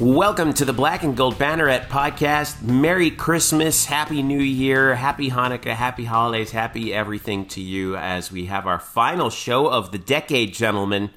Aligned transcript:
Welcome 0.00 0.52
to 0.54 0.64
the 0.64 0.72
Black 0.72 1.02
and 1.02 1.16
Gold 1.16 1.40
Banneret 1.40 1.88
podcast. 1.88 2.62
Merry 2.62 3.10
Christmas, 3.10 3.86
Happy 3.86 4.22
New 4.22 4.38
Year, 4.38 4.94
Happy 4.94 5.28
Hanukkah, 5.28 5.74
Happy 5.74 6.04
Holidays, 6.04 6.52
Happy 6.52 6.94
everything 6.94 7.46
to 7.46 7.60
you 7.60 7.96
as 7.96 8.30
we 8.30 8.44
have 8.44 8.64
our 8.64 8.78
final 8.78 9.28
show 9.28 9.66
of 9.66 9.90
the 9.90 9.98
decade, 9.98 10.54
gentlemen. 10.54 11.10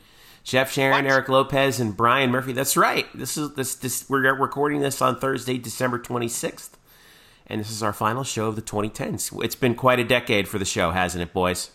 Jeff 0.44 0.72
Sharon, 0.72 1.06
What? 1.06 1.12
Eric 1.12 1.30
Lopez, 1.30 1.80
and 1.80 1.96
Brian 1.96 2.32
Murphy. 2.32 2.54
That's 2.54 2.76
right. 2.76 3.06
This 3.14 3.38
is 3.38 3.54
this 3.54 3.76
this 3.76 4.10
we're 4.10 4.34
recording 4.34 4.82
this 4.82 5.00
on 5.00 5.20
Thursday, 5.20 5.60
December 5.60 6.00
26th. 6.00 6.72
And 7.46 7.62
this 7.62 7.70
is 7.70 7.84
our 7.84 7.94
final 7.94 8.24
show 8.24 8.48
of 8.48 8.56
the 8.56 8.64
2010s. 8.64 9.44
It's 9.44 9.54
been 9.54 9.76
quite 9.76 10.00
a 10.00 10.04
decade 10.04 10.48
for 10.48 10.58
the 10.58 10.66
show, 10.66 10.90
hasn't 10.90 11.22
it, 11.22 11.34
boys? 11.34 11.70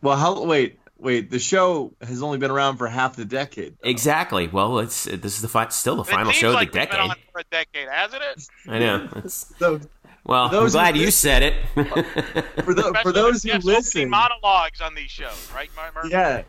Well, 0.00 0.16
how? 0.16 0.42
Wait, 0.42 0.78
wait. 1.04 1.30
The 1.30 1.38
show 1.38 1.92
has 2.00 2.22
only 2.22 2.38
been 2.38 2.50
around 2.50 2.78
for 2.78 2.88
half 2.88 3.14
the 3.16 3.24
decade. 3.24 3.76
Exactly. 3.84 4.48
Well, 4.48 4.78
it's 4.80 5.04
this 5.04 5.36
is 5.36 5.42
the 5.42 5.48
fi- 5.48 5.68
still 5.68 5.96
the 5.96 6.04
final 6.04 6.30
it 6.30 6.34
seems 6.34 6.40
show 6.40 6.50
like 6.52 6.68
of 6.68 6.72
the 6.74 6.80
we've 6.80 6.90
been 6.90 6.98
decade. 6.98 7.10
on 7.10 7.16
for 7.32 7.38
a 7.40 7.44
decade, 7.50 7.88
hasn't 7.88 8.22
it? 8.22 8.48
I 8.68 8.78
know. 8.80 9.04
It's- 9.16 9.54
So 9.58 9.80
well, 10.26 10.44
I'm 10.44 10.68
glad 10.70 10.96
you 10.96 11.04
listen- 11.06 11.20
said 11.28 11.42
it. 11.42 11.54
for, 12.64 12.72
the, 12.74 12.98
for 13.02 13.12
those 13.12 13.42
who 13.42 13.48
you 13.48 13.52
have 13.54 13.62
so 13.62 13.68
many 13.68 13.76
listen, 13.78 14.08
monologues 14.10 14.80
on 14.80 14.94
these 14.94 15.10
shows, 15.10 15.50
right, 15.54 15.68
Mar- 15.76 15.92
Murphy? 15.94 16.08
yeah. 16.10 16.42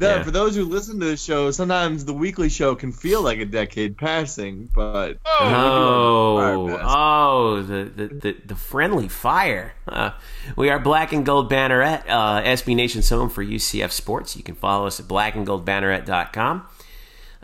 The, 0.00 0.06
Yeah. 0.06 0.22
For 0.22 0.30
those 0.30 0.56
who 0.56 0.64
listen 0.64 0.98
to 1.00 1.06
the 1.06 1.16
show, 1.16 1.50
sometimes 1.50 2.04
the 2.06 2.14
weekly 2.14 2.48
show 2.48 2.74
can 2.74 2.90
feel 2.90 3.22
like 3.22 3.38
a 3.38 3.44
decade 3.44 3.96
passing, 3.98 4.68
but 4.74 5.18
Oh, 5.26 6.38
Oh, 6.40 6.78
oh, 6.82 7.62
the, 7.62 7.84
the, 7.84 8.06
the, 8.08 8.36
the 8.46 8.54
friendly 8.54 9.08
fire. 9.08 9.74
Uh, 9.86 10.10
we 10.56 10.70
are 10.70 10.78
Black 10.78 11.12
and 11.12 11.24
Gold 11.26 11.50
Banneret, 11.50 12.04
uh, 12.08 12.40
SB 12.42 12.74
Nation's 12.74 13.08
home 13.10 13.28
for 13.28 13.44
UCF 13.44 13.90
sports. 13.90 14.36
You 14.36 14.42
can 14.42 14.54
follow 14.54 14.86
us 14.86 14.98
at 15.00 15.06
blackandgoldbanneret.com. 15.06 16.66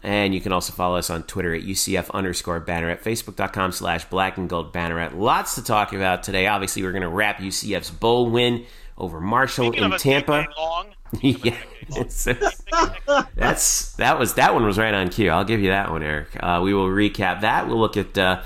And 0.02 0.34
you 0.34 0.40
can 0.40 0.52
also 0.52 0.72
follow 0.72 0.96
us 0.96 1.10
on 1.10 1.24
Twitter 1.24 1.54
at 1.54 1.62
UCF 1.62 2.10
underscore 2.12 2.60
banneret, 2.60 3.02
Facebook.com 3.02 3.72
slash 3.72 4.04
black 4.04 4.36
and 4.38 4.48
gold 4.48 4.72
banneret. 4.72 5.16
Lots 5.18 5.56
to 5.56 5.64
talk 5.64 5.92
about 5.92 6.22
today. 6.22 6.46
Obviously, 6.46 6.82
we're 6.82 6.92
going 6.92 7.02
to 7.02 7.08
wrap 7.08 7.38
UCF's 7.38 7.90
bowl 7.90 8.30
win 8.30 8.64
over 8.96 9.20
Marshall 9.20 9.66
Speaking 9.68 9.84
of 9.84 9.90
in 9.92 9.96
a 9.96 9.98
Tampa. 9.98 10.46
yeah, 11.20 11.56
that's 13.34 13.92
that 13.94 14.18
was 14.18 14.34
that 14.34 14.54
one 14.54 14.64
was 14.64 14.78
right 14.78 14.94
on 14.94 15.08
cue. 15.08 15.30
I'll 15.30 15.44
give 15.44 15.60
you 15.60 15.70
that 15.70 15.90
one, 15.90 16.02
Eric. 16.02 16.28
Uh, 16.40 16.60
we 16.62 16.74
will 16.74 16.88
recap 16.88 17.40
that. 17.42 17.68
We'll 17.68 17.78
look 17.78 17.96
at 17.96 18.16
uh, 18.18 18.42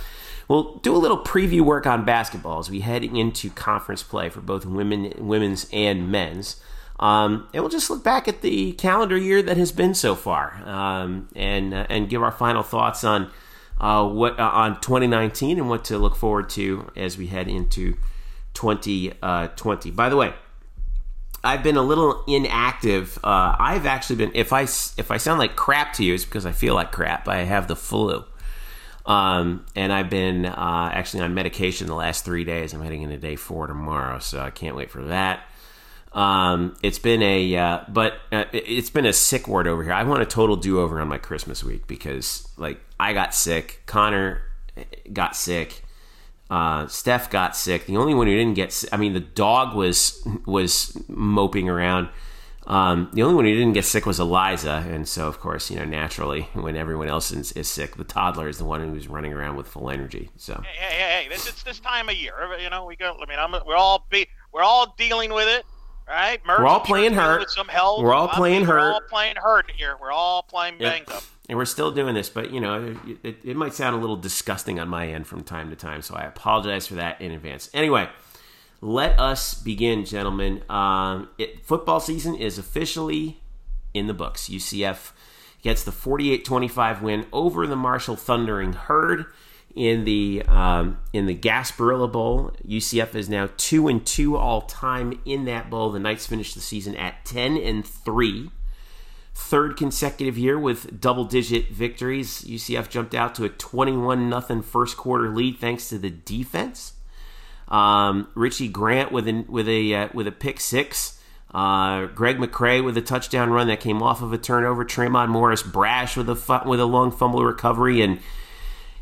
we'll 0.49 0.77
do 0.79 0.95
a 0.95 0.99
little 0.99 1.19
preview 1.19 1.63
work 1.63 1.87
on 1.87 2.05
basketball 2.05 2.59
as 2.59 2.71
we 2.71 2.81
head 2.81 3.03
into 3.05 3.51
conference 3.51 4.03
play 4.03 4.29
for 4.29 4.41
both 4.41 4.67
women, 4.67 5.13
women's 5.19 5.69
and 5.73 6.11
men's. 6.11 6.61
Um, 6.99 7.49
and 7.55 7.63
we'll 7.63 7.71
just 7.71 7.89
look 7.89 8.05
back 8.05 8.29
at 8.29 8.43
the 8.43 8.73
calendar 8.73 9.17
year 9.17 9.41
that 9.41 9.57
has 9.57 9.73
been 9.73 9.95
so 9.95 10.15
far, 10.15 10.63
um, 10.67 11.29
and 11.35 11.73
uh, 11.73 11.87
and 11.89 12.11
give 12.11 12.23
our 12.23 12.33
final 12.33 12.63
thoughts 12.63 13.05
on 13.05 13.31
uh, 13.81 14.07
what 14.07 14.39
uh, 14.39 14.51
on 14.53 14.81
2019 14.83 15.59
and 15.59 15.71
what 15.71 15.85
to 15.87 15.97
look 15.97 16.15
forward 16.15 16.51
to 16.51 16.91
as 16.95 17.17
we 17.17 17.29
head 17.29 17.49
into 17.49 17.97
2020. 18.53 19.91
By 19.93 20.09
the 20.11 20.17
way, 20.17 20.35
I've 21.43 21.63
been 21.63 21.77
a 21.77 21.83
little 21.83 22.23
inactive. 22.27 23.19
Uh, 23.25 23.57
I've 23.59 23.87
actually 23.87 24.17
been. 24.17 24.33
If 24.35 24.53
I 24.53 24.63
if 24.63 25.11
I 25.11 25.17
sound 25.17 25.39
like 25.39 25.57
crap 25.57 25.95
to 25.95 26.05
you, 26.05 26.15
it's 26.15 26.25
because 26.25 26.45
I 26.47 26.53
feel 26.53 26.75
like 26.75 26.93
crap. 26.93 27.29
I 27.29 27.45
have 27.45 27.67
the 27.67 27.77
flu, 27.77 28.25
um, 29.07 29.65
and 29.75 29.93
I've 29.93 30.11
been 30.11 30.45
uh, 30.47 30.91
actually 30.93 31.23
on 31.23 31.33
medication 31.35 31.87
the 31.87 31.95
last 31.95 32.25
three 32.25 32.45
days. 32.45 32.75
I'm 32.75 32.83
heading 32.83 33.03
into 33.03 33.17
day 33.17 33.37
four 33.37 33.67
tomorrow, 33.67 34.19
so 34.19 34.41
I 34.41 34.51
can't 34.51 34.77
wait 34.77 34.91
for 34.91 35.05
that. 35.05 35.41
Um, 36.13 36.77
it's 36.83 36.99
been 36.99 37.23
a, 37.23 37.57
uh, 37.57 37.81
but 37.89 38.15
uh, 38.33 38.45
it- 38.53 38.65
it's 38.69 38.91
been 38.91 39.07
a 39.07 39.13
sick 39.13 39.47
word 39.47 39.67
over 39.69 39.83
here. 39.85 39.93
I 39.93 40.03
want 40.03 40.23
a 40.23 40.27
total 40.27 40.57
do 40.57 40.81
over 40.81 41.01
on 41.01 41.07
my 41.09 41.19
Christmas 41.19 41.63
week 41.63 41.87
because, 41.87 42.49
like, 42.57 42.81
I 42.99 43.13
got 43.13 43.33
sick. 43.33 43.83
Connor 43.87 44.43
got 45.13 45.37
sick. 45.37 45.85
Uh, 46.51 46.87
Steph 46.89 47.31
got 47.31 47.55
sick. 47.57 47.87
The 47.87 47.97
only 47.97 48.13
one 48.13 48.27
who 48.27 48.37
didn't 48.37 48.55
get, 48.55 48.73
si- 48.73 48.89
I 48.91 48.97
mean, 48.97 49.13
the 49.13 49.21
dog 49.21 49.75
was 49.77 50.27
was 50.47 51.01
moping 51.09 51.69
around. 51.69 52.09
Um, 52.67 53.09
the 53.15 53.23
only 53.23 53.35
one 53.35 53.45
who 53.47 53.53
didn't 53.55 53.73
get 53.73 53.85
sick 53.85 54.05
was 54.05 54.21
Eliza, 54.21 54.85
and 54.89 55.09
so 55.09 55.27
of 55.29 55.41
course, 55.41 55.71
you 55.71 55.79
know, 55.79 55.85
naturally, 55.85 56.43
when 56.55 56.77
everyone 56.77 57.09
else 57.09 57.31
is, 57.33 57.53
is 57.53 57.69
sick, 57.69 57.97
the 57.97 58.05
toddler 58.05 58.49
is 58.49 58.59
the 58.59 58.65
one 58.65 58.81
who's 58.93 59.09
running 59.09 59.33
around 59.33 59.57
with 59.57 59.67
full 59.67 59.91
energy. 59.91 60.31
So 60.37 60.61
hey, 60.65 60.77
hey, 60.87 60.95
hey, 60.95 61.23
hey, 61.23 61.29
this 61.29 61.49
it's 61.49 61.63
this 61.63 61.81
time 61.81 62.09
of 62.09 62.15
year. 62.17 62.35
You 62.61 62.69
know, 62.71 62.85
we 62.85 62.97
go. 62.97 63.17
I 63.21 63.27
mean, 63.29 63.39
I'm, 63.39 63.53
we're 63.67 63.77
all 63.77 64.07
be, 64.11 64.27
we're 64.53 64.63
all 64.63 64.95
dealing 64.99 65.33
with 65.33 65.49
it, 65.49 65.65
right? 66.09 66.41
We're 66.47 66.67
all 66.67 66.81
playing 66.81 67.15
hurt. 67.15 67.41
With 67.41 67.51
some 67.51 67.69
health. 67.69 68.03
We're 68.03 68.13
all 68.15 68.29
I'm- 68.29 68.37
playing 68.37 68.67
We're 68.67 68.79
all 68.93 69.01
playing 69.09 69.37
hurt 69.37 69.71
here. 69.77 69.97
We're 70.01 70.13
all 70.13 70.43
playing 70.43 70.77
Yep. 70.81 71.11
up. 71.11 71.23
And 71.51 71.59
we're 71.59 71.65
still 71.65 71.91
doing 71.91 72.15
this, 72.15 72.31
but 72.31 72.53
you 72.53 72.61
know, 72.61 72.95
it, 73.25 73.39
it 73.43 73.57
might 73.57 73.75
sound 73.75 73.97
a 73.97 73.99
little 73.99 74.17
disgusting 74.17 74.79
on 74.79 74.89
my 74.89 75.09
end 75.09 75.27
from 75.27 75.43
time 75.43 75.69
to 75.71 75.77
time, 75.77 76.01
so 76.01 76.15
I 76.15 76.23
apologize 76.23 76.87
for 76.87 76.95
that 76.95 77.21
in 77.21 77.33
advance. 77.33 77.69
Anyway, 77.75 78.09
let 78.81 79.19
us 79.19 79.55
begin, 79.55 80.05
gentlemen. 80.05 80.63
Um, 80.71 81.29
it, 81.39 81.65
football 81.65 81.99
season 81.99 82.37
is 82.37 82.57
officially 82.57 83.41
in 83.93 84.07
the 84.07 84.15
books. 84.15 84.49
UCF 84.49 85.11
gets 85.61 85.83
the 85.83 85.91
48-25 85.91 87.03
win 87.03 87.27
over 87.33 87.67
the 87.67 87.75
Marshall 87.75 88.15
Thundering 88.15 88.75
Herd 88.75 89.27
in 89.75 90.05
the 90.05 90.45
um, 90.47 90.99
in 91.13 91.27
the 91.27 91.35
Gasparilla 91.35 92.11
Bowl. 92.11 92.53
UCF 92.65 93.17
is 93.17 93.29
now 93.29 93.49
two 93.57 93.89
and 93.89 94.07
two 94.07 94.37
all 94.37 94.63
time 94.63 95.21
in 95.25 95.47
that 95.47 95.69
bowl. 95.69 95.91
The 95.91 95.99
Knights 95.99 96.27
finished 96.27 96.55
the 96.55 96.61
season 96.61 96.95
at 96.95 97.25
ten 97.25 97.57
and 97.57 97.85
three 97.85 98.51
third 99.35 99.77
consecutive 99.77 100.37
year 100.37 100.59
with 100.59 101.01
double 101.01 101.25
digit 101.25 101.69
victories. 101.71 102.43
UCF 102.43 102.89
jumped 102.89 103.15
out 103.15 103.35
to 103.37 103.45
a 103.45 103.49
21 103.49 104.29
nothing 104.29 104.63
first 104.63 104.97
quarter 104.97 105.29
lead 105.29 105.59
thanks 105.59 105.89
to 105.89 105.99
the 105.99 106.11
defense. 106.11 106.95
Um, 107.69 108.29
Richie 108.35 108.69
Grant 108.69 109.13
with 109.13 109.29
a 109.29 109.45
with 109.49 109.69
a 109.69 109.95
uh, 109.95 110.09
with 110.13 110.27
a 110.27 110.33
pick 110.33 110.61
six. 110.61 111.21
Uh, 111.53 112.07
Greg 112.07 112.39
McCrae 112.39 112.85
with 112.85 112.97
a 112.97 113.03
touchdown 113.03 113.51
run 113.51 113.67
that 113.69 113.81
came 113.81 114.03
off 114.03 114.23
of 114.23 114.33
a 114.33 114.39
turnover. 114.39 114.85
Tre'mon 114.85 115.29
Morris-Brash 115.29 116.17
with 116.17 116.29
a 116.29 116.37
fu- 116.37 116.69
with 116.69 116.79
a 116.79 116.85
long 116.85 117.11
fumble 117.11 117.45
recovery 117.45 118.03
and 118.03 118.21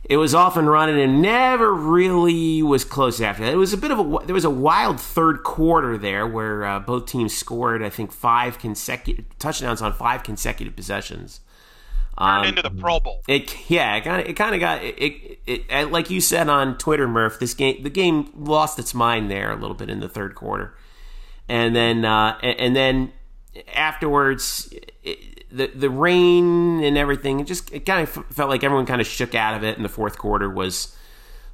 it 0.08 0.16
was 0.16 0.34
off 0.34 0.56
and 0.56 0.68
running 0.68 0.98
and 0.98 1.20
never 1.20 1.72
really 1.74 2.62
was 2.62 2.84
close 2.84 3.20
after 3.20 3.44
that. 3.44 3.52
It 3.52 3.56
was 3.56 3.74
a 3.74 3.76
bit 3.76 3.90
of 3.90 3.98
a 3.98 4.26
there 4.26 4.34
was 4.34 4.44
a 4.46 4.50
wild 4.50 4.98
third 4.98 5.42
quarter 5.42 5.98
there 5.98 6.26
where 6.26 6.64
uh, 6.64 6.80
both 6.80 7.06
teams 7.06 7.36
scored 7.36 7.82
I 7.82 7.90
think 7.90 8.10
five 8.10 8.58
consecutive 8.58 9.26
touchdowns 9.38 9.82
on 9.82 9.92
five 9.92 10.22
consecutive 10.22 10.74
possessions. 10.74 11.40
Turned 12.18 12.38
Um, 12.40 12.44
into 12.46 12.62
the 12.62 12.70
Pro 12.70 12.98
Bowl. 13.00 13.22
It 13.28 13.54
yeah, 13.70 13.94
it 13.96 14.02
kind 14.02 14.22
of 14.22 14.28
it 14.28 14.32
kind 14.32 14.54
of 14.54 14.60
got 14.60 14.82
it, 14.82 14.98
it, 14.98 15.38
it, 15.46 15.64
it 15.68 15.92
like 15.92 16.10
you 16.10 16.20
said 16.20 16.48
on 16.48 16.76
Twitter, 16.78 17.06
Murph. 17.06 17.38
This 17.38 17.54
game 17.54 17.82
the 17.82 17.90
game 17.90 18.30
lost 18.34 18.78
its 18.78 18.94
mind 18.94 19.30
there 19.30 19.52
a 19.52 19.56
little 19.56 19.76
bit 19.76 19.88
in 19.90 20.00
the 20.00 20.08
third 20.08 20.34
quarter, 20.34 20.74
and 21.48 21.76
then 21.76 22.04
uh, 22.04 22.38
and, 22.42 22.58
and 22.58 22.76
then 22.76 23.12
afterwards. 23.74 24.72
It, 25.04 25.37
the 25.50 25.68
the 25.68 25.90
rain 25.90 26.82
and 26.82 26.98
everything, 26.98 27.40
it 27.40 27.46
just 27.46 27.72
it 27.72 27.86
kind 27.86 28.02
of 28.02 28.26
felt 28.30 28.50
like 28.50 28.62
everyone 28.62 28.86
kind 28.86 29.00
of 29.00 29.06
shook 29.06 29.34
out 29.34 29.54
of 29.54 29.64
it. 29.64 29.76
And 29.76 29.84
the 29.84 29.88
fourth 29.88 30.18
quarter 30.18 30.48
was, 30.48 30.96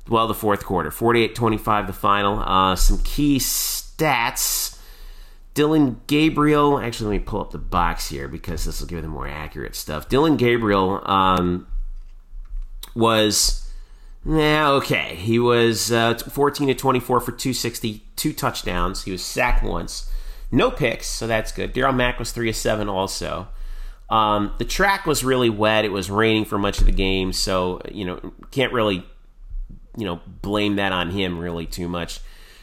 well, 0.08 0.26
the 0.26 0.34
fourth 0.34 0.64
quarter, 0.64 0.90
48-25 0.90 1.86
the 1.86 1.92
final. 1.92 2.40
Uh, 2.40 2.76
some 2.76 2.98
key 3.02 3.38
stats. 3.38 4.78
Dillon 5.54 6.00
Gabriel. 6.08 6.80
Actually, 6.80 7.16
let 7.16 7.22
me 7.22 7.26
pull 7.26 7.40
up 7.40 7.52
the 7.52 7.58
box 7.58 8.08
here 8.08 8.26
because 8.26 8.64
this 8.64 8.80
will 8.80 8.88
give 8.88 9.02
the 9.02 9.08
more 9.08 9.28
accurate 9.28 9.76
stuff. 9.76 10.08
Dillon 10.08 10.36
Gabriel 10.36 11.00
um, 11.08 11.68
was, 12.94 13.70
yeah, 14.26 14.68
okay. 14.70 15.14
He 15.14 15.38
was 15.38 15.92
uh, 15.92 16.18
14 16.18 16.66
to 16.68 16.74
24 16.74 17.20
for 17.20 17.30
260, 17.30 18.02
two 18.16 18.32
touchdowns. 18.32 19.04
He 19.04 19.12
was 19.12 19.24
sacked 19.24 19.62
once, 19.62 20.10
no 20.50 20.72
picks, 20.72 21.06
so 21.06 21.28
that's 21.28 21.52
good. 21.52 21.72
Darriel 21.72 21.94
Mack 21.94 22.18
was 22.18 22.32
three 22.32 22.48
of 22.48 22.56
seven 22.56 22.88
also. 22.88 23.46
Um, 24.10 24.52
the 24.58 24.64
track 24.64 25.06
was 25.06 25.24
really 25.24 25.50
wet. 25.50 25.84
It 25.84 25.92
was 25.92 26.10
raining 26.10 26.44
for 26.44 26.58
much 26.58 26.78
of 26.80 26.86
the 26.86 26.92
game, 26.92 27.32
so 27.32 27.80
you 27.90 28.04
know 28.04 28.32
can't 28.50 28.72
really 28.72 29.04
you 29.96 30.04
know 30.04 30.20
blame 30.42 30.76
that 30.76 30.92
on 30.92 31.10
him 31.10 31.38
really 31.38 31.66
too 31.66 31.88
much. 31.88 32.20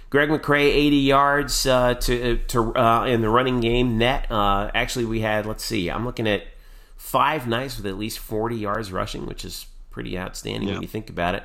Greg 0.09 0.27
McCrae, 0.29 0.65
80 0.67 0.95
yards 0.97 1.65
uh, 1.65 1.93
to 1.95 2.37
to 2.37 2.75
uh, 2.75 3.05
in 3.05 3.21
the 3.21 3.29
running 3.29 3.59
game 3.61 3.97
net. 3.97 4.29
Uh, 4.31 4.69
actually, 4.73 5.05
we 5.05 5.21
had 5.21 5.45
let's 5.45 5.63
see, 5.63 5.89
I'm 5.89 6.05
looking 6.05 6.27
at 6.27 6.43
five 6.97 7.47
nights 7.47 7.77
with 7.77 7.85
at 7.87 7.97
least 7.97 8.19
40 8.19 8.55
yards 8.57 8.91
rushing, 8.91 9.25
which 9.25 9.43
is 9.43 9.65
pretty 9.89 10.17
outstanding 10.19 10.67
Yeah. 10.69 10.75
when 10.75 10.81
you 10.83 10.87
think 10.87 11.09
about 11.09 11.35
it. 11.35 11.43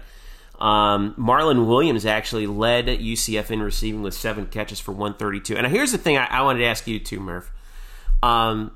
Um, 0.61 1.15
Marlon 1.19 1.67
Williams 1.67 2.05
actually 2.07 2.47
led 2.47 2.87
UCF 2.87 3.51
in 3.51 3.63
receiving 3.63 4.03
with 4.03 4.15
seven 4.15 4.47
catches 4.47 4.81
for 4.81 4.93
132. 4.93 5.57
And 5.57 5.67
here's 5.67 5.93
the 5.93 5.99
thing 5.99 6.17
I, 6.17 6.27
I 6.27 6.43
wanted 6.43 6.61
to 6.61 6.65
ask 6.67 6.87
you 6.87 6.99
too, 6.99 7.21
Murph. 7.21 7.51
Um, 8.23 8.71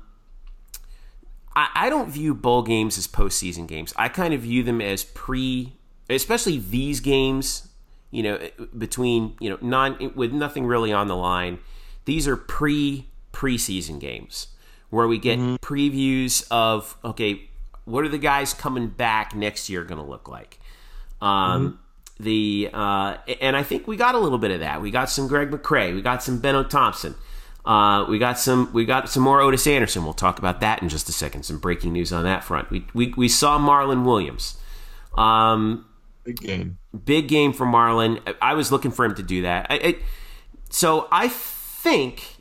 I, 1.55 1.69
I 1.75 1.89
don't 1.89 2.09
view 2.09 2.33
bowl 2.33 2.63
games 2.63 2.97
as 2.97 3.07
postseason 3.07 3.67
games. 3.67 3.93
I 3.97 4.09
kind 4.09 4.33
of 4.33 4.41
view 4.41 4.63
them 4.63 4.81
as 4.81 5.03
pre, 5.03 5.73
especially 6.09 6.57
these 6.59 6.99
games. 6.99 7.67
You 8.09 8.23
know, 8.23 8.49
between 8.77 9.35
you 9.39 9.49
know 9.49 9.57
non 9.61 10.13
with 10.15 10.33
nothing 10.33 10.65
really 10.65 10.91
on 10.91 11.07
the 11.07 11.15
line. 11.15 11.59
These 12.05 12.27
are 12.27 12.35
pre 12.35 13.07
preseason 13.31 13.99
games 13.99 14.47
where 14.89 15.07
we 15.07 15.17
get 15.17 15.39
previews 15.61 16.45
of 16.51 16.97
okay, 17.05 17.49
what 17.85 18.03
are 18.03 18.09
the 18.09 18.17
guys 18.17 18.53
coming 18.53 18.87
back 18.87 19.33
next 19.33 19.69
year 19.69 19.83
going 19.83 20.01
to 20.01 20.05
look 20.07 20.27
like? 20.27 20.59
Um, 21.21 21.79
The 22.19 22.69
uh, 22.71 23.17
and 23.39 23.55
I 23.55 23.63
think 23.63 23.87
we 23.87 23.95
got 23.97 24.13
a 24.13 24.19
little 24.19 24.37
bit 24.37 24.51
of 24.51 24.59
that. 24.59 24.81
We 24.81 24.91
got 24.91 25.09
some 25.09 25.27
Greg 25.27 25.49
McCrae. 25.49 25.95
We 25.95 26.01
got 26.01 26.21
some 26.21 26.39
Benno 26.39 26.63
Thompson. 26.63 27.15
Uh, 27.65 28.05
we 28.09 28.17
got 28.17 28.39
some. 28.39 28.71
We 28.73 28.85
got 28.85 29.09
some 29.09 29.23
more 29.23 29.39
Otis 29.41 29.67
Anderson. 29.67 30.03
We'll 30.03 30.13
talk 30.13 30.39
about 30.39 30.61
that 30.61 30.81
in 30.81 30.89
just 30.89 31.07
a 31.09 31.11
second. 31.11 31.43
Some 31.43 31.59
breaking 31.59 31.93
news 31.93 32.11
on 32.11 32.23
that 32.23 32.43
front. 32.43 32.69
We 32.71 32.85
we, 32.93 33.13
we 33.15 33.27
saw 33.27 33.59
Marlon 33.59 34.03
Williams. 34.03 34.57
Um, 35.15 35.85
Big 36.23 36.39
game. 36.39 36.77
big 37.05 37.27
game 37.27 37.53
for 37.53 37.65
Marlon. 37.65 38.19
I 38.41 38.53
was 38.53 38.71
looking 38.71 38.91
for 38.91 39.05
him 39.05 39.15
to 39.15 39.23
do 39.23 39.41
that. 39.43 39.67
I, 39.69 39.75
I, 39.75 39.95
so 40.69 41.07
I 41.11 41.27
think 41.27 42.37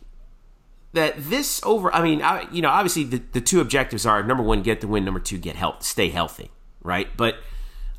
that 0.92 1.14
this 1.18 1.60
over. 1.64 1.94
I 1.94 2.02
mean, 2.02 2.22
I, 2.22 2.46
you 2.50 2.62
know, 2.62 2.68
obviously 2.70 3.04
the, 3.04 3.22
the 3.32 3.40
two 3.40 3.60
objectives 3.60 4.06
are 4.06 4.22
number 4.22 4.42
one, 4.42 4.62
get 4.62 4.80
the 4.80 4.88
win. 4.88 5.04
Number 5.04 5.20
two, 5.20 5.38
get 5.38 5.56
health, 5.56 5.82
stay 5.82 6.08
healthy, 6.08 6.50
right? 6.82 7.08
But 7.16 7.36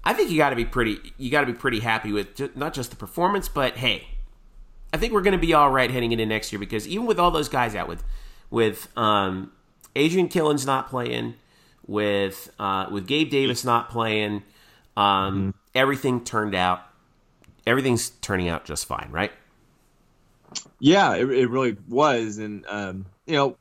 I 0.03 0.13
think 0.13 0.31
you 0.31 0.38
got 0.38 0.50
to 0.51 0.56
be 0.56 0.65
pretty. 0.65 1.13
You 1.18 1.29
got 1.29 1.41
to 1.41 1.47
be 1.47 1.53
pretty 1.53 1.81
happy 1.81 2.12
with 2.12 2.56
not 2.56 2.73
just 2.73 2.89
the 2.89 2.95
performance, 2.95 3.47
but 3.47 3.77
hey, 3.77 4.07
I 4.94 4.98
think 4.98 5.14
we're 5.14 5.22
going 5.22 5.34
to 5.34 5.38
be 5.38 5.54
all 5.54 5.72
right 5.72 5.90
heading 5.90 6.12
into 6.12 6.26
next 6.26 6.52
year 6.52 6.60
because 6.60 6.88
even 6.88 7.06
with 7.06 7.20
all 7.20 7.32
those 7.32 7.50
guys 7.50 7.76
out 7.76 7.88
with 7.88 8.04
with 8.50 8.88
um, 8.98 9.52
Adrian 9.96 10.28
Killins 10.28 10.66
not 10.66 10.90
playing, 10.90 11.36
with 11.88 12.52
uh, 12.60 12.88
with 12.92 13.08
Gabe 13.08 13.30
Davis 13.30 13.64
not 13.64 13.90
playing, 13.90 14.44
um, 14.98 15.54
everything 15.74 16.24
turned 16.24 16.56
out. 16.56 16.82
Everything's 17.66 18.10
turning 18.10 18.50
out 18.50 18.66
just 18.66 18.86
fine, 18.86 19.10
right? 19.12 19.32
Yeah, 20.80 21.16
it, 21.16 21.30
it 21.30 21.50
really 21.50 21.78
was, 21.88 22.38
and 22.38 22.66
um, 22.68 23.06
you 23.26 23.36
know, 23.36 23.58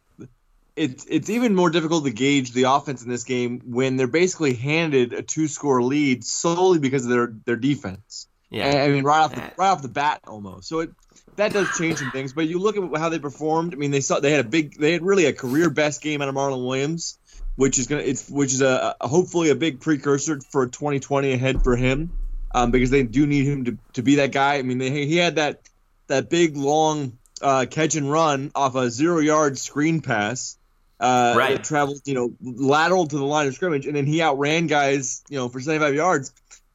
it's 0.75 1.07
it's 1.09 1.31
even 1.31 1.55
more 1.55 1.71
difficult 1.71 2.05
to 2.05 2.11
gauge 2.11 2.53
the 2.53 2.65
offense 2.65 3.03
in 3.03 3.11
this 3.11 3.25
game 3.25 3.61
when 3.67 3.97
they're 3.97 4.07
basically 4.07 4.55
handed 4.55 5.13
a 5.13 5.23
two 5.23 5.47
score 5.47 5.83
lead 5.83 6.25
solely 6.25 6.79
because 6.79 7.05
of 7.05 7.11
their 7.11 7.33
their 7.45 7.57
defense. 7.57 8.27
Yeah. 8.49 8.67
I 8.67 8.85
I 8.85 8.89
mean, 8.89 9.05
right 9.05 9.21
off 9.21 9.35
the, 9.35 9.43
right 9.57 9.69
off 9.69 9.83
the 9.83 9.89
bat, 9.89 10.21
almost. 10.27 10.69
So 10.69 10.81
it 10.81 10.91
that 11.41 11.53
does 11.53 11.77
change 11.79 11.99
some 11.99 12.11
things. 12.11 12.33
But 12.33 12.47
you 12.49 12.59
look 12.59 12.77
at 12.77 12.99
how 12.99 13.09
they 13.09 13.19
performed. 13.19 13.75
I 13.75 13.77
mean, 13.77 13.91
they 13.91 14.01
saw 14.01 14.21
they 14.21 14.31
had 14.31 14.45
a 14.45 14.49
big, 14.49 14.77
they 14.77 14.93
had 14.93 15.03
really 15.03 15.27
a 15.27 15.33
career 15.33 15.71
best 15.71 16.03
game 16.03 16.23
out 16.23 16.29
of 16.29 16.35
Marlon 16.35 16.67
Williams, 16.67 17.19
which 17.57 17.79
is 17.79 17.87
gonna, 17.87 18.03
it's 18.03 18.29
which 18.29 18.53
is 18.53 18.61
a, 18.61 18.95
a 19.01 19.09
hopefully 19.09 19.51
a 19.51 19.55
big 19.55 19.81
precursor 19.81 20.41
for 20.51 20.67
2020 20.67 21.33
ahead 21.33 21.63
for 21.65 21.77
him, 21.77 22.11
um, 22.55 22.71
because 22.71 22.91
they 22.91 23.03
do 23.03 23.27
need 23.27 23.47
him 23.47 23.65
to, 23.65 23.79
to 23.95 24.03
be 24.03 24.17
that 24.17 24.33
guy. 24.33 24.57
I 24.57 24.63
mean, 24.63 24.79
they, 24.79 24.91
he 24.91 25.17
had 25.17 25.37
that 25.37 25.69
that 26.09 26.29
big 26.29 26.57
long 26.57 27.19
uh, 27.41 27.67
catch 27.71 27.95
and 27.95 28.11
run 28.11 28.51
off 28.55 28.75
a 28.75 28.91
zero 28.91 29.19
yard 29.21 29.59
screen 29.59 30.01
pass. 30.01 30.57
Uh, 30.99 31.33
Right. 31.35 31.57
that 31.57 31.65
traveled, 31.65 32.03
you 32.05 32.13
know, 32.13 32.35
lateral 32.43 33.07
to 33.07 33.17
the 33.17 33.25
line 33.25 33.47
of 33.47 33.55
scrimmage, 33.55 33.87
and 33.87 33.97
then 33.97 34.05
he 34.05 34.21
outran 34.21 34.67
guys, 34.67 35.25
you 35.31 35.39
know, 35.39 35.49
for 35.49 35.59
75 35.59 35.95
yards 35.95 36.31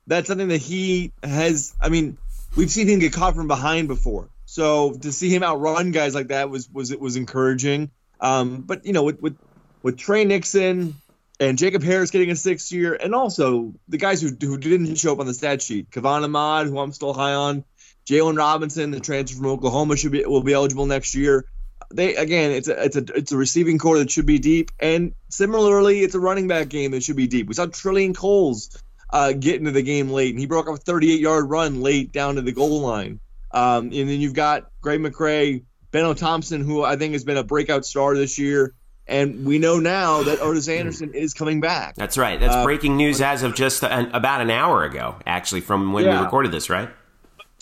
that's 0.07 0.27
something 0.27 0.50
that 0.50 0.61
he 0.61 1.11
has. 1.23 1.75
I 1.81 1.89
mean, 1.89 2.18
we've 2.56 2.71
seen 2.71 2.88
him 2.88 3.00
get 3.00 3.13
caught 3.13 3.35
from 3.35 3.47
behind 3.47 3.88
before, 3.88 4.29
so 4.45 4.94
to 4.94 5.12
see 5.12 5.30
him 5.30 5.44
outrun 5.44 5.92
guys 5.92 6.15
like 6.15 6.27
that 6.27 6.50
was 6.50 6.69
was 6.69 6.92
it 6.92 7.00
was 7.00 7.15
encouraging. 7.15 7.92
Um, 8.19 8.62
but 8.62 8.86
you 8.86 8.94
know, 8.94 9.03
with 9.03 9.21
with 9.21 9.38
with 9.83 9.97
Trey 9.97 10.25
Nixon 10.25 10.95
and 11.39 11.57
Jacob 11.57 11.83
Harris 11.83 12.12
getting 12.12 12.31
a 12.31 12.36
sixth 12.36 12.71
year, 12.71 12.94
and 12.94 13.13
also 13.13 13.74
the 13.88 13.97
guys 13.97 14.21
who 14.21 14.30
who 14.30 14.57
didn't 14.57 14.95
show 14.95 15.13
up 15.13 15.19
on 15.19 15.25
the 15.25 15.33
stat 15.33 15.62
sheet, 15.62 15.89
Kavan 15.89 16.24
Ahmad, 16.24 16.68
who 16.68 16.80
I'm 16.80 16.92
still 16.92 17.13
high 17.13 17.33
on, 17.33 17.65
Jalen 18.07 18.38
Robinson, 18.38 18.92
the 18.92 19.00
transfer 19.00 19.38
from 19.38 19.47
Oklahoma, 19.47 19.97
should 19.97 20.12
be 20.12 20.24
will 20.25 20.44
be 20.44 20.53
eligible 20.53 20.86
next 20.86 21.15
year. 21.15 21.45
They 21.92 22.15
again, 22.15 22.51
it's 22.51 22.68
a 22.68 22.83
it's 22.83 22.95
a 22.95 23.03
it's 23.15 23.31
a 23.31 23.38
receiving 23.38 23.77
core 23.77 23.97
that 23.97 24.12
should 24.12 24.25
be 24.25 24.39
deep, 24.39 24.71
and 24.80 25.13
similarly, 25.30 26.00
it's 26.00 26.15
a 26.15 26.19
running 26.19 26.47
back 26.47 26.69
game 26.69 26.92
that 26.92 27.03
should 27.03 27.15
be 27.15 27.27
deep. 27.27 27.47
We 27.47 27.53
saw 27.53 27.65
Trillian 27.65 28.15
Coles 28.15 28.81
uh, 29.12 29.33
get 29.33 29.56
into 29.56 29.71
the 29.71 29.81
game 29.81 30.09
late, 30.09 30.31
and 30.31 30.39
he 30.39 30.45
broke 30.45 30.68
off 30.68 30.80
a 30.80 30.81
38 30.81 31.19
yard 31.19 31.50
run 31.50 31.81
late 31.81 32.12
down 32.12 32.36
to 32.36 32.42
the 32.42 32.51
goal 32.51 32.81
line. 32.81 33.19
Um, 33.56 33.86
and 33.86 34.10
then 34.10 34.19
you've 34.19 34.34
got 34.34 34.66
Greg 34.81 35.00
McCrae, 35.00 35.63
Benno 35.92 36.13
Thompson, 36.13 36.62
who 36.62 36.84
I 36.84 36.98
think 36.98 37.13
has 37.13 37.24
been 37.24 37.38
a 37.38 37.44
breakout 37.44 37.86
star 37.86 38.16
this 38.16 38.38
year. 38.38 38.74
And 39.07 39.46
we 39.46 39.60
know 39.60 39.80
now 39.80 40.24
that 40.24 40.42
Otis 40.42 40.68
Anderson 40.68 41.13
is 41.13 41.34
coming 41.34 41.62
back. 41.62 41.96
That's 41.96 42.18
right. 42.18 42.40
That's 42.40 42.56
Uh, 42.56 42.63
breaking 42.63 42.98
news 42.98 43.22
as 43.22 43.44
of 43.44 43.54
just 43.56 43.84
an, 43.84 44.10
about 44.13 44.42
an 44.42 44.50
hour 44.50 44.84
ago, 44.84 45.16
actually, 45.25 45.62
from 45.62 45.94
when 45.94 46.06
we 46.06 46.12
recorded 46.12 46.52
this, 46.52 46.69
right? 46.69 46.90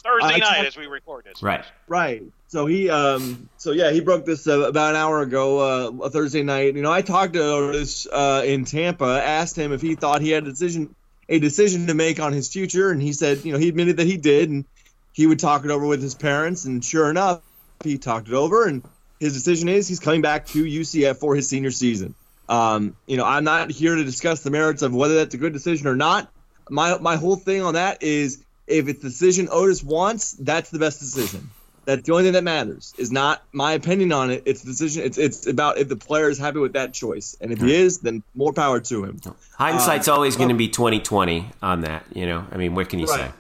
Thursday 0.04 0.26
I 0.28 0.38
night 0.38 0.40
talked- 0.42 0.68
as 0.68 0.78
we 0.78 0.88
record 0.88 1.26
this. 1.26 1.42
Right. 1.44 1.64
Right. 1.88 2.24
So 2.48 2.66
he, 2.66 2.90
um, 2.90 3.50
so 3.58 3.72
yeah, 3.72 3.92
he 3.92 4.00
broke 4.00 4.26
this 4.26 4.48
uh, 4.48 4.62
about 4.62 4.92
an 4.92 4.96
hour 4.96 5.22
ago, 5.22 5.60
uh, 5.60 6.06
a 6.06 6.10
Thursday 6.10 6.44
night. 6.44 6.76
You 6.76 6.82
know, 6.82 6.92
I 6.92 7.02
talked 7.02 7.34
to 7.34 7.44
Otis 7.44 8.08
uh, 8.12 8.44
in 8.46 8.64
Tampa, 8.66 9.22
asked 9.24 9.56
him 9.58 9.72
if 9.74 9.82
he 9.82 9.96
thought 9.96 10.22
he 10.22 10.30
had 10.30 10.44
a 10.46 10.50
decision, 10.50 10.94
a 11.30 11.40
decision 11.40 11.88
to 11.88 11.94
make 11.94 12.20
on 12.20 12.32
his 12.32 12.50
future, 12.52 12.90
and 12.92 13.02
he 13.02 13.12
said, 13.12 13.44
you 13.44 13.52
know, 13.54 13.58
he 13.60 13.70
admitted 13.70 13.98
that 13.98 14.08
he 14.08 14.18
did, 14.18 14.50
and 14.50 14.66
he 15.14 15.26
would 15.28 15.40
talk 15.40 15.64
it 15.64 15.72
over 15.72 15.86
with 15.86 16.02
his 16.02 16.16
parents, 16.16 16.66
and 16.66 16.84
sure 16.84 17.10
enough, 17.10 17.42
he 17.84 17.98
talked 17.98 18.28
it 18.28 18.34
over, 18.34 18.66
and 18.68 18.84
his 19.20 19.34
decision 19.34 19.70
is 19.70 19.88
he's 19.88 20.00
coming 20.00 20.22
back 20.22 20.48
to 20.48 20.64
UCF 20.66 21.18
for 21.18 21.36
his 21.36 21.48
senior 21.48 21.72
season. 21.72 22.14
Um, 22.50 22.96
you 23.08 23.16
know, 23.16 23.26
I'm 23.26 23.44
not 23.46 23.72
here 23.72 23.96
to 23.96 24.04
discuss 24.04 24.42
the 24.42 24.50
merits 24.52 24.82
of 24.82 24.94
whether 24.94 25.16
that's 25.16 25.34
a 25.34 25.38
good 25.38 25.54
decision 25.54 25.88
or 25.88 25.96
not. 25.96 26.30
My 26.70 26.98
my 26.98 27.16
whole 27.16 27.36
thing 27.38 27.62
on 27.62 27.76
that 27.76 28.04
is 28.04 28.44
if 28.68 28.88
it's 28.88 29.02
the 29.02 29.10
decision 29.10 29.48
Otis 29.52 29.84
wants, 29.84 30.34
that's 30.34 30.70
the 30.70 30.80
best 30.80 31.00
decision. 31.00 31.50
That's 31.86 32.04
the 32.04 32.14
only 32.14 32.24
thing 32.24 32.34
that 32.34 32.44
matters. 32.46 32.94
Is 32.98 33.12
not 33.12 33.44
my 33.52 33.74
opinion 33.74 34.14
on 34.14 34.32
it. 34.32 34.44
It's 34.46 34.62
the 34.62 34.72
decision. 34.72 35.04
It's 35.04 35.18
it's 35.18 35.48
about 35.48 35.78
if 35.78 35.90
the 35.90 35.98
player 35.98 36.30
is 36.30 36.38
happy 36.40 36.60
with 36.60 36.74
that 36.74 36.94
choice, 36.94 37.36
and 37.42 37.52
if 37.52 37.60
he 37.60 37.74
is, 37.76 38.00
then 38.00 38.24
more 38.36 38.54
power 38.54 38.80
to 38.80 39.04
him. 39.04 39.20
Hindsight's 39.58 40.08
Uh, 40.08 40.14
always 40.16 40.36
going 40.38 40.50
to 40.50 40.56
be 40.56 40.70
2020 40.70 41.50
on 41.62 41.82
that, 41.82 42.06
you 42.14 42.26
know? 42.26 42.46
I 42.52 42.58
mean, 42.58 42.74
what 42.76 42.88
can 42.90 43.00
you 43.00 43.06
Right. 43.06 43.20
say? 43.20 43.32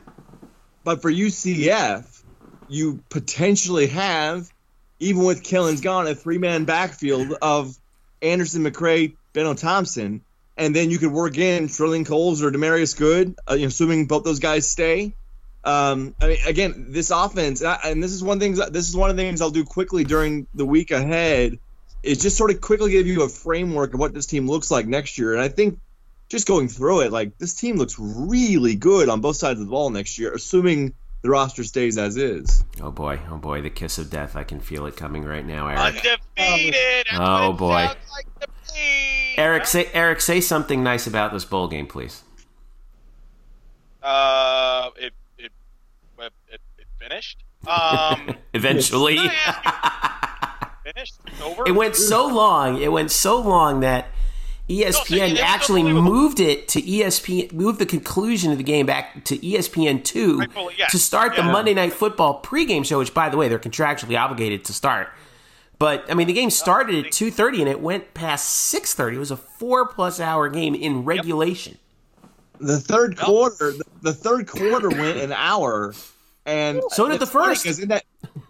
But 0.83 1.01
for 1.01 1.11
UCF, 1.11 2.03
you 2.67 3.01
potentially 3.09 3.87
have, 3.87 4.51
even 4.99 5.23
with 5.23 5.43
Killins 5.43 5.81
gone, 5.81 6.07
a 6.07 6.15
three 6.15 6.37
man 6.37 6.65
backfield 6.65 7.33
of 7.41 7.77
Anderson, 8.21 8.63
McCrae, 8.63 9.15
Benno 9.33 9.53
Thompson, 9.53 10.21
and 10.57 10.75
then 10.75 10.91
you 10.91 10.97
could 10.97 11.11
work 11.11 11.37
in 11.37 11.67
Trilling 11.67 12.05
Coles 12.05 12.43
or 12.43 12.51
Demarius 12.51 12.97
Good, 12.97 13.35
uh, 13.47 13.57
assuming 13.59 14.05
both 14.05 14.23
those 14.23 14.39
guys 14.39 14.69
stay. 14.69 15.13
Um, 15.63 16.13
I 16.21 16.27
mean, 16.27 16.37
again, 16.45 16.87
this 16.89 17.09
offense, 17.09 17.61
and 17.61 17.69
I- 17.69 17.79
and 17.85 18.03
this 18.03 18.11
is 18.11 18.21
one 18.21 18.39
thing. 18.39 18.53
This 18.53 18.89
is 18.89 18.95
one 18.95 19.09
of 19.09 19.15
the 19.15 19.23
things 19.23 19.39
I'll 19.41 19.49
do 19.49 19.63
quickly 19.63 20.03
during 20.03 20.45
the 20.53 20.65
week 20.65 20.91
ahead. 20.91 21.57
Is 22.03 22.17
just 22.17 22.35
sort 22.35 22.51
of 22.51 22.59
quickly 22.59 22.91
give 22.91 23.07
you 23.07 23.23
a 23.23 23.29
framework 23.29 23.93
of 23.93 23.99
what 23.99 24.13
this 24.13 24.25
team 24.25 24.49
looks 24.49 24.69
like 24.69 24.85
next 24.85 25.17
year, 25.17 25.31
and 25.31 25.41
I 25.41 25.47
think 25.47 25.79
just 26.29 26.47
going 26.47 26.67
through 26.67 27.01
it, 27.01 27.11
like 27.11 27.37
this 27.37 27.53
team 27.53 27.75
looks 27.77 27.95
really 27.99 28.75
good 28.75 29.09
on 29.09 29.21
both 29.21 29.35
sides 29.35 29.59
of 29.59 29.65
the 29.67 29.71
ball 29.71 29.89
next 29.89 30.17
year, 30.17 30.33
assuming 30.33 30.93
the 31.21 31.29
roster 31.29 31.63
stays 31.63 31.97
as 31.97 32.17
is. 32.17 32.63
Oh, 32.81 32.91
boy. 32.91 33.19
Oh, 33.29 33.37
boy. 33.37 33.61
The 33.61 33.69
kiss 33.69 33.97
of 33.97 34.09
death. 34.09 34.35
I 34.35 34.43
can 34.43 34.59
feel 34.59 34.85
it 34.87 34.95
coming 34.97 35.23
right 35.23 35.45
now, 35.45 35.67
Eric. 35.67 35.79
Undefeated. 36.37 37.05
That's 37.09 37.17
Oh, 37.19 37.53
boy. 37.53 37.67
like. 37.69 37.97
Eric, 39.37 39.65
say 39.65 39.89
Eric, 39.93 40.19
say 40.21 40.41
something 40.41 40.83
nice 40.83 41.07
about 41.07 41.31
this 41.31 41.45
bowl 41.45 41.67
game, 41.67 41.87
please. 41.87 42.23
Uh, 44.01 44.89
it 44.97 45.13
it 45.37 45.51
it, 46.19 46.31
it, 46.49 46.61
it 46.77 46.87
finished. 46.99 47.43
Um, 47.67 48.35
Eventually. 48.53 49.15
can 49.17 49.29
I 49.29 49.33
ask 49.45 49.63
you- 50.85 50.91
finished. 50.93 51.15
Over. 51.41 51.63
it 51.67 51.71
went 51.71 51.95
so 51.95 52.27
long. 52.27 52.81
It 52.81 52.91
went 52.91 53.09
so 53.11 53.39
long 53.39 53.79
that 53.79 54.07
ESPN 54.69 55.33
it 55.33 55.39
actually 55.43 55.83
moved 55.83 56.39
it 56.39 56.67
to 56.69 56.81
ESPN, 56.81 57.51
moved 57.51 57.79
the 57.79 57.85
conclusion 57.85 58.51
of 58.51 58.57
the 58.57 58.63
game 58.63 58.85
back 58.85 59.23
to 59.25 59.37
ESPN 59.37 60.03
two 60.03 60.39
Rightfully, 60.39 60.75
yes. 60.77 60.91
to 60.91 60.97
start 60.99 61.35
the 61.35 61.43
Monday 61.43 61.73
Night 61.73 61.91
Football 61.93 62.41
pregame 62.41 62.85
show. 62.85 62.97
Which, 62.99 63.13
by 63.13 63.27
the 63.29 63.35
way, 63.37 63.49
they're 63.49 63.59
contractually 63.59 64.17
obligated 64.17 64.63
to 64.65 64.73
start. 64.73 65.09
But 65.79 66.09
I 66.09 66.13
mean, 66.13 66.27
the 66.27 66.33
game 66.33 66.49
started 66.49 67.05
at 67.05 67.11
two 67.11 67.29
thirty 67.29 67.59
and 67.59 67.69
it 67.69 67.81
went 67.81 68.13
past 68.13 68.49
six 68.49 68.93
thirty. 68.93 69.17
It 69.17 69.19
was 69.19 69.31
a 69.31 69.37
four 69.37 69.85
plus 69.87 70.21
hour 70.21 70.47
game 70.47 70.75
in 70.75 71.03
regulation. 71.03 71.77
The 72.59 72.79
third 72.79 73.17
quarter, 73.17 73.71
the, 73.71 73.83
the 74.01 74.13
third 74.13 74.47
quarter 74.47 74.87
went 74.87 75.17
an 75.17 75.33
hour, 75.33 75.93
and 76.45 76.81
So 76.91 77.09
did 77.09 77.19
the 77.19 77.25
first. 77.25 77.63
first. 77.63 77.65
'cause 77.65 77.79
in 77.79 77.89
that, 77.89 78.05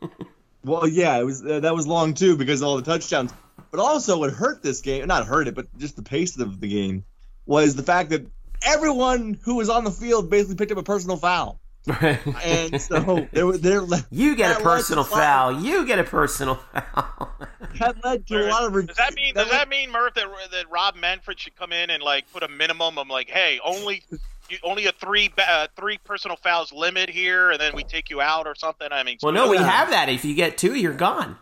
well, 0.63 0.87
yeah, 0.87 1.17
it 1.17 1.23
was 1.23 1.43
uh, 1.43 1.59
that 1.61 1.73
was 1.73 1.87
long 1.87 2.13
too 2.13 2.37
because 2.37 2.61
of 2.61 2.67
all 2.67 2.75
the 2.75 2.83
touchdowns. 2.83 3.31
But 3.73 3.79
also, 3.79 4.19
what 4.19 4.31
hurt 4.31 4.61
this 4.61 4.81
game, 4.81 5.07
not 5.07 5.25
hurt 5.25 5.47
it, 5.47 5.55
but 5.55 5.65
just 5.79 5.95
the 5.95 6.03
pace 6.03 6.37
of 6.37 6.61
the 6.61 6.67
game, 6.67 7.03
was 7.47 7.75
the 7.75 7.81
fact 7.81 8.11
that 8.11 8.23
everyone 8.63 9.35
who 9.43 9.55
was 9.55 9.67
on 9.67 9.83
the 9.83 9.89
field 9.89 10.29
basically 10.29 10.57
picked 10.57 10.71
up 10.71 10.77
a 10.77 10.83
personal 10.83 11.17
foul, 11.17 11.59
and 11.87 12.79
so 12.79 13.27
there 13.31 13.47
were 13.47 13.57
there 13.57 13.81
you 14.11 14.35
get 14.35 14.59
a 14.59 14.63
personal 14.63 15.03
to 15.03 15.09
a 15.09 15.11
lot- 15.11 15.19
foul. 15.19 15.63
You 15.63 15.87
get 15.87 15.97
a 15.97 16.03
personal 16.03 16.55
foul. 16.55 17.31
That 17.79 18.05
led 18.05 18.27
to 18.27 18.47
a 18.47 18.51
lot 18.51 18.63
of. 18.65 18.85
Does 18.85 18.97
that 18.97 19.15
mean 19.15 19.33
does 19.33 19.49
that 19.49 19.67
mean 19.67 19.89
Murph 19.89 20.13
that 20.13 20.27
that 20.51 20.69
Rob 20.69 20.95
Manfred 20.95 21.39
should 21.39 21.55
come 21.55 21.73
in 21.73 21.89
and 21.89 22.03
like 22.03 22.31
put 22.31 22.43
a 22.43 22.47
minimum 22.47 22.99
of 22.99 23.07
like, 23.07 23.31
hey, 23.31 23.59
only 23.65 24.03
you, 24.47 24.59
only 24.61 24.85
a 24.85 24.91
three 24.91 25.33
uh, 25.39 25.65
three 25.75 25.97
personal 25.97 26.37
fouls 26.37 26.71
limit 26.71 27.09
here, 27.09 27.49
and 27.49 27.59
then 27.59 27.75
we 27.75 27.83
take 27.83 28.11
you 28.11 28.21
out 28.21 28.45
or 28.45 28.53
something? 28.53 28.87
I 28.91 29.01
mean, 29.01 29.17
well, 29.23 29.33
no, 29.33 29.49
we 29.49 29.57
have 29.57 29.89
that. 29.89 30.09
If 30.09 30.23
you 30.23 30.35
get 30.35 30.59
two, 30.59 30.75
you're 30.75 30.93
gone. 30.93 31.37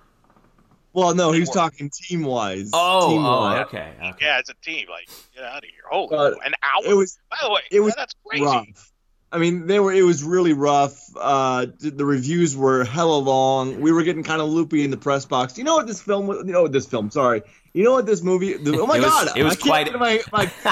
Well, 0.93 1.15
no, 1.15 1.31
he's 1.31 1.50
talking 1.50 1.89
team 1.89 2.24
wise. 2.24 2.69
Oh, 2.74 3.10
team 3.10 3.25
oh, 3.25 3.62
okay, 3.67 3.93
okay. 4.03 4.25
Yeah, 4.25 4.39
it's 4.39 4.50
a 4.50 4.53
team, 4.62 4.88
like 4.89 5.07
get 5.33 5.43
out 5.43 5.60
of 5.60 5.63
here. 5.63 5.83
Holy, 5.89 6.15
Uh, 6.15 6.31
an 6.45 6.53
hour. 6.62 6.81
It 6.91 6.93
was 6.95 7.17
By 7.29 7.38
the 7.43 7.51
way, 7.51 7.62
it 7.71 7.79
was 7.79 7.95
that's 7.95 8.13
crazy. 8.25 8.43
rough. 8.45 8.91
I 9.33 9.38
mean, 9.38 9.65
they 9.67 9.79
were. 9.79 9.93
It 9.93 10.01
was 10.03 10.25
really 10.25 10.51
rough. 10.51 11.00
Uh, 11.17 11.67
the, 11.79 11.91
the 11.91 12.03
reviews 12.03 12.57
were 12.57 12.83
hella 12.83 13.15
long. 13.17 13.79
We 13.79 13.93
were 13.93 14.03
getting 14.03 14.24
kind 14.24 14.41
of 14.41 14.50
loopy 14.50 14.83
in 14.83 14.91
the 14.91 14.98
press 14.98 15.24
box. 15.25 15.57
You 15.57 15.63
know 15.63 15.75
what 15.77 15.88
this 15.88 16.01
film? 16.01 16.27
was- 16.27 16.45
You 16.45 16.51
know 16.51 16.63
what 16.63 16.74
this 16.74 16.86
film? 16.86 17.10
Sorry. 17.12 17.41
You 17.74 17.84
know 17.86 17.94
what 17.94 18.06
this 18.06 18.22
movie? 18.22 18.54
The, 18.54 18.78
oh 18.82 18.86
my 18.86 18.98
It 18.98 19.01
was- 19.01 19.10
god! 19.10 19.38
it 19.38 19.44
was 19.44 19.54
I 19.54 19.56
can't 19.56 19.68
quite- 19.68 19.86
get 19.86 20.00
my, 20.00 20.22
my, 20.34 20.51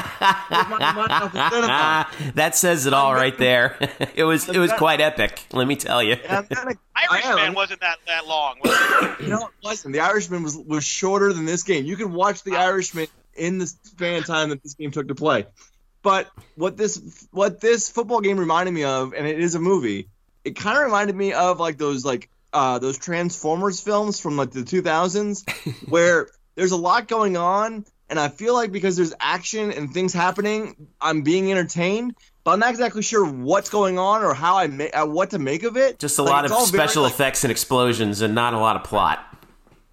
my 0.79 0.93
mind 0.93 1.11
off 1.11 1.31
the 1.33 1.49
cinema. 1.49 2.07
that 2.35 2.55
says 2.55 2.85
it 2.85 2.93
all 2.93 3.13
right 3.13 3.37
there. 3.37 3.77
it 4.15 4.23
was 4.23 4.49
it 4.49 4.57
was 4.57 4.71
quite 4.73 4.99
epic. 5.01 5.41
Let 5.53 5.67
me 5.67 5.75
tell 5.75 6.03
you. 6.03 6.17
I'm 6.27 6.45
kinda, 6.45 6.75
I 6.95 7.19
am. 7.23 7.37
Irishman 7.37 7.53
wasn't 7.55 7.79
that 7.81 7.97
that 8.07 8.27
long. 8.27 8.57
Was 8.63 8.73
it? 8.73 9.21
You 9.21 9.27
know, 9.29 9.47
it 9.47 9.53
wasn't. 9.63 9.93
The 9.93 9.99
Irishman 10.01 10.43
was 10.43 10.57
was 10.57 10.83
shorter 10.83 11.31
than 11.33 11.45
this 11.45 11.63
game. 11.63 11.85
You 11.85 11.95
could 11.95 12.11
watch 12.11 12.43
The 12.43 12.55
Irishman 12.57 13.07
in 13.35 13.57
the 13.59 13.67
span 13.67 14.17
of 14.19 14.25
time 14.25 14.49
that 14.49 14.61
this 14.63 14.73
game 14.73 14.91
took 14.91 15.07
to 15.07 15.15
play. 15.15 15.45
But 16.01 16.29
what 16.55 16.77
this 16.77 17.27
what 17.31 17.59
this 17.61 17.89
football 17.89 18.21
game 18.21 18.39
reminded 18.39 18.73
me 18.73 18.83
of, 18.83 19.13
and 19.13 19.27
it 19.27 19.39
is 19.39 19.55
a 19.55 19.59
movie, 19.59 20.07
it 20.45 20.55
kind 20.55 20.77
of 20.77 20.83
reminded 20.83 21.15
me 21.15 21.33
of 21.33 21.59
like 21.59 21.77
those 21.77 22.03
like 22.05 22.29
uh, 22.53 22.79
those 22.79 22.97
Transformers 22.97 23.79
films 23.81 24.19
from 24.19 24.35
like 24.37 24.51
the 24.51 24.61
2000s, 24.61 25.89
where 25.89 26.27
there's 26.59 26.71
a 26.73 26.77
lot 26.77 27.07
going 27.07 27.37
on, 27.37 27.85
and 28.09 28.19
I 28.19 28.27
feel 28.27 28.53
like 28.53 28.71
because 28.71 28.95
there's 28.95 29.13
action 29.19 29.71
and 29.71 29.91
things 29.93 30.13
happening, 30.13 30.75
I'm 31.01 31.21
being 31.23 31.51
entertained. 31.51 32.15
But 32.43 32.51
I'm 32.51 32.59
not 32.59 32.69
exactly 32.71 33.01
sure 33.01 33.25
what's 33.25 33.69
going 33.69 33.99
on 33.99 34.23
or 34.23 34.33
how 34.33 34.57
I 34.57 34.67
ma- 34.67 34.85
uh, 34.93 35.05
what 35.05 35.31
to 35.31 35.39
make 35.39 35.63
of 35.63 35.75
it. 35.77 35.99
Just 35.99 36.17
a 36.19 36.23
Like, 36.23 36.31
lot 36.31 36.45
of 36.45 36.51
all 36.51 36.65
very, 36.65 36.79
special 36.87 37.03
like, 37.03 37.13
effects 37.13 37.43
and 37.43 37.51
explosions, 37.51 38.21
and 38.21 38.33
not 38.33 38.53
a 38.53 38.57
lot 38.59 38.75
of 38.75 38.83
plot. 38.83 39.25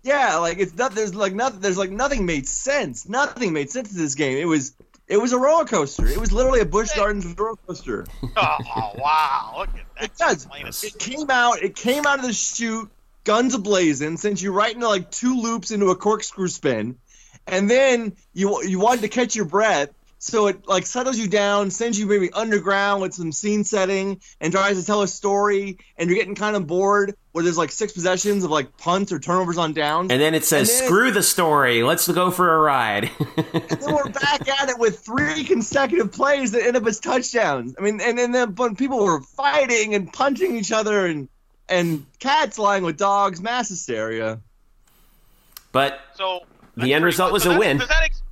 Yeah, 0.03 0.37
like 0.37 0.59
it's 0.59 0.75
not. 0.77 0.93
There's 0.95 1.15
like 1.15 1.35
nothing. 1.35 1.61
There's 1.61 1.77
like 1.77 1.91
nothing 1.91 2.25
made 2.25 2.47
sense. 2.47 3.09
Nothing 3.09 3.53
made 3.53 3.71
sense 3.71 3.89
to 3.91 3.95
this 3.97 4.15
game. 4.15 4.37
It 4.39 4.45
was. 4.47 4.75
It 5.09 5.19
was 5.19 5.33
a 5.33 5.39
roller 5.39 5.65
coaster. 5.65 6.07
It 6.09 6.19
was 6.19 6.33
literally 6.33 6.59
a 6.61 6.65
Busch 6.65 6.93
Gardens 6.97 7.27
roller 7.39 7.55
coaster. 7.67 8.07
oh, 8.37 8.57
oh, 8.77 8.93
wow! 8.99 9.55
Look 9.59 9.69
at 9.69 9.85
that. 9.97 10.05
It 10.05 10.17
does. 10.17 10.83
It 10.85 10.99
came 10.99 11.31
out. 11.31 11.63
It 11.63 11.77
came 11.77 12.07
out 12.07 12.19
of 12.19 12.25
the 12.25 12.33
chute, 12.33 12.89
guns 13.27 13.55
ablazing. 13.55 14.19
Sent 14.19 14.41
you 14.41 14.53
right 14.53 14.75
into 14.75 14.89
like 14.89 15.11
two 15.11 15.39
loops 15.39 15.71
into 15.71 15.91
a 15.91 15.97
corkscrew 15.97 16.49
spin, 16.49 16.97
and 17.47 17.69
then 17.69 18.17
you 18.33 18.63
you 18.63 18.79
wanted 18.79 19.03
to 19.03 19.09
catch 19.09 19.37
your 19.37 19.45
breath. 19.45 19.91
So 20.19 20.47
it 20.47 20.67
like 20.67 20.87
settles 20.87 21.19
you 21.19 21.29
down, 21.29 21.71
sends 21.71 21.99
you 21.99 22.07
maybe 22.07 22.33
underground 22.33 23.03
with 23.03 23.13
some 23.13 23.33
scene 23.33 23.65
setting, 23.65 24.23
and 24.41 24.51
tries 24.51 24.81
to 24.81 24.87
tell 24.87 25.03
a 25.03 25.09
story. 25.09 25.79
And 25.99 26.09
you're 26.09 26.19
getting 26.19 26.35
kind 26.35 26.57
of 26.57 26.67
bored 26.67 27.15
where 27.33 27.45
there's 27.45 27.59
like 27.59 27.71
six 27.71 27.93
possessions 27.93 28.43
of 28.43 28.51
like 28.51 28.79
punts 28.79 29.13
or 29.13 29.19
turnovers 29.19 29.59
on 29.59 29.75
downs. 29.75 30.11
And 30.11 30.19
then 30.21 30.35
it 30.35 30.45
says, 30.45 30.71
then- 30.71 30.89
"Screw 30.89 31.11
the 31.11 31.23
story. 31.23 31.83
Let's 31.83 32.09
go 32.09 32.31
for 32.31 32.55
a 32.55 32.59
ride." 32.59 33.11
then 33.37 33.95
we're 33.95 34.09
back 34.09 34.49
at 34.49 34.71
it 34.71 34.79
with 34.79 35.01
three 35.01 35.45
consecutive 35.45 36.13
plays 36.13 36.53
that 36.53 36.63
end 36.67 36.79
up 36.79 36.87
as 36.87 36.99
touchdowns. 36.99 37.75
I 37.79 37.83
mean, 37.83 38.01
and, 38.01 38.19
and 38.19 38.35
then 38.35 38.53
but 38.53 38.79
people 38.79 39.05
were 39.05 39.21
fighting 39.21 39.95
and 39.95 40.11
punching 40.11 40.57
each 40.57 40.73
other 40.73 41.05
and 41.07 41.29
and 41.69 42.07
cats 42.19 42.59
lying 42.59 42.85
with 42.85 42.97
dogs, 42.97 43.41
mass 43.41 43.69
hysteria. 43.69 44.41
but 45.73 46.01
So 46.15 46.41
The 46.77 46.95
end 46.95 47.05
result 47.05 47.33
was 47.33 47.43
so 47.43 47.51
a 47.51 47.53
that- 47.55 47.59
win. 47.61 47.79
Does 47.79 47.89
that 47.89 48.03
ex- 48.03 48.23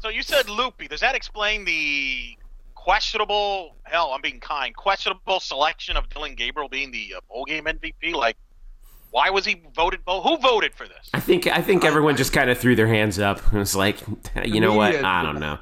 so 0.00 0.08
you 0.10 0.22
said 0.22 0.48
loopy. 0.48 0.86
Does 0.88 1.00
that 1.00 1.14
explain 1.14 1.64
the 1.64 2.36
questionable? 2.74 3.74
Hell, 3.84 4.12
I'm 4.14 4.20
being 4.20 4.40
kind. 4.40 4.74
Questionable 4.76 5.40
selection 5.40 5.96
of 5.96 6.08
Dillon 6.10 6.34
Gabriel 6.34 6.68
being 6.68 6.90
the 6.90 7.14
uh, 7.16 7.20
bowl 7.28 7.44
game 7.46 7.64
MVP. 7.64 8.12
Like, 8.14 8.36
why 9.10 9.30
was 9.30 9.44
he 9.46 9.62
voted? 9.74 10.04
Bowl? 10.04 10.22
Who 10.22 10.36
voted 10.38 10.74
for 10.74 10.86
this? 10.86 11.08
I 11.14 11.20
think 11.20 11.46
I 11.46 11.62
think 11.62 11.84
everyone 11.84 12.16
just 12.16 12.32
kind 12.32 12.50
of 12.50 12.58
threw 12.58 12.76
their 12.76 12.86
hands 12.88 13.18
up 13.18 13.40
and 13.50 13.60
was 13.60 13.74
like, 13.74 13.96
"You 14.44 14.60
know 14.60 14.74
what? 14.74 14.94
I 14.94 15.22
don't 15.22 15.40
know." 15.40 15.58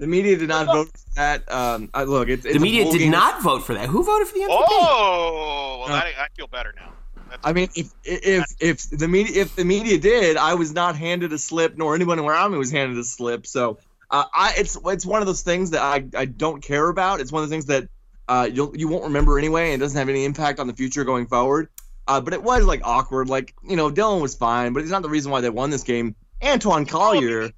The 0.00 0.06
media 0.06 0.36
did 0.36 0.48
not 0.48 0.66
vote 0.66 0.88
for 0.88 1.14
that. 1.16 1.52
Um, 1.52 1.90
I, 1.94 2.04
look, 2.04 2.28
it's, 2.28 2.44
it's 2.44 2.54
The 2.54 2.60
media 2.60 2.90
did 2.90 2.98
game. 2.98 3.10
not 3.10 3.42
vote 3.42 3.60
for 3.64 3.74
that. 3.74 3.88
Who 3.88 4.02
voted 4.02 4.26
for 4.28 4.34
the 4.34 4.40
MVP? 4.40 4.46
Oh, 4.50 5.84
well, 5.86 5.92
Uh, 5.94 6.00
that, 6.00 6.06
I 6.18 6.26
feel 6.36 6.46
better 6.48 6.72
now. 6.74 6.92
That's, 7.28 7.46
I 7.46 7.52
mean, 7.52 7.68
if 7.76 7.92
if 8.04 8.44
if 8.58 8.90
the 8.90 9.06
media 9.06 9.42
if 9.42 9.54
the 9.54 9.64
media 9.64 9.98
did, 9.98 10.36
I 10.36 10.54
was 10.54 10.72
not 10.72 10.96
handed 10.96 11.32
a 11.32 11.38
slip, 11.38 11.76
nor 11.76 11.94
anyone 11.94 12.18
around 12.18 12.50
me 12.52 12.58
was 12.58 12.72
handed 12.72 12.98
a 12.98 13.04
slip. 13.04 13.46
So, 13.46 13.78
uh, 14.10 14.24
I 14.34 14.54
it's 14.56 14.76
it's 14.86 15.06
one 15.06 15.20
of 15.20 15.26
those 15.28 15.42
things 15.42 15.70
that 15.70 15.82
I, 15.82 16.04
I 16.16 16.24
don't 16.24 16.60
care 16.60 16.88
about. 16.88 17.20
It's 17.20 17.30
one 17.30 17.44
of 17.44 17.48
the 17.48 17.52
things 17.54 17.66
that 17.66 17.88
uh, 18.26 18.48
you'll 18.52 18.76
you 18.76 18.88
won't 18.88 19.04
remember 19.04 19.38
anyway, 19.38 19.66
and 19.72 19.74
it 19.80 19.84
doesn't 19.84 19.98
have 19.98 20.08
any 20.08 20.24
impact 20.24 20.58
on 20.58 20.66
the 20.66 20.74
future 20.74 21.04
going 21.04 21.26
forward. 21.26 21.68
Uh, 22.08 22.20
but 22.20 22.32
it 22.32 22.42
was 22.42 22.64
like 22.64 22.80
awkward. 22.82 23.28
Like 23.28 23.54
you 23.62 23.76
know, 23.76 23.90
Dillon 23.90 24.20
was 24.20 24.34
fine, 24.34 24.72
but 24.72 24.80
he's 24.80 24.90
not 24.90 25.02
the 25.02 25.08
reason 25.10 25.30
why 25.30 25.40
they 25.40 25.50
won 25.50 25.70
this 25.70 25.84
game. 25.84 26.16
Antwan 26.42 26.88
Collier, 26.88 27.50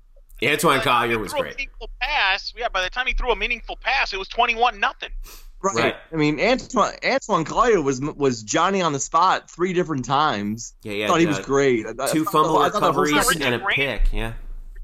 Antwan 0.42 0.78
By 0.78 0.84
Collier 0.84 1.18
was 1.18 1.32
great. 1.32 1.56
meaningful 1.56 1.90
pass. 2.00 2.52
Yeah, 2.56 2.68
by 2.68 2.82
the 2.82 2.90
time 2.90 3.06
he 3.06 3.14
threw 3.14 3.30
a 3.30 3.37
meaningful 3.37 3.76
pass, 3.76 4.12
it 4.12 4.18
was 4.18 4.28
twenty-one 4.28 4.80
nothing. 4.80 5.11
right? 5.62 5.75
Right. 5.76 5.96
I 6.12 6.16
mean, 6.16 6.38
Antwan 6.38 6.99
Antwan 7.00 7.46
Collier 7.46 7.80
was 7.80 8.00
was 8.00 8.42
Johnny 8.42 8.82
on 8.82 8.92
the 8.92 9.00
spot 9.00 9.50
three 9.50 9.72
different 9.72 10.04
times. 10.04 10.75
Yeah, 10.82 10.92
I 10.92 10.94
yeah. 10.96 11.06
thought 11.06 11.20
he 11.20 11.26
was 11.26 11.38
uh, 11.38 11.42
great. 11.42 11.87
I- 11.87 11.90
I 11.90 11.92
Two 11.92 11.94
thought 11.96 12.14
the- 12.14 12.25
fumble 12.30 12.58
the 12.58 12.64
recoveries 12.64 13.40
and 13.40 13.54
a 13.54 13.58
Grant. 13.58 13.76
pick. 13.76 14.12
Yeah. 14.12 14.32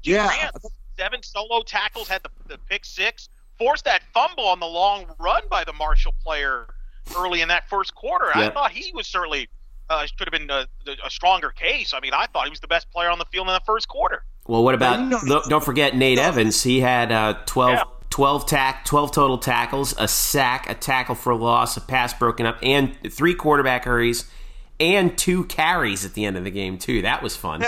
Yeah, 0.03 0.27
Grant, 0.27 0.55
seven 0.97 1.21
solo 1.23 1.61
tackles, 1.61 2.07
had 2.07 2.23
the, 2.23 2.29
the 2.47 2.57
pick 2.69 2.85
six, 2.85 3.27
forced 3.57 3.83
that 3.83 4.01
fumble 4.13 4.45
on 4.45 4.61
the 4.61 4.65
long 4.67 5.05
run 5.19 5.43
by 5.49 5.65
the 5.65 5.73
Marshall 5.73 6.13
player 6.23 6.67
early 7.17 7.41
in 7.41 7.49
that 7.49 7.67
first 7.69 7.93
quarter. 7.95 8.31
I 8.33 8.49
thought 8.49 8.71
he 8.71 8.93
was 8.93 9.07
certainly 9.07 9.49
uh, 9.89 10.05
should 10.05 10.31
have 10.31 10.31
been 10.31 10.49
a, 10.49 10.65
a 11.05 11.09
stronger 11.09 11.49
case. 11.49 11.93
I 11.93 11.99
mean, 11.99 12.13
I 12.13 12.27
thought 12.27 12.45
he 12.45 12.49
was 12.49 12.61
the 12.61 12.67
best 12.67 12.89
player 12.91 13.09
on 13.09 13.19
the 13.19 13.25
field 13.25 13.47
in 13.47 13.53
the 13.53 13.61
first 13.65 13.89
quarter. 13.89 14.23
Well, 14.49 14.63
what 14.63 14.73
about? 14.73 14.99
No. 14.99 15.41
don't- 15.47 15.63
forget 15.63 15.95
Nate 15.95 16.17
Evans. 16.17 16.63
He 16.63 16.79
had 16.79 17.11
uh, 17.11 17.35
12, 17.45 17.71
Yeah. 17.71 17.83
12 18.09 18.45
tack, 18.47 18.83
twelve 18.83 19.11
total 19.11 19.37
tackles, 19.37 19.93
a 19.99 20.07
sack, 20.07 20.67
a 20.67 20.73
tackle 20.73 21.13
for 21.13 21.35
loss, 21.35 21.77
a 21.77 21.81
pass 21.81 22.13
broken 22.15 22.47
up, 22.47 22.57
and 22.63 22.97
three 23.11 23.35
quarterback 23.35 23.85
hurries, 23.85 24.25
and 24.79 25.15
two 25.15 25.43
carries 25.45 26.03
at 26.03 26.15
the 26.15 26.25
end 26.25 26.35
of 26.35 26.43
the 26.43 26.49
game 26.49 26.79
too. 26.79 27.03
That 27.03 27.21
was 27.21 27.35
fun. 27.37 27.63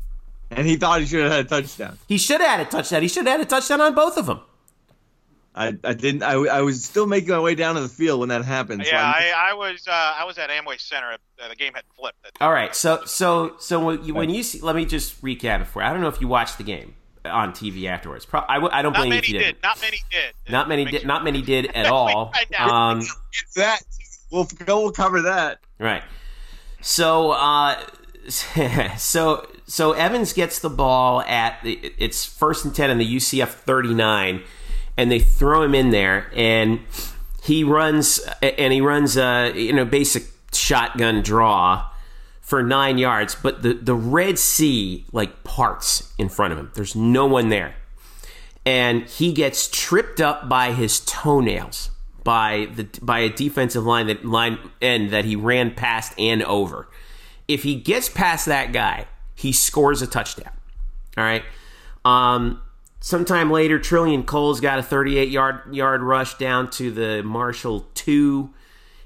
and 0.50 0.66
he 0.66 0.76
thought 0.76 1.00
he 1.00 1.06
should 1.06 1.24
have 1.24 1.32
had 1.32 1.44
a 1.46 1.48
touchdown. 1.48 1.98
he 2.08 2.16
should 2.16 2.40
have 2.40 2.48
had 2.50 2.60
a 2.66 2.70
touchdown. 2.70 3.02
He 3.02 3.08
should 3.08 3.26
have 3.26 3.38
had 3.38 3.46
a 3.46 3.50
touchdown 3.50 3.82
on 3.82 3.94
both 3.94 4.16
of 4.16 4.24
them. 4.24 4.40
I, 5.54 5.76
I 5.84 5.92
didn't. 5.92 6.22
I, 6.22 6.32
I 6.32 6.60
was 6.62 6.82
still 6.84 7.06
making 7.06 7.28
my 7.30 7.38
way 7.40 7.54
down 7.54 7.74
to 7.74 7.82
the 7.82 7.88
field 7.88 8.20
when 8.20 8.30
that 8.30 8.42
happened. 8.44 8.84
yeah, 8.86 9.02
I'm- 9.04 9.14
I, 9.34 9.50
I 9.50 9.54
was 9.54 9.86
uh, 9.86 9.90
I 10.18 10.24
was 10.24 10.38
at 10.38 10.48
Amway 10.50 10.80
Center. 10.80 11.16
Uh, 11.42 11.48
the 11.48 11.56
game 11.56 11.74
had 11.74 11.84
flipped. 11.94 12.18
All 12.40 12.50
right, 12.52 12.74
so 12.74 13.04
so 13.04 13.56
so 13.58 13.84
when 13.84 14.02
you, 14.04 14.14
when 14.14 14.30
you 14.30 14.42
see, 14.42 14.60
let 14.60 14.74
me 14.76 14.84
just 14.86 15.20
recap 15.22 15.60
it 15.60 15.66
for. 15.66 15.82
you. 15.82 15.88
I 15.88 15.92
don't 15.92 16.00
know 16.00 16.08
if 16.08 16.20
you 16.22 16.28
watched 16.28 16.56
the 16.58 16.64
game 16.64 16.94
on 17.26 17.52
TV 17.52 17.84
afterwards. 17.86 18.24
Pro, 18.24 18.40
I, 18.48 18.54
w- 18.54 18.70
I 18.72 18.80
don't 18.82 18.92
Not 18.94 19.00
blame 19.00 19.12
you 19.12 19.16
many 19.16 19.26
you 19.28 19.32
did. 19.38 19.44
didn't. 19.44 19.62
Not 19.62 19.80
many 19.80 19.98
did. 20.10 20.34
Not 20.50 20.68
many 20.68 20.84
did. 20.86 21.00
sure- 21.02 21.06
Not 21.08 21.24
many 21.24 21.42
did 21.42 21.66
at 21.74 21.86
all. 21.92 22.32
Find 22.32 22.46
out. 22.56 22.70
Um, 22.70 23.02
that 23.56 23.82
we'll 24.30 24.48
we'll 24.66 24.90
cover 24.92 25.20
that. 25.22 25.58
Right. 25.78 26.02
So, 26.80 27.32
uh, 27.32 27.78
so, 28.96 29.46
so 29.66 29.92
Evans 29.92 30.32
gets 30.32 30.58
the 30.60 30.70
ball 30.70 31.20
at 31.22 31.62
the, 31.62 31.92
it's 31.98 32.24
first 32.24 32.64
and 32.64 32.74
ten 32.74 32.90
in 32.90 32.98
the 32.98 33.16
UCF 33.16 33.48
thirty 33.48 33.94
nine, 33.94 34.42
and 34.96 35.10
they 35.10 35.18
throw 35.18 35.62
him 35.62 35.74
in 35.74 35.90
there, 35.90 36.30
and 36.34 36.80
he 37.42 37.64
runs 37.64 38.20
and 38.40 38.72
he 38.72 38.80
runs 38.80 39.16
a 39.16 39.52
you 39.54 39.72
know 39.72 39.84
basic 39.84 40.24
shotgun 40.52 41.22
draw 41.22 41.88
for 42.40 42.62
nine 42.62 42.98
yards, 42.98 43.34
but 43.34 43.62
the 43.62 43.74
the 43.74 43.94
Red 43.94 44.38
Sea 44.38 45.04
like 45.12 45.44
parts 45.44 46.12
in 46.18 46.28
front 46.28 46.52
of 46.52 46.58
him. 46.58 46.70
There's 46.74 46.94
no 46.94 47.26
one 47.26 47.48
there 47.48 47.74
and 48.64 49.04
he 49.04 49.32
gets 49.32 49.68
tripped 49.68 50.20
up 50.20 50.48
by 50.48 50.72
his 50.72 51.00
toenails 51.00 51.90
by 52.24 52.68
the 52.76 52.86
by 53.02 53.20
a 53.20 53.28
defensive 53.28 53.84
line 53.84 54.06
that 54.06 54.24
line 54.24 54.58
end 54.80 55.10
that 55.10 55.24
he 55.24 55.34
ran 55.34 55.74
past 55.74 56.12
and 56.18 56.42
over. 56.44 56.88
If 57.48 57.64
he 57.64 57.74
gets 57.74 58.08
past 58.08 58.46
that 58.46 58.72
guy, 58.72 59.06
he 59.34 59.52
scores 59.52 60.02
a 60.02 60.06
touchdown. 60.06 60.52
All 61.16 61.24
right. 61.24 61.42
Um, 62.04 62.62
sometime 63.02 63.50
later, 63.50 63.78
Trillion 63.78 64.22
Cole's 64.22 64.60
got 64.60 64.78
a 64.78 64.82
38 64.82 65.28
yard 65.28 65.74
yard 65.74 66.02
rush 66.02 66.38
down 66.38 66.70
to 66.70 66.90
the 66.90 67.22
Marshall 67.22 67.86
two, 67.92 68.54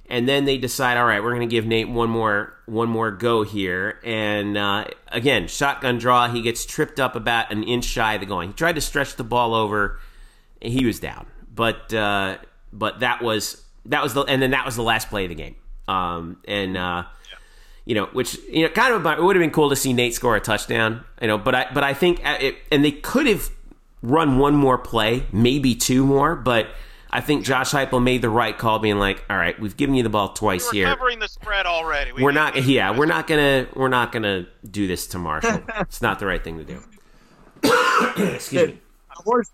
and 0.08 0.28
then 0.28 0.44
they 0.44 0.58
decide, 0.58 0.96
all 0.96 1.06
right, 1.06 1.22
we're 1.22 1.34
going 1.34 1.48
to 1.48 1.52
give 1.52 1.66
Nate 1.66 1.88
one 1.88 2.08
more 2.08 2.54
one 2.66 2.88
more 2.88 3.10
go 3.10 3.42
here. 3.42 3.98
And 4.04 4.56
uh, 4.56 4.84
again, 5.08 5.48
shotgun 5.48 5.98
draw. 5.98 6.28
He 6.28 6.42
gets 6.42 6.64
tripped 6.64 7.00
up 7.00 7.16
about 7.16 7.50
an 7.50 7.64
inch 7.64 7.84
shy 7.84 8.14
of 8.14 8.20
the 8.20 8.26
goal. 8.26 8.40
He 8.40 8.52
tried 8.52 8.76
to 8.76 8.80
stretch 8.80 9.16
the 9.16 9.24
ball 9.24 9.54
over. 9.54 9.98
And 10.62 10.72
he 10.72 10.86
was 10.86 11.00
down, 11.00 11.26
but 11.54 11.92
uh, 11.92 12.38
but 12.72 13.00
that 13.00 13.22
was 13.22 13.62
that 13.86 14.02
was 14.02 14.14
the 14.14 14.22
and 14.22 14.40
then 14.40 14.52
that 14.52 14.64
was 14.64 14.76
the 14.76 14.82
last 14.82 15.10
play 15.10 15.24
of 15.24 15.28
the 15.28 15.34
game. 15.34 15.56
Um, 15.86 16.38
and 16.48 16.78
uh, 16.78 17.04
you 17.84 17.94
know, 17.94 18.06
which 18.06 18.38
you 18.48 18.62
know, 18.62 18.70
kind 18.70 18.94
of 18.94 19.04
it 19.06 19.22
would 19.22 19.36
have 19.36 19.42
been 19.42 19.50
cool 19.50 19.68
to 19.68 19.76
see 19.76 19.92
Nate 19.92 20.14
score 20.14 20.34
a 20.34 20.40
touchdown. 20.40 21.04
You 21.20 21.28
know, 21.28 21.36
but 21.36 21.54
I 21.54 21.66
but 21.74 21.84
I 21.84 21.92
think 21.92 22.24
uh, 22.24 22.38
it, 22.40 22.56
and 22.72 22.82
they 22.82 22.90
could 22.90 23.26
have 23.26 23.50
run 24.02 24.38
one 24.38 24.54
more 24.54 24.78
play, 24.78 25.26
maybe 25.32 25.74
two 25.74 26.04
more, 26.04 26.36
but 26.36 26.68
I 27.10 27.20
think 27.20 27.44
Josh 27.44 27.70
Heupel 27.70 28.02
made 28.02 28.20
the 28.20 28.28
right 28.28 28.56
call, 28.56 28.78
being 28.78 28.98
like, 28.98 29.24
"All 29.30 29.36
right, 29.36 29.58
we've 29.58 29.76
given 29.76 29.94
you 29.94 30.02
the 30.02 30.08
ball 30.08 30.30
twice 30.34 30.66
We're 30.66 30.72
here. 30.72 30.86
covering 30.86 31.18
the 31.18 31.28
spread 31.28 31.64
already. 31.64 32.12
We 32.12 32.22
We're 32.22 32.30
need 32.32 32.34
not, 32.34 32.54
to- 32.54 32.60
yeah, 32.62 32.96
we're 32.96 33.06
not 33.06 33.26
gonna, 33.26 33.66
we're 33.74 33.88
not 33.88 34.12
gonna 34.12 34.46
do 34.68 34.86
this 34.86 35.06
to 35.08 35.18
Marshall. 35.18 35.62
it's 35.80 36.02
not 36.02 36.18
the 36.18 36.26
right 36.26 36.42
thing 36.42 36.58
to 36.58 36.64
do." 36.64 36.82
Excuse 38.34 38.68
me. 38.68 38.80
The 39.16 39.22
horse, 39.22 39.50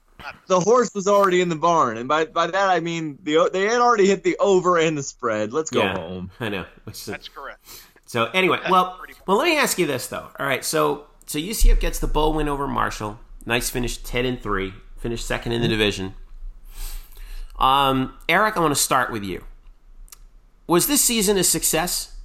the 0.49 0.61
horse 0.61 0.93
was 0.95 1.07
already 1.07 1.41
in 1.41 1.49
the 1.49 1.57
barn, 1.57 1.97
and 1.99 2.09
by 2.09 2.25
by 2.27 2.47
that 2.49 2.69
I 2.69 2.81
mean 2.81 3.19
the 3.23 3.49
they 3.53 3.63
had 3.67 3.81
already 3.81 4.07
hit 4.07 4.25
the 4.25 4.37
over 4.39 4.79
and 4.79 4.97
the 4.99 5.03
spread. 5.03 5.53
Let's 5.53 5.71
go 5.71 5.83
yeah, 5.83 5.97
home. 5.97 6.31
I 6.41 6.49
know. 6.49 6.65
Is- 6.89 7.07
That's 7.07 7.29
correct. 7.29 7.61
So 8.07 8.27
anyway, 8.27 8.59
That's 8.59 8.71
well, 8.71 9.01
well, 9.27 9.37
let 9.39 9.45
me 9.47 9.57
ask 9.57 9.79
you 9.79 9.87
this 9.87 10.09
though. 10.09 10.29
All 10.39 10.47
right, 10.47 10.65
so 10.65 11.07
so 11.27 11.39
UCF 11.39 11.81
gets 11.81 11.99
the 11.99 12.07
bowl 12.09 12.33
win 12.35 12.49
over 12.49 12.67
Marshall. 12.67 13.19
Nice 13.45 13.71
finish, 13.71 13.97
ten 13.99 14.25
and 14.25 14.41
three. 14.41 14.75
Finished 14.97 15.27
second 15.27 15.53
in 15.53 15.63
the 15.63 15.69
division. 15.69 16.15
Um, 17.59 18.17
Eric, 18.29 18.57
I 18.57 18.61
want 18.61 18.75
to 18.75 18.81
start 18.81 19.11
with 19.11 19.25
you. 19.25 19.45
Was 20.67 20.87
this 20.87 21.03
season 21.03 21.37
a 21.37 21.45
success? 21.45 22.17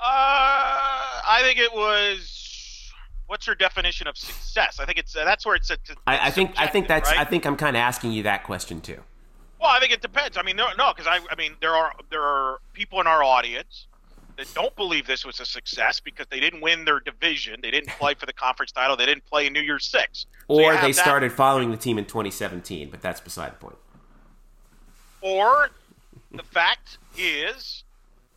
Uh, 0.00 0.02
I 0.04 1.40
think 1.42 1.58
it 1.58 1.72
was. 1.72 2.92
What's 3.26 3.46
your 3.46 3.56
definition 3.56 4.06
of 4.06 4.16
success? 4.16 4.80
I 4.80 4.84
think 4.84 4.98
it's 4.98 5.16
uh, 5.16 5.24
that's 5.24 5.44
where 5.46 5.56
it's. 5.56 5.70
it's 5.70 5.90
I, 6.06 6.28
I 6.28 6.30
think 6.30 6.52
I 6.56 6.66
think 6.66 6.88
that's 6.88 7.10
right? 7.10 7.20
I 7.20 7.24
think 7.24 7.46
I'm 7.46 7.56
kind 7.56 7.76
of 7.76 7.80
asking 7.80 8.12
you 8.12 8.22
that 8.24 8.44
question 8.44 8.80
too. 8.80 9.00
Well, 9.60 9.70
I 9.70 9.80
think 9.80 9.92
it 9.92 10.02
depends. 10.02 10.36
I 10.36 10.42
mean, 10.42 10.56
no, 10.56 10.68
no, 10.76 10.92
because 10.94 11.06
I, 11.06 11.20
I 11.30 11.36
mean, 11.36 11.56
there 11.60 11.74
are 11.74 11.92
there 12.10 12.22
are 12.22 12.58
people 12.72 13.00
in 13.00 13.06
our 13.06 13.22
audience 13.22 13.86
that 14.36 14.52
don't 14.54 14.74
believe 14.76 15.06
this 15.06 15.24
was 15.24 15.40
a 15.40 15.44
success 15.44 16.00
because 16.00 16.26
they 16.30 16.40
didn't 16.40 16.60
win 16.60 16.84
their 16.84 17.00
division, 17.00 17.60
they 17.62 17.70
didn't 17.70 17.90
play 17.90 18.14
for 18.14 18.26
the 18.26 18.32
conference 18.32 18.72
title, 18.72 18.96
they 18.96 19.06
didn't 19.06 19.24
play 19.26 19.46
in 19.46 19.52
New 19.52 19.60
Year's 19.60 19.86
Six, 19.86 20.26
So 20.48 20.54
Or 20.54 20.74
they 20.76 20.92
that- 20.92 20.94
started 20.94 21.32
following 21.32 21.70
the 21.70 21.76
team 21.76 21.98
in 21.98 22.04
2017, 22.04 22.90
but 22.90 23.00
that's 23.00 23.20
beside 23.20 23.52
the 23.52 23.56
point. 23.56 23.76
Or 25.20 25.70
the 26.32 26.42
fact 26.42 26.98
is 27.16 27.84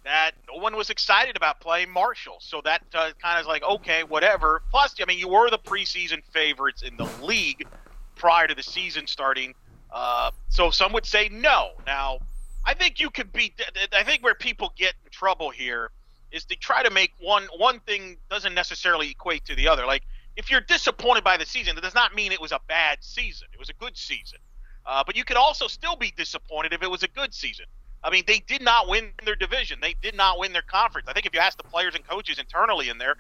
that 0.04 0.32
no 0.50 0.62
one 0.62 0.76
was 0.76 0.90
excited 0.90 1.36
about 1.36 1.60
playing 1.60 1.90
Marshall, 1.90 2.38
so 2.40 2.62
that 2.64 2.82
uh, 2.94 3.12
kind 3.22 3.38
of 3.38 3.42
is 3.42 3.48
like 3.48 3.64
okay, 3.64 4.04
whatever. 4.04 4.62
Plus, 4.72 4.96
I 5.02 5.06
mean, 5.06 5.20
you 5.20 5.28
were 5.28 5.50
the 5.50 5.58
preseason 5.60 6.24
favorites 6.32 6.82
in 6.84 6.96
the 6.96 7.10
league 7.22 7.68
prior 8.16 8.48
to 8.48 8.56
the 8.56 8.64
season 8.64 9.06
starting, 9.06 9.54
uh, 9.92 10.32
so 10.48 10.70
some 10.72 10.94
would 10.94 11.06
say 11.06 11.28
no. 11.30 11.72
Now, 11.86 12.20
I 12.68 12.74
think 12.74 13.00
you 13.00 13.10
could 13.10 13.32
be. 13.32 13.56
I 13.94 14.04
think 14.04 14.24
where 14.24 14.36
people 14.36 14.74
get 14.78 14.94
in 15.06 15.10
trouble 15.10 15.50
here 15.50 15.90
is 16.32 16.44
to 16.46 16.56
try 16.58 16.84
to 16.84 16.92
make 16.92 17.14
one 17.20 17.44
one 17.58 17.80
thing 17.80 18.18
doesn't 18.30 18.54
necessarily 18.54 19.10
equate 19.10 19.46
to 19.46 19.56
the 19.56 19.70
other. 19.70 19.86
Like 19.86 20.04
if 20.36 20.52
you're 20.52 20.62
disappointed 20.62 21.24
by 21.24 21.38
the 21.38 21.46
season, 21.46 21.76
that 21.76 21.82
does 21.82 21.96
not 21.96 22.14
mean 22.14 22.34
it 22.34 22.42
was 22.42 22.52
a 22.52 22.60
bad 22.68 22.98
season. 23.02 23.48
It 23.54 23.60
was 23.60 23.70
a 23.70 23.74
good 23.74 23.96
season. 23.98 24.40
Uh, 24.86 25.04
but 25.06 25.16
you 25.16 25.24
could 25.24 25.38
also 25.38 25.68
still 25.68 25.96
be 25.96 26.14
disappointed 26.16 26.74
if 26.74 26.84
it 26.84 26.92
was 26.92 27.04
a 27.04 27.08
good 27.08 27.34
season. 27.34 27.66
I 28.04 28.10
mean, 28.10 28.24
they 28.28 28.40
did 28.40 28.62
not 28.62 28.88
win 28.88 29.12
their 29.26 29.36
division. 29.36 29.80
They 29.82 29.96
did 30.02 30.16
not 30.16 30.38
win 30.38 30.54
their 30.54 30.62
conference. 30.62 31.08
I 31.10 31.14
think 31.14 31.26
if 31.26 31.34
you 31.34 31.40
ask 31.40 31.58
the 31.58 31.64
players 31.64 31.96
and 31.96 32.08
coaches 32.08 32.38
internally 32.38 32.90
in 32.90 32.98
there, 32.98 33.16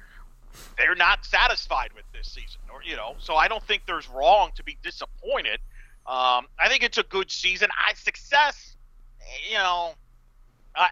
they're 0.77 0.95
not 0.95 1.25
satisfied 1.25 1.91
with 1.95 2.05
this 2.13 2.27
season. 2.27 2.61
Or 2.71 2.83
you 2.83 2.95
know, 2.95 3.15
so 3.17 3.35
I 3.35 3.47
don't 3.47 3.63
think 3.63 3.83
there's 3.87 4.09
wrong 4.09 4.51
to 4.55 4.63
be 4.63 4.77
disappointed. 4.83 5.59
Um, 6.05 6.47
I 6.59 6.67
think 6.67 6.83
it's 6.83 6.97
a 6.97 7.03
good 7.03 7.31
season. 7.31 7.69
I 7.85 7.93
success, 7.95 8.76
you 9.49 9.55
know, 9.57 9.93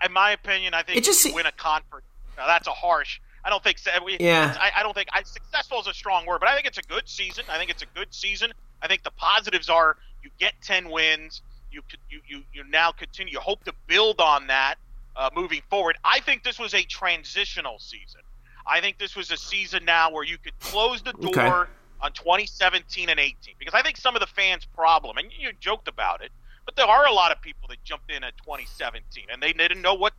in 0.05 0.11
my 0.11 0.31
opinion, 0.31 0.73
I 0.73 0.83
think 0.83 0.97
It 0.97 1.03
just 1.03 1.19
if 1.21 1.25
you 1.25 1.31
se- 1.31 1.35
win 1.35 1.45
a 1.45 1.51
conference. 1.51 2.05
Now 2.37 2.47
that's 2.47 2.67
a 2.67 2.71
harsh. 2.71 3.19
I 3.43 3.49
don't 3.49 3.63
think. 3.63 3.77
We, 4.03 4.17
Yeah. 4.19 4.55
I, 4.59 4.79
I 4.79 4.83
don't 4.83 4.93
think. 4.93 5.09
I, 5.13 5.23
successful 5.23 5.79
is 5.79 5.87
a 5.87 5.93
strong 5.93 6.25
word, 6.25 6.39
but 6.39 6.49
I 6.49 6.55
think 6.55 6.65
it's 6.67 6.79
a 6.79 6.83
good 6.83 7.07
season. 7.07 7.45
I 7.49 7.57
think 7.57 7.69
it's 7.69 7.83
a 7.83 7.87
good 7.95 8.07
season. 8.13 8.51
I 8.81 8.87
think 8.87 9.03
the 9.03 9.11
positives 9.11 9.69
are 9.69 9.97
you 10.23 10.29
get 10.39 10.53
ten 10.61 10.89
wins. 10.89 11.41
You 11.71 11.81
you 12.09 12.21
you 12.27 12.43
you 12.53 12.63
now 12.69 12.91
continue. 12.91 13.33
You 13.33 13.39
hope 13.39 13.63
to 13.65 13.73
build 13.87 14.19
on 14.19 14.47
that 14.47 14.75
uh, 15.15 15.29
moving 15.35 15.61
forward. 15.69 15.97
I 16.03 16.19
think 16.21 16.43
this 16.43 16.57
was 16.59 16.73
a 16.73 16.83
transitional 16.83 17.77
season. 17.79 18.21
I 18.67 18.81
think 18.81 18.97
this 18.97 19.15
was 19.15 19.29
a 19.31 19.37
season 19.37 19.85
now 19.85 20.09
where 20.11 20.23
you 20.23 20.37
could 20.39 20.59
close 20.59 21.01
the 21.03 21.13
door 21.13 21.29
Okay. 21.61 21.71
on 22.01 22.11
2017 22.13 23.09
and 23.09 23.19
18 23.19 23.53
because 23.59 23.75
I 23.75 23.83
think 23.83 23.95
some 23.97 24.15
of 24.15 24.21
the 24.21 24.27
fans' 24.27 24.65
problem, 24.65 25.17
and 25.17 25.27
you 25.37 25.51
joked 25.59 25.87
about 25.87 26.23
it, 26.23 26.31
but 26.65 26.75
there 26.75 26.87
are 26.87 27.05
a 27.05 27.13
lot 27.13 27.31
of 27.31 27.41
people 27.41 27.67
that 27.69 27.83
jumped 27.83 28.11
in 28.11 28.23
at 28.23 28.35
2017 28.37 29.25
and 29.31 29.41
they 29.41 29.53
didn't 29.53 29.81
know 29.81 29.93
what 29.93 30.13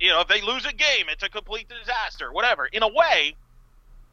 you 0.00 0.10
know 0.10 0.20
if 0.20 0.28
they 0.28 0.40
lose 0.40 0.64
a 0.64 0.72
game, 0.72 1.06
it's 1.10 1.22
a 1.22 1.28
complete 1.28 1.68
disaster, 1.68 2.32
whatever. 2.32 2.66
In 2.66 2.82
a 2.82 2.88
way, 2.88 3.34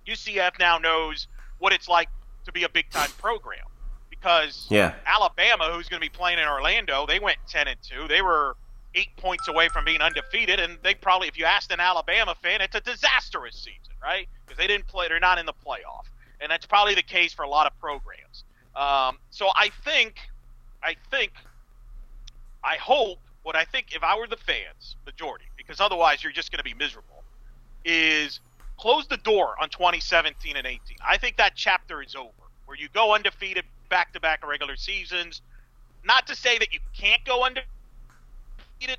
UCF 0.07 0.57
now 0.59 0.77
knows 0.77 1.27
what 1.59 1.73
it's 1.73 1.87
like 1.87 2.09
to 2.45 2.51
be 2.51 2.63
a 2.63 2.69
big 2.69 2.89
time 2.89 3.09
program 3.19 3.65
because 4.09 4.65
Yeah. 4.69 4.95
Alabama, 5.05 5.69
who's 5.71 5.87
going 5.87 6.01
to 6.01 6.05
be 6.05 6.09
playing 6.15 6.39
in 6.39 6.47
Orlando, 6.47 7.05
they 7.05 7.19
went 7.19 7.37
10 7.47 7.67
and 7.67 7.77
2. 7.81 8.07
They 8.07 8.21
were 8.21 8.55
eight 8.95 9.15
points 9.17 9.47
away 9.47 9.69
from 9.69 9.85
being 9.85 10.01
undefeated, 10.01 10.59
and 10.59 10.77
they 10.83 10.95
probably, 10.95 11.27
if 11.27 11.37
you 11.37 11.45
asked 11.45 11.71
an 11.71 11.79
Alabama 11.79 12.35
fan, 12.41 12.59
it's 12.59 12.75
a 12.75 12.81
disastrous 12.81 13.55
season, 13.55 13.93
right? 14.01 14.27
Because 14.45 14.57
they 14.57 14.67
didn't 14.67 14.87
play, 14.87 15.07
they're 15.07 15.19
not 15.19 15.37
in 15.37 15.45
the 15.45 15.53
playoff, 15.53 16.05
and 16.41 16.51
that's 16.51 16.65
probably 16.65 16.95
the 16.95 17.03
case 17.03 17.31
for 17.31 17.43
a 17.43 17.49
lot 17.49 17.67
of 17.67 17.79
programs. 17.79 18.43
Um, 18.75 19.19
so 19.29 19.49
I 19.55 19.69
think, 19.85 20.15
I 20.83 20.95
think, 21.11 21.33
I 22.63 22.75
hope. 22.75 23.19
What 23.41 23.55
I 23.55 23.63
think, 23.63 23.95
if 23.95 24.03
I 24.03 24.17
were 24.17 24.27
the 24.27 24.35
fans, 24.35 24.97
majority, 25.05 25.45
because 25.55 25.79
otherwise 25.79 26.23
you're 26.23 26.33
just 26.33 26.51
going 26.51 26.57
to 26.57 26.63
be 26.63 26.73
miserable, 26.73 27.23
is 27.85 28.41
close 28.77 29.07
the 29.07 29.17
door 29.17 29.55
on 29.61 29.69
2017 29.69 30.57
and 30.57 30.67
18. 30.67 30.97
I 31.07 31.17
think 31.17 31.37
that 31.37 31.53
chapter 31.55 32.01
is 32.01 32.15
over, 32.15 32.29
where 32.65 32.77
you 32.77 32.89
go 32.93 33.15
undefeated 33.15 33.63
back 33.89 34.11
to 34.13 34.19
back 34.19 34.45
regular 34.45 34.75
seasons. 34.75 35.41
Not 36.03 36.27
to 36.27 36.35
say 36.35 36.57
that 36.59 36.73
you 36.73 36.79
can't 36.93 37.23
go 37.25 37.43
undefeated 37.45 37.67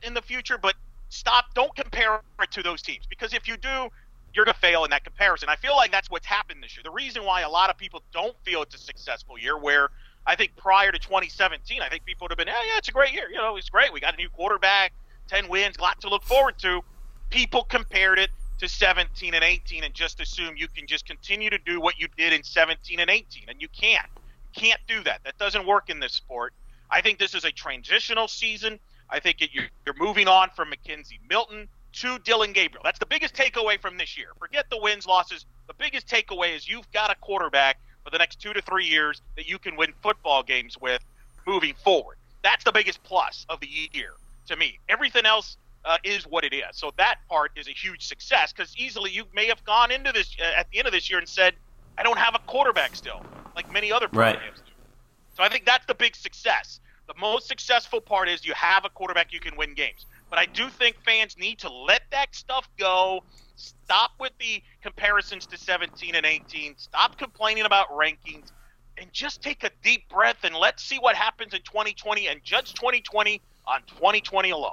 in 0.02 0.14
the 0.14 0.22
future, 0.22 0.58
but 0.58 0.74
stop. 1.10 1.54
Don't 1.54 1.74
compare 1.76 2.20
it 2.42 2.50
to 2.52 2.62
those 2.62 2.82
teams 2.82 3.06
because 3.06 3.34
if 3.34 3.46
you 3.46 3.56
do, 3.56 3.88
you're 4.34 4.44
going 4.44 4.54
to 4.54 4.60
fail 4.60 4.84
in 4.84 4.90
that 4.90 5.04
comparison. 5.04 5.48
I 5.48 5.56
feel 5.56 5.76
like 5.76 5.90
that's 5.90 6.10
what's 6.10 6.26
happened 6.26 6.62
this 6.62 6.76
year. 6.76 6.82
The 6.82 6.90
reason 6.90 7.24
why 7.24 7.42
a 7.42 7.48
lot 7.48 7.68
of 7.68 7.76
people 7.76 8.02
don't 8.12 8.36
feel 8.44 8.62
it's 8.62 8.74
a 8.74 8.78
successful 8.78 9.38
year, 9.38 9.58
where 9.58 9.90
I 10.26 10.36
think 10.36 10.54
prior 10.56 10.92
to 10.92 10.98
2017, 10.98 11.82
I 11.82 11.88
think 11.88 12.04
people 12.04 12.26
would 12.26 12.30
have 12.30 12.38
been, 12.38 12.48
yeah, 12.48 12.54
yeah, 12.66 12.78
it's 12.78 12.88
a 12.88 12.92
great 12.92 13.12
year. 13.12 13.28
You 13.30 13.36
know, 13.36 13.56
it's 13.56 13.70
great. 13.70 13.92
We 13.92 14.00
got 14.00 14.14
a 14.14 14.16
new 14.16 14.28
quarterback, 14.28 14.92
10 15.28 15.48
wins, 15.48 15.76
a 15.78 15.80
lot 15.80 16.00
to 16.02 16.08
look 16.08 16.22
forward 16.22 16.58
to. 16.58 16.82
People 17.30 17.64
compared 17.64 18.18
it 18.18 18.30
to 18.58 18.68
17 18.68 19.34
and 19.34 19.42
18 19.42 19.84
and 19.84 19.94
just 19.94 20.20
assume 20.20 20.56
you 20.56 20.68
can 20.68 20.86
just 20.86 21.06
continue 21.06 21.48
to 21.48 21.58
do 21.58 21.80
what 21.80 21.98
you 21.98 22.06
did 22.16 22.32
in 22.32 22.42
17 22.42 23.00
and 23.00 23.10
18, 23.10 23.44
and 23.48 23.60
you 23.60 23.68
can't. 23.68 24.06
You 24.54 24.62
can't 24.62 24.80
do 24.86 25.02
that. 25.04 25.20
That 25.24 25.38
doesn't 25.38 25.66
work 25.66 25.88
in 25.88 26.00
this 26.00 26.12
sport. 26.12 26.52
I 26.90 27.00
think 27.00 27.18
this 27.18 27.34
is 27.34 27.44
a 27.44 27.52
transitional 27.52 28.28
season. 28.28 28.78
I 29.08 29.20
think 29.20 29.40
it, 29.40 29.50
you're, 29.52 29.68
you're 29.86 29.94
moving 29.98 30.28
on 30.28 30.50
from 30.50 30.70
McKenzie 30.70 31.20
Milton 31.28 31.68
to 31.92 32.18
Dillon 32.20 32.52
Gabriel. 32.52 32.82
That's 32.84 32.98
the 32.98 33.06
biggest 33.06 33.34
takeaway 33.34 33.80
from 33.80 33.96
this 33.96 34.16
year. 34.16 34.28
Forget 34.38 34.66
the 34.70 34.78
wins, 34.78 35.06
losses. 35.06 35.46
The 35.66 35.74
biggest 35.74 36.06
takeaway 36.06 36.54
is 36.54 36.68
you've 36.68 36.90
got 36.92 37.10
a 37.10 37.14
quarterback 37.16 37.78
for 38.04 38.10
the 38.10 38.18
next 38.18 38.40
two 38.40 38.52
to 38.52 38.62
three 38.62 38.86
years 38.86 39.22
that 39.36 39.48
you 39.48 39.58
can 39.58 39.76
win 39.76 39.92
football 40.02 40.42
games 40.42 40.76
with 40.80 41.02
moving 41.46 41.74
forward. 41.84 42.16
That's 42.42 42.64
the 42.64 42.72
biggest 42.72 43.02
plus 43.04 43.44
of 43.48 43.60
the 43.60 43.68
year 43.92 44.12
to 44.48 44.56
me. 44.56 44.80
Everything 44.88 45.26
else 45.26 45.56
uh, 45.84 45.96
is 46.04 46.24
what 46.24 46.44
it 46.44 46.54
is. 46.54 46.64
So 46.72 46.90
that 46.98 47.16
part 47.28 47.52
is 47.56 47.68
a 47.68 47.72
huge 47.72 48.04
success 48.06 48.52
because 48.52 48.74
easily 48.76 49.10
you 49.10 49.24
may 49.34 49.46
have 49.46 49.62
gone 49.64 49.90
into 49.90 50.12
this 50.12 50.34
uh, 50.40 50.58
at 50.58 50.68
the 50.72 50.78
end 50.78 50.86
of 50.86 50.92
this 50.92 51.10
year 51.10 51.18
and 51.18 51.28
said, 51.28 51.54
I 51.98 52.02
don't 52.02 52.18
have 52.18 52.34
a 52.34 52.40
quarterback 52.48 52.96
still, 52.96 53.26
like 53.56 53.70
many 53.72 53.92
other 53.92 54.08
Right. 54.12 54.40
programs 54.40 54.62
do. 54.66 54.72
So 55.34 55.42
I 55.42 55.48
think 55.48 55.66
that's 55.66 55.86
the 55.86 55.94
big 55.94 56.16
success. 56.16 56.80
The 57.08 57.14
most 57.20 57.48
successful 57.48 58.00
part 58.00 58.28
is 58.28 58.44
you 58.44 58.54
have 58.54 58.84
a 58.84 58.90
quarterback 58.90 59.32
you 59.32 59.40
can 59.40 59.56
win 59.56 59.74
games. 59.74 60.06
But 60.30 60.38
I 60.38 60.46
do 60.46 60.70
think 60.70 60.96
fans 61.04 61.36
need 61.38 61.58
to 61.60 61.70
let 61.72 62.02
that 62.12 62.34
stuff 62.34 62.68
go. 62.78 63.22
Stop 63.60 64.12
with 64.18 64.32
the 64.38 64.62
comparisons 64.82 65.46
to 65.46 65.58
17 65.58 66.14
and 66.14 66.24
18. 66.24 66.74
Stop 66.78 67.18
complaining 67.18 67.64
about 67.64 67.90
rankings 67.90 68.52
and 68.96 69.12
just 69.12 69.42
take 69.42 69.64
a 69.64 69.70
deep 69.82 70.08
breath 70.08 70.38
and 70.44 70.54
let's 70.54 70.82
see 70.82 70.98
what 70.98 71.14
happens 71.14 71.54
in 71.54 71.60
2020 71.62 72.28
and 72.28 72.42
judge 72.42 72.74
2020 72.74 73.40
on 73.66 73.80
2020 73.86 74.50
alone. 74.50 74.72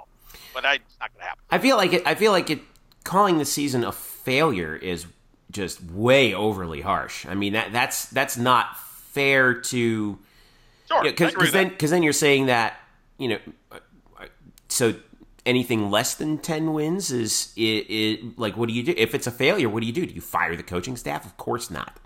But 0.54 0.66
I, 0.66 0.76
it's 0.76 0.98
not 1.00 1.14
going 1.14 1.22
to 1.22 1.28
happen. 1.28 1.44
I 1.50 1.60
feel 1.60 1.78
like 1.78 1.94
it. 1.94 2.04
I 2.06 2.16
feel 2.16 2.32
like 2.32 2.50
it. 2.50 2.62
Calling 3.04 3.38
the 3.38 3.46
season 3.46 3.86
a 3.86 3.92
failure 3.94 4.76
is 4.76 5.06
just 5.50 5.82
way 5.82 6.34
overly 6.34 6.82
harsh. 6.82 7.26
I 7.26 7.36
mean 7.36 7.54
that 7.54 7.72
that's 7.72 8.08
that's 8.08 8.38
not 8.38 8.78
fair 8.78 9.54
to 9.54 10.20
Sure. 10.88 11.04
Because 11.04 11.52
then 11.52 11.70
because 11.70 11.92
then 11.92 12.04
you're 12.04 12.14
saying 12.14 12.46
that 12.46 12.80
you 13.18 13.30
know 13.30 13.40
uh, 13.72 13.80
so 14.70 14.96
anything 15.48 15.90
less 15.90 16.14
than 16.16 16.38
10 16.38 16.74
wins 16.74 17.12
is 17.12 17.52
it, 17.56 17.62
it 17.90 18.38
like 18.38 18.56
what 18.58 18.68
do 18.70 18.76
you 18.76 18.84
do? 18.84 18.94
If 18.96 19.16
it's 19.16 19.26
a 19.26 19.32
failure 19.32 19.70
what 19.70 19.80
do 19.82 19.88
you 19.88 19.94
do? 19.94 20.06
Do 20.06 20.14
you 20.14 20.22
fire 20.22 20.56
the 20.56 20.62
coaching 20.64 20.96
staff? 20.98 21.26
Of 21.26 21.38
course 21.38 21.72
not. 21.72 21.98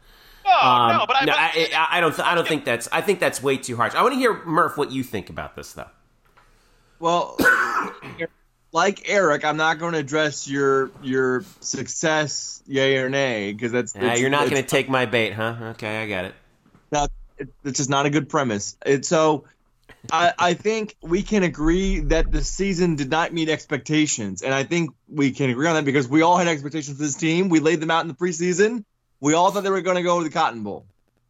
No, 0.45 0.51
Um, 0.53 0.97
no, 0.97 1.05
but 1.05 1.15
I, 1.21 1.25
no, 1.25 1.33
I, 1.35 1.69
I, 1.75 1.97
I 1.97 2.01
don't 2.01 2.15
th- 2.15 2.27
I 2.27 2.35
don't 2.35 2.47
think 2.47 2.65
that's 2.65 2.87
I 2.91 3.01
think 3.01 3.19
that's 3.19 3.43
way 3.43 3.57
too 3.57 3.75
harsh. 3.75 3.93
I 3.95 4.01
want 4.01 4.13
to 4.13 4.19
hear 4.19 4.43
Murph 4.45 4.77
what 4.77 4.91
you 4.91 5.03
think 5.03 5.29
about 5.29 5.55
this 5.55 5.73
though. 5.73 5.89
Well, 6.99 7.37
like 8.71 9.09
Eric, 9.09 9.43
I'm 9.43 9.57
not 9.57 9.79
going 9.79 9.93
to 9.93 9.99
address 9.99 10.47
your 10.47 10.91
your 11.01 11.43
success, 11.59 12.61
yay 12.67 12.97
or 12.97 13.09
nay, 13.09 13.51
because 13.53 13.71
that's 13.71 13.95
Yeah, 13.95 14.15
you're 14.15 14.29
not 14.29 14.49
going 14.49 14.61
to 14.61 14.67
take 14.67 14.87
my 14.89 15.05
bait 15.05 15.31
huh? 15.33 15.55
Okay 15.71 16.03
I 16.03 16.07
got 16.07 16.25
it. 16.25 16.35
Now, 16.91 17.05
it- 17.37 17.49
it's 17.63 17.77
just 17.77 17.89
not 17.89 18.05
a 18.05 18.09
good 18.09 18.29
premise. 18.29 18.77
It, 18.85 19.03
so 19.05 19.45
I, 20.11 20.33
I 20.37 20.53
think 20.53 20.95
we 21.01 21.21
can 21.21 21.43
agree 21.43 21.99
that 21.99 22.31
the 22.31 22.43
season 22.43 22.95
did 22.95 23.09
not 23.09 23.33
meet 23.33 23.49
expectations, 23.49 24.41
and 24.41 24.53
I 24.53 24.63
think 24.63 24.91
we 25.07 25.31
can 25.31 25.49
agree 25.49 25.67
on 25.67 25.75
that 25.75 25.85
because 25.85 26.07
we 26.07 26.21
all 26.21 26.37
had 26.37 26.47
expectations 26.47 26.97
for 26.97 27.03
this 27.03 27.15
team. 27.15 27.49
We 27.49 27.59
laid 27.59 27.81
them 27.81 27.91
out 27.91 28.01
in 28.01 28.07
the 28.07 28.13
preseason. 28.13 28.83
We 29.19 29.33
all 29.33 29.51
thought 29.51 29.63
they 29.63 29.69
were 29.69 29.81
going 29.81 29.97
to 29.97 30.03
go 30.03 30.19
to 30.19 30.23
the 30.23 30.31
Cotton 30.31 30.63
Bowl, 30.63 30.85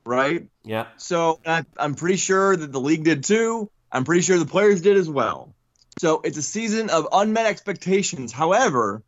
right? 0.05 0.47
Yeah. 0.63 0.87
So 0.97 1.41
I, 1.45 1.65
I'm 1.77 1.95
pretty 1.95 2.17
sure 2.17 2.55
that 2.55 2.71
the 2.71 2.79
league 2.79 3.03
did 3.03 3.23
too. 3.23 3.69
I'm 3.91 4.05
pretty 4.05 4.21
sure 4.21 4.37
the 4.37 4.45
players 4.45 4.81
did 4.81 4.95
as 4.95 5.09
well. 5.09 5.53
So 5.99 6.21
it's 6.23 6.37
a 6.37 6.41
season 6.41 6.89
of 6.89 7.07
unmet 7.11 7.45
expectations. 7.45 8.31
However, 8.31 9.03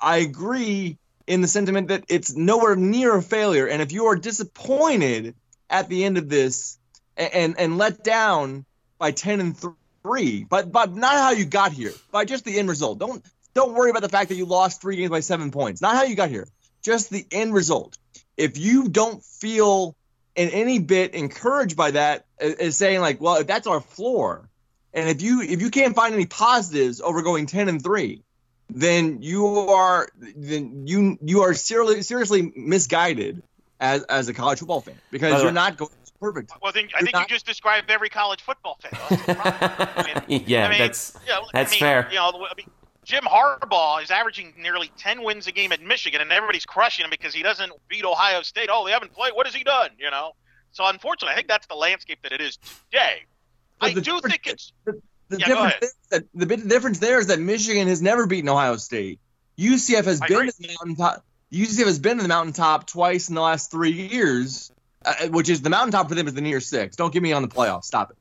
I 0.00 0.18
agree 0.18 0.98
in 1.26 1.40
the 1.40 1.48
sentiment 1.48 1.88
that 1.88 2.04
it's 2.08 2.34
nowhere 2.34 2.76
near 2.76 3.16
a 3.16 3.22
failure. 3.22 3.66
And 3.66 3.80
if 3.80 3.92
you 3.92 4.06
are 4.06 4.16
disappointed 4.16 5.34
at 5.70 5.88
the 5.88 6.04
end 6.04 6.18
of 6.18 6.28
this 6.28 6.78
and 7.16 7.32
and, 7.32 7.58
and 7.58 7.78
let 7.78 8.04
down 8.04 8.64
by 8.98 9.10
10 9.10 9.40
and 9.40 9.56
3, 10.02 10.44
but 10.44 10.70
but 10.72 10.94
not 10.94 11.14
how 11.14 11.30
you 11.30 11.44
got 11.44 11.72
here, 11.72 11.92
by 12.12 12.24
just 12.24 12.44
the 12.44 12.58
end 12.58 12.68
result. 12.68 12.98
Don't 12.98 13.24
don't 13.54 13.74
worry 13.74 13.90
about 13.90 14.02
the 14.02 14.08
fact 14.08 14.28
that 14.28 14.36
you 14.36 14.44
lost 14.44 14.82
3 14.82 14.96
games 14.96 15.10
by 15.10 15.20
7 15.20 15.50
points. 15.50 15.80
Not 15.80 15.96
how 15.96 16.04
you 16.04 16.14
got 16.14 16.28
here. 16.28 16.46
Just 16.82 17.10
the 17.10 17.26
end 17.30 17.54
result. 17.54 17.96
If 18.36 18.58
you 18.58 18.88
don't 18.88 19.24
feel 19.24 19.96
in 20.34 20.50
any 20.50 20.78
bit 20.78 21.14
encouraged 21.14 21.76
by 21.76 21.92
that 21.92 22.26
uh, 22.40 22.46
is 22.46 22.76
saying 22.76 23.00
like, 23.00 23.20
well, 23.20 23.36
if 23.36 23.46
that's 23.46 23.66
our 23.66 23.80
floor, 23.80 24.48
and 24.92 25.08
if 25.08 25.22
you 25.22 25.40
if 25.40 25.60
you 25.60 25.70
can't 25.70 25.96
find 25.96 26.14
any 26.14 26.26
positives 26.26 27.00
over 27.00 27.22
going 27.22 27.46
10 27.46 27.68
and 27.68 27.82
3, 27.82 28.22
then 28.70 29.22
you 29.22 29.46
are 29.46 30.08
then 30.36 30.86
you 30.86 31.18
you 31.22 31.42
are 31.42 31.54
seriously 31.54 32.02
seriously 32.02 32.52
misguided 32.56 33.42
as 33.80 34.02
as 34.04 34.28
a 34.28 34.34
college 34.34 34.58
football 34.58 34.80
fan 34.80 34.96
because 35.10 35.42
you're 35.42 35.52
not 35.52 35.76
going 35.76 35.90
perfect. 36.32 36.52
Well, 36.62 36.72
then 36.72 36.84
I 36.94 36.98
You're 36.98 37.06
think 37.06 37.12
not- 37.14 37.22
you 37.22 37.34
just 37.34 37.46
described 37.46 37.90
every 37.90 38.08
college 38.08 38.42
football 38.42 38.76
fan. 38.82 38.92
That's 39.10 39.26
the 39.26 39.34
problem. 39.34 39.72
I 39.96 40.24
mean, 40.28 40.44
yeah, 40.46 40.66
I 40.66 40.70
mean, 40.70 40.78
that's 40.78 41.16
you 41.26 41.32
know, 41.32 41.42
that's 41.52 41.70
I 41.70 41.74
mean, 41.74 41.80
fair. 41.80 42.08
You 42.10 42.16
know, 42.16 42.28
I 42.50 42.54
mean, 42.56 42.66
Jim 43.04 43.22
Harbaugh 43.24 44.02
is 44.02 44.10
averaging 44.10 44.54
nearly 44.58 44.90
10 44.98 45.22
wins 45.22 45.46
a 45.46 45.52
game 45.52 45.70
at 45.72 45.80
Michigan, 45.80 46.20
and 46.20 46.32
everybody's 46.32 46.64
crushing 46.64 47.04
him 47.04 47.10
because 47.10 47.32
he 47.32 47.42
doesn't 47.42 47.72
beat 47.88 48.04
Ohio 48.04 48.42
State. 48.42 48.68
Oh, 48.70 48.84
they 48.84 48.92
haven't 48.92 49.12
played. 49.12 49.32
What 49.34 49.46
has 49.46 49.54
he 49.54 49.62
done? 49.64 49.90
You 49.98 50.10
know. 50.10 50.32
So 50.72 50.84
unfortunately, 50.86 51.32
I 51.32 51.36
think 51.36 51.48
that's 51.48 51.66
the 51.68 51.74
landscape 51.74 52.18
that 52.22 52.32
it 52.32 52.40
is 52.40 52.58
today. 52.90 53.20
But 53.78 53.90
I 53.90 53.94
the 53.94 54.00
do 54.00 54.20
think 54.20 54.46
it's 54.46 54.72
The 54.84 55.00
Yeah, 55.38 55.46
difference 55.46 55.60
ahead. 55.74 55.82
is 55.82 55.94
that 56.10 56.24
the 56.34 56.46
bit 56.46 56.68
difference 56.68 56.98
there 56.98 57.18
is 57.18 57.28
that 57.28 57.40
Michigan 57.40 57.88
has 57.88 58.02
never 58.02 58.26
beaten 58.26 58.48
Ohio 58.48 58.76
State. 58.76 59.20
UCF 59.58 60.04
has 60.04 60.20
I 60.20 60.26
been 60.28 60.36
agree. 60.36 60.50
to 60.50 60.54
the 60.58 60.76
mountaintop. 60.80 61.24
UCF 61.52 61.86
has 61.86 61.98
been 61.98 62.16
to 62.18 62.22
the 62.22 62.28
mountaintop 62.28 62.86
twice 62.86 63.28
in 63.28 63.34
the 63.36 63.40
last 63.40 63.70
three 63.70 63.92
years, 63.92 64.70
uh, 65.06 65.28
which 65.28 65.48
is 65.48 65.62
the 65.62 65.70
mountaintop 65.70 66.08
for 66.08 66.14
them 66.14 66.26
is 66.26 66.34
the 66.34 66.40
near 66.40 66.60
six. 66.60 66.96
Don't 66.96 67.12
get 67.12 67.22
me 67.22 67.32
on 67.32 67.42
the 67.42 67.48
playoffs. 67.48 67.84
Stop 67.84 68.10
it. 68.10 68.16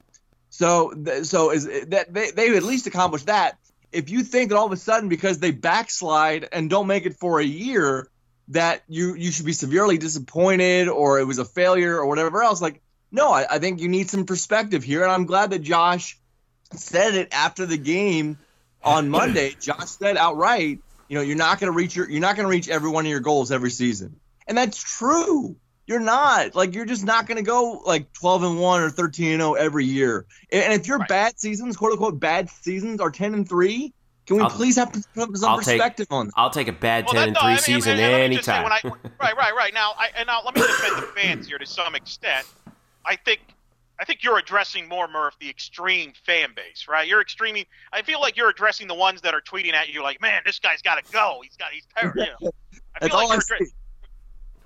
So, 0.50 0.94
so 1.24 1.52
is 1.52 1.66
that 1.88 2.14
they 2.14 2.32
they 2.32 2.56
at 2.56 2.64
least 2.64 2.88
accomplished 2.88 3.26
that. 3.26 3.58
If 3.92 4.10
you 4.10 4.24
think 4.24 4.50
that 4.50 4.58
all 4.58 4.66
of 4.66 4.72
a 4.72 4.78
sudden 4.78 5.10
because 5.10 5.40
they 5.40 5.52
backslide 5.52 6.48
and 6.52 6.70
don't 6.70 6.88
make 6.88 7.06
it 7.06 7.16
for 7.16 7.40
a 7.40 7.46
year 7.46 8.08
that 8.50 8.84
you 8.88 9.16
you 9.16 9.32
should 9.32 9.46
be 9.46 9.54
severely 9.54 9.98
disappointed 9.98 10.88
or 10.88 11.20
it 11.20 11.26
was 11.26 11.40
a 11.40 11.46
failure 11.46 11.98
or 11.98 12.06
whatever 12.06 12.44
else, 12.44 12.62
like 12.62 12.82
no, 13.12 13.32
I, 13.32 13.46
I 13.50 13.60
think 13.60 13.82
you 13.82 13.88
need 13.88 14.10
some 14.10 14.26
perspective 14.26 14.84
here, 14.84 15.04
and 15.04 15.12
I'm 15.12 15.26
glad 15.26 15.52
that 15.52 15.60
Josh 15.60 16.18
said 16.74 17.16
it 17.16 17.30
after 17.32 17.66
the 17.66 17.78
game 17.78 18.38
on 18.84 19.10
Monday. 19.10 19.56
Josh 19.60 19.88
said 19.88 20.18
outright, 20.18 20.80
you 21.08 21.16
know, 21.18 21.22
you're 21.22 21.38
not 21.38 21.60
going 21.60 21.72
to 21.72 21.76
reach 21.76 21.96
your, 21.96 22.10
you're 22.10 22.22
not 22.22 22.36
going 22.36 22.46
to 22.46 22.50
reach 22.50 22.70
every 22.70 22.90
one 22.90 23.06
of 23.06 23.10
your 23.10 23.20
goals 23.20 23.52
every 23.52 23.72
season, 23.72 24.20
and 24.48 24.58
that's 24.58 24.82
true. 24.82 25.56
You're 25.88 26.00
not 26.00 26.56
like 26.56 26.74
you're 26.74 26.86
just 26.86 27.06
not 27.06 27.28
going 27.28 27.38
to 27.38 27.44
go 27.44 27.82
like 27.86 28.12
12 28.14 28.44
and 28.44 28.60
one 28.60 28.82
or 28.82 28.90
13 28.90 29.34
and 29.34 29.42
0 29.42 29.54
every 29.54 29.86
year. 29.86 30.26
And 30.52 30.64
and 30.64 30.74
if 30.74 30.88
your 30.88 30.98
Right. 30.98 31.08
bad 31.10 31.40
seasons, 31.40 31.78
quote 31.78 31.92
unquote, 31.92 32.20
bad 32.20 32.50
seasons 32.50 33.00
are 33.00 33.12
10 33.12 33.34
and 33.36 33.48
three, 33.48 33.94
can 34.26 34.38
we 34.38 34.42
I'll- 34.44 34.50
please 34.50 34.76
have 34.78 34.92
some 35.14 35.30
I'll 35.46 35.60
take- 35.60 35.80
perspective 35.80 36.08
on 36.10 36.28
that? 36.28 36.34
I'll 36.38 36.50
take 36.50 36.68
a 36.68 36.72
bad 36.72 37.06
Well, 37.06 37.14
ten 37.14 37.20
that- 37.22 37.28
and 37.28 37.34
no, 37.36 37.40
three 37.42 37.48
I 37.50 37.52
mean, 37.52 37.60
season 37.60 37.94
I 37.94 37.96
mean, 38.02 38.12
let 38.12 38.30
me 38.32 38.36
just 38.38 38.46
say, 38.48 38.54
anytime. 38.56 38.72
I- 38.72 39.10
right, 39.22 39.38
right, 39.38 39.56
right. 39.56 39.74
Now, 39.76 39.94
I, 39.98 40.10
and 40.18 40.26
now 40.26 40.42
let 40.44 40.56
me 40.56 40.62
defend 40.62 40.96
the 40.98 41.02
fans 41.16 41.48
here 41.48 41.60
to 41.60 41.66
some 41.68 41.94
extent. 41.94 42.48
I 43.06 43.16
think, 43.18 43.42
I 44.00 44.06
think 44.06 44.24
you're 44.24 44.40
addressing 44.40 44.90
more, 44.90 45.08
Murph, 45.08 45.36
the 45.40 45.50
extreme 45.52 46.14
fan 46.26 46.50
base, 46.56 46.88
right? 46.90 47.08
You're 47.08 47.22
extremely. 47.22 47.68
I 47.94 48.02
feel 48.02 48.20
like 48.20 48.36
you're 48.36 48.50
addressing 48.50 48.88
the 48.88 48.96
ones 48.96 49.22
that 49.22 49.36
are 49.36 49.42
tweeting 49.42 49.74
at 49.74 49.90
you, 49.90 50.02
like, 50.02 50.20
"Man, 50.20 50.42
this 50.46 50.58
guy's 50.60 50.82
got 50.82 50.96
to 51.06 51.12
go. 51.14 51.40
He's 51.44 51.56
got. 51.56 51.72
He's 51.72 51.86
terrible." 51.96 52.24
You 52.24 52.28
know? 52.42 52.52
I 53.00 53.08
feel 53.08 53.16
all 53.18 53.32
I 53.32 53.36
like 53.36 53.42
see. 53.44 53.54
you're 53.54 53.58
address- 53.58 53.72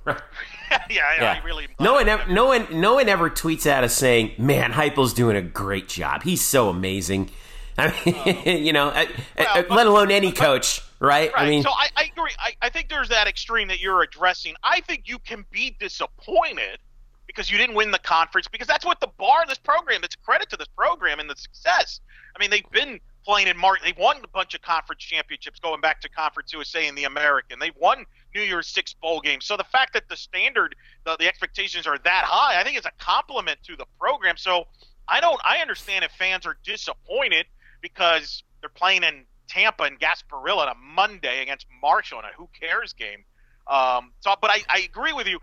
yeah, 0.08 0.80
yeah. 0.90 1.40
I 1.42 1.46
really. 1.46 1.68
No 1.80 1.94
one, 1.94 2.08
ever, 2.10 2.32
no 2.32 2.46
one, 2.46 2.68
no 2.72 2.96
one 2.96 3.10
ever 3.10 3.30
tweets 3.30 3.66
at 3.66 3.84
us 3.84 3.94
saying, 3.96 4.34
"Man, 4.38 4.72
Heupel's 4.72 5.14
doing 5.14 5.36
a 5.36 5.42
great 5.42 5.88
job. 5.88 6.24
He's 6.24 6.42
so 6.42 6.70
amazing." 6.70 7.32
I 7.78 7.94
mean, 8.06 8.64
you 8.66 8.74
know, 8.74 8.88
Well, 8.88 9.06
uh, 9.38 9.62
but- 9.64 9.72
let 9.72 9.88
alone 9.88 10.12
any 10.12 10.32
coach, 10.32 10.82
right? 11.00 11.32
Right. 11.34 11.48
I 11.48 11.50
mean, 11.50 11.64
so 11.64 11.70
I, 11.72 11.88
I 11.96 12.04
agree. 12.16 12.32
I, 12.40 12.54
I 12.62 12.70
think 12.70 12.90
there's 12.90 13.10
that 13.10 13.28
extreme 13.28 13.68
that 13.70 13.80
you're 13.80 14.02
addressing. 14.02 14.56
I 14.64 14.82
think 14.82 15.04
you 15.08 15.20
can 15.20 15.46
be 15.52 15.76
disappointed 15.80 16.80
because 17.28 17.52
you 17.52 17.58
didn't 17.58 17.76
win 17.76 17.92
the 17.92 18.00
conference 18.00 18.48
because 18.48 18.68
that's 18.68 18.86
what 18.86 19.00
the 19.00 19.10
bar 19.18 19.44
of 19.44 19.50
this 19.50 19.60
program. 19.60 20.04
It's 20.04 20.16
a 20.16 20.20
credit 20.20 20.50
to 20.50 20.58
this 20.58 20.68
program 20.76 21.20
and 21.20 21.30
the 21.30 21.36
success. 21.36 22.02
I 22.36 22.40
mean, 22.40 22.50
they've 22.50 22.70
been 22.72 23.00
playing 23.26 23.48
in 23.48 23.58
March. 23.58 23.80
They've 23.84 23.98
won 23.98 24.18
a 24.24 24.28
bunch 24.28 24.54
of 24.56 24.62
conference 24.62 25.04
championships 25.04 25.60
going 25.60 25.82
back 25.82 26.02
to 26.02 26.10
Conference 26.10 26.54
USA 26.54 26.88
and 26.88 26.98
the 26.98 27.04
American. 27.04 27.60
They've 27.60 27.76
won 27.80 28.06
New 28.36 28.42
Year's 28.42 28.68
Six 28.68 28.94
bowl 28.94 29.22
games. 29.22 29.46
So 29.46 29.58
the 29.58 29.66
fact 29.66 29.94
that 29.94 30.10
the 30.10 30.18
standard, 30.18 30.76
the, 31.06 31.18
the 31.20 31.28
expectations 31.28 31.88
are 31.88 31.98
that 32.00 32.24
high, 32.26 32.60
I 32.60 32.64
think 32.64 32.78
it's 32.78 32.86
a 32.86 32.92
compliment 33.00 33.60
to 33.64 33.76
the 33.76 33.86
program. 34.00 34.38
So 34.38 34.66
I 35.08 35.20
don't. 35.20 35.40
I 35.44 35.58
understand 35.58 36.06
if 36.06 36.12
fans 36.12 36.46
are 36.46 36.58
disappointed 36.64 37.46
because 37.82 38.44
they're 38.62 38.70
playing 38.70 39.04
in 39.04 39.26
Tampa 39.48 39.84
and 39.84 40.00
Gasparilla 40.00 40.58
on 40.58 40.70
a 40.70 40.76
Monday 40.76 41.42
against 41.42 41.66
Marshall 41.82 42.20
in 42.20 42.26
a 42.26 42.30
who 42.38 42.48
cares 42.60 42.94
game. 42.94 43.24
Um, 43.68 44.14
so, 44.20 44.34
but 44.42 44.50
I, 44.50 44.62
I 44.68 44.80
agree 44.80 45.14
with 45.14 45.28
you. 45.28 45.40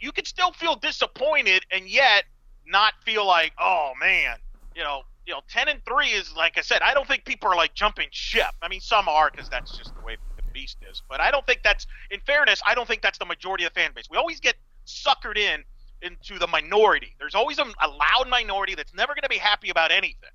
You 0.00 0.12
can 0.12 0.24
still 0.24 0.52
feel 0.52 0.74
disappointed 0.76 1.64
and 1.70 1.88
yet 1.88 2.24
not 2.66 2.94
feel 3.04 3.26
like, 3.26 3.52
oh 3.58 3.92
man, 4.00 4.36
you 4.74 4.82
know, 4.82 5.02
you 5.26 5.32
know, 5.32 5.40
ten 5.48 5.68
and 5.68 5.80
three 5.84 6.08
is 6.08 6.34
like 6.36 6.58
I 6.58 6.62
said. 6.62 6.82
I 6.82 6.94
don't 6.94 7.06
think 7.06 7.24
people 7.24 7.48
are 7.48 7.56
like 7.56 7.74
jumping 7.74 8.08
ship. 8.10 8.52
I 8.60 8.68
mean, 8.68 8.80
some 8.80 9.08
are 9.08 9.30
because 9.30 9.48
that's 9.48 9.76
just 9.76 9.94
the 9.94 10.00
way 10.02 10.16
the 10.36 10.42
beast 10.52 10.78
is. 10.90 11.02
But 11.08 11.20
I 11.20 11.30
don't 11.30 11.46
think 11.46 11.60
that's, 11.62 11.86
in 12.10 12.20
fairness, 12.20 12.62
I 12.66 12.74
don't 12.74 12.86
think 12.86 13.02
that's 13.02 13.18
the 13.18 13.24
majority 13.24 13.64
of 13.64 13.72
the 13.72 13.80
fan 13.80 13.92
base. 13.94 14.08
We 14.10 14.16
always 14.16 14.40
get 14.40 14.56
suckered 14.86 15.36
in 15.36 15.64
into 16.02 16.38
the 16.38 16.48
minority. 16.48 17.14
There's 17.18 17.34
always 17.34 17.58
a, 17.58 17.64
a 17.64 17.88
loud 17.88 18.28
minority 18.28 18.74
that's 18.74 18.94
never 18.94 19.14
going 19.14 19.22
to 19.22 19.28
be 19.28 19.38
happy 19.38 19.70
about 19.70 19.92
anything. 19.92 20.30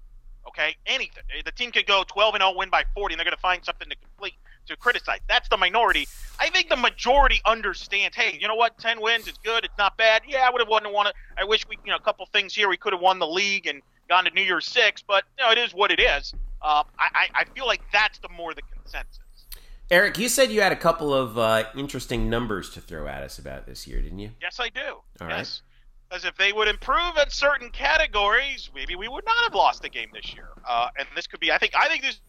Okay, 0.47 0.77
anything. 0.85 1.23
The 1.43 1.51
team 1.51 1.71
could 1.71 1.85
go 1.85 2.05
12 2.07 2.35
and 2.35 2.41
0, 2.41 2.53
win 2.55 2.69
by 2.69 2.85
40, 2.95 3.13
and 3.13 3.19
they're 3.19 3.25
going 3.25 3.35
to 3.35 3.41
find 3.41 3.63
something 3.65 3.89
to 3.89 3.95
complete 3.97 4.35
to 4.67 4.75
criticize. 4.75 5.19
That's 5.27 5.49
the 5.49 5.57
minority. 5.57 6.07
I 6.39 6.49
think 6.49 6.69
the 6.69 6.75
majority 6.75 7.41
understands. 7.45 8.15
Hey, 8.15 8.37
you 8.39 8.47
know 8.47 8.55
what? 8.55 8.77
10 8.77 9.01
wins, 9.01 9.27
is 9.27 9.37
good. 9.43 9.65
It's 9.65 9.77
not 9.77 9.97
bad. 9.97 10.21
Yeah, 10.27 10.45
I 10.47 10.51
would 10.51 10.61
have 10.61 10.69
won. 10.69 10.91
Won 10.91 11.07
it. 11.07 11.15
I 11.37 11.43
wish 11.43 11.67
we, 11.67 11.77
you 11.83 11.91
know, 11.91 11.97
a 11.97 12.01
couple 12.01 12.25
things 12.27 12.53
here. 12.53 12.69
We 12.69 12.77
could 12.77 12.93
have 12.93 13.01
won 13.01 13.19
the 13.19 13.27
league 13.27 13.67
and 13.67 13.81
gone 14.07 14.25
to 14.25 14.31
New 14.31 14.41
Year's 14.41 14.67
Six, 14.67 15.01
but 15.01 15.23
you 15.37 15.45
know, 15.45 15.51
it 15.51 15.57
is 15.57 15.73
what 15.73 15.91
it 15.91 15.99
is. 15.99 16.33
Uh, 16.61 16.83
I, 16.97 17.27
I, 17.35 17.45
feel 17.55 17.67
like 17.67 17.81
that's 17.93 18.17
the 18.17 18.29
more 18.29 18.53
the 18.53 18.63
consensus. 18.73 19.19
Eric, 19.91 20.17
you 20.17 20.27
said 20.27 20.51
you 20.51 20.61
had 20.61 20.71
a 20.71 20.77
couple 20.77 21.13
of 21.13 21.37
uh, 21.37 21.65
interesting 21.77 22.29
numbers 22.29 22.71
to 22.71 22.81
throw 22.81 23.07
at 23.07 23.23
us 23.23 23.37
about 23.37 23.67
this 23.67 23.85
year, 23.85 24.01
didn't 24.01 24.19
you? 24.19 24.31
Yes, 24.41 24.59
I 24.59 24.69
do. 24.69 24.81
All 25.21 25.27
right. 25.27 25.37
yes. 25.37 25.61
Because 26.09 26.25
if 26.25 26.35
they 26.37 26.53
would 26.53 26.67
improve 26.67 27.17
at 27.17 27.31
certain 27.31 27.69
categories, 27.69 28.69
maybe 28.73 28.95
we 28.95 29.07
would 29.07 29.25
not 29.25 29.43
have 29.43 29.53
lost 29.53 29.81
the 29.81 29.89
game 29.89 30.09
this 30.13 30.33
year. 30.33 30.49
Uh, 30.67 30.87
and 30.97 31.07
this 31.15 31.27
could 31.27 31.39
be. 31.39 31.51
I 31.51 31.57
think. 31.57 31.73
I 31.75 31.87
think 31.87 32.01
this. 32.01 32.19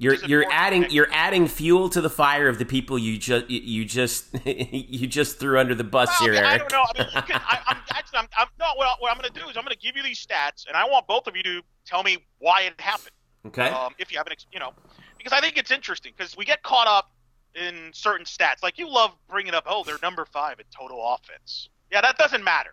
You're 0.00 0.14
you're 0.14 0.44
adding 0.50 0.90
you're 0.90 1.08
adding 1.10 1.48
fuel 1.48 1.88
to 1.90 2.00
the 2.00 2.08
fire 2.08 2.48
of 2.48 2.58
the 2.58 2.64
people 2.64 2.98
you 2.98 3.18
just 3.18 3.50
you 3.50 3.84
just 3.84 4.28
you 4.46 5.08
just 5.08 5.40
threw 5.40 5.58
under 5.58 5.74
the 5.74 5.82
bus 5.82 6.08
Well, 6.20 6.32
here, 6.32 6.44
I 6.44 6.52
Eric. 6.52 6.68
don't 6.68 6.72
know. 6.72 6.84
I 6.94 6.98
mean, 6.98 7.08
you 7.14 7.22
can, 7.22 7.40
I, 7.44 7.58
I'm 7.66 7.76
actually. 7.90 8.18
I'm, 8.20 8.28
I'm 8.38 8.46
no. 8.60 8.66
What, 8.76 9.00
what 9.00 9.10
I'm 9.10 9.18
going 9.18 9.32
to 9.32 9.40
do 9.40 9.48
is 9.48 9.56
I'm 9.56 9.64
going 9.64 9.74
to 9.74 9.78
give 9.78 9.96
you 9.96 10.04
these 10.04 10.24
stats, 10.24 10.66
and 10.68 10.76
I 10.76 10.84
want 10.84 11.08
both 11.08 11.26
of 11.26 11.36
you 11.36 11.42
to 11.42 11.62
tell 11.84 12.04
me 12.04 12.18
why 12.38 12.62
it 12.62 12.80
happened. 12.80 13.10
Okay. 13.48 13.68
Um, 13.68 13.92
if 13.98 14.12
you 14.12 14.18
haven't, 14.18 14.46
you 14.52 14.60
know, 14.60 14.72
because 15.16 15.32
I 15.32 15.40
think 15.40 15.56
it's 15.56 15.72
interesting 15.72 16.12
because 16.16 16.36
we 16.36 16.44
get 16.44 16.62
caught 16.62 16.86
up 16.86 17.10
in 17.56 17.90
certain 17.92 18.24
stats. 18.24 18.62
Like 18.62 18.78
you 18.78 18.88
love 18.88 19.12
bringing 19.28 19.54
up, 19.54 19.64
oh, 19.66 19.82
they're 19.84 19.98
number 20.00 20.24
five 20.26 20.60
in 20.60 20.66
total 20.76 21.14
offense. 21.14 21.70
Yeah, 21.90 22.02
that 22.02 22.18
doesn't 22.18 22.44
matter. 22.44 22.70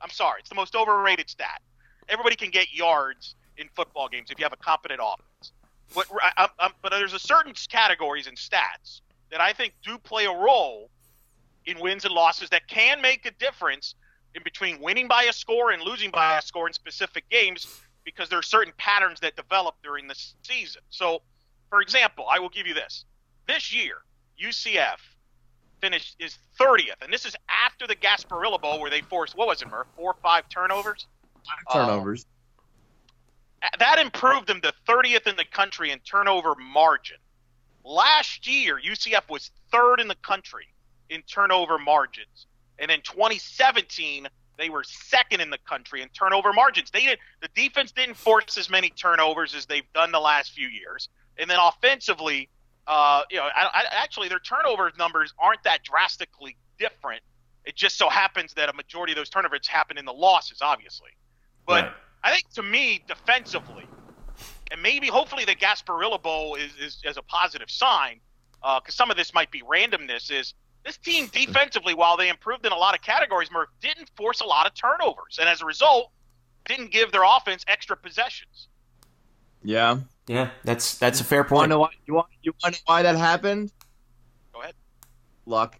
I'm 0.00 0.10
sorry, 0.10 0.40
it's 0.40 0.48
the 0.48 0.54
most 0.54 0.76
overrated 0.76 1.28
stat. 1.28 1.60
Everybody 2.08 2.36
can 2.36 2.50
get 2.50 2.72
yards 2.72 3.34
in 3.56 3.68
football 3.74 4.08
games 4.08 4.30
if 4.30 4.38
you 4.38 4.44
have 4.44 4.52
a 4.52 4.56
competent 4.56 5.00
offense. 5.02 5.52
But, 5.94 6.06
I, 6.36 6.48
I'm, 6.58 6.72
but 6.82 6.90
there's 6.90 7.14
a 7.14 7.18
certain 7.18 7.54
categories 7.68 8.26
and 8.26 8.36
stats 8.36 9.00
that 9.30 9.40
I 9.40 9.52
think 9.52 9.74
do 9.82 9.98
play 9.98 10.26
a 10.26 10.32
role 10.32 10.90
in 11.66 11.78
wins 11.80 12.04
and 12.04 12.14
losses 12.14 12.50
that 12.50 12.66
can 12.68 13.00
make 13.00 13.26
a 13.26 13.30
difference 13.32 13.94
in 14.34 14.42
between 14.42 14.80
winning 14.80 15.08
by 15.08 15.24
a 15.24 15.32
score 15.32 15.70
and 15.70 15.82
losing 15.82 16.10
by 16.10 16.38
a 16.38 16.42
score 16.42 16.66
in 16.66 16.72
specific 16.72 17.28
games 17.28 17.66
because 18.04 18.28
there 18.28 18.38
are 18.38 18.42
certain 18.42 18.72
patterns 18.78 19.20
that 19.20 19.36
develop 19.36 19.74
during 19.82 20.08
the 20.08 20.14
season. 20.42 20.82
So, 20.90 21.22
for 21.68 21.80
example, 21.80 22.26
I 22.30 22.38
will 22.38 22.48
give 22.48 22.66
you 22.66 22.74
this. 22.74 23.04
This 23.46 23.74
year, 23.74 23.96
UCF 24.42 24.98
finished 25.80 26.16
is 26.18 26.38
30th, 26.58 27.02
and 27.02 27.12
this 27.12 27.24
is 27.24 27.36
after 27.48 27.86
the 27.86 27.96
Gasparilla 27.96 28.60
Bowl 28.60 28.80
where 28.80 28.90
they 28.90 29.00
forced 29.02 29.36
what 29.36 29.46
was 29.46 29.62
it, 29.62 29.68
Murph? 29.68 29.86
Four 29.96 30.12
or 30.12 30.16
five 30.22 30.48
turnovers. 30.48 31.06
Turnovers. 31.72 32.24
Um, 32.24 32.37
that 33.78 33.98
improved 33.98 34.46
them 34.46 34.60
to 34.60 34.72
30th 34.88 35.26
in 35.26 35.36
the 35.36 35.44
country 35.44 35.90
in 35.90 35.98
turnover 36.00 36.54
margin. 36.54 37.16
Last 37.84 38.46
year, 38.46 38.78
UCF 38.78 39.28
was 39.28 39.50
third 39.72 40.00
in 40.00 40.08
the 40.08 40.16
country 40.16 40.66
in 41.10 41.22
turnover 41.22 41.78
margins, 41.78 42.46
and 42.78 42.90
in 42.90 43.00
2017 43.02 44.28
they 44.58 44.68
were 44.70 44.82
second 44.84 45.40
in 45.40 45.50
the 45.50 45.58
country 45.58 46.02
in 46.02 46.08
turnover 46.08 46.52
margins. 46.52 46.90
They 46.90 47.02
did, 47.02 47.18
the 47.40 47.48
defense 47.54 47.92
didn't 47.92 48.16
force 48.16 48.58
as 48.58 48.68
many 48.68 48.90
turnovers 48.90 49.54
as 49.54 49.66
they've 49.66 49.90
done 49.94 50.10
the 50.12 50.20
last 50.20 50.52
few 50.52 50.68
years, 50.68 51.08
and 51.38 51.48
then 51.48 51.58
offensively, 51.60 52.48
uh, 52.86 53.22
you 53.30 53.38
know, 53.38 53.44
I, 53.44 53.68
I, 53.72 53.84
actually 53.92 54.28
their 54.28 54.40
turnover 54.40 54.90
numbers 54.98 55.32
aren't 55.38 55.62
that 55.62 55.84
drastically 55.84 56.56
different. 56.78 57.22
It 57.64 57.76
just 57.76 57.96
so 57.96 58.08
happens 58.08 58.54
that 58.54 58.68
a 58.68 58.72
majority 58.72 59.12
of 59.12 59.16
those 59.16 59.28
turnovers 59.28 59.66
happen 59.66 59.98
in 59.98 60.04
the 60.04 60.12
losses, 60.12 60.58
obviously. 60.60 61.10
But 61.66 61.84
Right. 61.84 61.92
I 62.22 62.32
think 62.32 62.50
to 62.54 62.62
me, 62.62 63.02
defensively, 63.06 63.84
and 64.70 64.82
maybe 64.82 65.06
hopefully 65.06 65.44
the 65.44 65.54
Gasparilla 65.54 66.20
Bowl 66.22 66.54
is, 66.56 66.72
is, 66.80 66.98
is 67.04 67.16
a 67.16 67.22
positive 67.22 67.70
sign, 67.70 68.20
uh, 68.62 68.80
because 68.80 68.94
some 68.94 69.10
of 69.10 69.16
this 69.16 69.32
might 69.34 69.50
be 69.50 69.62
randomness. 69.62 70.30
Is 70.30 70.54
this 70.84 70.96
team 70.98 71.26
defensively, 71.32 71.94
while 71.94 72.16
they 72.16 72.28
improved 72.28 72.66
in 72.66 72.72
a 72.72 72.76
lot 72.76 72.94
of 72.94 73.02
categories, 73.02 73.50
Murph 73.50 73.68
didn't 73.80 74.10
force 74.16 74.40
a 74.40 74.44
lot 74.46 74.66
of 74.66 74.74
turnovers, 74.74 75.38
and 75.40 75.48
as 75.48 75.62
a 75.62 75.64
result, 75.66 76.10
didn't 76.66 76.90
give 76.90 77.12
their 77.12 77.22
offense 77.24 77.64
extra 77.68 77.96
possessions. 77.96 78.68
Yeah. 79.62 80.00
Yeah, 80.26 80.50
that's 80.62 80.98
that's 80.98 81.22
a 81.22 81.24
fair 81.24 81.38
Want 81.40 81.48
to 81.48 81.54
point. 81.54 81.70
know 81.70 81.78
why? 81.78 81.88
You 82.06 82.12
want 82.14 82.26
you 82.42 82.52
want 82.62 82.74
to 82.74 82.80
know 82.80 82.92
why 82.92 83.02
that 83.02 83.16
happened? 83.16 83.72
Go 84.52 84.60
ahead. 84.60 84.74
Luck. 85.46 85.78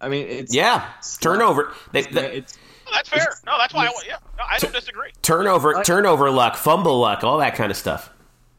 I 0.00 0.08
mean, 0.08 0.28
it's 0.28 0.54
Yeah, 0.54 0.86
turnover. 1.20 1.72
They, 1.90 2.00
It's, 2.00 2.08
the, 2.14 2.36
No, 2.86 2.92
that's 2.94 3.08
fair. 3.08 3.34
No, 3.44 3.58
that's 3.58 3.74
why. 3.74 3.86
I, 3.86 3.92
yeah, 4.06 4.18
no, 4.38 4.44
I 4.48 4.58
don't 4.58 4.72
disagree. 4.72 5.10
turnover, 5.22 5.82
turnover 5.82 6.30
luck, 6.30 6.56
fumble 6.56 7.00
luck, 7.00 7.24
all 7.24 7.38
that 7.38 7.54
kind 7.56 7.70
of 7.70 7.76
stuff. 7.76 8.12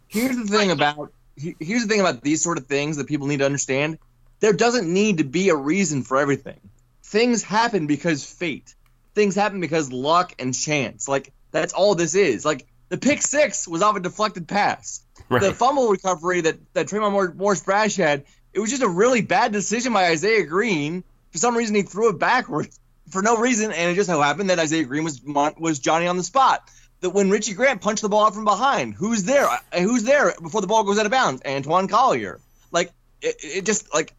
here's 0.07 0.35
the 0.35 0.45
thing 0.45 0.71
about 0.71 1.11
here's 1.35 1.83
the 1.83 1.87
thing 1.87 1.99
about 1.99 2.21
these 2.21 2.41
sort 2.41 2.57
of 2.57 2.65
things 2.67 2.97
that 2.97 3.07
people 3.07 3.27
need 3.27 3.37
to 3.37 3.45
understand. 3.45 3.99
There 4.39 4.53
doesn't 4.53 4.91
need 4.91 5.19
to 5.19 5.23
be 5.23 5.49
a 5.49 5.55
reason 5.55 6.03
for 6.03 6.17
everything. 6.17 6.59
Things 7.03 7.41
happen 7.43 7.87
because 7.87 8.23
fate. 8.23 8.75
Things 9.15 9.35
happen 9.35 9.61
because 9.61 9.91
luck 9.91 10.33
and 10.39 10.53
chance. 10.53 11.07
Like 11.07 11.31
that's 11.51 11.73
all 11.73 11.95
this 11.95 12.15
is. 12.15 12.43
Like 12.43 12.67
the 12.89 12.97
pick 12.97 13.21
six 13.21 13.67
was 13.67 13.81
off 13.81 13.95
a 13.95 13.99
deflected 13.99 14.47
pass. 14.47 15.03
Right. 15.29 15.41
The 15.41 15.53
fumble 15.53 15.89
recovery 15.89 16.41
that 16.41 16.57
that 16.73 16.87
Trayvon 16.87 17.35
Morris 17.35 17.63
Brash 17.63 17.95
had, 17.95 18.25
it 18.53 18.59
was 18.59 18.69
just 18.69 18.83
a 18.83 18.89
really 18.89 19.21
bad 19.21 19.51
decision 19.51 19.93
by 19.93 20.07
Isaiah 20.07 20.45
Green. 20.45 21.03
For 21.31 21.37
some 21.37 21.55
reason, 21.55 21.75
he 21.75 21.81
threw 21.81 22.09
it 22.09 22.19
backwards 22.19 22.79
for 23.09 23.21
no 23.21 23.37
reason, 23.37 23.71
and 23.71 23.91
it 23.91 23.95
just 23.95 24.09
so 24.09 24.21
happened 24.21 24.49
that 24.49 24.59
Isaiah 24.59 24.83
Green 24.83 25.03
was 25.03 25.21
was 25.23 25.79
Johnny 25.79 26.07
on 26.07 26.17
the 26.17 26.23
spot. 26.23 26.69
That 27.01 27.11
when 27.11 27.29
Richie 27.29 27.53
Grant 27.53 27.81
punched 27.81 28.01
the 28.01 28.09
ball 28.09 28.25
out 28.25 28.33
from 28.33 28.43
behind, 28.43 28.95
who's 28.95 29.23
there? 29.23 29.47
Uh, 29.47 29.57
Who's 29.79 30.03
there 30.03 30.33
before 30.41 30.61
the 30.61 30.67
ball 30.67 30.83
goes 30.83 30.97
out 30.97 31.05
of 31.05 31.11
bounds? 31.11 31.41
Antwan 31.43 31.87
Collier. 31.89 32.39
Like 32.71 32.91
it, 33.21 33.35
it 33.43 33.65
just 33.65 33.93
like 33.93 34.13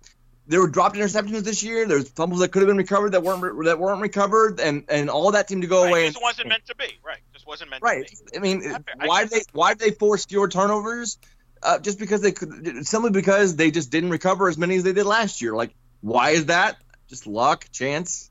there 0.46 0.60
were 0.60 0.68
dropped 0.68 0.94
interceptions 0.96 1.40
this 1.42 1.62
year. 1.62 1.86
There's 1.86 2.08
fumbles 2.08 2.40
that 2.40 2.52
could 2.52 2.62
have 2.62 2.68
been 2.68 2.76
recovered 2.76 3.10
that 3.12 3.22
weren't 3.24 3.42
re- 3.42 3.66
that 3.66 3.78
weren't 3.80 4.00
recovered, 4.00 4.60
and 4.60 4.84
and 4.88 5.10
all 5.10 5.32
that 5.32 5.48
seemed 5.48 5.62
to 5.62 5.68
go 5.68 5.82
Right, 5.82 5.90
away. 5.90 6.04
it 6.06 6.12
just 6.12 6.22
wasn't 6.22 6.48
meant 6.48 6.66
to 6.66 6.76
be. 6.76 6.98
Right, 7.04 7.18
just 7.32 7.46
wasn't 7.48 7.70
meant 7.70 7.82
Right. 7.82 8.06
to 8.06 8.16
be. 8.30 8.36
I 8.36 8.40
mean, 8.40 8.60
fair. 8.62 8.78
I 9.00 9.06
why 9.06 9.22
did 9.24 9.30
they 9.32 9.42
why 9.52 9.74
did 9.74 9.80
they 9.80 9.90
force 9.90 10.24
fewer 10.24 10.48
turnovers? 10.48 11.18
Uh, 11.60 11.80
just 11.80 11.98
because 11.98 12.20
they 12.20 12.30
could, 12.30 12.86
simply 12.86 13.10
because 13.10 13.56
they 13.56 13.72
just 13.72 13.90
didn't 13.90 14.10
recover 14.10 14.48
as 14.48 14.56
many 14.56 14.76
as 14.76 14.84
they 14.84 14.92
did 14.92 15.04
last 15.06 15.42
year. 15.42 15.56
Like, 15.56 15.74
why 16.00 16.30
is 16.30 16.46
that? 16.46 16.76
Just 17.08 17.26
luck, 17.26 17.66
chance. 17.72 18.27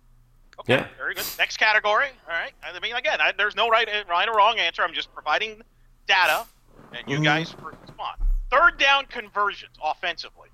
Okay, 0.69 0.81
Yeah. 0.81 0.87
very 0.97 1.13
good. 1.15 1.25
Next 1.37 1.57
category. 1.57 2.07
All 2.27 2.33
right. 2.33 2.51
I 2.61 2.77
mean, 2.79 2.95
again, 2.95 3.21
I, 3.21 3.31
there's 3.31 3.55
no 3.55 3.69
right, 3.69 3.87
right 4.09 4.27
or 4.27 4.35
wrong 4.35 4.59
answer. 4.59 4.83
I'm 4.83 4.93
just 4.93 5.13
providing 5.13 5.61
data, 6.07 6.45
and 6.93 7.09
you 7.09 7.19
Mhm. 7.19 7.23
guys 7.23 7.55
respond. 7.55 8.21
Third 8.51 8.77
down 8.77 9.05
conversions 9.05 9.77
offensively. 9.81 10.49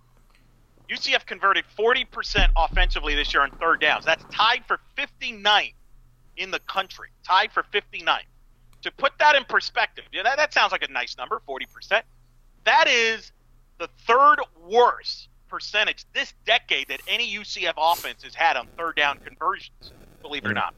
UCF 0.90 1.26
converted 1.26 1.66
40% 1.66 2.52
offensively 2.56 3.16
this 3.16 3.34
year 3.34 3.42
on 3.42 3.50
third 3.58 3.82
downs. 3.82 4.06
That's 4.06 4.24
tied 4.32 4.66
for 4.68 4.80
59th 4.96 5.74
in 6.38 6.52
the 6.52 6.60
country. 6.60 7.10
Tied 7.24 7.52
for 7.52 7.64
59th. 7.64 8.28
To 8.84 8.92
put 8.92 9.18
that 9.18 9.36
in 9.36 9.46
perspective, 9.46 10.06
yeah, 10.12 10.24
that, 10.24 10.38
that 10.38 10.54
sounds 10.54 10.72
like 10.72 10.84
a 10.84 10.92
nice 10.92 11.18
number, 11.18 11.42
40%. 11.48 12.04
That 12.66 12.88
is 12.88 13.32
the 13.80 13.88
third 14.06 14.42
worst 14.60 15.30
percentage 15.48 16.06
this 16.14 16.34
decade 16.46 16.88
that 16.90 17.00
any 17.08 17.26
UCF 17.28 17.74
offense 17.78 18.24
has 18.24 18.36
had 18.36 18.58
on 18.58 18.68
third 18.78 18.96
down 18.96 19.20
conversions, 19.20 19.94
believe 20.24 20.46
it 20.46 20.50
or 20.50 20.54
not. 20.54 20.74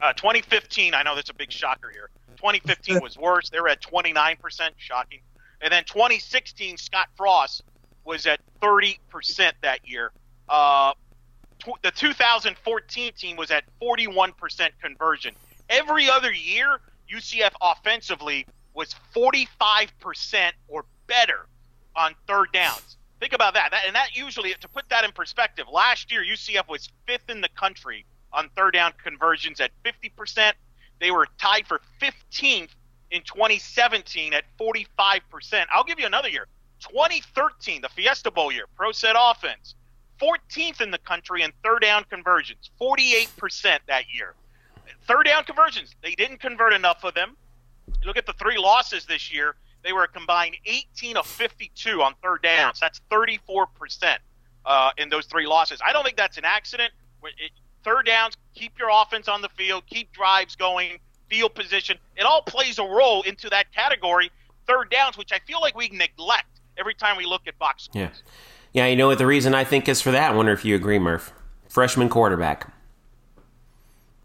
Uh, 0.00 0.12
2015, 0.14 0.94
I 0.94 1.02
know 1.02 1.14
that's 1.14 1.30
a 1.30 1.34
big 1.34 1.52
shocker 1.52 1.90
here. 1.90 2.08
2015 2.36 3.00
was 3.00 3.18
worse. 3.18 3.50
They 3.50 3.60
were 3.60 3.68
at 3.68 3.82
29%, 3.82 4.70
shocking. 4.78 5.20
And 5.60 5.72
then 5.72 5.84
2016, 5.84 6.76
Scott 6.78 7.08
Frost 7.16 7.62
was 8.04 8.26
at 8.26 8.40
30% 8.60 8.98
that 9.62 9.86
year. 9.86 10.10
Uh, 10.48 10.94
tw- 11.60 11.80
the 11.82 11.92
2014 11.92 13.12
team 13.12 13.36
was 13.36 13.50
at 13.50 13.64
41% 13.80 14.70
conversion. 14.82 15.34
Every 15.68 16.10
other 16.10 16.32
year, 16.32 16.80
UCF 17.12 17.52
offensively 17.60 18.46
was 18.74 18.94
45% 19.14 20.50
or 20.66 20.84
better 21.06 21.46
on 21.94 22.14
third 22.26 22.48
downs. 22.52 22.96
Think 23.20 23.34
about 23.34 23.54
that. 23.54 23.70
that. 23.70 23.84
And 23.86 23.94
that 23.94 24.16
usually, 24.16 24.52
to 24.52 24.68
put 24.68 24.88
that 24.88 25.04
in 25.04 25.12
perspective, 25.12 25.66
last 25.72 26.10
year 26.10 26.24
UCF 26.24 26.68
was 26.68 26.88
fifth 27.06 27.30
in 27.30 27.40
the 27.40 27.48
country 27.50 28.04
on 28.32 28.48
third 28.56 28.72
down 28.72 28.92
conversions 29.02 29.60
at 29.60 29.70
50%. 29.84 30.52
They 31.00 31.10
were 31.10 31.26
tied 31.38 31.66
for 31.66 31.80
15th 32.00 32.70
in 33.10 33.22
2017 33.22 34.32
at 34.32 34.44
45%. 34.58 35.66
I'll 35.70 35.84
give 35.84 35.98
you 35.98 36.06
another 36.06 36.28
year. 36.28 36.46
2013, 36.80 37.82
the 37.82 37.88
Fiesta 37.88 38.30
Bowl 38.30 38.50
year, 38.50 38.64
Pro 38.76 38.92
Set 38.92 39.14
offense, 39.18 39.74
14th 40.20 40.80
in 40.80 40.90
the 40.90 40.98
country 40.98 41.42
in 41.42 41.52
third 41.62 41.82
down 41.82 42.04
conversions, 42.10 42.70
48% 42.80 43.78
that 43.86 44.04
year. 44.12 44.34
Third 45.06 45.24
down 45.24 45.44
conversions, 45.44 45.94
they 46.02 46.14
didn't 46.14 46.38
convert 46.38 46.72
enough 46.72 47.04
of 47.04 47.14
them. 47.14 47.36
You 47.86 48.06
look 48.06 48.16
at 48.16 48.26
the 48.26 48.32
three 48.34 48.58
losses 48.58 49.04
this 49.04 49.32
year, 49.32 49.56
they 49.82 49.92
were 49.92 50.04
a 50.04 50.08
combined 50.08 50.56
18 50.64 51.16
of 51.16 51.26
52 51.26 52.02
on 52.02 52.14
third 52.22 52.42
downs. 52.42 52.78
That's 52.80 53.00
34% 53.10 54.16
uh, 54.64 54.90
in 54.96 55.08
those 55.08 55.26
three 55.26 55.46
losses. 55.46 55.80
I 55.84 55.92
don't 55.92 56.04
think 56.04 56.16
that's 56.16 56.38
an 56.38 56.44
accident. 56.44 56.92
It, 57.24 57.50
third 57.84 58.06
downs, 58.06 58.36
keep 58.54 58.78
your 58.78 58.88
offense 58.92 59.28
on 59.28 59.42
the 59.42 59.48
field, 59.50 59.84
keep 59.86 60.12
drives 60.12 60.56
going, 60.56 60.98
field 61.28 61.54
position. 61.54 61.96
It 62.16 62.24
all 62.24 62.42
plays 62.42 62.78
a 62.78 62.84
role 62.84 63.22
into 63.22 63.48
that 63.50 63.72
category, 63.72 64.30
third 64.66 64.90
downs, 64.90 65.16
which 65.16 65.32
I 65.32 65.38
feel 65.46 65.60
like 65.60 65.76
we 65.76 65.88
neglect 65.88 66.60
every 66.78 66.94
time 66.94 67.16
we 67.16 67.26
look 67.26 67.42
at 67.46 67.58
box 67.58 67.84
scores. 67.84 68.22
Yeah. 68.24 68.30
Yeah, 68.74 68.86
you 68.86 68.96
know 68.96 69.06
what 69.06 69.18
the 69.18 69.26
reason 69.26 69.54
I 69.54 69.64
think 69.64 69.86
is 69.88 70.00
for 70.00 70.12
that? 70.12 70.32
I 70.32 70.34
wonder 70.34 70.52
if 70.52 70.64
you 70.64 70.74
agree, 70.74 70.98
Murph. 70.98 71.32
Freshman 71.68 72.08
quarterback. 72.08 72.72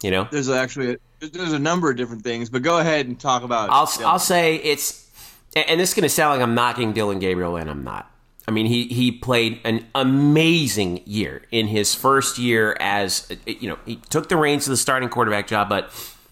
You 0.02 0.12
know? 0.12 0.28
There's 0.32 0.50
actually 0.50 0.94
a, 0.94 1.28
there's 1.28 1.52
a 1.52 1.60
number 1.60 1.90
of 1.90 1.98
different 1.98 2.24
things, 2.24 2.50
but 2.50 2.62
go 2.62 2.78
ahead 2.80 3.08
and 3.08 3.20
talk 3.20 3.44
about. 3.44 3.70
I'll 3.70 3.92
yeah. 4.00 4.08
I'll 4.08 4.20
say 4.20 4.56
it's, 4.56 5.10
and 5.56 5.80
this 5.80 5.90
is 5.90 5.96
going 5.96 6.04
to 6.04 6.10
sound 6.10 6.40
like 6.40 6.48
I'm 6.48 6.56
knocking 6.56 6.94
Dillon 6.94 7.20
Gabriel, 7.20 7.58
and 7.58 7.70
I'm 7.70 7.84
not. 7.84 8.10
I 8.48 8.52
mean, 8.52 8.66
he 8.66 8.88
he 8.88 9.12
played 9.12 9.60
an 9.66 9.86
amazing 9.94 11.02
year 11.06 11.42
in 11.52 11.68
his 11.68 11.94
first 11.94 12.38
year 12.38 12.78
as 12.80 13.30
you 13.46 13.68
know 13.70 13.78
he 13.86 13.98
took 14.10 14.30
the 14.30 14.38
reins 14.38 14.66
of 14.68 14.72
the 14.72 14.78
starting 14.78 15.10
quarterback 15.10 15.48
job. 15.48 15.68
But 15.68 15.92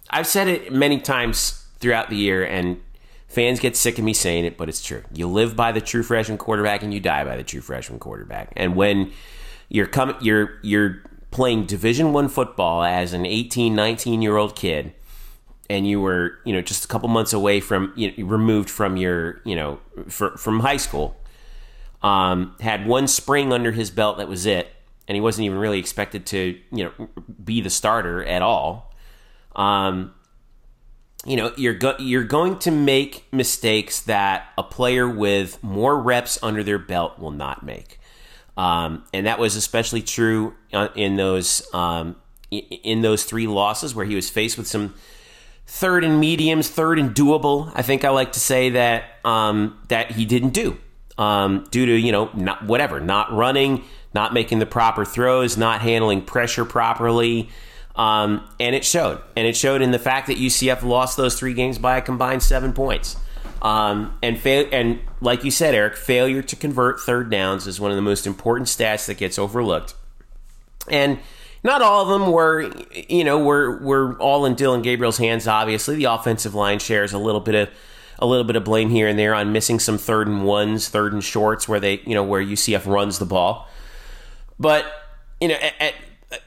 I've 0.10 0.28
said 0.28 0.48
it 0.48 0.72
many 0.72 1.00
times 1.00 1.66
throughout 1.80 2.10
the 2.10 2.16
year, 2.16 2.46
and 2.46 2.82
fans 3.28 3.60
get 3.60 3.76
sick 3.76 3.98
of 3.98 4.06
me 4.06 4.14
saying 4.14 4.46
it, 4.46 4.58
but 4.58 4.70
it's 4.70 4.82
true. 4.82 5.04
You 5.14 5.28
live 5.28 5.58
by 5.58 5.74
the 5.74 5.82
true 5.82 6.04
freshman 6.04 6.38
quarterback, 6.38 6.84
and 6.84 6.94
you 6.94 7.02
die 7.02 7.26
by 7.26 7.36
the 7.36 7.44
true 7.44 7.62
freshman 7.62 8.00
quarterback. 8.00 8.54
And 8.56 8.78
when 8.78 9.12
you're 9.68 9.88
coming, 9.88 10.16
you're 10.22 10.58
you're 10.62 11.04
playing 11.32 11.66
Division 11.66 12.14
One 12.14 12.30
football 12.30 12.82
as 12.82 13.12
an 13.12 13.26
18, 13.26 13.76
19 13.76 14.22
year 14.22 14.38
old 14.38 14.56
kid 14.56 14.94
and 15.70 15.88
you 15.88 16.00
were 16.00 16.38
you 16.46 16.54
know 16.54 16.62
just 16.62 16.86
a 16.86 16.88
couple 16.88 17.10
months 17.10 17.34
away 17.34 17.60
from 17.60 17.92
you 17.96 18.14
know, 18.16 18.26
removed 18.26 18.70
from 18.70 18.98
your 18.98 19.42
you 19.44 19.56
know 19.56 19.80
fr- 20.08 20.38
from 20.38 20.60
high 20.60 20.78
school 20.78 21.18
um, 22.06 22.56
had 22.60 22.86
one 22.86 23.08
spring 23.08 23.52
under 23.52 23.72
his 23.72 23.90
belt 23.90 24.20
that 24.20 24.28
was 24.28 24.46
it. 24.46 24.72
And 25.08 25.16
he 25.16 25.22
wasn't 25.22 25.46
even 25.46 25.58
really 25.58 25.80
expected 25.80 26.26
to 26.28 26.60
you 26.72 26.84
know 26.84 27.10
be 27.44 27.62
the 27.62 27.70
starter 27.70 28.24
at 28.24 28.42
all. 28.42 28.94
Um, 29.56 30.14
you 31.26 31.36
know 31.36 31.52
you're 31.58 31.74
go- 31.74 31.96
you're 31.98 32.24
going 32.24 32.60
to 32.60 32.72
make 32.72 33.26
mistakes 33.32 34.02
that 34.02 34.48
a 34.58 34.64
player 34.64 35.10
with 35.10 35.64
more 35.64 36.00
reps 36.00 36.38
under 36.44 36.64
their 36.64 36.80
belt 36.80 37.18
will 37.20 37.32
not 37.32 37.64
make. 37.64 38.00
Um, 38.58 39.04
and 39.14 39.26
that 39.26 39.38
was 39.38 39.56
especially 39.56 40.02
true 40.02 40.56
uh, 40.74 40.90
in 40.96 41.18
those 41.18 41.68
um, 41.74 42.16
in 42.52 43.02
those 43.02 43.26
three 43.26 43.48
losses 43.48 43.94
where 43.94 44.06
he 44.06 44.16
was 44.16 44.30
faced 44.30 44.58
with 44.58 44.68
some 44.68 44.94
third 45.68 46.04
and 46.04 46.20
mediums, 46.20 46.70
third 46.70 47.00
and 47.00 47.14
doable. 47.16 47.72
I 47.76 47.82
think 47.82 48.04
I 48.04 48.10
like 48.10 48.32
to 48.34 48.40
say 48.40 48.72
that 48.72 49.04
um, 49.24 49.80
that 49.88 50.12
he 50.12 50.26
didn't 50.26 50.54
do 50.54 50.78
um, 51.18 51.66
due 51.72 51.86
to 51.86 51.94
you 51.94 52.12
know 52.12 52.30
not 52.34 52.66
whatever, 52.66 53.00
not 53.00 53.32
running, 53.32 53.84
not 54.14 54.34
making 54.34 54.60
the 54.60 54.66
proper 54.66 55.06
throws, 55.06 55.58
not 55.58 55.82
handling 55.82 56.22
pressure 56.22 56.66
properly. 56.66 57.50
Um, 57.96 58.46
and 58.60 58.76
it 58.76 58.84
showed. 58.84 59.22
And 59.38 59.48
it 59.48 59.56
showed 59.56 59.82
in 59.82 59.92
the 59.92 60.00
fact 60.00 60.28
that 60.28 60.38
UCF 60.38 60.84
lost 60.84 61.16
those 61.16 61.40
three 61.40 61.54
games 61.54 61.78
by 61.78 61.98
a 61.98 62.02
combined 62.02 62.44
seven 62.44 62.74
points. 62.74 63.16
Um, 63.62 64.18
and 64.22 64.38
fa- 64.38 64.74
and 64.74 65.00
like 65.22 65.44
you 65.44 65.52
said, 65.52 65.74
Eric, 65.74 65.96
failure 65.96 66.42
to 66.42 66.56
convert 66.56 67.00
third 67.00 67.32
downs 67.32 67.68
is 67.68 67.80
one 67.80 67.92
of 67.92 67.96
the 67.96 68.02
most 68.02 68.28
important 68.28 68.68
stats 68.68 69.08
that 69.08 69.18
gets 69.18 69.40
overlooked. 69.40 69.96
And 70.90 71.20
not 71.64 71.82
all 71.82 72.04
of 72.04 72.10
them 72.10 72.32
were, 72.32 72.72
you 73.10 73.24
know, 73.24 73.40
were 73.40 73.80
were 73.80 74.16
all 74.20 74.46
in 74.46 74.54
Dillon 74.54 74.84
Gabriel's 74.84 75.18
hands. 75.18 75.48
Obviously, 75.48 75.96
the 75.96 76.04
offensive 76.04 76.54
line 76.54 76.80
shares 76.80 77.12
a 77.12 77.18
little 77.18 77.42
bit 77.42 77.56
of 77.56 77.70
a 78.20 78.26
little 78.26 78.44
bit 78.44 78.56
of 78.56 78.64
blame 78.64 78.90
here 78.90 79.08
and 79.08 79.18
there 79.18 79.34
on 79.34 79.52
missing 79.52 79.80
some 79.80 79.98
third 79.98 80.28
and 80.28 80.44
ones, 80.44 80.88
third 80.90 81.14
and 81.14 81.24
shorts, 81.24 81.68
where 81.68 81.80
they, 81.80 82.02
you 82.06 82.14
know, 82.14 82.24
where 82.24 82.42
UCF 82.42 82.86
runs 82.86 83.20
the 83.20 83.26
ball. 83.26 83.68
But 84.60 84.86
you 85.42 85.50
know, 85.50 85.56
at, 85.56 85.74
at, 85.80 85.94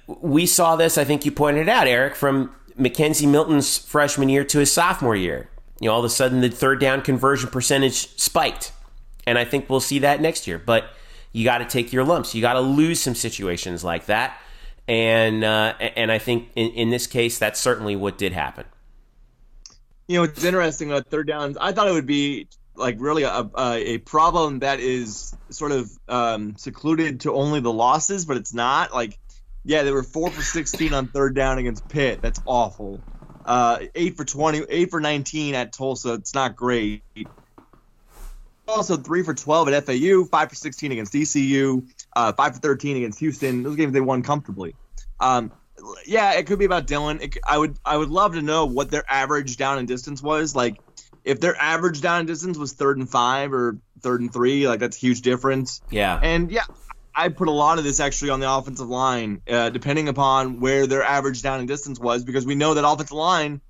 we 0.07 0.47
saw 0.47 0.77
this. 0.77 0.97
I 0.99 1.05
think 1.05 1.25
you 1.25 1.33
pointed 1.33 1.69
out, 1.69 1.87
Eric, 1.87 2.17
from 2.17 2.55
McKenzie 2.79 3.29
Milton's 3.29 3.79
freshman 3.79 4.29
year 4.29 4.45
to 4.45 4.59
his 4.59 4.73
sophomore 4.73 5.17
year. 5.17 5.51
You 5.81 5.89
know, 5.89 5.95
all 5.95 6.01
of 6.01 6.05
a 6.05 6.11
sudden 6.11 6.41
the 6.41 6.49
third 6.49 6.81
down 6.81 7.03
conversion 7.03 7.51
percentage 7.51 8.19
spiked, 8.19 8.73
and 9.27 9.39
I 9.39 9.45
think 9.45 9.69
we'll 9.69 9.81
see 9.81 10.01
that 10.01 10.21
next 10.21 10.47
year. 10.47 10.59
But 10.59 10.91
you 11.33 11.45
got 11.45 11.59
to 11.59 11.65
take 11.65 11.93
your 11.93 12.05
lumps. 12.05 12.35
You 12.35 12.41
got 12.41 12.55
to 12.55 12.61
lose 12.61 13.01
some 13.01 13.15
situations 13.15 13.85
like 13.85 14.07
that 14.07 14.39
and 14.89 15.45
uh, 15.45 15.75
and 15.97 16.11
I 16.11 16.19
think 16.19 16.49
in, 16.57 16.71
in 16.71 16.91
this 16.91 17.07
case, 17.07 17.39
that's 17.39 17.61
certainly 17.61 17.95
what 17.95 18.19
did 18.19 18.33
happen. 18.33 18.65
You 20.09 20.19
know, 20.19 20.25
it's 20.25 20.43
interesting 20.43 20.91
on 20.93 21.05
third 21.05 21.29
downs. 21.29 21.59
I 21.61 21.73
thought 21.73 21.87
it 21.87 21.93
would 21.93 22.07
be 22.07 22.49
like 22.75 22.97
really 22.99 23.25
a, 23.25 23.51
a, 23.59 23.99
problem 23.99 24.61
that 24.61 24.81
is 24.81 25.37
sort 25.51 25.73
of 25.73 25.91
um, 26.09 26.57
secluded 26.57 27.21
to 27.21 27.35
only 27.35 27.61
the 27.61 27.73
losses, 27.73 28.25
but 28.25 28.37
it's 28.37 28.55
not. 28.55 28.95
Like, 28.95 29.19
yeah, 29.65 29.83
they 29.83 29.93
were 29.93 30.03
four 30.03 30.31
for 30.31 30.43
sixteen 30.43 30.95
on 30.95 31.09
third 31.09 31.35
down 31.35 31.59
against 31.59 31.89
Pitt. 31.89 32.23
That's 32.23 32.41
awful. 32.47 33.01
Uh, 33.45 33.81
eight 33.95 34.17
for 34.17 34.25
20, 34.25 34.65
eight 34.69 34.91
for 34.91 35.01
nineteen 35.01 35.55
at 35.55 35.73
Tulsa. 35.73 36.15
It's 36.15 36.35
not 36.35 36.57
great. 36.57 37.03
Also, 38.67 38.97
three 38.97 39.23
for 39.23 39.35
twelve 39.35 39.69
at 39.69 39.85
FAU, 39.85 40.25
five 40.25 40.49
for 40.49 40.55
sixteen 40.55 40.93
against 40.93 41.15
ECU 41.15 41.83
uh, 42.15 42.33
five 42.33 42.55
for 42.55 42.61
thirteen 42.61 42.97
against 42.97 43.19
Houston. 43.21 43.63
Those 43.63 43.77
games 43.77 43.93
they 43.93 44.01
won 44.01 44.23
comfortably. 44.23 44.75
Um, 45.21 45.53
yeah, 46.07 46.33
it 46.33 46.47
could 46.47 46.59
be 46.59 46.65
about 46.65 46.87
Dillon. 46.87 47.21
It, 47.21 47.39
I 47.45 47.59
would 47.59 47.77
I 47.85 47.97
would 47.97 48.11
love 48.11 48.35
to 48.35 48.43
know 48.43 48.67
what 48.67 48.91
their 48.91 49.05
average 49.09 49.57
down 49.57 49.79
and 49.79 49.89
distance 49.89 50.23
was. 50.23 50.55
Like 50.55 50.79
if 51.25 51.41
their 51.41 51.57
average 51.57 52.01
down 52.01 52.21
and 52.21 52.29
distance 52.29 52.59
was 52.59 52.73
third 52.73 52.99
and 52.99 53.09
five 53.09 53.53
or 53.53 53.79
third 54.01 54.21
and 54.21 54.33
three, 54.33 54.67
like 54.67 54.81
that's 54.81 54.97
a 54.97 55.01
huge 55.01 55.23
difference. 55.23 55.81
Yeah. 55.91 56.19
And 56.21 56.51
yeah, 56.51 56.65
I 57.15 57.29
put 57.29 57.49
a 57.49 57.53
lot 57.53 57.79
of 57.79 57.85
this 57.85 58.01
actually 58.01 58.31
on 58.31 58.41
the 58.41 58.51
offensive 58.51 58.89
line, 58.89 59.43
uh, 59.49 59.71
depending 59.71 60.09
upon 60.09 60.61
where 60.61 60.87
their 60.87 61.03
average 61.03 61.43
down 61.43 61.59
and 61.59 61.69
distance 61.69 61.99
was, 61.99 62.25
because 62.25 62.47
we 62.47 62.55
know 62.55 62.75
that 62.75 62.87
offensive 62.87 63.13
line. 63.13 63.61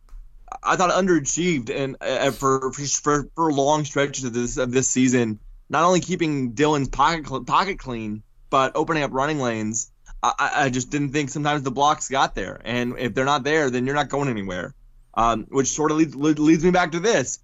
I 0.62 0.76
thought 0.76 0.90
underachieved 0.90 1.68
and 1.68 1.96
uh, 2.00 2.30
for, 2.30 2.72
for 2.72 3.28
for 3.34 3.52
long 3.52 3.84
stretches 3.84 4.24
of 4.24 4.32
this 4.32 4.56
of 4.56 4.70
this 4.72 4.88
season, 4.88 5.40
not 5.68 5.84
only 5.84 6.00
keeping 6.00 6.52
Dillon's 6.52 6.88
pocket 6.88 7.46
pocket 7.46 7.78
clean, 7.78 8.22
but 8.48 8.72
opening 8.74 9.02
up 9.02 9.12
running 9.12 9.38
lanes, 9.40 9.90
I, 10.22 10.52
I, 10.54 10.70
just 10.70 10.90
didn't 10.90 11.12
think 11.12 11.30
sometimes 11.30 11.62
the 11.62 11.70
blocks 11.70 12.08
got 12.08 12.34
there. 12.34 12.60
And 12.64 12.98
if 12.98 13.14
they're 13.14 13.24
not 13.24 13.44
there, 13.44 13.70
then 13.70 13.86
you're 13.86 13.94
not 13.94 14.08
going 14.08 14.28
anywhere. 14.28 14.74
Um, 15.14 15.46
which 15.48 15.68
sort 15.68 15.90
of 15.90 15.96
leads, 15.96 16.16
leads 16.16 16.64
me 16.64 16.70
back 16.70 16.92
to 16.92 17.00
this. 17.00 17.40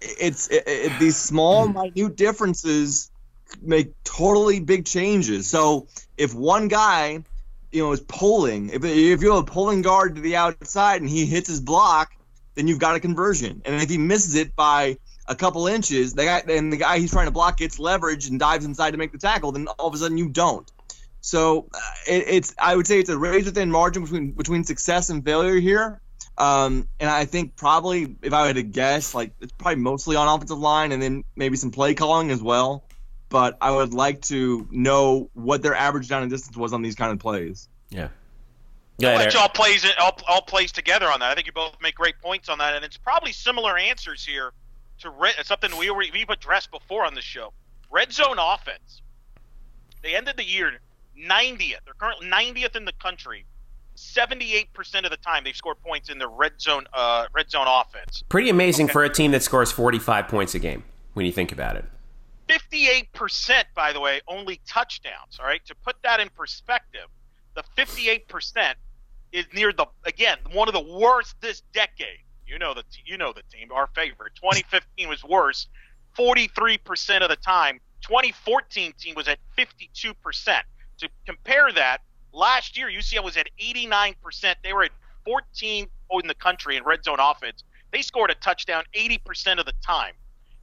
It's 0.00 0.48
it, 0.48 0.64
it, 0.66 0.98
these 0.98 1.16
small, 1.16 1.68
minute 1.68 2.16
differences 2.16 3.10
make 3.62 3.92
totally 4.04 4.60
big 4.60 4.86
changes. 4.86 5.46
So 5.46 5.88
if 6.16 6.34
one 6.34 6.68
guy, 6.68 7.24
you 7.72 7.82
know, 7.82 7.92
is 7.92 8.00
pulling, 8.00 8.70
if, 8.70 8.84
if 8.84 9.22
you 9.22 9.32
have 9.34 9.42
a 9.42 9.44
pulling 9.44 9.82
guard 9.82 10.14
to 10.16 10.20
the 10.20 10.36
outside 10.36 11.00
and 11.00 11.10
he 11.10 11.26
hits 11.26 11.48
his 11.48 11.60
block, 11.60 12.14
then 12.54 12.68
you've 12.68 12.78
got 12.78 12.96
a 12.96 13.00
conversion. 13.00 13.60
And 13.64 13.82
if 13.82 13.90
he 13.90 13.98
misses 13.98 14.34
it 14.34 14.54
by 14.56 14.96
a 15.26 15.34
couple 15.34 15.66
inches, 15.66 16.14
the 16.14 16.24
guy 16.24 16.42
and 16.48 16.72
the 16.72 16.76
guy 16.76 16.98
he's 16.98 17.10
trying 17.10 17.26
to 17.26 17.32
block 17.32 17.58
gets 17.58 17.78
leverage 17.78 18.28
and 18.28 18.38
dives 18.38 18.64
inside 18.64 18.92
to 18.92 18.96
make 18.96 19.12
the 19.12 19.18
tackle, 19.18 19.52
then 19.52 19.66
all 19.78 19.88
of 19.88 19.94
a 19.94 19.98
sudden 19.98 20.18
you 20.18 20.28
don't. 20.28 20.70
So 21.24 21.70
uh, 21.72 21.78
it, 22.06 22.24
it's 22.28 22.54
I 22.58 22.76
would 22.76 22.86
say 22.86 23.00
it's 23.00 23.08
a 23.08 23.16
razor 23.16 23.50
thin 23.50 23.70
margin 23.70 24.02
between 24.02 24.32
between 24.32 24.62
success 24.62 25.08
and 25.08 25.24
failure 25.24 25.58
here. 25.58 25.98
Um, 26.36 26.86
and 27.00 27.08
I 27.08 27.24
think 27.24 27.56
probably 27.56 28.16
if 28.20 28.34
I 28.34 28.46
had 28.46 28.56
to 28.56 28.62
guess, 28.62 29.14
like 29.14 29.32
it's 29.40 29.52
probably 29.52 29.80
mostly 29.80 30.16
on 30.16 30.28
offensive 30.28 30.58
line 30.58 30.92
and 30.92 31.02
then 31.02 31.24
maybe 31.34 31.56
some 31.56 31.70
play 31.70 31.94
calling 31.94 32.30
as 32.30 32.42
well. 32.42 32.84
But 33.30 33.56
I 33.62 33.70
would 33.70 33.94
like 33.94 34.20
to 34.22 34.68
know 34.70 35.30
what 35.32 35.62
their 35.62 35.74
average 35.74 36.08
down 36.08 36.20
and 36.20 36.30
distance 36.30 36.58
was 36.58 36.74
on 36.74 36.82
these 36.82 36.94
kind 36.94 37.10
of 37.10 37.18
plays. 37.20 37.70
Yeah. 37.88 38.08
Yeah, 38.98 39.12
I'll 39.12 39.16
let 39.16 39.32
y'all 39.32 39.48
plays 39.48 39.84
it 39.84 39.98
all, 39.98 40.16
all 40.28 40.42
plays 40.42 40.72
together 40.72 41.10
on 41.10 41.20
that. 41.20 41.32
I 41.32 41.34
think 41.34 41.46
you 41.46 41.54
both 41.54 41.74
make 41.80 41.94
great 41.94 42.20
points 42.20 42.50
on 42.50 42.58
that, 42.58 42.76
and 42.76 42.84
it's 42.84 42.98
probably 42.98 43.32
similar 43.32 43.78
answers 43.78 44.24
here 44.26 44.52
to 45.00 45.08
red, 45.08 45.34
something 45.42 45.74
we 45.78 45.90
we've 45.90 46.28
addressed 46.28 46.70
before 46.70 47.06
on 47.06 47.14
the 47.14 47.22
show. 47.22 47.54
Red 47.90 48.12
zone 48.12 48.36
offense. 48.38 49.00
They 50.02 50.14
ended 50.14 50.36
the 50.36 50.44
year 50.44 50.78
90th. 51.18 51.78
They're 51.84 51.94
currently 51.98 52.26
90th 52.28 52.76
in 52.76 52.84
the 52.84 52.92
country. 52.92 53.46
78% 53.96 55.04
of 55.04 55.10
the 55.10 55.16
time 55.16 55.44
they've 55.44 55.54
scored 55.54 55.80
points 55.80 56.10
in 56.10 56.18
the 56.18 56.26
red 56.26 56.60
zone 56.60 56.84
uh, 56.92 57.26
red 57.32 57.48
zone 57.48 57.66
offense. 57.68 58.24
Pretty 58.28 58.50
amazing 58.50 58.86
okay. 58.86 58.92
for 58.92 59.04
a 59.04 59.08
team 59.08 59.30
that 59.30 59.42
scores 59.42 59.70
45 59.70 60.26
points 60.26 60.54
a 60.54 60.58
game 60.58 60.82
when 61.12 61.26
you 61.26 61.32
think 61.32 61.52
about 61.52 61.76
it. 61.76 61.84
58% 62.48 63.64
by 63.74 63.92
the 63.92 64.00
way 64.00 64.20
only 64.26 64.60
touchdowns, 64.66 65.38
all 65.38 65.46
right? 65.46 65.64
To 65.66 65.74
put 65.76 65.96
that 66.02 66.18
in 66.18 66.28
perspective, 66.30 67.06
the 67.54 67.62
58% 67.76 68.74
is 69.32 69.46
near 69.54 69.72
the 69.72 69.86
again, 70.04 70.38
one 70.52 70.68
of 70.68 70.74
the 70.74 70.98
worst 70.98 71.36
this 71.40 71.62
decade 71.72 72.18
you 72.46 72.58
know 72.58 72.74
the 72.74 72.84
you 73.04 73.16
know 73.16 73.32
the 73.32 73.42
team, 73.50 73.70
our 73.72 73.88
favorite. 73.94 74.34
2015 74.36 75.08
was 75.08 75.24
worse, 75.24 75.66
43% 76.16 77.22
of 77.22 77.28
the 77.28 77.36
time. 77.36 77.80
2014 78.02 78.92
team 78.98 79.14
was 79.14 79.28
at 79.28 79.38
52%. 79.56 80.60
To 80.98 81.08
compare 81.26 81.72
that, 81.72 81.98
last 82.32 82.76
year 82.76 82.88
UCL 82.88 83.24
was 83.24 83.36
at 83.36 83.48
89%. 83.60 84.54
They 84.62 84.72
were 84.72 84.84
at 84.84 84.92
14 85.24 85.88
in 86.22 86.28
the 86.28 86.34
country 86.34 86.76
in 86.76 86.84
red 86.84 87.04
zone 87.04 87.18
offense. 87.20 87.64
They 87.92 88.02
scored 88.02 88.30
a 88.30 88.34
touchdown 88.34 88.84
80% 88.94 89.58
of 89.58 89.66
the 89.66 89.72
time. 89.84 90.14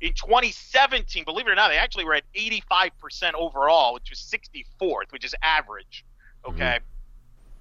In 0.01 0.13
2017, 0.13 1.23
believe 1.25 1.47
it 1.47 1.51
or 1.51 1.55
not, 1.55 1.69
they 1.69 1.77
actually 1.77 2.05
were 2.05 2.15
at 2.15 2.23
85% 2.35 3.33
overall, 3.35 3.93
which 3.93 4.09
was 4.09 4.19
64th, 4.19 5.11
which 5.11 5.23
is 5.23 5.35
average. 5.43 6.03
Okay. 6.47 6.57
Mm-hmm. 6.59 6.85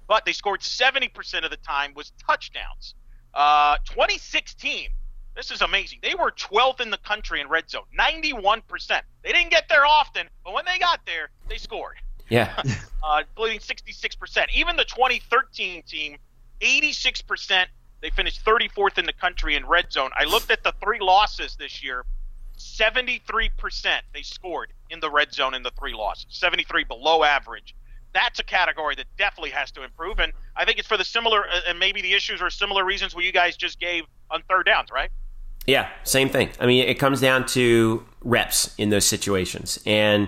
But 0.07 0.25
they 0.25 0.33
scored 0.33 0.61
70% 0.61 1.45
of 1.45 1.51
the 1.51 1.57
time 1.57 1.93
was 1.95 2.11
touchdowns. 2.27 2.95
Uh, 3.33 3.77
2016. 3.85 4.89
This 5.35 5.51
is 5.51 5.61
amazing. 5.61 5.99
They 6.01 6.15
were 6.15 6.31
12th 6.31 6.81
in 6.81 6.89
the 6.89 6.97
country 6.97 7.39
in 7.39 7.47
red 7.47 7.69
zone, 7.69 7.83
91%. 7.97 8.63
They 9.23 9.31
didn't 9.31 9.49
get 9.49 9.69
there 9.69 9.85
often, 9.85 10.27
but 10.43 10.53
when 10.53 10.65
they 10.65 10.77
got 10.77 11.05
there, 11.05 11.29
they 11.47 11.57
scored. 11.57 11.95
Yeah. 12.31 12.61
uh, 13.03 13.23
bleeding 13.35 13.59
66%. 13.59 14.45
Even 14.55 14.75
the 14.75 14.85
2013 14.85 15.83
team, 15.83 16.17
86%. 16.61 17.65
They 18.01 18.09
finished 18.09 18.43
34th 18.43 18.97
in 18.97 19.05
the 19.05 19.13
country 19.13 19.55
in 19.55 19.65
red 19.67 19.91
zone. 19.91 20.09
I 20.17 20.23
looked 20.23 20.49
at 20.49 20.63
the 20.63 20.73
three 20.81 20.99
losses 20.99 21.55
this 21.55 21.83
year. 21.83 22.03
73% 22.57 23.19
they 24.13 24.21
scored 24.23 24.73
in 24.89 24.99
the 24.99 25.09
red 25.09 25.33
zone 25.33 25.53
in 25.53 25.61
the 25.61 25.71
three 25.77 25.93
losses. 25.93 26.25
73 26.29 26.83
below 26.85 27.23
average 27.23 27.75
that's 28.13 28.39
a 28.39 28.43
category 28.43 28.95
that 28.95 29.05
definitely 29.17 29.51
has 29.51 29.71
to 29.71 29.83
improve. 29.83 30.19
And 30.19 30.33
I 30.55 30.65
think 30.65 30.79
it's 30.79 30.87
for 30.87 30.97
the 30.97 31.05
similar, 31.05 31.47
uh, 31.47 31.61
and 31.67 31.79
maybe 31.79 32.01
the 32.01 32.13
issues 32.13 32.41
are 32.41 32.49
similar 32.49 32.83
reasons 32.83 33.15
what 33.15 33.23
you 33.23 33.31
guys 33.31 33.55
just 33.55 33.79
gave 33.79 34.03
on 34.29 34.43
third 34.49 34.65
downs, 34.65 34.89
right? 34.91 35.09
Yeah, 35.67 35.89
same 36.03 36.29
thing. 36.29 36.49
I 36.59 36.65
mean, 36.65 36.87
it 36.87 36.95
comes 36.95 37.21
down 37.21 37.45
to 37.47 38.05
reps 38.21 38.73
in 38.77 38.89
those 38.89 39.05
situations. 39.05 39.79
And, 39.85 40.27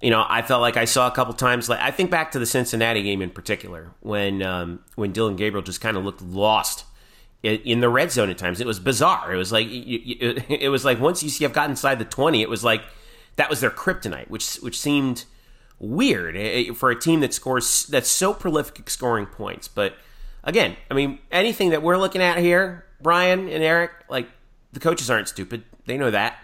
you 0.00 0.10
know, 0.10 0.24
I 0.28 0.42
felt 0.42 0.60
like 0.60 0.76
I 0.76 0.84
saw 0.84 1.06
a 1.06 1.10
couple 1.10 1.34
times, 1.34 1.68
like 1.68 1.80
I 1.80 1.90
think 1.90 2.10
back 2.10 2.32
to 2.32 2.38
the 2.38 2.46
Cincinnati 2.46 3.02
game 3.02 3.22
in 3.22 3.30
particular, 3.30 3.92
when, 4.00 4.42
um, 4.42 4.80
when 4.94 5.12
Dillon 5.12 5.36
Gabriel 5.36 5.62
just 5.62 5.80
kind 5.80 5.96
of 5.96 6.04
looked 6.04 6.22
lost 6.22 6.84
in 7.42 7.80
the 7.80 7.88
red 7.88 8.10
zone 8.10 8.28
at 8.30 8.38
times. 8.38 8.60
It 8.60 8.66
was 8.66 8.80
bizarre. 8.80 9.32
It 9.32 9.36
was 9.36 9.52
like, 9.52 9.66
it 9.70 10.70
was 10.70 10.84
like 10.84 11.00
once 11.00 11.22
UCF 11.22 11.52
got 11.52 11.70
inside 11.70 11.98
the 11.98 12.04
20, 12.04 12.42
it 12.42 12.48
was 12.48 12.64
like 12.64 12.82
that 13.36 13.48
was 13.48 13.60
their 13.60 13.70
kryptonite, 13.70 14.28
which, 14.28 14.56
which 14.56 14.78
seemed– 14.78 15.24
weird 15.78 16.36
eh, 16.36 16.40
eh, 16.68 16.72
for 16.72 16.90
a 16.90 16.98
team 16.98 17.20
that 17.20 17.34
scores 17.34 17.86
that's 17.86 18.08
so 18.08 18.32
prolific 18.32 18.80
at 18.80 18.90
scoring 18.90 19.26
points. 19.26 19.68
But 19.68 19.94
again, 20.44 20.76
I 20.90 20.94
mean, 20.94 21.18
anything 21.30 21.70
that 21.70 21.82
we're 21.82 21.98
looking 21.98 22.22
at 22.22 22.38
here, 22.38 22.84
Brian 23.00 23.48
and 23.48 23.62
Eric, 23.62 23.90
like 24.08 24.28
the 24.72 24.80
coaches 24.80 25.10
aren't 25.10 25.28
stupid. 25.28 25.64
They 25.86 25.98
know 25.98 26.10
that, 26.10 26.38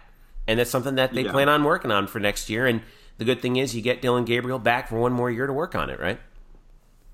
and 0.46 0.58
that's 0.58 0.70
something 0.70 0.96
that 0.96 1.12
they 1.14 1.22
yeah. 1.22 1.32
plan 1.32 1.48
on 1.48 1.64
working 1.64 1.90
on 1.90 2.06
for 2.06 2.20
next 2.20 2.50
year. 2.50 2.66
And 2.66 2.82
the 3.18 3.24
good 3.24 3.40
thing 3.42 3.56
is, 3.56 3.74
you 3.74 3.82
get 3.82 4.02
Dillon 4.02 4.24
Gabriel 4.24 4.58
back 4.58 4.88
for 4.88 4.96
one 4.98 5.12
more 5.12 5.30
year 5.30 5.46
to 5.46 5.52
work 5.52 5.74
on 5.74 5.90
it, 5.90 6.00
right? 6.00 6.18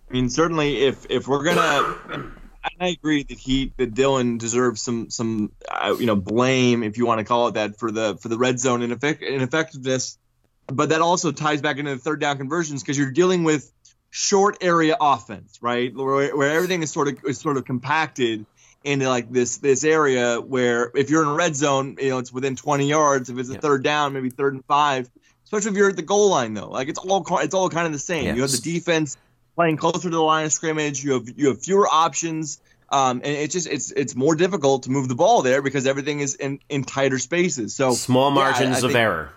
I 0.09 0.13
mean, 0.13 0.31
certainly, 0.31 0.79
if 0.85 1.07
if 1.11 1.29
we're 1.29 1.45
gonna. 1.45 2.33
I 2.81 2.89
agree 2.89 3.23
that 3.23 3.39
he 3.39 3.73
that 3.77 3.95
Dillon 3.95 4.39
deserves 4.39 4.81
some 4.83 5.11
some 5.11 5.53
uh, 5.69 5.97
you 5.99 6.07
know 6.07 6.17
blame 6.17 6.83
if 6.83 6.99
you 6.99 7.07
want 7.07 7.19
to 7.19 7.25
call 7.25 7.49
it 7.49 7.55
that 7.55 7.79
for 7.79 7.91
the 7.91 8.17
for 8.21 8.29
the 8.29 8.37
red 8.39 8.61
zone 8.61 8.81
ineffect- 8.81 9.27
ineffectiveness 9.27 10.19
but 10.67 10.91
that 10.91 11.01
also 11.01 11.33
ties 11.33 11.63
back 11.63 11.79
into 11.79 11.93
the 11.93 11.99
third 12.01 12.21
down 12.21 12.37
conversions 12.37 12.83
because 12.83 12.99
you're 12.99 13.11
dealing 13.11 13.43
with 13.43 13.73
short 14.11 14.59
area 14.61 14.97
offense, 15.01 15.59
right? 15.63 15.95
Where, 15.95 16.37
where 16.37 16.51
everything 16.51 16.83
is 16.83 16.91
sort 16.91 17.09
of 17.09 17.19
is 17.25 17.39
sort 17.39 17.57
of 17.57 17.65
compacted 17.65 18.45
into 18.85 19.09
like 19.09 19.31
this 19.33 19.57
this 19.59 19.83
area 19.83 20.41
where 20.41 20.91
if 20.95 21.11
you're 21.11 21.23
in 21.23 21.29
a 21.29 21.35
red 21.35 21.57
zone, 21.57 21.97
you 21.99 22.11
know, 22.11 22.19
it's 22.19 22.33
within 22.33 22.55
20 22.55 22.87
yards. 22.89 23.31
If 23.31 23.39
it's 23.39 23.49
a 23.51 23.55
Yeah. 23.55 23.61
third 23.61 23.83
down, 23.83 24.13
maybe 24.13 24.31
third 24.31 24.55
and 24.55 24.65
five. 24.67 25.11
Especially 25.51 25.71
if 25.71 25.77
you're 25.79 25.89
at 25.89 25.97
the 25.97 26.03
goal 26.03 26.29
line, 26.29 26.53
though, 26.53 26.69
like 26.69 26.89
it's 26.89 26.99
all 26.99 27.25
it's 27.41 27.55
all 27.55 27.71
kind 27.71 27.87
of 27.87 27.93
the 27.95 27.99
same. 27.99 28.27
Yeah. 28.27 28.35
You 28.35 28.43
have 28.43 28.51
the 28.53 28.59
defense 28.59 29.17
playing 29.57 29.79
closer 29.79 30.03
to 30.11 30.15
the 30.15 30.21
line 30.21 30.45
of 30.45 30.53
scrimmage. 30.53 31.03
You 31.03 31.15
have 31.15 31.27
you 31.39 31.49
have 31.49 31.63
fewer 31.63 31.89
options, 31.89 32.61
um, 32.91 33.23
and 33.25 33.33
it's 33.35 33.55
just 33.55 33.67
it's 33.67 33.91
it's 33.93 34.15
more 34.15 34.35
difficult 34.35 34.83
to 34.83 34.91
move 34.91 35.09
the 35.09 35.15
ball 35.15 35.41
there 35.41 35.63
because 35.63 35.87
everything 35.87 36.21
is 36.21 36.35
in 36.35 36.61
in 36.69 36.85
tighter 36.85 37.19
spaces. 37.19 37.75
So 37.75 37.93
Small 37.93 38.31
yeah, 38.35 38.41
I- 38.41 38.51
margins 38.51 38.75
I 38.75 38.79
of 38.79 38.83
think- 38.93 38.95
error. 38.97 39.33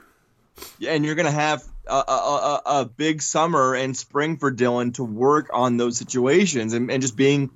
yeah, 0.80 0.92
and 0.92 1.06
you're 1.06 1.16
going 1.16 1.28
to 1.28 1.32
have 1.32 1.64
a, 1.88 1.94
a, 1.94 2.12
a, 2.12 2.62
a 2.82 2.86
big 2.86 3.22
summer 3.22 3.74
and 3.74 3.96
spring 3.96 4.36
for 4.38 4.52
Dillon 4.52 4.92
to 4.94 5.06
work 5.06 5.50
on 5.54 5.78
those 5.78 5.98
situations 5.98 6.74
and, 6.74 6.92
and 6.92 7.02
just 7.02 7.16
being 7.16 7.52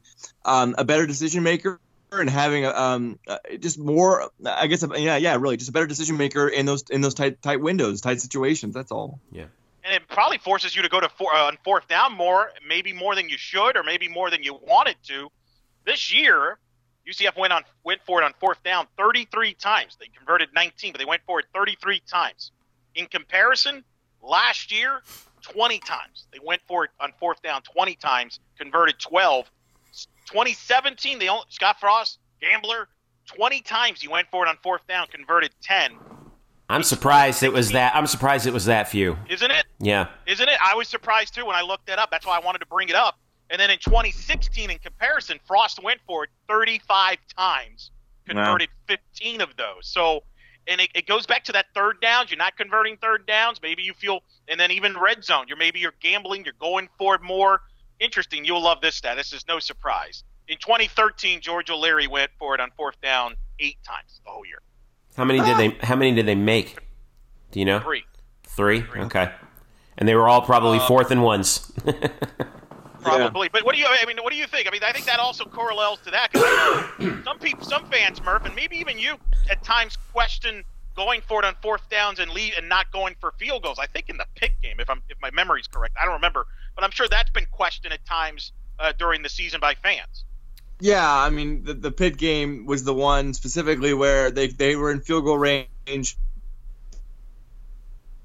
um, 0.45 0.75
a 0.77 0.85
better 0.85 1.05
decision 1.05 1.43
maker 1.43 1.79
and 2.19 2.29
having 2.29 2.65
a, 2.65 2.71
um, 2.71 3.19
uh, 3.27 3.37
just 3.59 3.79
more, 3.79 4.29
I 4.45 4.67
guess, 4.67 4.85
yeah, 4.97 5.17
yeah, 5.17 5.35
really, 5.35 5.57
just 5.57 5.69
a 5.69 5.73
better 5.73 5.87
decision 5.87 6.17
maker 6.17 6.47
in 6.47 6.65
those 6.65 6.83
in 6.89 7.01
those 7.01 7.13
tight 7.13 7.41
tight 7.41 7.61
windows, 7.61 8.01
tight 8.01 8.21
situations. 8.21 8.73
That's 8.73 8.91
all. 8.91 9.19
Yeah 9.31 9.45
and 9.85 9.93
it 9.93 10.07
probably 10.07 10.39
forces 10.39 10.75
you 10.75 10.81
to 10.81 10.89
go 10.89 10.99
to 10.99 11.07
four, 11.07 11.33
uh, 11.33 11.45
on 11.45 11.57
fourth 11.63 11.87
down 11.87 12.13
more, 12.13 12.51
maybe 12.67 12.91
more 12.91 13.15
than 13.15 13.29
you 13.29 13.37
should, 13.37 13.77
or 13.77 13.83
maybe 13.83 14.07
more 14.07 14.31
than 14.31 14.41
you 14.41 14.55
wanted 14.55 14.95
to. 15.03 15.29
This 15.85 16.11
year, 16.11 16.57
UCF 17.07 17.37
went 17.37 17.53
on 17.53 17.63
went 17.83 18.01
for 18.05 18.21
it 18.21 18.25
on 18.25 18.33
fourth 18.39 18.61
down 18.63 18.87
33 18.97 19.53
times. 19.53 19.95
They 19.99 20.07
converted 20.07 20.49
19, 20.55 20.91
but 20.91 20.99
they 20.99 21.05
went 21.05 21.21
for 21.27 21.39
it 21.39 21.45
33 21.53 22.01
times. 22.07 22.51
In 22.95 23.05
comparison, 23.05 23.83
last 24.23 24.71
year, 24.71 25.01
20 25.43 25.77
times. 25.79 26.25
They 26.33 26.39
went 26.43 26.61
for 26.67 26.85
it 26.85 26.91
on 26.99 27.13
fourth 27.19 27.43
down 27.43 27.61
20 27.61 27.95
times, 27.95 28.39
converted 28.57 28.97
12. 28.99 29.49
2017, 30.25 31.19
they 31.19 31.27
only, 31.27 31.45
Scott 31.49 31.79
Frost, 31.79 32.19
gambler, 32.41 32.87
20 33.25 33.61
times 33.61 34.01
he 34.01 34.07
went 34.07 34.27
for 34.29 34.45
it 34.45 34.49
on 34.49 34.57
fourth 34.61 34.85
down, 34.87 35.07
converted 35.07 35.51
10. 35.61 35.93
I'm 36.67 36.83
surprised 36.83 37.43
it 37.43 37.53
was 37.53 37.71
that. 37.71 37.95
I'm 37.95 38.07
surprised 38.07 38.47
it 38.47 38.53
was 38.53 38.65
that 38.65 38.89
few. 38.89 39.17
Isn't 39.29 39.51
it? 39.51 39.65
Yeah. 39.79 40.07
Isn't 40.25 40.49
it? 40.49 40.57
I 40.63 40.75
was 40.75 40.87
surprised 40.87 41.35
too 41.35 41.45
when 41.45 41.55
I 41.55 41.61
looked 41.61 41.85
that 41.87 41.99
up. 41.99 42.09
That's 42.09 42.25
why 42.25 42.37
I 42.37 42.43
wanted 42.43 42.59
to 42.59 42.65
bring 42.65 42.89
it 42.89 42.95
up. 42.95 43.19
And 43.51 43.59
then 43.59 43.69
in 43.69 43.77
2016, 43.77 44.71
in 44.71 44.79
comparison, 44.79 45.39
Frost 45.45 45.81
went 45.83 45.99
for 46.07 46.23
it 46.23 46.31
35 46.49 47.17
times, 47.37 47.91
converted 48.27 48.69
15 48.87 49.41
of 49.41 49.55
those. 49.57 49.87
So, 49.87 50.23
and 50.67 50.81
it, 50.81 50.89
it 50.95 51.05
goes 51.05 51.27
back 51.27 51.43
to 51.45 51.51
that 51.51 51.67
third 51.75 52.01
downs. 52.01 52.31
You're 52.31 52.39
not 52.39 52.57
converting 52.57 52.97
third 52.97 53.27
downs. 53.27 53.59
Maybe 53.61 53.83
you 53.83 53.93
feel, 53.93 54.21
and 54.47 54.59
then 54.59 54.71
even 54.71 54.97
red 54.97 55.23
zone. 55.23 55.45
You're 55.47 55.57
maybe 55.57 55.79
you're 55.79 55.93
gambling. 55.99 56.43
You're 56.43 56.55
going 56.59 56.89
for 56.97 57.13
it 57.13 57.21
more. 57.21 57.61
Interesting. 57.99 58.45
You'll 58.45 58.63
love 58.63 58.81
this 58.81 58.95
stat. 58.95 59.17
This 59.17 59.33
is 59.33 59.45
no 59.47 59.59
surprise. 59.59 60.23
In 60.47 60.57
2013, 60.57 61.41
George 61.41 61.69
O'Leary 61.69 62.07
went 62.07 62.31
for 62.37 62.53
it 62.53 62.61
on 62.61 62.69
fourth 62.77 62.99
down 63.01 63.35
eight 63.59 63.77
times 63.83 64.19
the 64.25 64.29
whole 64.31 64.45
year. 64.45 64.61
How 65.17 65.23
many 65.25 65.39
did 65.39 65.57
they? 65.57 65.69
How 65.85 65.95
many 65.95 66.13
did 66.13 66.25
they 66.25 66.35
make? 66.35 66.77
Do 67.51 67.59
you 67.59 67.65
know? 67.65 67.79
Three. 67.79 68.03
Three. 68.43 68.83
Okay. 68.95 69.31
And 69.97 70.07
they 70.07 70.15
were 70.15 70.27
all 70.27 70.41
probably 70.41 70.79
Uh, 70.79 70.87
fourth 70.87 71.09
and 71.11 71.23
ones. 71.23 71.71
Probably, 73.01 73.49
but 73.49 73.63
what 73.63 73.75
do 73.75 73.79
you? 73.81 73.87
I 73.87 74.03
mean, 74.07 74.17
what 74.17 74.31
do 74.33 74.37
you 74.37 74.47
think? 74.47 74.67
I 74.67 74.71
mean, 74.71 74.81
I 74.83 74.91
think 74.91 75.05
that 75.05 75.19
also 75.19 75.45
correlates 75.45 76.01
to 76.05 76.11
that 76.11 76.31
because 76.31 77.23
some 77.23 77.37
people, 77.37 77.63
some 77.63 77.85
fans, 77.89 78.19
Murph, 78.23 78.45
and 78.45 78.55
maybe 78.55 78.77
even 78.77 78.97
you, 78.97 79.15
at 79.49 79.63
times 79.63 79.95
question 80.11 80.63
going 80.95 81.21
for 81.27 81.37
it 81.43 81.45
on 81.45 81.53
fourth 81.61 81.87
downs 81.89 82.19
and 82.19 82.31
lead 82.31 82.53
and 82.57 82.67
not 82.67 82.91
going 82.91 83.15
for 83.19 83.31
field 83.37 83.61
goals. 83.61 83.77
I 83.77 83.85
think 83.85 84.09
in 84.09 84.17
the 84.17 84.25
Pitt 84.35 84.53
game, 84.63 84.79
if 84.79 84.89
I'm 84.89 85.03
if 85.07 85.17
my 85.21 85.29
memory's 85.31 85.67
correct, 85.67 85.95
I 86.01 86.05
don't 86.05 86.15
remember, 86.15 86.47
but 86.75 86.83
I'm 86.83 86.91
sure 86.91 87.07
that's 87.07 87.31
been 87.31 87.47
questioned 87.51 87.93
at 87.93 88.05
times 88.05 88.51
uh, 88.79 88.93
during 88.97 89.21
the 89.21 89.29
season 89.29 89.59
by 89.59 89.75
fans. 89.75 90.25
Yeah, 90.79 91.09
I 91.09 91.29
mean 91.29 91.63
the, 91.63 91.73
the 91.73 91.91
Pitt 91.91 92.17
game 92.17 92.65
was 92.65 92.83
the 92.83 92.93
one 92.93 93.33
specifically 93.33 93.93
where 93.93 94.29
they 94.29 94.47
they 94.47 94.75
were 94.75 94.91
in 94.91 94.99
field 95.01 95.23
goal 95.23 95.37
range. 95.37 96.17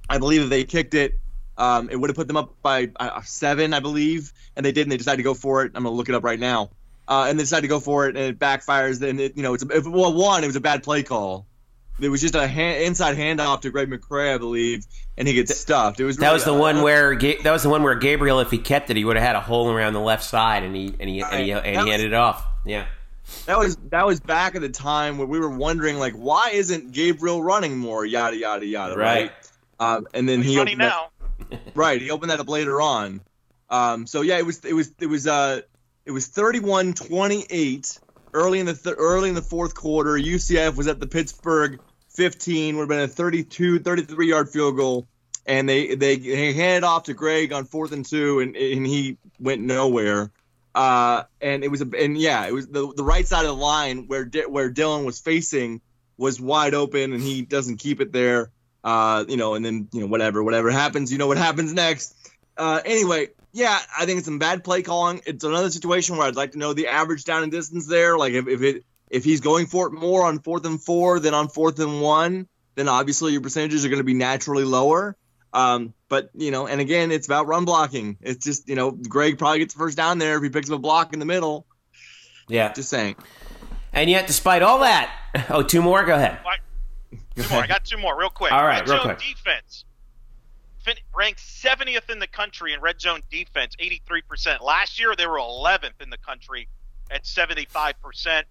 I 0.08 0.18
believe 0.18 0.50
they 0.50 0.64
kicked 0.64 0.94
it, 0.94 1.20
um, 1.60 1.90
it 1.90 1.96
would 1.96 2.08
have 2.08 2.16
put 2.16 2.26
them 2.26 2.38
up 2.38 2.54
by 2.62 2.90
uh, 2.98 3.20
seven, 3.20 3.74
I 3.74 3.80
believe, 3.80 4.32
and 4.56 4.64
they 4.64 4.72
didn't. 4.72 4.88
They 4.88 4.96
decided 4.96 5.18
to 5.18 5.22
go 5.22 5.34
for 5.34 5.62
it. 5.62 5.72
I'm 5.74 5.82
gonna 5.82 5.94
look 5.94 6.08
it 6.08 6.14
up 6.14 6.24
right 6.24 6.40
now, 6.40 6.70
uh, 7.06 7.26
and 7.28 7.38
they 7.38 7.42
decided 7.42 7.62
to 7.62 7.68
go 7.68 7.80
for 7.80 8.08
it, 8.08 8.16
and 8.16 8.24
it 8.24 8.38
backfires. 8.38 8.98
Then 8.98 9.20
it, 9.20 9.36
you 9.36 9.42
know, 9.42 9.52
it's 9.52 9.62
a, 9.62 9.90
well, 9.90 10.14
one, 10.14 10.42
it 10.42 10.46
was 10.46 10.56
a 10.56 10.60
bad 10.60 10.82
play 10.82 11.02
call. 11.02 11.46
It 12.00 12.08
was 12.08 12.20
just 12.20 12.34
a 12.34 12.46
hand, 12.46 12.82
inside 12.84 13.16
handoff 13.16 13.60
to 13.62 13.70
Greg 13.70 13.90
McCrae, 13.90 14.34
I 14.34 14.38
believe, 14.38 14.86
and 15.18 15.26
he 15.28 15.34
gets 15.34 15.56
stuffed. 15.56 16.00
It 16.00 16.04
was 16.04 16.16
that 16.18 16.32
was 16.32 16.44
the 16.44 16.54
uh, 16.54 16.58
one 16.58 16.82
where 16.82 17.14
Ga- 17.14 17.40
that 17.42 17.50
was 17.52 17.62
the 17.62 17.68
one 17.68 17.82
where 17.82 17.94
Gabriel, 17.94 18.40
if 18.40 18.50
he 18.50 18.58
kept 18.58 18.90
it, 18.90 18.96
he 18.96 19.04
would 19.04 19.16
have 19.16 19.26
had 19.26 19.36
a 19.36 19.40
hole 19.40 19.70
around 19.70 19.92
the 19.92 20.00
left 20.00 20.24
side, 20.24 20.62
and 20.62 20.74
he 20.74 20.94
and 21.00 21.08
he 21.08 21.22
and 21.22 21.44
he, 21.44 21.52
Right. 21.54 21.64
and 21.64 21.76
he 21.76 21.82
was- 21.84 21.92
ended 21.92 22.12
it 22.12 22.14
off. 22.14 22.44
Yeah. 22.64 22.86
That 23.46 23.58
was 23.58 23.76
that 23.90 24.06
was 24.06 24.18
back 24.20 24.54
at 24.56 24.60
the 24.60 24.68
time 24.68 25.16
where 25.18 25.26
we 25.26 25.38
were 25.38 25.50
wondering 25.50 25.98
like 26.00 26.14
why 26.14 26.50
isn't 26.52 26.90
Gabriel 26.92 27.40
running 27.42 27.76
more 27.78 28.04
yada 28.04 28.36
yada 28.36 28.66
yada 28.66 28.96
Right. 28.96 29.30
Um, 29.78 30.08
and 30.12 30.28
then 30.28 30.42
He's 30.42 30.52
he 30.52 30.58
running 30.58 30.80
opened 30.80 30.92
that, 31.50 31.50
now. 31.52 31.58
right 31.74 32.00
he 32.02 32.10
opened 32.10 32.30
that 32.32 32.40
up 32.40 32.48
later 32.48 32.80
on. 32.80 33.20
Um, 33.68 34.06
so 34.08 34.22
yeah 34.22 34.38
it 34.38 34.44
was 34.46 34.64
it 34.64 34.72
was 34.74 34.90
it 34.98 35.06
was 35.06 35.28
uh 35.28 35.60
it 36.06 36.10
was 36.10 36.28
31-28 36.98 37.98
early 38.32 38.60
in 38.60 38.66
the 38.66 38.74
th- 38.74 38.96
early 38.98 39.28
in 39.28 39.34
the 39.34 39.42
fourth 39.42 39.74
quarter. 39.74 40.10
UCF 40.18 40.76
was 40.76 40.86
at 40.86 41.00
the 41.00 41.06
Pittsburgh 41.06 41.78
15 42.10 42.76
would 42.76 42.82
have 42.82 42.88
been 42.88 43.00
a 43.00 43.08
32 43.08 43.80
33 43.80 44.28
yard 44.28 44.48
field 44.48 44.76
goal 44.76 45.06
and 45.46 45.68
they 45.68 45.94
they, 45.94 46.16
they 46.16 46.52
handed 46.52 46.84
off 46.84 47.04
to 47.04 47.14
Greg 47.14 47.52
on 47.52 47.64
fourth 47.64 47.92
and 47.92 48.04
two 48.04 48.40
and 48.40 48.56
and 48.56 48.86
he 48.86 49.18
went 49.38 49.62
nowhere 49.62 50.30
uh, 50.74 51.24
and 51.40 51.64
it 51.64 51.68
was 51.68 51.82
a, 51.82 51.88
and 51.98 52.16
yeah, 52.16 52.46
it 52.46 52.52
was 52.52 52.68
the 52.68 52.92
the 52.94 53.04
right 53.04 53.26
side 53.26 53.44
of 53.44 53.56
the 53.56 53.62
line 53.62 54.06
where 54.06 54.24
Di- 54.24 54.46
where 54.46 54.70
Dillon 54.70 55.04
was 55.04 55.20
facing 55.20 55.80
was 56.16 56.40
wide 56.40 56.74
open, 56.74 57.12
and 57.12 57.22
he 57.22 57.42
doesn't 57.42 57.78
keep 57.78 58.00
it 58.00 58.12
there. 58.12 58.50
Uh, 58.84 59.24
you 59.28 59.36
know, 59.36 59.54
and 59.54 59.64
then 59.64 59.88
you 59.92 60.00
know 60.00 60.06
whatever 60.06 60.42
whatever 60.42 60.70
happens, 60.70 61.10
you 61.10 61.18
know 61.18 61.26
what 61.26 61.38
happens 61.38 61.72
next. 61.72 62.14
Uh, 62.56 62.80
anyway, 62.84 63.28
yeah, 63.52 63.78
I 63.98 64.06
think 64.06 64.18
it's 64.18 64.26
some 64.26 64.38
bad 64.38 64.62
play 64.62 64.82
calling. 64.82 65.20
It's 65.26 65.44
another 65.44 65.70
situation 65.70 66.16
where 66.16 66.26
I'd 66.26 66.36
like 66.36 66.52
to 66.52 66.58
know 66.58 66.72
the 66.72 66.86
average 66.86 67.24
down 67.24 67.42
and 67.42 67.50
distance 67.50 67.86
there. 67.86 68.16
Like 68.16 68.34
if, 68.34 68.46
if 68.46 68.62
it 68.62 68.84
if 69.10 69.24
he's 69.24 69.40
going 69.40 69.66
for 69.66 69.88
it 69.88 69.92
more 69.92 70.24
on 70.24 70.38
fourth 70.38 70.64
and 70.64 70.82
four 70.82 71.20
than 71.20 71.34
on 71.34 71.48
fourth 71.48 71.78
and 71.80 72.00
one, 72.00 72.48
then 72.76 72.88
obviously 72.88 73.32
your 73.32 73.40
percentages 73.40 73.84
are 73.84 73.88
going 73.88 73.98
to 74.00 74.04
be 74.04 74.14
naturally 74.14 74.64
lower. 74.64 75.16
Um, 75.52 75.94
but 76.08 76.30
you 76.34 76.50
know, 76.52 76.66
and 76.66 76.80
again, 76.80 77.10
it's 77.10 77.26
about 77.26 77.48
run 77.48 77.64
blocking. 77.64 78.16
It's 78.20 78.44
just 78.44 78.68
you 78.68 78.76
know, 78.76 78.92
Greg 78.92 79.36
probably 79.36 79.58
gets 79.58 79.74
the 79.74 79.78
first 79.78 79.96
down 79.96 80.18
there 80.18 80.36
if 80.36 80.42
he 80.42 80.48
picks 80.48 80.70
up 80.70 80.76
a 80.76 80.78
block 80.78 81.12
in 81.12 81.18
the 81.18 81.26
middle. 81.26 81.66
Yeah. 82.48 82.72
Just 82.72 82.88
saying. 82.88 83.16
And 83.92 84.08
yet, 84.08 84.26
despite 84.26 84.62
all 84.62 84.80
that, 84.80 85.12
oh, 85.50 85.62
two 85.62 85.82
more. 85.82 86.04
Go 86.04 86.14
ahead. 86.14 86.38
Two 87.34 87.48
more. 87.50 87.62
I 87.62 87.66
got 87.66 87.84
two 87.84 87.98
more, 87.98 88.18
real 88.18 88.30
quick. 88.30 88.52
All 88.52 88.64
right, 88.64 88.80
red 88.80 88.88
real 88.88 88.98
zone 88.98 89.16
quick. 89.16 89.18
defense. 89.18 89.84
Fin- 90.84 90.96
ranked 91.14 91.40
70th 91.40 92.10
in 92.10 92.18
the 92.20 92.26
country 92.26 92.72
in 92.72 92.80
red 92.80 93.00
zone 93.00 93.20
defense, 93.30 93.76
83%. 93.76 94.62
Last 94.62 94.98
year, 94.98 95.14
they 95.16 95.26
were 95.26 95.38
11th 95.38 96.00
in 96.00 96.10
the 96.10 96.16
country 96.18 96.68
at 97.10 97.24
75%. 97.24 98.42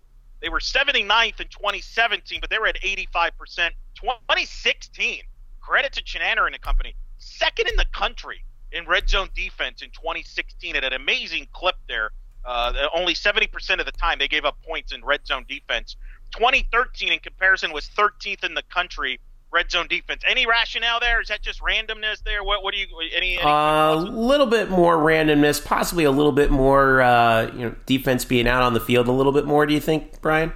They 0.41 0.49
were 0.49 0.59
79th 0.59 1.39
in 1.39 1.47
2017, 1.47 2.39
but 2.39 2.49
they 2.49 2.57
were 2.57 2.67
at 2.67 2.79
85%. 2.81 3.71
2016, 3.95 5.21
credit 5.59 5.93
to 5.93 6.03
Chinander 6.03 6.45
and 6.45 6.53
the 6.53 6.59
company, 6.59 6.95
second 7.17 7.67
in 7.67 7.75
the 7.75 7.85
country 7.91 8.43
in 8.71 8.85
red 8.85 9.09
zone 9.09 9.29
defense 9.35 9.81
in 9.81 9.89
2016 9.89 10.75
at 10.75 10.83
an 10.83 10.93
amazing 10.93 11.47
clip 11.53 11.75
there. 11.87 12.11
Uh, 12.45 12.87
only 12.95 13.13
70% 13.13 13.79
of 13.79 13.85
the 13.85 13.91
time 13.91 14.17
they 14.17 14.27
gave 14.27 14.45
up 14.45 14.57
points 14.65 14.93
in 14.93 15.03
red 15.03 15.25
zone 15.27 15.45
defense. 15.49 15.97
2013 16.33 17.11
in 17.11 17.19
comparison 17.19 17.73
was 17.73 17.89
13th 17.89 18.43
in 18.43 18.53
the 18.53 18.63
country 18.63 19.19
red 19.51 19.71
zone 19.71 19.87
defense. 19.87 20.21
Any 20.27 20.45
rationale 20.45 20.99
there? 20.99 21.21
Is 21.21 21.27
that 21.29 21.41
just 21.41 21.61
randomness 21.61 22.23
there? 22.23 22.43
What 22.43 22.63
what 22.63 22.73
do 22.73 22.79
you 22.79 22.87
any, 23.15 23.37
any 23.37 23.39
A 23.41 23.95
little 23.95 24.45
bit 24.45 24.69
more 24.69 24.97
randomness, 24.97 25.63
possibly 25.63 26.03
a 26.03 26.11
little 26.11 26.31
bit 26.31 26.51
more, 26.51 27.01
uh, 27.01 27.51
you 27.53 27.59
know, 27.65 27.75
defense 27.85 28.25
being 28.25 28.47
out 28.47 28.61
on 28.61 28.73
the 28.73 28.79
field 28.79 29.07
a 29.07 29.11
little 29.11 29.31
bit 29.31 29.45
more. 29.45 29.65
Do 29.65 29.73
you 29.73 29.79
think, 29.79 30.21
Brian? 30.21 30.51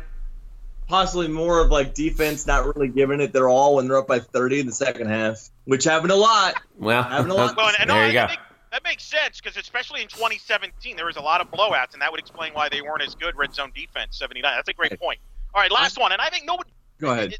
Possibly 0.87 1.27
more 1.27 1.59
of 1.61 1.71
like 1.71 1.93
defense 1.93 2.45
not 2.45 2.65
really 2.75 2.89
giving 2.89 3.19
it 3.21 3.33
their 3.33 3.47
all 3.49 3.75
when 3.75 3.87
they're 3.87 3.97
up 3.97 4.07
by 4.07 4.19
30 4.19 4.59
in 4.59 4.65
the 4.67 4.73
second 4.73 5.07
half, 5.07 5.49
which 5.65 5.85
happened 5.85 6.11
a 6.11 6.15
lot. 6.15 6.61
Well, 6.77 7.03
Having 7.03 7.31
a 7.31 7.35
lot- 7.35 7.55
Well, 7.57 7.67
and, 7.69 7.77
and 7.79 7.89
there 7.89 7.97
no, 7.97 8.03
you 8.03 8.19
I 8.19 8.23
go. 8.23 8.27
think 8.27 8.41
that 8.71 8.83
makes 8.83 9.03
sense 9.03 9.39
because 9.39 9.57
especially 9.57 10.01
in 10.01 10.07
2017 10.09 10.95
there 10.97 11.05
was 11.05 11.15
a 11.15 11.21
lot 11.21 11.39
of 11.41 11.49
blowouts, 11.49 11.93
and 11.93 12.01
that 12.01 12.11
would 12.11 12.19
explain 12.19 12.53
why 12.53 12.67
they 12.69 12.81
weren't 12.81 13.01
as 13.01 13.15
good 13.15 13.35
red 13.37 13.55
zone 13.55 13.71
defense 13.73 14.17
79. 14.19 14.51
That's 14.55 14.69
a 14.69 14.73
great 14.73 14.99
point. 14.99 15.19
All 15.55 15.61
right, 15.61 15.71
last 15.71 15.97
one, 15.99 16.11
and 16.11 16.21
I 16.21 16.29
think 16.29 16.45
no 16.45 16.55
one 16.55 16.65
Go 16.99 17.11
ahead. 17.11 17.33
it- 17.33 17.39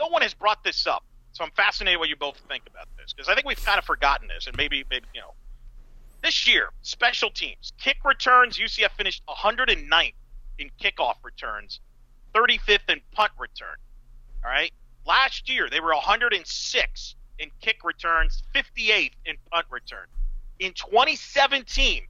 no 0.00 0.08
one 0.08 0.22
has 0.22 0.34
brought 0.34 0.64
this 0.64 0.86
up, 0.86 1.04
so 1.32 1.44
I'm 1.44 1.50
fascinated 1.52 2.00
what 2.00 2.08
you 2.08 2.16
both 2.16 2.38
think 2.48 2.64
about 2.68 2.88
this 2.96 3.12
because 3.12 3.28
I 3.28 3.34
think 3.34 3.46
we've 3.46 3.62
kind 3.64 3.78
of 3.78 3.84
forgotten 3.84 4.28
this, 4.28 4.46
and 4.46 4.56
maybe 4.56 4.84
maybe 4.90 5.06
you 5.14 5.20
know. 5.20 5.34
This 6.22 6.46
year, 6.46 6.68
special 6.82 7.30
teams, 7.30 7.72
kick 7.78 7.96
returns, 8.04 8.58
UCF 8.58 8.90
finished 8.90 9.22
109th 9.26 10.12
in 10.58 10.70
kickoff 10.78 11.14
returns, 11.22 11.80
35th 12.34 12.90
in 12.90 13.00
punt 13.12 13.32
return. 13.38 13.76
All 14.44 14.50
right. 14.50 14.70
Last 15.06 15.48
year, 15.48 15.70
they 15.70 15.80
were 15.80 15.94
106 15.94 17.14
in 17.38 17.50
kick 17.62 17.78
returns, 17.84 18.42
58th 18.54 19.12
in 19.24 19.36
punt 19.50 19.66
return. 19.70 20.06
In 20.58 20.74
2017, 20.74 22.02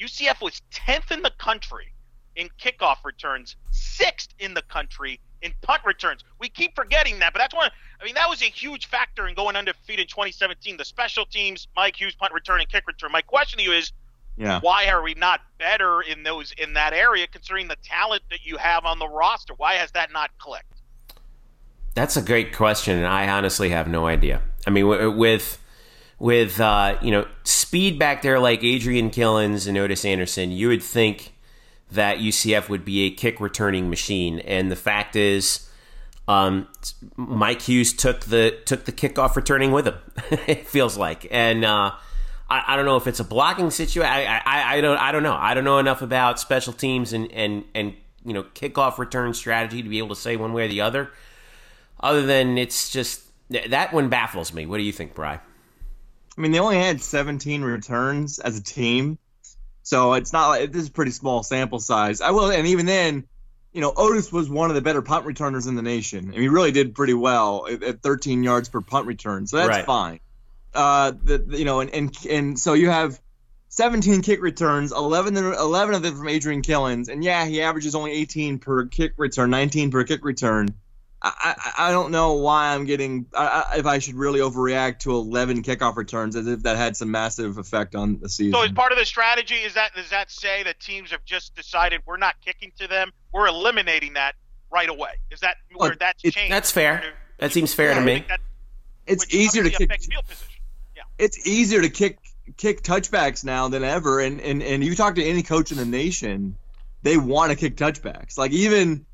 UCF 0.00 0.40
was 0.40 0.62
10th 0.72 1.10
in 1.10 1.20
the 1.20 1.32
country 1.38 1.92
in 2.36 2.48
kickoff 2.58 3.04
returns, 3.04 3.56
sixth 3.70 4.32
in 4.38 4.54
the 4.54 4.62
country 4.62 5.20
in 5.42 5.52
punt 5.62 5.82
returns. 5.84 6.22
We 6.38 6.48
keep 6.48 6.74
forgetting 6.74 7.18
that, 7.20 7.32
but 7.32 7.38
that's 7.38 7.54
one. 7.54 7.70
I 8.00 8.04
mean, 8.04 8.14
that 8.14 8.28
was 8.28 8.42
a 8.42 8.46
huge 8.46 8.86
factor 8.86 9.26
in 9.28 9.34
going 9.34 9.56
undefeated 9.56 10.00
in 10.04 10.06
2017. 10.08 10.76
The 10.76 10.84
special 10.84 11.24
teams, 11.26 11.68
Mike 11.76 12.00
Hughes, 12.00 12.14
punt 12.14 12.32
return 12.32 12.60
and 12.60 12.68
kick 12.68 12.86
return. 12.86 13.10
My 13.12 13.22
question 13.22 13.58
to 13.58 13.64
you 13.64 13.72
is, 13.72 13.92
Yeah. 14.36 14.60
why 14.60 14.88
are 14.88 15.02
we 15.02 15.14
not 15.14 15.40
better 15.58 16.00
in 16.00 16.22
those 16.22 16.52
in 16.52 16.74
that 16.74 16.92
area, 16.92 17.26
considering 17.26 17.66
the 17.68 17.76
talent 17.82 18.22
that 18.30 18.44
you 18.44 18.56
have 18.56 18.84
on 18.84 18.98
the 19.00 19.08
roster? 19.08 19.54
Why 19.54 19.74
has 19.74 19.90
that 19.92 20.12
not 20.12 20.30
clicked? 20.38 20.64
That's 21.94 22.16
a 22.16 22.22
great 22.22 22.54
question, 22.54 22.96
and 22.96 23.06
I 23.06 23.28
honestly 23.28 23.70
have 23.70 23.88
no 23.88 24.06
idea. 24.06 24.40
I 24.66 24.70
mean, 24.70 24.86
with 25.16 25.58
with 26.20 26.60
uh, 26.60 26.96
you 27.02 27.10
know 27.10 27.26
speed 27.42 27.98
back 27.98 28.22
there 28.22 28.38
like 28.38 28.62
Adrian 28.62 29.10
Killins 29.10 29.66
and 29.66 29.76
Otis 29.76 30.04
Anderson, 30.04 30.52
you 30.52 30.68
would 30.68 30.82
think 30.82 31.32
that 31.90 32.18
UCF 32.18 32.68
would 32.68 32.84
be 32.84 33.06
a 33.06 33.10
kick 33.10 33.40
returning 33.40 33.88
machine, 33.90 34.40
and 34.40 34.70
the 34.70 34.76
fact 34.76 35.16
is, 35.16 35.68
um, 36.26 36.68
Mike 37.16 37.62
Hughes 37.62 37.92
took 37.92 38.20
the 38.20 38.58
took 38.66 38.84
the 38.84 38.92
kickoff 38.92 39.36
returning 39.36 39.72
with 39.72 39.86
him. 39.86 39.96
it 40.46 40.66
feels 40.66 40.96
like, 40.96 41.26
and 41.30 41.64
uh, 41.64 41.92
I, 42.50 42.64
I 42.68 42.76
don't 42.76 42.84
know 42.84 42.96
if 42.96 43.06
it's 43.06 43.20
a 43.20 43.24
blocking 43.24 43.70
situation. 43.70 44.10
I, 44.10 44.42
I 44.44 44.76
I 44.76 44.80
don't 44.80 44.98
I 44.98 45.12
don't 45.12 45.22
know. 45.22 45.36
I 45.36 45.54
don't 45.54 45.64
know 45.64 45.78
enough 45.78 46.02
about 46.02 46.38
special 46.38 46.72
teams 46.72 47.12
and 47.12 47.32
and 47.32 47.64
and 47.74 47.94
you 48.24 48.34
know 48.34 48.42
kickoff 48.42 48.98
return 48.98 49.32
strategy 49.34 49.82
to 49.82 49.88
be 49.88 49.98
able 49.98 50.10
to 50.10 50.20
say 50.20 50.36
one 50.36 50.52
way 50.52 50.66
or 50.66 50.68
the 50.68 50.82
other 50.82 51.10
other 52.00 52.24
than 52.24 52.58
it's 52.58 52.90
just 52.90 53.22
that 53.50 53.92
one 53.92 54.08
baffles 54.08 54.52
me. 54.52 54.66
What 54.66 54.78
do 54.78 54.82
you 54.82 54.92
think, 54.92 55.14
Bry? 55.14 55.40
I 56.36 56.40
mean, 56.40 56.52
they 56.52 56.60
only 56.60 56.78
had 56.78 57.02
17 57.02 57.62
returns 57.62 58.38
as 58.38 58.58
a 58.58 58.62
team, 58.62 59.18
so 59.88 60.12
it's 60.12 60.34
not 60.34 60.48
like 60.48 60.70
this 60.70 60.82
is 60.82 60.88
a 60.88 60.92
pretty 60.92 61.12
small 61.12 61.42
sample 61.42 61.78
size. 61.78 62.20
I 62.20 62.30
will, 62.32 62.50
and 62.50 62.66
even 62.66 62.84
then, 62.84 63.24
you 63.72 63.80
know, 63.80 63.90
Otis 63.96 64.30
was 64.30 64.46
one 64.50 64.68
of 64.68 64.74
the 64.74 64.82
better 64.82 65.00
punt 65.00 65.24
returners 65.24 65.66
in 65.66 65.76
the 65.76 65.82
nation, 65.82 66.26
and 66.26 66.34
he 66.34 66.48
really 66.48 66.72
did 66.72 66.94
pretty 66.94 67.14
well 67.14 67.66
at, 67.66 67.82
at 67.82 68.02
13 68.02 68.42
yards 68.42 68.68
per 68.68 68.82
punt 68.82 69.06
return, 69.06 69.46
so 69.46 69.56
that's 69.56 69.68
Right. 69.70 69.86
fine. 69.86 70.20
Uh, 70.74 71.12
the, 71.22 71.38
the- 71.38 71.58
you 71.58 71.64
know, 71.64 71.80
and, 71.80 71.88
and 71.94 72.14
and 72.28 72.58
so 72.58 72.74
you 72.74 72.90
have 72.90 73.18
17 73.70 74.20
kick 74.20 74.42
returns, 74.42 74.92
11 74.92 75.38
of- 75.38 75.54
11 75.54 75.94
of 75.94 76.02
them 76.02 76.16
from 76.18 76.28
Adrian 76.28 76.60
Killins, 76.60 77.08
and 77.08 77.24
yeah, 77.24 77.46
he 77.46 77.62
averages 77.62 77.94
only 77.94 78.12
18 78.12 78.58
per 78.58 78.84
kick 78.86 79.14
return, 79.16 79.48
19 79.48 79.90
per 79.90 80.04
kick 80.04 80.22
return. 80.22 80.68
I, 81.20 81.56
I, 81.76 81.88
I 81.88 81.90
don't 81.90 82.12
know 82.12 82.34
why 82.34 82.74
I'm 82.74 82.84
getting 82.84 83.26
I, 83.34 83.70
I, 83.72 83.78
if 83.78 83.86
I 83.86 83.98
should 83.98 84.14
really 84.14 84.38
overreact 84.40 85.00
to 85.00 85.10
11 85.12 85.62
kickoff 85.64 85.96
returns 85.96 86.36
as 86.36 86.46
if 86.46 86.62
that 86.62 86.76
had 86.76 86.96
some 86.96 87.10
massive 87.10 87.58
effect 87.58 87.94
on 87.96 88.20
the 88.20 88.28
season. 88.28 88.52
So, 88.52 88.62
as 88.62 88.70
part 88.70 88.92
of 88.92 88.98
the 88.98 89.04
strategy, 89.04 89.56
is 89.56 89.74
that 89.74 89.94
does 89.94 90.10
that 90.10 90.30
say 90.30 90.62
that 90.62 90.78
teams 90.78 91.10
have 91.10 91.24
just 91.24 91.54
decided 91.56 92.02
we're 92.06 92.18
not 92.18 92.36
kicking 92.44 92.70
to 92.78 92.86
them? 92.86 93.10
We're 93.32 93.48
eliminating 93.48 94.12
that 94.14 94.36
right 94.70 94.88
away. 94.88 95.10
Is 95.30 95.40
that 95.40 95.56
where 95.74 95.96
that's 95.98 96.22
it- 96.24 96.34
changed? 96.34 96.52
That's 96.52 96.70
fair. 96.70 97.02
That 97.38 97.52
seems 97.52 97.74
fair 97.74 97.88
to 97.90 97.94
Yeah, 97.96 98.00
I 98.00 98.04
me. 98.04 98.24
that- 98.28 98.40
it's 99.06 99.34
easier 99.34 99.64
to 99.64 99.70
kick 99.70 99.90
field 100.02 100.26
position. 100.26 100.60
Yeah. 100.94 101.02
it's 101.18 101.46
easier 101.46 101.80
to 101.82 101.88
kick 101.88 102.18
kick 102.56 102.82
touchbacks 102.82 103.44
now 103.44 103.68
than 103.68 103.82
ever 103.84 104.20
and 104.20 104.40
and 104.40 104.62
and 104.62 104.84
you 104.84 104.94
talk 104.94 105.16
to 105.16 105.24
any 105.24 105.42
coach 105.42 105.70
in 105.72 105.78
the 105.78 105.84
nation 105.84 106.56
they 107.02 107.16
want 107.16 107.50
to 107.50 107.56
kick 107.56 107.76
touchbacks 107.76 108.36
like 108.38 108.50
even 108.52 109.04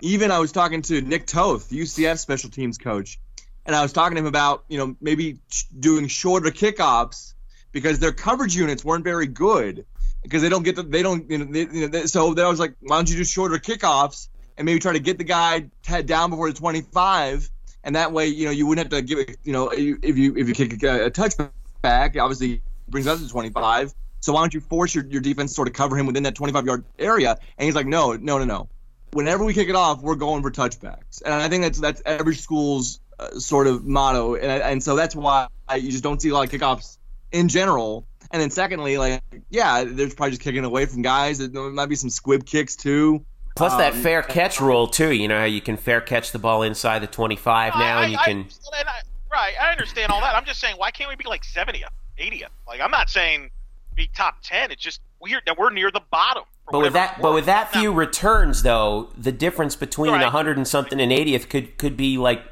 even 0.00 0.30
i 0.30 0.38
was 0.38 0.52
talking 0.52 0.82
to 0.82 1.00
nick 1.00 1.26
toth 1.26 1.70
ucf 1.70 2.18
special 2.18 2.50
teams 2.50 2.78
coach 2.78 3.18
and 3.66 3.74
i 3.74 3.82
was 3.82 3.92
talking 3.92 4.16
to 4.16 4.20
him 4.20 4.26
about 4.26 4.64
you 4.68 4.78
know 4.78 4.96
maybe 5.00 5.38
doing 5.78 6.06
shorter 6.08 6.50
kickoffs 6.50 7.34
because 7.72 7.98
their 7.98 8.12
coverage 8.12 8.54
units 8.54 8.84
weren't 8.84 9.04
very 9.04 9.26
good 9.26 9.84
because 10.22 10.42
they 10.42 10.48
don't 10.48 10.62
get 10.62 10.76
the 10.76 10.82
they 10.82 11.02
don't 11.02 11.30
you 11.30 11.38
know, 11.38 11.44
they, 11.44 11.60
you 11.60 11.80
know 11.82 11.88
they, 11.88 12.06
so 12.06 12.34
then 12.34 12.44
i 12.44 12.48
was 12.48 12.60
like 12.60 12.74
why 12.80 12.96
don't 12.96 13.10
you 13.10 13.16
do 13.16 13.24
shorter 13.24 13.58
kickoffs 13.58 14.28
and 14.56 14.66
maybe 14.66 14.78
try 14.78 14.92
to 14.92 15.00
get 15.00 15.18
the 15.18 15.24
guy 15.24 15.60
down 16.04 16.30
before 16.30 16.50
the 16.50 16.56
25 16.56 17.50
and 17.84 17.96
that 17.96 18.12
way 18.12 18.26
you 18.26 18.44
know 18.44 18.50
you 18.50 18.66
wouldn't 18.66 18.92
have 18.92 18.98
to 18.98 19.06
give 19.06 19.18
it 19.18 19.36
you 19.44 19.52
know 19.52 19.68
if 19.68 20.16
you 20.16 20.36
if 20.36 20.48
you 20.48 20.54
kick 20.54 20.82
a, 20.82 21.06
a 21.06 21.10
touchback 21.10 22.20
obviously 22.20 22.62
brings 22.88 23.06
us 23.06 23.22
to 23.22 23.28
25 23.28 23.94
so 24.24 24.32
why 24.32 24.40
don't 24.40 24.54
you 24.54 24.60
force 24.60 24.94
your, 24.94 25.04
your 25.04 25.20
defense 25.20 25.50
to 25.50 25.54
sort 25.54 25.68
of 25.68 25.74
cover 25.74 25.98
him 25.98 26.06
within 26.06 26.22
that 26.22 26.34
25 26.34 26.64
yard 26.64 26.84
area? 26.98 27.36
And 27.58 27.66
he's 27.66 27.74
like 27.74 27.86
no 27.86 28.14
no 28.14 28.38
no 28.38 28.44
no 28.44 28.68
whenever 29.14 29.44
we 29.44 29.54
kick 29.54 29.68
it 29.68 29.74
off 29.76 30.02
we're 30.02 30.14
going 30.14 30.42
for 30.42 30.50
touchbacks 30.50 31.22
and 31.24 31.32
i 31.34 31.48
think 31.48 31.62
that's 31.62 31.80
that's 31.80 32.02
every 32.04 32.34
school's 32.34 33.00
uh, 33.18 33.30
sort 33.38 33.66
of 33.66 33.84
motto 33.84 34.34
and, 34.34 34.62
and 34.62 34.82
so 34.82 34.96
that's 34.96 35.14
why 35.14 35.46
you 35.76 35.90
just 35.90 36.02
don't 36.04 36.20
see 36.20 36.28
a 36.30 36.34
lot 36.34 36.44
of 36.44 36.50
kickoffs 36.60 36.98
in 37.32 37.48
general 37.48 38.06
and 38.30 38.42
then 38.42 38.50
secondly 38.50 38.98
like 38.98 39.22
yeah 39.50 39.84
there's 39.84 40.14
probably 40.14 40.30
just 40.30 40.42
kicking 40.42 40.64
away 40.64 40.84
from 40.86 41.02
guys 41.02 41.38
there 41.38 41.70
might 41.70 41.86
be 41.86 41.96
some 41.96 42.10
squib 42.10 42.44
kicks 42.44 42.76
too 42.76 43.24
Plus 43.56 43.72
that 43.76 43.92
Um, 43.92 44.02
fair 44.02 44.20
catch 44.20 44.60
rule 44.60 44.88
too. 44.88 45.12
You 45.12 45.28
know 45.28 45.38
how 45.38 45.44
you 45.44 45.60
can 45.60 45.76
fair 45.76 46.00
catch 46.00 46.32
the 46.32 46.40
ball 46.40 46.64
inside 46.64 46.98
the 46.98 47.06
twenty-five 47.06 47.74
now, 47.76 47.98
I, 47.98 48.02
and 48.02 48.12
you 48.12 48.18
I- 48.18 48.24
can. 48.24 48.38
I- 48.74 48.80
and 48.80 48.88
I- 48.88 49.02
right. 49.30 49.54
I 49.62 49.70
understand 49.70 50.10
all 50.10 50.20
that. 50.22 50.34
I'm 50.34 50.44
just 50.44 50.58
saying, 50.60 50.74
why 50.76 50.90
can't 50.90 51.08
we 51.08 51.14
be 51.14 51.22
like 51.28 51.44
70th, 51.44 51.84
80th? 52.18 52.48
Like, 52.66 52.80
I'm 52.80 52.90
not 52.90 53.08
saying 53.10 53.50
be 53.94 54.10
top 54.12 54.38
10. 54.42 54.72
It's 54.72 54.82
just 54.82 55.00
weird 55.24 55.42
that 55.46 55.58
we're 55.58 55.70
near 55.70 55.90
the 55.90 56.02
bottom. 56.10 56.44
But 56.70 56.80
with 56.80 56.92
that, 56.94 57.20
but 57.20 57.34
with 57.34 57.46
that 57.46 57.74
Now, 57.74 57.80
few 57.80 57.92
returns, 57.92 58.62
though, 58.62 59.10
the 59.18 59.32
difference 59.32 59.74
between 59.76 60.12
Right. 60.12 60.22
a 60.22 60.30
hundred 60.30 60.56
and 60.56 60.66
something 60.68 61.00
and 61.00 61.12
eightieth 61.12 61.48
could 61.48 61.76
could 61.78 61.96
be 61.96 62.16
like 62.18 62.42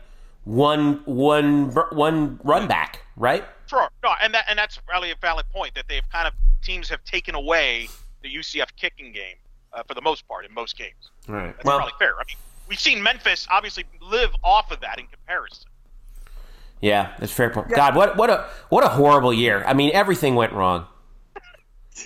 one 0.45 1.03
one 1.05 1.71
one 1.93 2.41
run 2.45 2.67
back, 2.67 3.01
right? 3.17 3.45
Sure. 3.69 3.89
No, 4.03 4.13
and 4.21 4.35
that 4.35 4.45
and 4.49 4.59
that's 4.59 4.79
really 4.91 5.11
a 5.13 5.15
valid 5.21 5.47
point 5.51 5.75
that 5.75 5.85
they've 5.89 6.09
kind 6.11 6.27
of 6.27 6.35
teams 6.63 6.89
have 6.91 7.03
taken 7.05 7.35
away 7.35 7.89
the 8.23 8.29
UCF 8.29 8.69
kicking 8.77 9.13
game 9.13 9.37
uh, 9.73 9.83
for 9.85 9.95
the 9.95 10.03
most 10.03 10.27
part 10.29 10.45
in 10.45 10.53
most 10.53 10.77
games. 10.77 11.11
Right. 11.27 11.55
That's 11.57 11.65
Well, 11.65 11.79
probably 11.79 11.95
fair. 11.99 12.15
I 12.15 12.25
mean, 12.27 12.37
we've 12.69 12.79
seen 12.81 13.03
Memphis 13.03 13.47
obviously 13.51 13.85
live 14.01 14.31
off 14.45 14.71
of 14.71 14.81
that 14.81 14.99
in 14.99 15.07
comparison. 15.07 15.69
yeah, 16.81 17.15
that's 17.19 17.33
a 17.33 17.35
fair 17.35 17.49
point. 17.51 17.69
God, 17.71 17.95
what 17.97 18.17
what 18.17 18.29
a 18.29 18.47
what 18.69 18.85
a 18.85 18.89
horrible 18.89 19.33
year. 19.33 19.65
I 19.67 19.73
mean, 19.73 19.91
everything 19.95 20.35
went 20.35 20.53
wrong. 20.53 20.87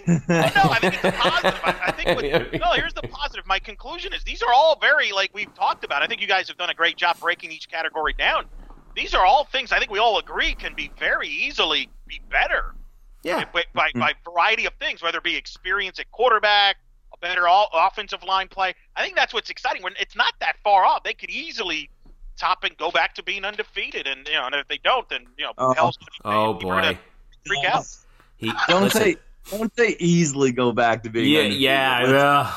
No, 0.07 0.25
I 0.29 0.79
think 0.81 0.95
it's 0.95 1.05
a 1.05 1.13
positive. 1.13 1.61
I, 1.63 1.81
I 1.87 1.93
think. 1.93 2.17
With, 2.17 2.53
no, 2.61 2.73
here's 2.73 2.95
the 2.95 3.03
positive. 3.03 3.47
My 3.47 3.59
conclusion 3.59 4.13
is 4.13 4.25
these 4.25 4.43
are 4.43 4.53
all 4.53 4.79
very 4.81 5.13
like 5.13 5.31
we've 5.33 5.55
talked 5.55 5.85
about. 5.85 6.03
I 6.03 6.07
think 6.07 6.21
you 6.21 6.27
guys 6.27 6.49
have 6.49 6.57
done 6.57 6.71
a 6.71 6.75
great 6.75 6.97
job 6.97 7.19
breaking 7.21 7.53
each 7.53 7.69
category 7.69 8.15
down. 8.19 8.47
These 8.97 9.15
are 9.15 9.25
all 9.25 9.45
things 9.45 9.73
I 9.73 9.79
think 9.79 9.91
we 9.91 9.99
all 9.99 10.19
agree 10.19 10.55
can 10.55 10.75
be 10.75 10.91
very 10.99 11.29
easily 11.29 11.89
be 12.07 12.21
better 12.31 12.75
Yeah. 13.23 13.45
by, 13.53 13.65
by, 13.75 13.89
mm-hmm. 13.89 14.01
by 14.01 14.13
variety 14.25 14.65
of 14.65 14.73
things, 14.81 15.03
whether 15.03 15.19
it 15.19 15.25
be 15.25 15.37
experience 15.37 15.99
at 16.01 16.11
quarterback, 16.13 16.77
a 17.13 17.19
better 17.19 17.47
all, 17.47 17.69
offensive 17.75 18.23
line 18.25 18.49
play. 18.49 18.75
I 18.97 19.05
think 19.05 19.15
that's 19.15 19.35
what's 19.35 19.51
exciting. 19.51 19.83
When 19.83 19.93
it's 20.01 20.17
not 20.17 20.33
that 20.41 20.57
far 20.65 20.85
off, 20.87 21.03
they 21.05 21.13
could 21.13 21.31
easily 21.31 21.91
top 22.39 22.65
and 22.65 22.77
go 22.79 22.91
back 22.91 23.15
to 23.17 23.23
being 23.23 23.45
undefeated. 23.45 24.07
And 24.07 24.27
you 24.27 24.35
know, 24.35 24.47
and 24.47 24.55
if 24.55 24.67
they 24.69 24.79
don't, 24.79 25.07
then 25.11 25.27
you 25.37 25.45
know, 25.45 25.51
uh-huh. 25.59 25.69
Oh. 25.69 25.75
hell's 25.75 25.99
Oh 26.25 26.55
gonna 26.55 26.95
boy. 26.95 26.99
freak 27.47 27.65
out. 27.67 27.87
He, 28.39 28.53
don't 28.69 28.83
listen, 28.83 29.03
say 29.03 29.17
don't 29.51 29.75
say 29.77 29.97
easily 29.99 30.53
go 30.53 30.73
back 30.73 31.03
to 31.05 31.11
being 31.11 31.31
Yeah, 31.33 31.41
undefeated. 31.41 31.63
yeah. 31.63 32.57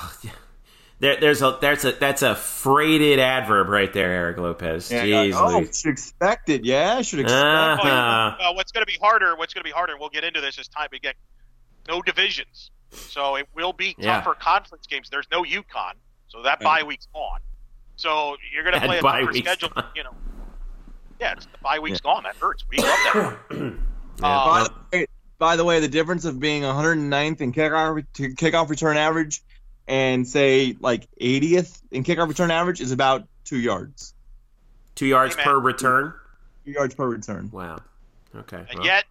There, 1.02 1.18
there's 1.18 1.42
a 1.42 1.58
that's 1.62 1.86
a 1.86 1.94
that's 1.94 2.22
a 2.24 2.36
freighted 2.36 3.20
adverb 3.20 3.70
right 3.70 3.92
there, 3.94 4.12
Eric 4.12 4.38
Lopez. 4.38 4.92
Yeah, 4.92 5.06
Jeez, 5.06 5.34
oh, 5.34 5.60
Louise. 5.60 5.80
should 5.80 5.92
expect 5.92 6.50
it. 6.50 6.66
Yeah, 6.66 7.02
should 7.04 7.20
expect. 7.22 7.42
Uh, 7.42 7.78
Oh, 7.82 7.88
yeah. 7.88 8.28
Uh-huh. 8.28 8.36
Well, 8.40 8.56
what's 8.56 8.74
going 8.74 8.82
to 8.86 8.92
be 8.92 8.98
harder? 9.02 9.34
What's 9.38 9.54
going 9.54 9.62
to 9.64 9.68
be 9.68 9.72
harder? 9.72 9.94
And 9.94 10.00
we'll 10.02 10.10
get 10.10 10.26
into 10.26 10.42
this 10.42 10.60
as 10.60 10.68
time 10.68 10.90
we 10.92 11.00
get 11.00 11.16
no 11.88 12.02
divisions, 12.02 12.72
so 12.92 13.36
it 13.38 13.48
will 13.56 13.72
be 13.72 13.96
Yeah. 13.98 14.16
tougher 14.20 14.34
conference 14.34 14.88
games. 14.88 15.10
There's 15.10 15.28
no 15.32 15.44
UConn, 15.44 15.94
so 16.28 16.42
that 16.44 16.60
bye 16.60 16.84
week's 16.84 17.08
gone. 17.14 17.40
So 17.96 18.36
you're 18.54 18.64
going 18.66 18.80
to 18.80 18.86
play 18.86 19.00
a 19.00 19.02
bye 19.02 19.22
tougher 19.22 19.34
schedule. 19.36 19.70
gone. 19.70 19.86
You 19.96 20.04
know, 20.04 20.16
yeah, 21.22 21.32
it's, 21.32 21.46
the 21.46 21.58
bye 21.64 21.80
week's 21.80 22.02
gone. 22.02 22.24
That 22.24 22.36
hurts. 22.36 22.66
We 22.70 22.76
love 22.78 22.86
that. 23.14 23.74
Yeah. 24.22 24.28
Uh, 24.28 24.68
by, 25.40 25.56
the 25.56 25.66
way, 25.66 25.80
the 25.80 25.88
difference 25.88 26.26
of 26.26 26.40
being 26.40 26.64
109th 26.64 27.42
in 27.42 27.54
kickoff 27.54 28.06
to 28.14 28.30
kickoff 28.36 28.70
return 28.70 28.98
average 28.98 29.42
and 29.88 30.28
say 30.28 30.76
like 30.80 31.08
80th 31.20 31.82
in 31.92 32.04
kickoff 32.04 32.28
return 32.28 32.52
average 32.52 32.82
is 32.82 32.92
about 32.92 33.28
two 33.46 33.58
yards. 33.58 34.14
Two 34.96 35.08
yards 35.08 35.36
Hey, 35.36 35.44
per 35.44 35.60
return. 35.60 36.14
Two 36.66 36.72
yards 36.72 36.94
per 36.94 37.08
return. 37.08 37.50
Wow. 37.52 37.80
Okay. 38.36 38.64
and 38.70 38.80
well, 38.80 38.86
yet, 38.86 39.06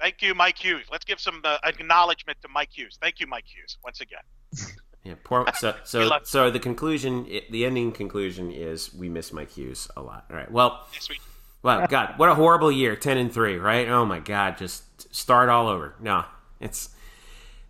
thank 0.00 0.22
you, 0.22 0.34
Mike 0.34 0.56
Hughes. 0.56 0.86
Let's 0.90 1.04
give 1.04 1.20
some 1.20 1.42
uh, 1.44 1.58
acknowledgement 1.64 2.38
to 2.42 2.48
Mike 2.48 2.70
Hughes. 2.72 2.98
Thank 3.02 3.20
you, 3.20 3.26
Mike 3.26 3.44
Hughes, 3.46 3.76
once 3.84 4.00
again. 4.00 4.22
yeah. 5.04 5.14
Poor, 5.24 5.46
so 5.58 5.74
so 5.84 6.10
so 6.22 6.50
the 6.50 6.60
conclusion, 6.60 7.26
the 7.50 7.66
ending 7.66 7.92
conclusion 7.92 8.50
is 8.50 8.94
we 8.94 9.08
miss 9.08 9.32
Mike 9.32 9.50
Hughes 9.50 9.88
a 9.96 10.00
lot. 10.00 10.24
All 10.30 10.36
right. 10.36 10.50
Well, 10.50 10.86
Yes, 10.94 11.10
we 11.10 11.18
Wow, 11.62 11.86
God, 11.86 12.14
what 12.16 12.28
a 12.28 12.34
horrible 12.34 12.72
year. 12.72 12.96
Ten 12.96 13.18
and 13.18 13.32
three, 13.32 13.56
right? 13.56 13.88
Oh 13.88 14.04
my 14.04 14.18
God, 14.18 14.58
just 14.58 14.91
start 15.12 15.48
all 15.48 15.68
over. 15.68 15.94
No, 16.00 16.24
it's 16.58 16.88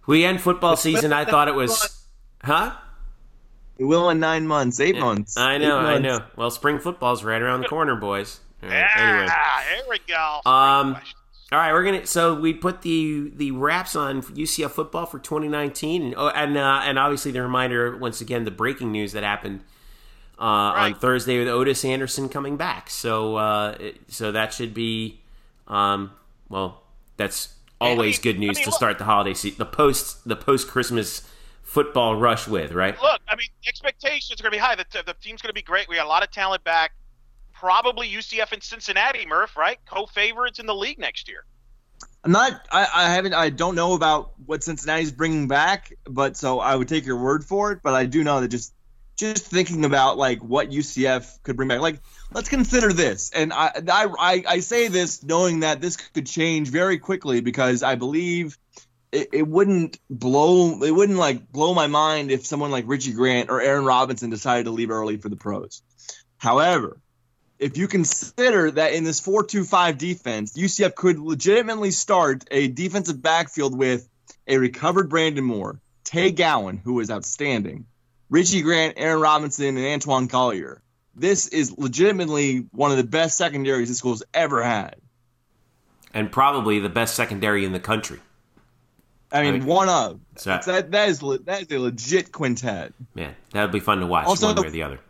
we 0.07 0.24
end 0.24 0.40
football 0.40 0.76
season. 0.76 1.12
I 1.12 1.26
thought 1.26 1.49
it 1.49 1.55
was, 1.55 2.05
huh? 2.43 2.74
It 3.78 3.84
will 3.84 4.09
in 4.11 4.18
nine 4.20 4.47
months, 4.47 4.80
eight 4.80 4.99
months. 4.99 5.36
I 5.36 5.59
know, 5.59 5.78
Eight 5.80 5.84
I 5.84 5.99
months. 5.99 6.03
know. 6.03 6.24
Well, 6.36 6.51
spring 6.51 6.78
football's 6.78 7.22
right 7.24 7.40
around 7.43 7.62
the 7.62 7.68
corner, 7.68 7.97
boys. 7.97 8.40
All 8.62 8.68
right, 8.68 8.86
anyway, 8.97 9.26
Ah, 9.28 9.64
here 9.74 9.84
we 9.90 9.99
go. 10.07 10.40
Um, 10.51 10.93
Questions. 10.95 11.14
All 11.51 11.59
right, 11.59 11.72
we're 11.72 11.84
gonna. 11.84 12.07
So 12.07 12.34
we 12.34 12.55
put 12.55 12.82
the 12.82 13.30
the 13.34 13.51
wraps 13.51 13.95
on 13.97 14.22
UCF 14.22 14.70
football 14.70 15.05
for 15.05 15.18
2019, 15.18 16.03
and 16.03 16.14
oh, 16.16 16.28
and 16.28 16.57
uh, 16.57 16.80
and 16.84 16.99
obviously 16.99 17.30
the 17.32 17.43
reminder 17.43 17.97
once 17.97 18.20
again 18.22 18.45
the 18.45 18.51
breaking 18.51 18.90
news 18.93 19.12
that 19.12 19.22
happened 19.22 19.61
uh, 20.38 20.43
on 20.43 20.95
Thursday 20.95 21.38
with 21.38 21.49
Otis 21.49 21.84
Anderson 21.84 22.28
coming 22.30 22.57
back. 22.57 22.88
So 22.88 23.36
uh, 23.36 23.76
so 24.09 24.32
that 24.32 24.55
should 24.55 24.72
be, 24.72 25.20
um, 25.68 26.12
well, 26.49 26.82
that's 27.16 27.54
always 27.80 28.16
mean- 28.16 28.22
good 28.22 28.38
news 28.40 28.56
I 28.56 28.60
mean, 28.60 28.64
to 28.64 28.70
look- 28.70 28.76
start 28.76 28.98
the 28.98 29.04
holiday 29.04 29.34
season, 29.34 29.58
the 29.58 29.66
post 29.66 30.26
the 30.28 30.36
post 30.36 30.68
Christmas 30.68 31.22
football 31.62 32.16
rush 32.16 32.46
with, 32.46 32.72
right? 32.72 33.00
Look, 33.00 33.20
I 33.28 33.36
mean, 33.36 33.48
expectations 33.66 34.38
are 34.38 34.42
going 34.42 34.52
to 34.52 34.56
be 34.56 34.60
high. 34.60 34.74
The, 34.74 34.84
the 35.06 35.14
team's 35.14 35.40
going 35.40 35.48
to 35.48 35.54
be 35.54 35.62
great. 35.62 35.88
We 35.88 35.96
got 35.96 36.04
a 36.04 36.08
lot 36.08 36.22
of 36.22 36.30
talent 36.30 36.62
back. 36.64 36.92
Probably 37.54 38.08
UCF 38.08 38.52
and 38.52 38.62
Cincinnati, 38.62 39.24
Murph, 39.24 39.56
right? 39.56 39.78
Co-favorites 39.86 40.58
in 40.58 40.66
the 40.66 40.74
league 40.74 40.98
next 40.98 41.28
year. 41.28 41.44
I'm 42.24 42.32
not. 42.32 42.60
I, 42.70 42.86
I 42.92 43.10
haven't. 43.10 43.34
I 43.34 43.50
don't 43.50 43.74
know 43.74 43.94
about 43.94 44.32
what 44.44 44.62
Cincinnati's 44.62 45.12
bringing 45.12 45.48
back, 45.48 45.92
but 46.04 46.36
so 46.36 46.60
I 46.60 46.76
would 46.76 46.88
take 46.88 47.06
your 47.06 47.16
word 47.16 47.44
for 47.44 47.72
it. 47.72 47.80
But 47.82 47.94
I 47.94 48.06
do 48.06 48.22
know 48.22 48.40
that 48.40 48.48
just 48.48 48.74
just 49.16 49.46
thinking 49.46 49.84
about 49.84 50.18
like 50.18 50.40
what 50.40 50.70
UCF 50.70 51.42
could 51.42 51.56
bring 51.56 51.68
back. 51.68 51.80
Like 51.80 52.00
let's 52.35 52.49
consider 52.49 52.93
this, 52.93 53.30
and 53.30 53.53
I 53.53 53.72
I 53.89 54.43
I, 54.47 54.61
say 54.61 54.89
this 54.89 55.22
knowing 55.22 55.61
that 55.61 55.80
this 55.80 55.97
could 55.97 56.26
change 56.26 56.68
very 56.68 56.99
quickly 56.99 57.41
because 57.41 57.83
I 57.83 57.95
believe. 57.95 58.59
It, 59.11 59.28
it 59.35 59.47
wouldn't 59.47 59.99
blow. 60.09 60.83
It 60.83 60.91
wouldn't 60.91 61.18
like 61.18 61.53
blow 61.53 61.74
my 61.74 61.87
mind 61.87 62.30
if 62.30 62.47
someone 62.47 62.70
like 62.70 62.85
Richie 62.89 63.12
Grant 63.12 63.51
or 63.51 63.61
Aaron 63.61 63.85
Robinson 63.85 64.30
decided 64.30 64.64
to 64.64 64.70
leave 64.70 64.91
early 64.91 65.18
for 65.18 65.28
the 65.28 65.37
pros. 65.37 65.83
However, 66.39 66.99
if 67.59 67.76
you 67.76 67.89
consider 67.89 68.70
that 68.72 68.95
in 68.95 69.05
this 69.05 69.20
4-2-5 69.20 69.97
defense, 69.97 70.55
UCF 70.55 70.95
could 70.95 71.18
legitimately 71.18 71.93
start 71.93 72.45
a 72.51 72.68
defensive 72.68 73.22
backfield 73.22 73.76
with 73.76 74.09
a 74.49 74.59
recovered 74.59 75.09
Brandon 75.09 75.45
Moore, 75.45 75.80
Tay 76.05 76.33
Gowan, 76.33 76.78
who 76.78 76.99
is 77.01 77.11
outstanding, 77.11 77.87
Richie 78.28 78.62
Grant, 78.62 78.95
Aaron 78.97 79.20
Robinson, 79.20 79.76
and 79.76 80.03
Antwan 80.03 80.28
Collier. 80.28 80.83
This 81.14 81.46
is 81.48 81.76
legitimately 81.76 82.66
one 82.72 82.90
of 82.90 82.96
the 82.96 83.04
best 83.04 83.36
secondaries 83.36 83.88
this 83.88 83.98
school's 83.98 84.22
ever 84.32 84.62
had. 84.62 84.96
And 86.14 86.30
probably 86.30 86.78
the 86.78 86.88
best 86.88 87.14
secondary 87.14 87.64
in 87.64 87.72
the 87.72 87.80
country. 87.80 88.18
I 89.30 89.42
mean, 89.42 89.54
Right. 89.60 89.64
one 89.64 89.88
of. 89.88 90.20
So- 90.36 90.58
that, 90.66 90.90
that, 90.92 91.08
is, 91.08 91.20
that 91.20 91.62
is 91.62 91.70
a 91.70 91.78
legit 91.78 92.32
quintet. 92.32 92.92
Man, 93.14 93.34
that 93.52 93.62
would 93.62 93.72
be 93.72 93.80
fun 93.80 94.00
to 94.00 94.06
watch 94.06 94.26
Also, 94.26 94.46
one 94.46 94.56
the- 94.56 94.62
way 94.62 94.68
or 94.68 94.70
the 94.72 94.82
other. 94.82 95.00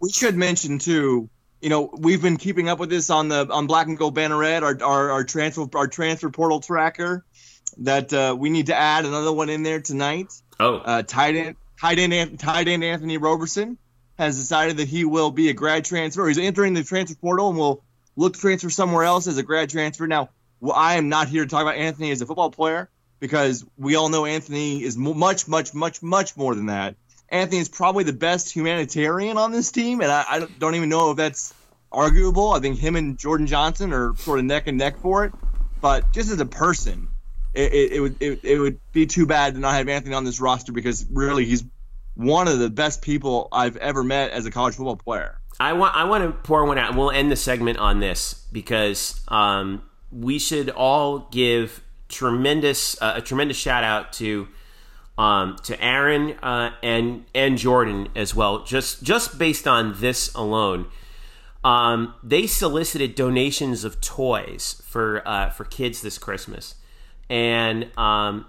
we 0.00 0.10
should 0.10 0.36
mention 0.36 0.78
too. 0.78 1.28
You 1.60 1.68
know, 1.68 1.90
we've 1.92 2.22
been 2.22 2.38
keeping 2.38 2.70
up 2.70 2.78
with 2.78 2.88
this 2.88 3.10
on 3.10 3.28
the 3.28 3.46
on 3.50 3.66
Black 3.66 3.86
and 3.86 3.98
Gold 3.98 4.16
Banneret, 4.16 4.62
our 4.62 4.78
our, 4.82 5.10
our 5.10 5.24
transfer 5.24 5.66
our 5.74 5.86
transfer 5.86 6.30
portal 6.30 6.60
tracker. 6.60 7.22
That 7.78 8.12
uh, 8.14 8.34
we 8.38 8.48
need 8.48 8.66
to 8.66 8.74
add 8.74 9.04
another 9.04 9.30
one 9.32 9.50
in 9.50 9.62
there 9.62 9.80
tonight. 9.82 10.32
Oh, 10.58 10.76
Uh, 10.76 11.02
tight 11.02 11.36
end 11.36 11.56
tight 11.78 11.98
end 11.98 12.38
tight 12.40 12.66
end 12.66 12.82
Anthony 12.82 13.18
Roberson 13.18 13.76
has 14.20 14.36
decided 14.36 14.76
that 14.76 14.86
he 14.88 15.04
will 15.04 15.30
be 15.30 15.48
a 15.48 15.52
grad 15.54 15.84
transfer. 15.84 16.28
He's 16.28 16.36
entering 16.38 16.74
the 16.74 16.84
transfer 16.84 17.16
portal 17.18 17.48
and 17.48 17.58
will 17.58 17.82
look 18.16 18.34
to 18.34 18.40
transfer 18.40 18.68
somewhere 18.68 19.04
else 19.04 19.26
as 19.26 19.38
a 19.38 19.42
grad 19.42 19.70
transfer. 19.70 20.06
Now, 20.06 20.28
I 20.74 20.96
am 20.96 21.08
not 21.08 21.28
here 21.28 21.42
to 21.42 21.48
talk 21.48 21.62
about 21.62 21.76
Anthony 21.76 22.10
as 22.10 22.20
a 22.20 22.26
football 22.26 22.50
player 22.50 22.90
because 23.18 23.64
we 23.78 23.96
all 23.96 24.10
know 24.10 24.26
Anthony 24.26 24.82
is 24.82 24.96
much, 24.96 25.48
much, 25.48 25.72
much, 25.72 26.02
much 26.02 26.36
more 26.36 26.54
than 26.54 26.66
that. 26.66 26.96
Anthony 27.30 27.58
is 27.60 27.68
probably 27.70 28.04
the 28.04 28.12
best 28.12 28.52
humanitarian 28.54 29.38
on 29.38 29.52
this 29.52 29.72
team, 29.72 30.00
and 30.02 30.12
I, 30.12 30.24
I 30.28 30.38
don't- 30.40 30.58
don't 30.58 30.74
even 30.74 30.90
know 30.90 31.12
if 31.12 31.16
that's 31.16 31.54
arguable. 31.90 32.50
I 32.52 32.60
think 32.60 32.78
him 32.78 32.96
and 32.96 33.18
Jordan 33.18 33.46
Johnson 33.46 33.92
are 33.94 34.14
sort 34.16 34.38
of 34.38 34.44
neck 34.44 34.66
and 34.66 34.76
neck 34.76 34.98
for 34.98 35.24
it. 35.24 35.32
But 35.80 36.12
just 36.12 36.30
as 36.30 36.38
a 36.40 36.46
person, 36.46 37.08
it, 37.54 37.72
it, 37.72 37.92
it 37.92 38.00
would 38.00 38.16
it, 38.20 38.40
it 38.44 38.58
would 38.58 38.80
be 38.92 39.06
too 39.06 39.24
bad 39.24 39.54
to 39.54 39.60
not 39.60 39.72
have 39.74 39.88
Anthony 39.88 40.14
on 40.14 40.24
this 40.24 40.40
roster 40.40 40.72
because 40.72 41.06
really 41.10 41.46
he's 41.46 41.64
one 42.20 42.48
of 42.48 42.58
the 42.58 42.68
best 42.68 43.00
people 43.00 43.48
I've 43.50 43.76
ever 43.78 44.04
met 44.04 44.30
as 44.32 44.44
a 44.44 44.50
college 44.50 44.74
football 44.74 44.96
player. 44.96 45.40
I 45.58 45.72
want 45.72 45.96
I 45.96 46.04
want 46.04 46.24
to 46.24 46.30
pour 46.30 46.64
one 46.64 46.78
out. 46.78 46.94
We'll 46.94 47.10
end 47.10 47.30
the 47.30 47.36
segment 47.36 47.78
on 47.78 48.00
this 48.00 48.46
because 48.52 49.20
um, 49.28 49.82
we 50.10 50.38
should 50.38 50.70
all 50.70 51.30
give 51.30 51.82
tremendous 52.08 53.00
uh, 53.00 53.14
a 53.16 53.20
tremendous 53.22 53.56
shout 53.56 53.84
out 53.84 54.12
to 54.14 54.48
um, 55.18 55.56
to 55.64 55.82
Aaron 55.82 56.32
uh, 56.42 56.72
and 56.82 57.24
and 57.34 57.58
Jordan 57.58 58.08
as 58.14 58.34
well. 58.34 58.64
Just 58.64 59.02
just 59.02 59.38
based 59.38 59.66
on 59.66 60.00
this 60.00 60.32
alone, 60.34 60.86
um, 61.64 62.14
they 62.22 62.46
solicited 62.46 63.14
donations 63.14 63.84
of 63.84 64.00
toys 64.00 64.82
for 64.86 65.26
uh, 65.26 65.50
for 65.50 65.64
kids 65.64 66.00
this 66.00 66.18
Christmas, 66.18 66.74
and 67.28 67.88
um, 67.98 68.46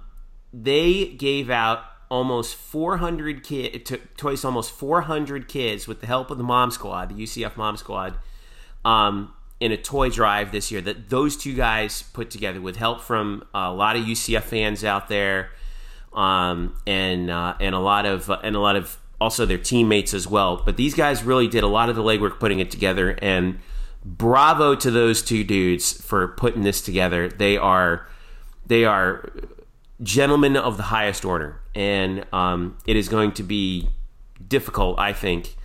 they 0.54 1.08
gave 1.08 1.50
out 1.50 1.84
almost 2.12 2.56
400 2.56 3.42
kid 3.42 3.86
to, 3.86 3.98
to 4.18 4.38
almost 4.44 4.72
400 4.72 5.48
kids 5.48 5.88
with 5.88 6.02
the 6.02 6.08
help 6.08 6.30
of 6.30 6.38
the 6.38 6.44
Mom 6.44 6.70
Squad, 6.70 7.10
the 7.10 7.24
UCF 7.24 7.56
Mom 7.56 7.78
Squad, 7.78 8.16
um, 8.84 9.34
in 9.62 9.72
a 9.72 9.78
toy 9.78 10.10
drive 10.10 10.52
this 10.52 10.72
year 10.72 10.82
that 10.82 11.10
those 11.10 11.38
two 11.38 11.56
guys 11.56 12.02
put 12.02 12.30
together 12.30 12.60
with 12.60 12.76
help 12.76 13.00
from 13.00 13.44
a 13.54 13.72
lot 13.72 13.96
of 13.96 14.04
UCF 14.04 14.44
fans 14.44 14.84
out 14.84 15.08
there, 15.08 15.52
um, 16.12 16.76
and 16.86 17.32
uh, 17.32 17.56
and 17.62 17.74
a 17.74 17.80
lot 17.80 18.06
of 18.06 18.30
and 18.44 18.56
a 18.56 18.60
lot 18.60 18.76
of 18.76 18.98
also 19.22 19.46
their 19.46 19.58
teammates 19.58 20.14
as 20.14 20.28
well. 20.28 20.62
But 20.66 20.76
these 20.76 20.94
guys 20.94 21.24
really 21.24 21.48
did 21.48 21.64
a 21.64 21.68
lot 21.68 21.90
of 21.90 21.96
the 21.96 22.04
legwork 22.04 22.40
putting 22.40 22.60
it 22.60 22.70
together, 22.70 23.18
and 23.22 23.60
bravo 24.04 24.76
to 24.76 24.92
those 24.92 25.22
two 25.22 25.46
dudes 25.46 25.94
for 25.94 26.28
putting 26.28 26.64
this 26.64 26.82
together. 26.82 27.30
They 27.30 27.56
are 27.56 28.08
they 28.66 28.84
are 28.84 29.32
gentlemen 30.04 30.58
of 30.58 30.78
the 30.78 30.84
highest 30.84 31.26
order, 31.26 31.60
and 31.76 32.26
um, 32.34 32.78
it 32.86 32.96
is 32.96 33.10
going 33.10 33.32
to 33.34 33.44
be 33.44 33.90
difficult, 34.48 35.00
I 35.00 35.14
think, 35.14 35.56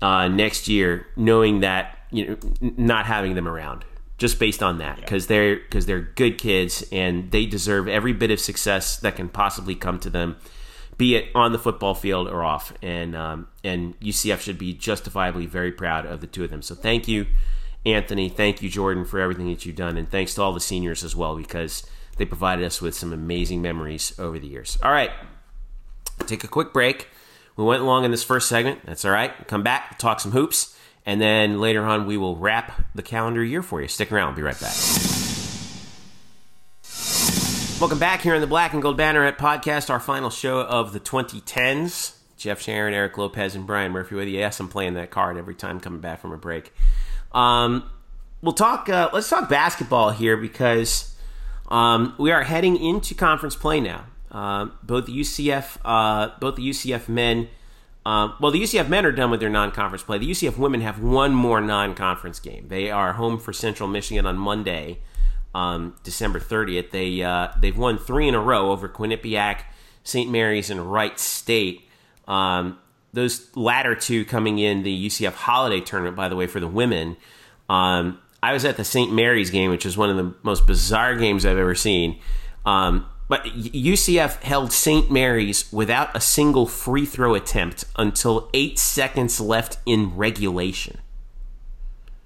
uh, 0.00 0.28
next 0.28 0.68
year, 0.68 1.06
knowing 1.16 1.60
that 1.60 1.98
you 2.10 2.26
know 2.26 2.36
n- 2.62 2.74
not 2.76 3.06
having 3.06 3.34
them 3.34 3.46
around, 3.46 3.84
just 4.18 4.38
based 4.38 4.62
on 4.62 4.78
that, 4.78 4.96
because 4.96 5.26
they're 5.26 5.56
because 5.56 5.86
they're 5.86 6.00
good 6.00 6.38
kids 6.38 6.84
and 6.90 7.30
they 7.30 7.46
deserve 7.46 7.88
every 7.88 8.12
bit 8.12 8.30
of 8.30 8.40
success 8.40 8.96
that 8.98 9.16
can 9.16 9.28
possibly 9.28 9.74
come 9.74 9.98
to 10.00 10.10
them, 10.10 10.36
be 10.96 11.14
it 11.16 11.28
on 11.34 11.52
the 11.52 11.58
football 11.58 11.94
field 11.94 12.28
or 12.28 12.42
off, 12.42 12.72
and 12.82 13.14
um, 13.14 13.48
and 13.62 13.98
UCF 14.00 14.40
should 14.40 14.58
be 14.58 14.72
justifiably 14.72 15.46
very 15.46 15.72
proud 15.72 16.06
of 16.06 16.20
the 16.20 16.26
two 16.26 16.44
of 16.44 16.50
them. 16.50 16.62
So 16.62 16.74
thank 16.74 17.08
you. 17.08 17.26
Anthony, 17.86 18.28
thank 18.28 18.60
you, 18.60 18.68
Jordan, 18.68 19.06
for 19.06 19.18
everything 19.18 19.48
that 19.48 19.64
you've 19.64 19.76
done, 19.76 19.96
and 19.96 20.10
thanks 20.10 20.34
to 20.34 20.42
all 20.42 20.52
the 20.52 20.60
seniors 20.60 21.02
as 21.02 21.16
well 21.16 21.34
because 21.34 21.86
they 22.20 22.26
provided 22.26 22.66
us 22.66 22.82
with 22.82 22.94
some 22.94 23.14
amazing 23.14 23.62
memories 23.62 24.12
over 24.18 24.38
the 24.38 24.46
years. 24.46 24.76
All 24.82 24.92
right, 24.92 25.10
take 26.26 26.44
a 26.44 26.48
quick 26.48 26.70
break. 26.70 27.08
We 27.56 27.64
went 27.64 27.82
long 27.82 28.04
in 28.04 28.10
this 28.10 28.22
first 28.22 28.46
segment. 28.46 28.84
That's 28.84 29.06
all 29.06 29.10
right. 29.10 29.32
Come 29.48 29.62
back, 29.62 29.98
talk 29.98 30.20
some 30.20 30.32
hoops, 30.32 30.76
and 31.06 31.18
then 31.18 31.60
later 31.60 31.82
on 31.82 32.04
we 32.04 32.18
will 32.18 32.36
wrap 32.36 32.82
the 32.94 33.02
calendar 33.02 33.42
year 33.42 33.62
for 33.62 33.80
you. 33.80 33.88
Stick 33.88 34.12
around. 34.12 34.28
We'll 34.28 34.36
be 34.36 34.42
right 34.42 34.60
back. 34.60 34.74
Welcome 37.80 37.98
back 37.98 38.20
here 38.20 38.34
on 38.34 38.42
the 38.42 38.46
Black 38.46 38.74
and 38.74 38.82
Gold 38.82 38.98
Banneret 38.98 39.38
podcast, 39.38 39.88
our 39.88 39.98
final 39.98 40.28
show 40.28 40.60
of 40.60 40.92
the 40.92 41.00
2010s. 41.00 42.16
Jeff 42.36 42.60
Sharon, 42.60 42.92
Eric 42.92 43.16
Lopez, 43.16 43.54
and 43.54 43.66
Brian 43.66 43.92
Murphy 43.92 44.14
with 44.14 44.28
you. 44.28 44.38
Yes, 44.38 44.60
I'm 44.60 44.68
playing 44.68 44.92
that 44.94 45.10
card 45.10 45.38
every 45.38 45.54
time 45.54 45.80
coming 45.80 46.00
back 46.00 46.20
from 46.20 46.32
a 46.32 46.36
break. 46.36 46.74
Um, 47.32 47.88
we'll 48.42 48.52
talk. 48.52 48.90
Uh, 48.90 49.08
let's 49.14 49.30
talk 49.30 49.48
basketball 49.48 50.10
here 50.10 50.36
because 50.36 51.09
um, 51.70 52.14
we 52.18 52.30
are 52.30 52.42
heading 52.42 52.76
into 52.76 53.14
conference 53.14 53.54
play 53.54 53.80
now. 53.80 54.06
Um, 54.30 54.72
both 54.82 55.06
the 55.06 55.12
UCF, 55.12 55.78
uh, 55.84 56.30
both 56.38 56.56
the 56.56 56.68
UCF 56.68 57.08
men. 57.08 57.48
Um, 58.06 58.34
well, 58.40 58.50
the 58.50 58.62
UCF 58.62 58.88
men 58.88 59.04
are 59.04 59.12
done 59.12 59.30
with 59.30 59.40
their 59.40 59.50
non-conference 59.50 60.02
play. 60.04 60.18
The 60.18 60.30
UCF 60.30 60.56
women 60.56 60.80
have 60.80 61.00
one 61.00 61.34
more 61.34 61.60
non-conference 61.60 62.40
game. 62.40 62.68
They 62.68 62.90
are 62.90 63.14
home 63.14 63.38
for 63.38 63.52
Central 63.52 63.88
Michigan 63.88 64.26
on 64.26 64.38
Monday, 64.38 65.00
um, 65.54 65.94
December 66.02 66.40
30th. 66.40 66.90
They 66.90 67.22
uh, 67.22 67.48
they've 67.58 67.76
won 67.76 67.98
three 67.98 68.26
in 68.26 68.34
a 68.34 68.40
row 68.40 68.70
over 68.70 68.88
Quinnipiac, 68.88 69.62
St. 70.02 70.30
Mary's, 70.30 70.70
and 70.70 70.92
Wright 70.92 71.18
State. 71.18 71.82
Um, 72.26 72.78
those 73.12 73.54
latter 73.56 73.94
two 73.94 74.24
coming 74.24 74.58
in 74.58 74.82
the 74.82 75.06
UCF 75.06 75.32
holiday 75.32 75.80
tournament, 75.80 76.16
by 76.16 76.28
the 76.28 76.36
way, 76.36 76.46
for 76.46 76.60
the 76.60 76.68
women. 76.68 77.16
Um, 77.68 78.20
I 78.42 78.52
was 78.52 78.64
at 78.64 78.76
the 78.76 78.84
St. 78.84 79.12
Mary's 79.12 79.50
game, 79.50 79.70
which 79.70 79.84
is 79.84 79.96
one 79.96 80.10
of 80.10 80.16
the 80.16 80.34
most 80.42 80.66
bizarre 80.66 81.16
games 81.16 81.44
I've 81.44 81.58
ever 81.58 81.74
seen. 81.74 82.18
Um, 82.64 83.06
but 83.28 83.44
UCF 83.44 84.42
held 84.42 84.72
St. 84.72 85.10
Mary's 85.10 85.72
without 85.72 86.16
a 86.16 86.20
single 86.20 86.66
free 86.66 87.06
throw 87.06 87.34
attempt 87.34 87.84
until 87.96 88.50
eight 88.52 88.78
seconds 88.78 89.40
left 89.40 89.78
in 89.86 90.16
regulation. 90.16 90.98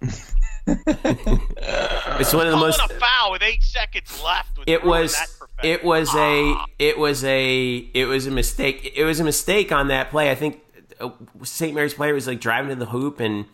it's 0.66 2.32
one 2.32 2.46
of 2.46 2.52
the 2.52 2.58
most. 2.58 2.80
a 2.80 2.88
foul 2.94 3.32
with 3.32 3.42
eight 3.42 3.62
seconds 3.62 4.22
left. 4.22 4.58
It 4.66 4.82
was. 4.82 5.14
It 5.62 5.84
was 5.84 6.14
a. 6.14 6.54
It 6.78 6.98
was 6.98 7.22
a. 7.24 7.76
It 7.92 8.06
was 8.06 8.26
a 8.26 8.30
mistake. 8.30 8.92
It 8.96 9.04
was 9.04 9.20
a 9.20 9.24
mistake 9.24 9.72
on 9.72 9.88
that 9.88 10.10
play. 10.10 10.30
I 10.30 10.34
think 10.34 10.60
uh, 11.00 11.10
St. 11.42 11.74
Mary's 11.74 11.94
player 11.94 12.14
was 12.14 12.26
like 12.26 12.40
driving 12.40 12.70
to 12.70 12.76
the 12.76 12.86
hoop 12.86 13.20
and 13.20 13.44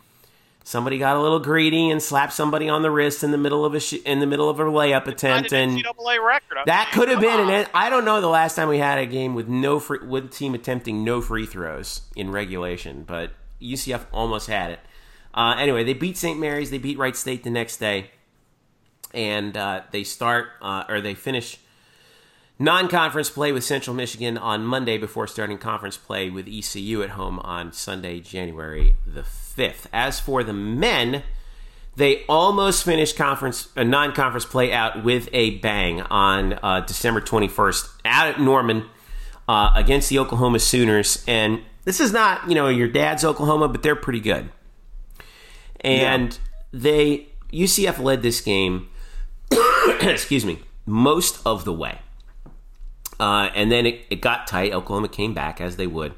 somebody 0.65 0.99
got 0.99 1.17
a 1.17 1.21
little 1.21 1.39
greedy 1.39 1.91
and 1.91 2.03
slapped 2.03 2.33
somebody 2.33 2.69
on 2.69 2.83
the 2.83 2.91
wrist 2.91 3.25
in 3.25 3.31
the 3.31 3.39
middle 3.39 3.65
of 3.65 3.75
a 3.75 3.81
sh- 3.81 4.03
in 4.05 4.21
the 4.21 4.27
middle 4.27 4.49
of 4.49 4.61
a 4.61 4.65
layup 4.65 5.07
attempt, 5.07 5.53
and 5.53 5.79
NCAA 5.79 6.25
record. 6.25 6.59
That 6.67 6.91
could 6.93 7.09
have 7.09 7.21
been. 7.21 7.49
And 7.51 7.69
I 7.75 7.91
don't 7.91 8.05
know 8.05 8.21
the 8.21 8.29
last 8.29 8.55
time 8.55 8.69
we 8.69 8.79
had 8.79 8.99
a 8.99 9.07
game 9.07 9.35
with 9.35 9.49
no 9.49 9.81
free, 9.81 9.99
with 10.07 10.33
team 10.33 10.55
attempting 10.55 11.05
no 11.05 11.21
free 11.21 11.47
throws 11.47 12.03
in 12.15 12.31
regulation, 12.31 13.05
but 13.07 13.33
UCF 13.61 14.07
almost 14.13 14.49
had 14.49 14.73
it. 14.73 14.81
Uh, 15.33 15.55
anyway, 15.59 15.85
they 15.85 15.95
beat 15.95 16.17
St. 16.17 16.39
Mary's. 16.39 16.71
They 16.71 16.79
beat 16.79 16.99
Wright 16.99 17.17
State 17.17 17.45
the 17.45 17.51
next 17.51 17.77
day, 17.77 18.11
and 19.15 19.57
uh, 19.57 19.83
they 19.93 20.05
start 20.05 20.49
uh, 20.61 20.85
or 20.89 21.01
they 21.01 21.15
finish 21.15 21.59
non-conference 22.59 23.31
play 23.31 23.53
with 23.53 23.65
Central 23.65 23.97
Michigan 23.97 24.37
on 24.37 24.65
Monday 24.65 24.99
before 24.99 25.27
starting 25.27 25.57
conference 25.57 25.97
play 25.97 26.29
with 26.29 26.47
ECU 26.47 27.03
at 27.03 27.11
home 27.11 27.39
on 27.39 27.73
Sunday, 27.73 28.21
January 28.21 28.97
the 29.07 29.23
fifth. 29.55 29.89
As 29.93 30.21
for 30.21 30.43
the 30.43 30.53
men, 30.53 31.23
they 31.97 32.25
almost 32.29 32.85
finished 32.85 33.17
conference 33.17 33.69
a 33.77 33.85
non-conference 33.85 34.45
play 34.45 34.73
out 34.73 35.05
with 35.05 35.29
a 35.33 35.59
bang 35.59 36.01
on 36.03 36.55
uh, 36.63 36.81
December 36.81 37.21
21st 37.21 37.89
out 38.05 38.29
at 38.29 38.41
Norman 38.41 38.87
uh, 39.49 39.73
against 39.75 40.09
the 40.09 40.19
Oklahoma 40.19 40.61
Sooners, 40.61 41.25
and 41.27 41.61
this 41.85 42.01
is 42.01 42.13
not 42.13 42.49
you 42.49 42.55
know 42.55 42.69
your 42.69 42.89
dad's 42.89 43.25
Oklahoma, 43.25 43.69
but 43.69 43.83
they're 43.83 43.97
pretty 43.97 44.21
good. 44.21 44.51
And 45.81 46.39
they 46.73 47.29
UCF 47.53 47.99
led 47.99 48.23
this 48.23 48.41
game, 48.41 48.89
excuse 50.01 50.45
me, 50.45 50.61
most 50.87 51.41
of 51.45 51.65
the 51.65 51.73
way. 51.73 51.99
Uh, 53.19 53.51
and 53.55 53.71
then 53.71 53.87
it, 53.87 54.07
it 54.09 54.21
got 54.21 54.47
tight. 54.47 54.73
Oklahoma 54.73 55.09
came 55.09 55.35
back 55.35 55.61
as 55.61 55.77
they 55.77 55.87
would, 55.87 56.15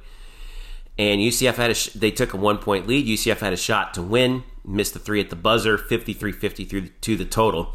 and 1.10 1.20
UCF 1.20 1.54
had 1.54 1.70
a 1.70 1.74
sh- 1.74 1.90
they 1.94 2.10
took 2.10 2.32
a 2.32 2.36
one 2.36 2.58
point 2.58 2.86
lead. 2.86 3.06
UCF 3.06 3.38
had 3.38 3.52
a 3.52 3.56
shot 3.56 3.94
to 3.94 4.02
win, 4.02 4.44
missed 4.64 4.94
the 4.94 4.98
three 4.98 5.20
at 5.20 5.30
the 5.30 5.36
buzzer, 5.36 5.78
53-50 5.78 6.68
through 6.68 6.88
to 6.88 7.16
the 7.16 7.24
total. 7.24 7.74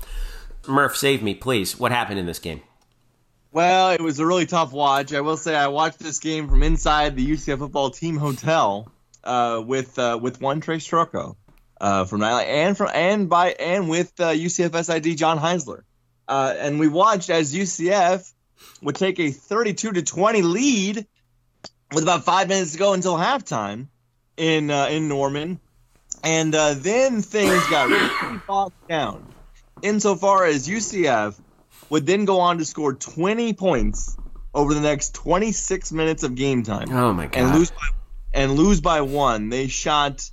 Murph, 0.68 0.96
save 0.98 1.24
me, 1.24 1.34
please. 1.34 1.80
What 1.80 1.92
happened 1.92 2.20
in 2.20 2.26
this 2.26 2.40
game? 2.40 2.62
Well, 3.52 3.92
it 3.92 4.02
was 4.02 4.20
a 4.20 4.26
really 4.26 4.46
tough 4.46 4.72
watch. 4.72 5.14
I 5.14 5.22
will 5.22 5.38
say 5.38 5.56
I 5.56 5.68
watched 5.68 6.00
this 6.00 6.20
game 6.20 6.48
from 6.48 6.64
inside 6.64 7.16
the 7.16 7.26
UCF 7.26 7.60
football 7.60 7.90
team 7.90 8.18
hotel 8.18 8.92
uh, 9.24 9.64
with 9.66 9.98
uh, 9.98 10.20
with 10.22 10.42
one 10.42 10.62
Trey 10.62 10.78
Strocco 10.78 11.36
uh, 11.80 12.06
from 12.06 12.24
and 12.24 12.78
from 12.78 12.90
and 12.94 13.30
by 13.30 13.52
and 13.52 13.90
with 13.90 14.14
uh, 14.20 14.30
UCF 14.30 14.84
SID 14.86 15.18
John 15.18 15.40
Heisler, 15.40 15.84
uh, 16.28 16.54
and 16.58 16.80
we 16.80 16.88
watched 16.88 17.30
as 17.30 17.54
UCF 17.54 18.32
would 18.82 18.96
take 18.96 19.20
a 19.20 19.32
32 19.32 19.94
to 19.94 20.02
20 20.04 20.42
lead 20.42 21.08
with 21.94 22.04
about 22.04 22.24
five 22.26 22.48
minutes 22.48 22.74
to 22.74 22.78
go 22.78 22.94
until 22.94 23.16
halftime 23.16 23.88
in 24.36 24.70
uh, 24.72 24.88
in 24.90 25.08
Norman, 25.08 25.60
and 26.24 26.54
uh, 26.54 26.74
then 26.76 27.22
things 27.22 27.66
got 27.68 27.90
really 27.90 28.40
bogged 28.48 28.88
down. 28.88 29.26
Insofar 29.82 30.46
as 30.46 30.68
UCF 30.68 31.40
would 31.90 32.06
then 32.06 32.26
go 32.26 32.40
on 32.40 32.58
to 32.58 32.66
score 32.66 32.94
20 32.94 33.54
points 33.54 34.18
over 34.54 34.74
the 34.74 34.82
next 34.82 35.14
26 35.14 35.92
minutes 35.92 36.24
of 36.24 36.34
game 36.36 36.64
time 36.64 36.88
Oh 36.92 37.14
my 37.14 37.28
god! 37.28 37.36
and 37.38 37.56
lose 37.56 37.72
by, 37.72 37.88
and 38.34 38.52
lose 38.54 38.82
by 38.82 39.02
one. 39.02 39.50
They 39.50 39.68
shot 39.68 40.30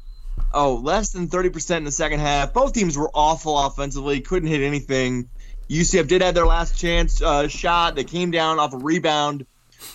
oh 0.53 0.77
less 0.77 1.11
than 1.13 1.29
30% 1.29 1.77
in 1.79 1.85
the 1.85 1.91
second 1.91 2.21
half. 2.21 2.53
Both 2.53 2.73
teams 2.73 2.97
were 2.97 3.11
awful 3.13 3.59
offensively, 3.59 4.21
couldn't 4.21 4.49
hit 4.49 4.63
anything. 4.63 5.29
UCF 5.69 6.09
did 6.09 6.23
have 6.23 6.35
their 6.35 6.47
last 6.47 6.79
chance 6.79 7.23
uh, 7.23 7.49
shot. 7.49 7.95
They 7.95 8.05
came 8.05 8.31
down 8.31 8.59
off 8.59 8.75
a 8.75 8.79
rebound 8.79 9.47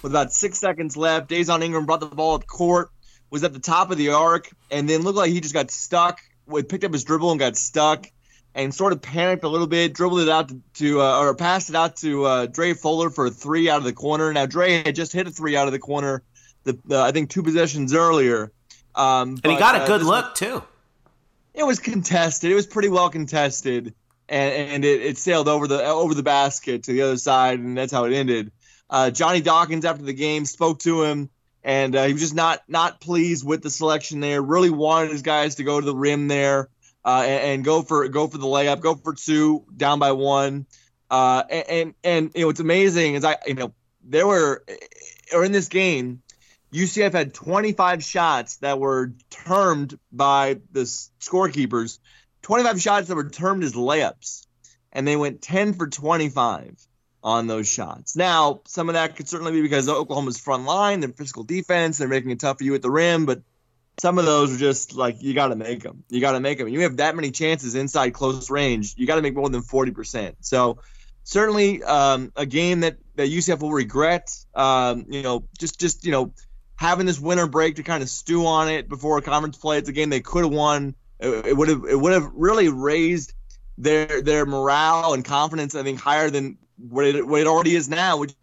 with 0.02 0.12
about 0.12 0.32
six 0.34 0.60
seconds 0.60 0.98
left. 0.98 1.30
Dazon 1.30 1.64
Ingram 1.64 1.86
brought 1.86 2.00
the 2.00 2.08
ball 2.08 2.36
up 2.36 2.48
court, 2.48 2.90
was 3.30 3.44
at 3.44 3.54
the 3.54 3.60
top 3.60 3.92
of 3.92 3.98
the 3.98 4.10
arc, 4.10 4.50
and 4.72 4.90
then 4.90 5.02
looked 5.02 5.18
like 5.18 5.32
he 5.32 5.42
just 5.42 5.54
got 5.54 5.72
stuck. 5.72 6.20
Picked 6.68 6.84
up 6.84 6.94
his 6.94 7.04
dribble 7.04 7.30
and 7.30 7.40
got 7.40 7.56
stuck, 7.56 8.08
and 8.56 8.74
sort 8.74 8.92
of 8.92 9.02
panicked 9.02 9.44
a 9.44 9.48
little 9.48 9.68
bit. 9.68 9.94
Dribbled 9.94 10.22
it 10.22 10.30
out 10.30 10.50
to, 10.50 10.62
to 10.76 11.02
uh, 11.02 11.20
or 11.20 11.36
passed 11.36 11.70
it 11.70 11.76
out 11.76 11.98
to 11.98 12.26
uh, 12.26 12.46
Dre 12.48 12.74
Fuller 12.74 13.10
for 13.10 13.28
a 13.28 13.32
three 13.32 13.70
out 13.70 13.78
of 13.78 13.84
the 13.84 13.94
corner. 13.94 14.34
Now 14.34 14.46
Dre 14.48 14.84
had 14.84 14.96
just 14.96 15.14
hit 15.14 15.28
a 15.28 15.32
three 15.32 15.56
out 15.56 15.68
of 15.68 15.74
the 15.74 15.80
corner, 15.80 16.24
the, 16.64 16.78
I 16.92 17.12
think 17.12 17.30
two 17.30 17.44
possessions 17.44 17.94
earlier. 17.94 18.52
Um, 18.96 19.40
and 19.44 19.54
he 19.54 19.60
got 19.60 19.76
a 19.76 19.84
uh, 19.84 19.88
good 19.88 20.02
look 20.04 20.36
too. 20.36 20.64
it 21.54 21.64
was 21.64 21.80
contested. 21.80 22.52
It 22.52 22.56
was 22.56 22.68
pretty 22.68 22.90
well 22.90 23.10
contested, 23.10 23.94
and, 24.28 24.72
and 24.72 24.86
it, 24.86 25.02
it 25.02 25.18
sailed 25.18 25.48
over 25.48 25.68
the 25.68 25.86
over 25.86 26.14
the 26.14 26.24
basket 26.24 26.84
to 26.84 26.94
the 26.94 27.04
other 27.04 27.18
side, 27.18 27.60
and 27.60 27.78
that's 27.78 27.92
how 27.92 28.06
it 28.06 28.14
ended. 28.14 28.52
Uh, 28.90 29.12
Johnny 29.12 29.42
Dawkins 29.42 29.86
after 29.86 30.04
the 30.04 30.14
game 30.14 30.46
spoke 30.46 30.80
to 30.80 31.04
him, 31.04 31.30
and 31.64 31.96
uh, 31.96 32.06
he 32.06 32.14
was 32.14 32.22
just 32.22 32.36
not 32.36 32.62
not 32.68 33.00
pleased 33.00 33.46
with 33.46 33.62
the 33.62 33.70
selection 33.70 34.20
there. 34.20 34.42
Really 34.42 34.70
wanted 34.70 35.12
his 35.12 35.22
guys 35.22 35.56
to 35.56 35.64
go 35.64 35.80
to 35.80 35.86
the 35.86 35.96
rim 35.96 36.28
there 36.28 36.70
uh, 37.06 37.24
and, 37.26 37.44
and 37.44 37.66
go 37.66 37.82
for 37.82 38.08
go 38.10 38.28
for 38.28 38.38
the 38.38 38.48
layup, 38.48 38.82
go 38.82 38.96
for 38.96 39.14
two, 39.14 39.66
down 39.76 40.00
by 40.00 40.12
one. 40.12 40.66
Uh, 41.10 41.44
and, 41.50 41.70
and 41.70 41.94
and 42.04 42.32
you 42.36 42.42
know 42.42 42.48
what's 42.48 42.60
amazing 42.60 43.16
is 43.16 43.26
I 43.26 43.38
you 43.46 43.56
know 43.56 43.74
there 44.04 44.28
were 44.28 44.64
or 45.34 45.44
in 45.44 45.52
this 45.52 45.68
game 45.68 46.22
UCF 46.74 47.14
had 47.14 47.34
25 47.34 48.04
shots 48.04 48.58
that 48.58 48.80
were 48.80 49.14
termed 49.30 49.98
by 50.12 50.60
the 50.72 50.82
scorekeepers, 51.20 51.98
25 52.44 52.82
shots 52.82 53.08
that 53.08 53.16
were 53.16 53.30
termed 53.30 53.64
as 53.64 53.74
layups, 53.74 54.46
and 54.92 55.08
they 55.08 55.16
went 55.16 55.42
10 55.42 55.74
for 55.74 55.88
25 55.88 56.76
on 57.24 57.48
those 57.48 57.68
shots. 57.68 58.16
Now, 58.16 58.62
some 58.66 58.90
of 58.90 58.94
that 58.94 59.16
could 59.16 59.28
certainly 59.28 59.52
be 59.52 59.62
because 59.62 59.90
Oklahoma's 59.90 60.40
front 60.40 60.66
line, 60.66 61.02
their 61.02 61.10
physical 61.10 61.44
defense, 61.44 61.98
they're 61.98 62.08
making 62.08 62.32
it 62.32 62.40
tough 62.40 62.60
for 62.60 62.64
you 62.64 62.76
at 62.76 62.82
the 62.82 62.92
rim, 62.92 63.26
but 63.26 63.42
some 64.00 64.18
of 64.18 64.26
those 64.26 64.54
are 64.54 64.58
just 64.58 64.96
like 64.96 65.22
you 65.22 65.34
got 65.34 65.50
to 65.50 65.56
make 65.56 65.84
them. 65.84 66.04
You 66.10 66.22
got 66.22 66.32
to 66.32 66.40
make 66.40 66.58
them. 66.58 66.70
You 66.70 66.82
have 66.82 66.98
that 66.98 67.16
many 67.16 67.32
chances 67.32 67.76
inside 67.76 68.14
close 68.14 68.50
range. 68.50 68.96
You 68.98 69.06
got 69.06 69.16
to 69.16 69.22
make 69.22 69.36
more 69.36 69.50
than 69.50 69.62
40%. 69.62 70.36
So, 70.40 70.80
certainly 71.24 71.84
um, 71.84 72.32
a 72.36 72.46
game 72.46 72.82
that 72.82 72.98
that 73.16 73.30
UCF 73.30 73.60
will 73.60 73.72
regret. 73.72 74.34
Um, 74.56 75.06
you 75.10 75.22
know, 75.22 75.44
just 75.58 75.80
just 75.80 76.06
you 76.06 76.12
know 76.12 76.34
having 76.76 77.06
this 77.06 77.20
winter 77.20 77.48
break 77.48 77.76
to 77.76 77.84
kind 77.84 78.02
of 78.02 78.10
stew 78.10 78.46
on 78.46 78.70
it 78.70 78.88
before 78.88 79.18
a 79.18 79.22
conference 79.22 79.58
play. 79.58 79.78
It's 79.78 79.90
a 79.90 79.94
game 79.94 80.10
they 80.10 80.22
could 80.22 80.46
have 80.46 80.54
won. 80.54 80.96
It 81.20 81.56
would 81.56 81.68
have 81.68 81.84
it 81.84 82.00
would 82.00 82.14
have 82.14 82.32
really 82.34 82.70
raised 82.70 83.34
their 83.78 84.22
their 84.22 84.46
morale 84.46 85.14
and 85.14 85.26
confidence. 85.26 85.76
I 85.76 85.84
think 85.84 86.00
higher 86.00 86.30
than 86.30 86.58
what 86.88 87.06
it, 87.06 87.28
what 87.28 87.42
it 87.42 87.48
already 87.48 87.76
is 87.76 87.90
now, 87.90 88.18
which 88.18 88.34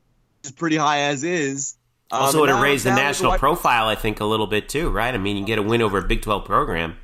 is 0.44 0.50
pretty 0.52 0.76
high 0.76 1.00
as 1.00 1.24
is. 1.24 1.76
Um, 2.10 2.22
Also, 2.22 2.40
would 2.40 2.50
and 2.50 2.62
raised 2.62 2.84
the 2.84 2.94
national 2.94 3.30
what- 3.32 3.40
profile, 3.40 3.88
I 3.88 3.94
think, 3.96 4.20
a 4.20 4.24
little 4.24 4.46
bit 4.46 4.68
too, 4.68 4.90
right? 4.90 5.12
I 5.14 5.18
mean, 5.18 5.36
you 5.36 5.44
get 5.44 5.58
a 5.58 5.62
win 5.62 5.82
over 5.82 5.98
a 5.98 6.02
Big 6.02 6.22
Twelve 6.22 6.44
program. 6.44 6.96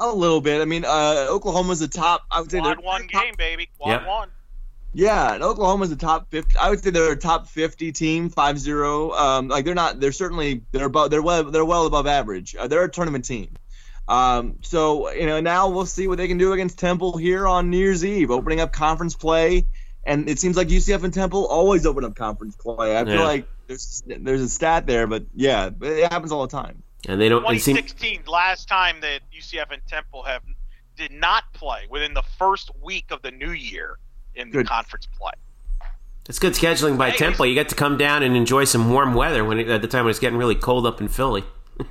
a 0.00 0.08
little 0.12 0.40
bit. 0.40 0.62
I 0.62 0.64
mean, 0.64 0.84
uh, 0.84 1.26
Oklahoma's 1.28 1.80
the 1.80 1.88
top. 1.88 2.22
I 2.30 2.40
would 2.40 2.50
say 2.52 2.60
they're 2.60 2.76
Quad 2.76 2.84
one 2.84 3.08
top- 3.08 3.24
game, 3.24 3.34
baby. 3.36 3.68
Quad 3.78 3.90
Yep. 4.00 4.06
one. 4.06 4.28
Yeah, 4.94 5.34
and 5.34 5.42
Oklahoma's 5.42 5.90
the 5.90 5.96
top 5.96 6.30
fifty. 6.30 6.56
I 6.56 6.70
would 6.70 6.82
say 6.82 6.90
they're 6.90 7.10
a 7.12 7.16
top 7.16 7.48
fifty 7.48 7.90
team, 7.92 8.30
5-0. 8.30 9.12
Um, 9.18 9.48
like 9.48 9.64
they're 9.64 9.74
not. 9.74 9.98
They're 10.00 10.12
certainly 10.12 10.62
they're 10.72 10.86
above. 10.86 11.10
They're 11.10 11.20
well. 11.20 11.44
They're 11.44 11.64
well 11.64 11.84
above 11.84 12.06
average. 12.06 12.54
Uh, 12.56 12.68
they're 12.68 12.84
a 12.84 12.90
tournament 12.90 13.24
team. 13.24 13.50
Um, 14.06 14.56
so 14.62 15.10
you 15.12 15.26
know 15.26 15.40
now 15.40 15.68
we'll 15.68 15.84
see 15.84 16.06
what 16.08 16.16
they 16.16 16.28
can 16.28 16.38
do 16.38 16.52
against 16.54 16.78
Temple 16.78 17.18
here 17.18 17.46
on 17.46 17.68
New 17.68 17.76
Year's 17.76 18.04
Eve, 18.04 18.30
opening 18.30 18.60
up 18.60 18.72
conference 18.72 19.14
play. 19.14 19.66
And 20.04 20.28
it 20.28 20.38
seems 20.38 20.56
like 20.56 20.68
UCF 20.68 21.02
and 21.04 21.12
Temple 21.12 21.46
always 21.46 21.84
open 21.84 22.04
up 22.04 22.14
conference 22.16 22.56
play. 22.56 22.96
I 22.96 23.04
feel 23.04 23.14
Yeah. 23.14 23.24
like 23.24 23.48
there's 23.66 24.02
there's 24.06 24.40
a 24.40 24.48
stat 24.48 24.86
there, 24.86 25.06
but 25.06 25.24
yeah, 25.34 25.70
it 25.82 26.10
happens 26.10 26.32
all 26.32 26.46
the 26.46 26.56
time. 26.56 26.82
And 27.06 27.20
they 27.20 27.28
don't. 27.28 27.42
It 27.44 27.60
seem, 27.60 27.76
2016, 27.76 28.22
last 28.26 28.68
time 28.68 29.00
that 29.02 29.20
UCF 29.36 29.70
and 29.70 29.82
Temple 29.86 30.22
have 30.24 30.42
did 30.96 31.12
not 31.12 31.52
play 31.52 31.86
within 31.90 32.14
the 32.14 32.22
first 32.38 32.70
week 32.82 33.06
of 33.10 33.22
the 33.22 33.30
new 33.30 33.50
year 33.52 33.98
in 34.34 34.50
Good. 34.50 34.64
the 34.66 34.68
conference 34.68 35.06
play. 35.18 35.32
it's 36.28 36.38
good 36.38 36.54
scheduling 36.54 36.96
by 36.98 37.10
Hey, 37.10 37.18
Temple. 37.18 37.46
You 37.46 37.54
get 37.54 37.68
to 37.68 37.74
come 37.74 37.96
down 37.98 38.22
and 38.22 38.36
enjoy 38.36 38.64
some 38.64 38.90
warm 38.90 39.14
weather 39.14 39.44
when 39.44 39.58
it, 39.60 39.68
at 39.68 39.80
the 39.82 39.88
time 39.88 40.04
when 40.04 40.10
it's 40.10 40.18
getting 40.18 40.38
really 40.38 40.54
cold 40.56 40.86
up 40.86 41.00
in 41.00 41.08
Philly. 41.08 41.44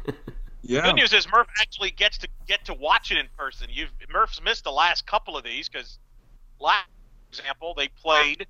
Yeah. 0.63 0.81
Good 0.81 0.95
news 0.95 1.13
is 1.13 1.25
Murph 1.31 1.47
actually 1.61 1.91
gets 1.91 2.17
to 2.17 2.27
get 2.45 2.65
to 2.65 2.73
watch 2.73 3.09
it 3.11 3.17
in 3.17 3.27
person. 3.37 3.67
You've 3.71 3.91
Murph's 4.11 4.41
missed 4.41 4.65
the 4.65 4.71
last 4.71 5.05
couple 5.07 5.37
of 5.37 5.45
these 5.45 5.69
because 5.69 5.97
last 6.59 6.87
example 7.29 7.73
they 7.75 7.87
played 7.87 8.47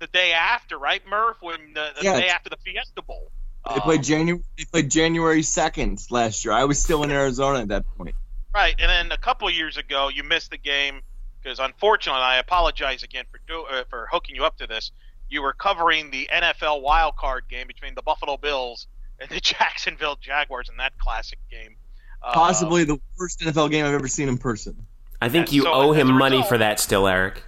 the 0.00 0.06
day 0.08 0.32
after, 0.32 0.78
right, 0.78 1.02
Murph? 1.08 1.36
When 1.40 1.72
the, 1.74 1.90
the 1.98 2.04
Yeah. 2.04 2.20
day 2.20 2.28
after 2.28 2.50
the 2.50 2.56
Fiesta 2.64 3.02
Bowl. 3.02 3.30
They 3.72 3.80
played 3.80 3.98
Um, 4.00 4.04
January. 4.04 4.42
They 4.58 4.64
played 4.64 4.90
January 4.90 5.42
second 5.42 6.00
last 6.10 6.44
year. 6.44 6.52
I 6.54 6.64
was 6.64 6.78
still 6.82 7.02
in 7.02 7.10
Arizona 7.10 7.60
at 7.60 7.68
that 7.68 7.84
point. 7.96 8.14
Right, 8.54 8.74
and 8.78 8.88
then 8.88 9.12
a 9.12 9.18
couple 9.18 9.48
years 9.50 9.76
ago, 9.76 10.08
you 10.08 10.22
missed 10.24 10.50
the 10.50 10.56
game 10.58 11.02
because, 11.42 11.58
unfortunately, 11.58 12.22
I 12.22 12.38
apologize 12.38 13.02
again 13.02 13.24
for 13.30 13.38
do, 13.46 13.64
uh, 13.64 13.84
for 13.90 14.08
hooking 14.10 14.34
you 14.36 14.44
up 14.44 14.56
to 14.58 14.66
this. 14.66 14.92
You 15.28 15.42
were 15.42 15.52
covering 15.52 16.10
the 16.10 16.28
NFL 16.32 16.80
wild 16.80 17.16
card 17.16 17.44
game 17.50 17.66
between 17.66 17.94
the 17.94 18.02
Buffalo 18.02 18.36
Bills 18.36 18.86
and 19.20 19.28
the 19.30 19.40
Jacksonville 19.40 20.16
Jaguars 20.20 20.68
in 20.68 20.76
that 20.78 20.96
classic 20.98 21.38
game. 21.50 21.76
Uh, 22.22 22.32
Possibly 22.32 22.84
the 22.84 22.98
worst 23.18 23.40
NFL 23.40 23.70
game 23.70 23.84
I've 23.84 23.94
ever 23.94 24.08
seen 24.08 24.28
in 24.28 24.38
person. 24.38 24.86
I 25.20 25.28
think 25.28 25.46
And 25.48 25.54
you 25.54 25.62
so 25.62 25.72
owe 25.72 25.92
him 25.92 26.08
a 26.10 26.12
money 26.12 26.42
for 26.42 26.58
that 26.58 26.78
still, 26.80 27.06
Eric. 27.06 27.42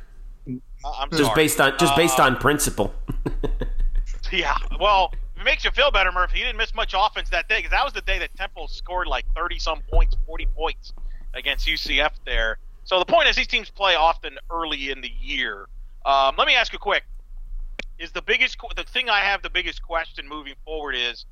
I'm 0.85 1.11
Just 1.11 1.25
sorry. 1.25 1.35
based 1.35 1.61
on 1.61 1.77
just 1.79 1.97
based 1.97 2.19
Uh, 2.21 2.25
on 2.25 2.37
principle. 2.37 2.95
Yeah, 4.31 4.55
well, 4.79 5.13
it 5.39 5.45
makes 5.45 5.65
you 5.65 5.71
feel 5.71 5.91
better, 5.91 6.13
Murph. 6.13 6.33
You 6.35 6.45
didn't 6.45 6.59
miss 6.59 6.75
much 6.75 6.95
offense 6.95 7.31
that 7.31 7.49
day 7.49 7.61
because 7.61 7.71
that 7.71 7.83
was 7.83 7.95
the 7.95 8.03
day 8.03 8.19
that 8.19 8.37
Temple 8.37 8.69
scored 8.69 9.07
like 9.07 9.25
thirty 9.35 9.59
some 9.59 9.81
points, 9.91 10.15
forty 10.27 10.45
points 10.45 10.93
against 11.33 11.67
UCF 11.67 12.11
there. 12.27 12.59
So 12.85 12.99
the 12.99 13.07
point 13.07 13.29
is, 13.29 13.37
these 13.37 13.47
teams 13.47 13.71
play 13.71 13.95
often 13.95 14.37
early 14.51 14.91
in 14.91 15.01
the 15.01 15.11
year. 15.21 15.67
Um, 16.05 16.35
let 16.37 16.47
me 16.47 16.55
ask 16.55 16.75
you 16.75 16.79
quick: 16.79 17.05
Is 17.99 18.13
the 18.13 18.21
biggest 18.21 18.59
the 18.77 18.85
thing 18.85 19.09
I 19.09 19.21
have 19.21 19.41
the 19.43 19.49
biggest 19.51 19.83
question 19.83 20.29
moving 20.29 20.55
forward 20.63 20.95
is 20.95 21.25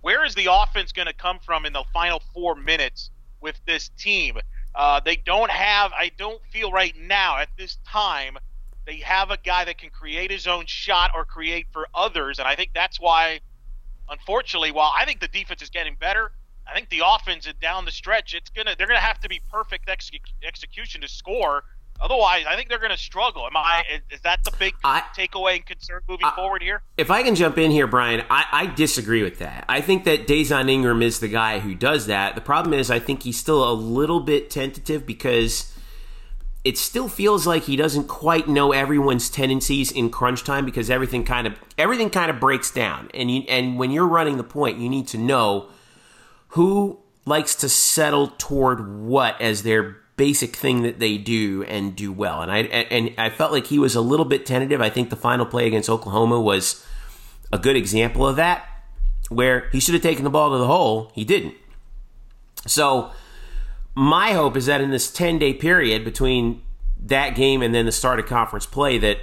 where 0.00 0.24
is 0.24 0.34
the 0.34 0.48
offense 0.50 0.92
going 0.92 1.08
to 1.08 1.12
come 1.14 1.38
from 1.44 1.66
in 1.66 1.74
the 1.74 1.84
final 1.92 2.22
four 2.32 2.54
minutes 2.54 3.10
with 3.42 3.60
this 3.66 3.90
team? 3.98 4.38
Uh, 4.74 4.98
they 5.04 5.16
don't 5.16 5.50
have. 5.50 5.92
I 5.92 6.10
don't 6.16 6.40
feel 6.50 6.72
right 6.72 6.94
now 6.96 7.36
at 7.38 7.48
this 7.58 7.76
time 7.86 8.38
they 8.88 8.96
have 9.00 9.30
a 9.30 9.36
guy 9.36 9.66
that 9.66 9.76
can 9.76 9.90
create 9.90 10.30
his 10.30 10.46
own 10.46 10.64
shot 10.66 11.10
or 11.14 11.26
create 11.26 11.66
for 11.72 11.86
others, 11.94 12.38
and 12.38 12.48
I 12.48 12.56
think 12.56 12.70
that's 12.74 12.98
why, 12.98 13.40
unfortunately, 14.08 14.72
while 14.72 14.90
I 14.98 15.04
think 15.04 15.20
the 15.20 15.28
defense 15.28 15.60
is 15.60 15.68
getting 15.68 15.94
better, 15.94 16.32
I 16.66 16.74
think 16.74 16.88
the 16.88 17.02
offense 17.04 17.46
is 17.46 17.52
down 17.60 17.84
the 17.84 17.90
stretch. 17.90 18.32
It's 18.32 18.48
gonna 18.48 18.74
they're 18.78 18.86
gonna 18.86 18.98
have 18.98 19.20
to 19.20 19.28
be 19.28 19.42
perfect 19.52 19.90
ex- 19.90 20.10
execution 20.42 21.02
to 21.02 21.08
score. 21.08 21.64
Otherwise, 22.00 22.44
I 22.48 22.54
think 22.54 22.68
they're 22.68 22.78
going 22.78 22.92
to 22.92 22.96
struggle. 22.96 23.44
Am 23.44 23.56
I? 23.56 23.82
Is 24.12 24.20
that 24.20 24.44
the 24.44 24.52
big 24.56 24.72
I, 24.84 25.02
takeaway 25.16 25.56
and 25.56 25.66
concern 25.66 26.00
moving 26.08 26.26
I, 26.26 26.34
forward 26.36 26.62
here? 26.62 26.80
If 26.96 27.10
I 27.10 27.24
can 27.24 27.34
jump 27.34 27.58
in 27.58 27.72
here, 27.72 27.88
Brian, 27.88 28.24
I, 28.30 28.44
I 28.52 28.66
disagree 28.66 29.24
with 29.24 29.40
that. 29.40 29.64
I 29.68 29.80
think 29.80 30.04
that 30.04 30.28
Dazon 30.28 30.70
Ingram 30.70 31.02
is 31.02 31.18
the 31.18 31.26
guy 31.26 31.58
who 31.58 31.74
does 31.74 32.06
that. 32.06 32.36
The 32.36 32.40
problem 32.40 32.72
is, 32.72 32.88
I 32.88 33.00
think 33.00 33.24
he's 33.24 33.36
still 33.36 33.68
a 33.68 33.74
little 33.74 34.20
bit 34.20 34.48
tentative 34.48 35.06
because 35.06 35.76
it 36.64 36.76
still 36.76 37.08
feels 37.08 37.46
like 37.46 37.64
he 37.64 37.76
doesn't 37.76 38.08
quite 38.08 38.48
know 38.48 38.72
everyone's 38.72 39.30
tendencies 39.30 39.90
in 39.92 40.10
crunch 40.10 40.44
time 40.44 40.64
because 40.64 40.90
everything 40.90 41.24
kind 41.24 41.46
of 41.46 41.54
everything 41.76 42.10
kind 42.10 42.30
of 42.30 42.40
breaks 42.40 42.70
down. 42.70 43.10
And 43.14 43.30
you, 43.30 43.42
and 43.48 43.78
when 43.78 43.90
you're 43.90 44.08
running 44.08 44.36
the 44.36 44.44
point 44.44 44.78
you 44.78 44.88
need 44.88 45.06
to 45.08 45.18
know 45.18 45.68
who 46.48 46.98
likes 47.24 47.54
to 47.56 47.68
settle 47.68 48.28
toward 48.38 48.88
what 48.88 49.40
as 49.40 49.62
their 49.62 49.98
basic 50.16 50.56
thing 50.56 50.82
that 50.82 50.98
they 50.98 51.16
do 51.16 51.62
and 51.64 51.94
do 51.94 52.12
well. 52.12 52.42
And 52.42 52.50
I 52.50 52.58
and 52.58 53.14
I 53.16 53.30
felt 53.30 53.52
like 53.52 53.68
he 53.68 53.78
was 53.78 53.94
a 53.94 54.00
little 54.00 54.26
bit 54.26 54.44
tentative. 54.44 54.80
I 54.80 54.90
think 54.90 55.10
the 55.10 55.16
final 55.16 55.46
play 55.46 55.66
against 55.66 55.88
Oklahoma 55.88 56.40
was 56.40 56.84
a 57.52 57.58
good 57.58 57.76
example 57.76 58.26
of 58.26 58.36
that 58.36 58.66
where 59.28 59.68
he 59.70 59.80
should 59.80 59.94
have 59.94 60.02
taken 60.02 60.24
the 60.24 60.30
ball 60.30 60.50
to 60.50 60.58
the 60.58 60.66
hole. 60.66 61.12
He 61.14 61.24
didn't. 61.24 61.54
So 62.66 63.12
my 63.98 64.30
hope 64.30 64.56
is 64.56 64.66
that 64.66 64.80
in 64.80 64.90
this 64.90 65.10
10 65.10 65.40
day 65.40 65.52
period 65.52 66.04
between 66.04 66.62
that 67.00 67.34
game 67.34 67.62
and 67.62 67.74
then 67.74 67.84
the 67.84 67.90
start 67.90 68.20
of 68.20 68.26
conference 68.26 68.64
play 68.64 68.96
that 68.96 69.18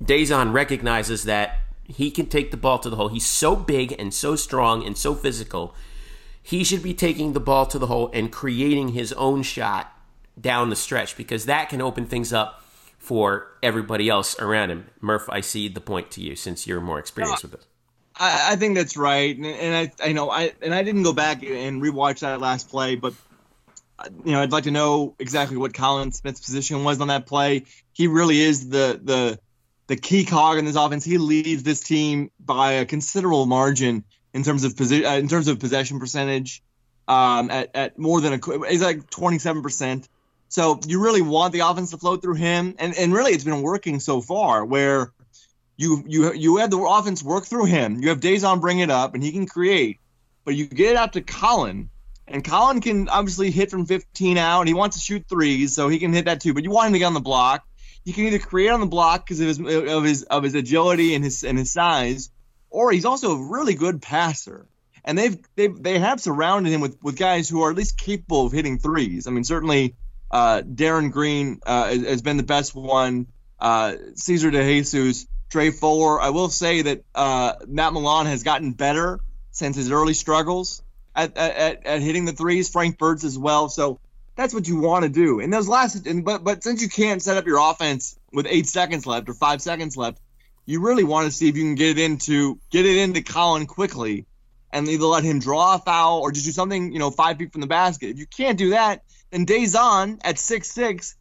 Dazon 0.00 0.52
recognizes 0.52 1.24
that 1.24 1.58
he 1.82 2.12
can 2.12 2.26
take 2.26 2.52
the 2.52 2.56
ball 2.56 2.78
to 2.78 2.88
the 2.88 2.94
hole. 2.94 3.08
He's 3.08 3.26
so 3.26 3.56
big 3.56 3.92
and 3.98 4.14
so 4.14 4.36
strong 4.36 4.86
and 4.86 4.96
so 4.96 5.12
physical. 5.16 5.74
He 6.40 6.62
should 6.62 6.84
be 6.84 6.94
taking 6.94 7.32
the 7.32 7.40
ball 7.40 7.66
to 7.66 7.78
the 7.80 7.88
hole 7.88 8.10
and 8.14 8.30
creating 8.30 8.90
his 8.90 9.12
own 9.14 9.42
shot 9.42 9.92
down 10.40 10.70
the 10.70 10.76
stretch 10.76 11.16
because 11.16 11.46
that 11.46 11.68
can 11.68 11.82
open 11.82 12.06
things 12.06 12.32
up 12.32 12.62
for 12.96 13.56
everybody 13.60 14.08
else 14.08 14.38
around 14.38 14.70
him. 14.70 14.86
Murph, 15.00 15.28
I 15.30 15.40
see 15.40 15.66
the 15.66 15.80
point 15.80 16.12
to 16.12 16.20
you 16.20 16.36
since 16.36 16.64
you're 16.64 16.80
more 16.80 17.00
experienced 17.00 17.42
with 17.42 17.54
it. 17.54 17.66
I, 18.16 18.52
I, 18.52 18.56
think 18.56 18.76
that's 18.76 18.96
right, 18.96 19.36
and, 19.36 19.44
and 19.44 19.74
I, 19.74 20.08
I 20.08 20.12
know 20.12 20.30
I 20.30 20.52
and 20.62 20.72
I 20.72 20.84
didn't 20.84 21.02
go 21.02 21.12
back 21.12 21.42
and 21.42 21.82
rewatch 21.82 22.20
that 22.20 22.40
last 22.40 22.68
play, 22.68 22.94
but 22.94 23.12
you 24.24 24.32
know, 24.32 24.40
I'd 24.40 24.52
like 24.52 24.64
to 24.64 24.70
know 24.70 25.14
exactly 25.18 25.56
what 25.56 25.74
Collin 25.74 26.12
Smith's 26.12 26.40
position 26.40 26.84
was 26.84 27.00
on 27.00 27.08
that 27.08 27.26
play. 27.26 27.64
He 27.92 28.06
really 28.06 28.40
is 28.40 28.68
the 28.68 29.00
the 29.02 29.38
the 29.86 29.96
key 29.96 30.24
cog 30.24 30.58
in 30.58 30.64
this 30.64 30.76
offense. 30.76 31.04
He 31.04 31.18
leads 31.18 31.62
this 31.62 31.80
team 31.82 32.30
by 32.40 32.72
a 32.72 32.84
considerable 32.84 33.46
margin 33.46 34.04
in 34.32 34.42
terms 34.42 34.64
of 34.64 34.76
position, 34.76 35.06
uh, 35.06 35.16
in 35.16 35.28
terms 35.28 35.48
of 35.48 35.60
possession 35.60 36.00
percentage, 36.00 36.62
um, 37.06 37.50
at, 37.50 37.70
at 37.74 37.98
more 37.98 38.20
than 38.20 38.32
a 38.32 38.68
he's 38.68 38.82
like 38.82 39.08
twenty 39.10 39.38
seven 39.38 39.62
percent. 39.62 40.08
So 40.48 40.80
you 40.86 41.02
really 41.02 41.22
want 41.22 41.52
the 41.52 41.60
offense 41.60 41.90
to 41.90 41.98
flow 41.98 42.16
through 42.16 42.34
him, 42.34 42.74
and 42.78 42.96
and 42.96 43.12
really 43.12 43.32
it's 43.32 43.44
been 43.44 43.62
working 43.62 44.00
so 44.00 44.20
far. 44.20 44.64
Where 44.64 45.12
you 45.76 46.02
you 46.06 46.32
you 46.32 46.56
have 46.56 46.70
the 46.70 46.78
offense 46.78 47.22
work 47.22 47.44
through 47.44 47.66
him. 47.66 48.02
You 48.02 48.08
have 48.08 48.20
Dazon 48.20 48.60
bring 48.60 48.80
it 48.80 48.90
up, 48.90 49.14
and 49.14 49.22
he 49.22 49.30
can 49.32 49.46
create, 49.46 50.00
but 50.44 50.54
you 50.54 50.66
get 50.66 50.92
it 50.92 50.96
out 50.96 51.12
to 51.12 51.20
Colin 51.20 51.90
and 52.26 52.42
Collin 52.42 52.80
can 52.80 53.08
obviously 53.08 53.50
hit 53.50 53.70
from 53.70 53.86
15 53.86 54.38
out. 54.38 54.60
and 54.60 54.68
He 54.68 54.74
wants 54.74 54.96
to 54.96 55.02
shoot 55.02 55.26
threes, 55.28 55.74
so 55.74 55.88
he 55.88 55.98
can 55.98 56.12
hit 56.12 56.24
that 56.24 56.40
too. 56.40 56.54
But 56.54 56.64
you 56.64 56.70
want 56.70 56.88
him 56.88 56.92
to 56.94 56.98
get 56.98 57.06
on 57.06 57.14
the 57.14 57.20
block. 57.20 57.64
He 58.04 58.12
can 58.12 58.24
either 58.24 58.38
create 58.38 58.70
on 58.70 58.80
the 58.80 58.86
block 58.86 59.24
because 59.24 59.40
of 59.40 59.46
his 59.48 59.58
of 59.60 60.04
his 60.04 60.22
of 60.24 60.42
his 60.42 60.54
agility 60.54 61.14
and 61.14 61.24
his 61.24 61.42
and 61.42 61.58
his 61.58 61.72
size, 61.72 62.30
or 62.70 62.92
he's 62.92 63.04
also 63.04 63.32
a 63.32 63.50
really 63.50 63.74
good 63.74 64.02
passer. 64.02 64.66
And 65.04 65.16
they've 65.18 65.38
they 65.56 65.68
they 65.68 65.98
have 65.98 66.20
surrounded 66.20 66.70
him 66.70 66.80
with 66.80 66.98
with 67.02 67.16
guys 67.16 67.48
who 67.48 67.62
are 67.62 67.70
at 67.70 67.76
least 67.76 67.98
capable 67.98 68.46
of 68.46 68.52
hitting 68.52 68.78
threes. 68.78 69.26
I 69.26 69.30
mean, 69.30 69.44
certainly 69.44 69.94
uh, 70.30 70.62
Darin 70.62 71.10
Green 71.10 71.60
uh, 71.64 71.88
has 71.88 72.20
been 72.20 72.36
the 72.36 72.42
best 72.42 72.74
one. 72.74 73.26
Uh, 73.58 73.94
Cesar 74.14 74.50
De 74.50 74.62
Jesus, 74.62 75.26
Dre 75.48 75.70
Fuller. 75.70 76.20
I 76.20 76.30
will 76.30 76.50
say 76.50 76.82
that 76.82 77.04
uh, 77.14 77.54
Matt 77.66 77.92
Milon 77.92 78.26
has 78.26 78.42
gotten 78.42 78.72
better 78.72 79.20
since 79.50 79.76
his 79.76 79.90
early 79.90 80.12
struggles 80.12 80.82
at, 81.14 81.36
at, 81.36 81.86
at 81.86 82.02
hitting 82.02 82.24
the 82.24 82.32
threes. 82.32 82.68
Frank 82.68 82.98
Bertz 82.98 83.24
as 83.24 83.38
well. 83.38 83.68
So 83.68 84.00
that's 84.36 84.52
what 84.52 84.66
you 84.66 84.78
want 84.80 85.04
to 85.04 85.08
do. 85.08 85.40
And 85.40 85.52
those 85.52 85.68
last, 85.68 86.06
and, 86.06 86.24
but 86.24 86.42
but 86.42 86.62
since 86.62 86.82
you 86.82 86.88
can't 86.88 87.22
set 87.22 87.36
up 87.36 87.46
your 87.46 87.58
offense 87.58 88.18
with 88.32 88.46
eight 88.48 88.66
seconds 88.66 89.06
left 89.06 89.28
or 89.28 89.34
five 89.34 89.62
seconds 89.62 89.96
left, 89.96 90.20
you 90.66 90.80
really 90.80 91.04
want 91.04 91.26
to 91.26 91.30
see 91.30 91.48
if 91.48 91.56
you 91.56 91.62
can 91.62 91.74
get 91.74 91.98
it 91.98 92.02
into 92.02 92.58
get 92.70 92.86
it 92.86 92.96
into 92.96 93.22
Collin 93.22 93.66
quickly, 93.66 94.26
and 94.72 94.88
either 94.88 95.04
let 95.04 95.22
him 95.24 95.38
draw 95.38 95.76
a 95.76 95.78
foul 95.78 96.20
or 96.20 96.32
just 96.32 96.46
do 96.46 96.52
something 96.52 96.92
you 96.92 96.98
know 96.98 97.10
five 97.10 97.38
feet 97.38 97.52
from 97.52 97.60
the 97.60 97.66
basket. 97.66 98.10
If 98.10 98.18
you 98.18 98.26
can't 98.26 98.58
do 98.58 98.70
that, 98.70 99.02
then 99.30 99.46
Dazon 99.46 100.18
at 100.24 100.38
six 100.38 100.70
six 100.70 101.14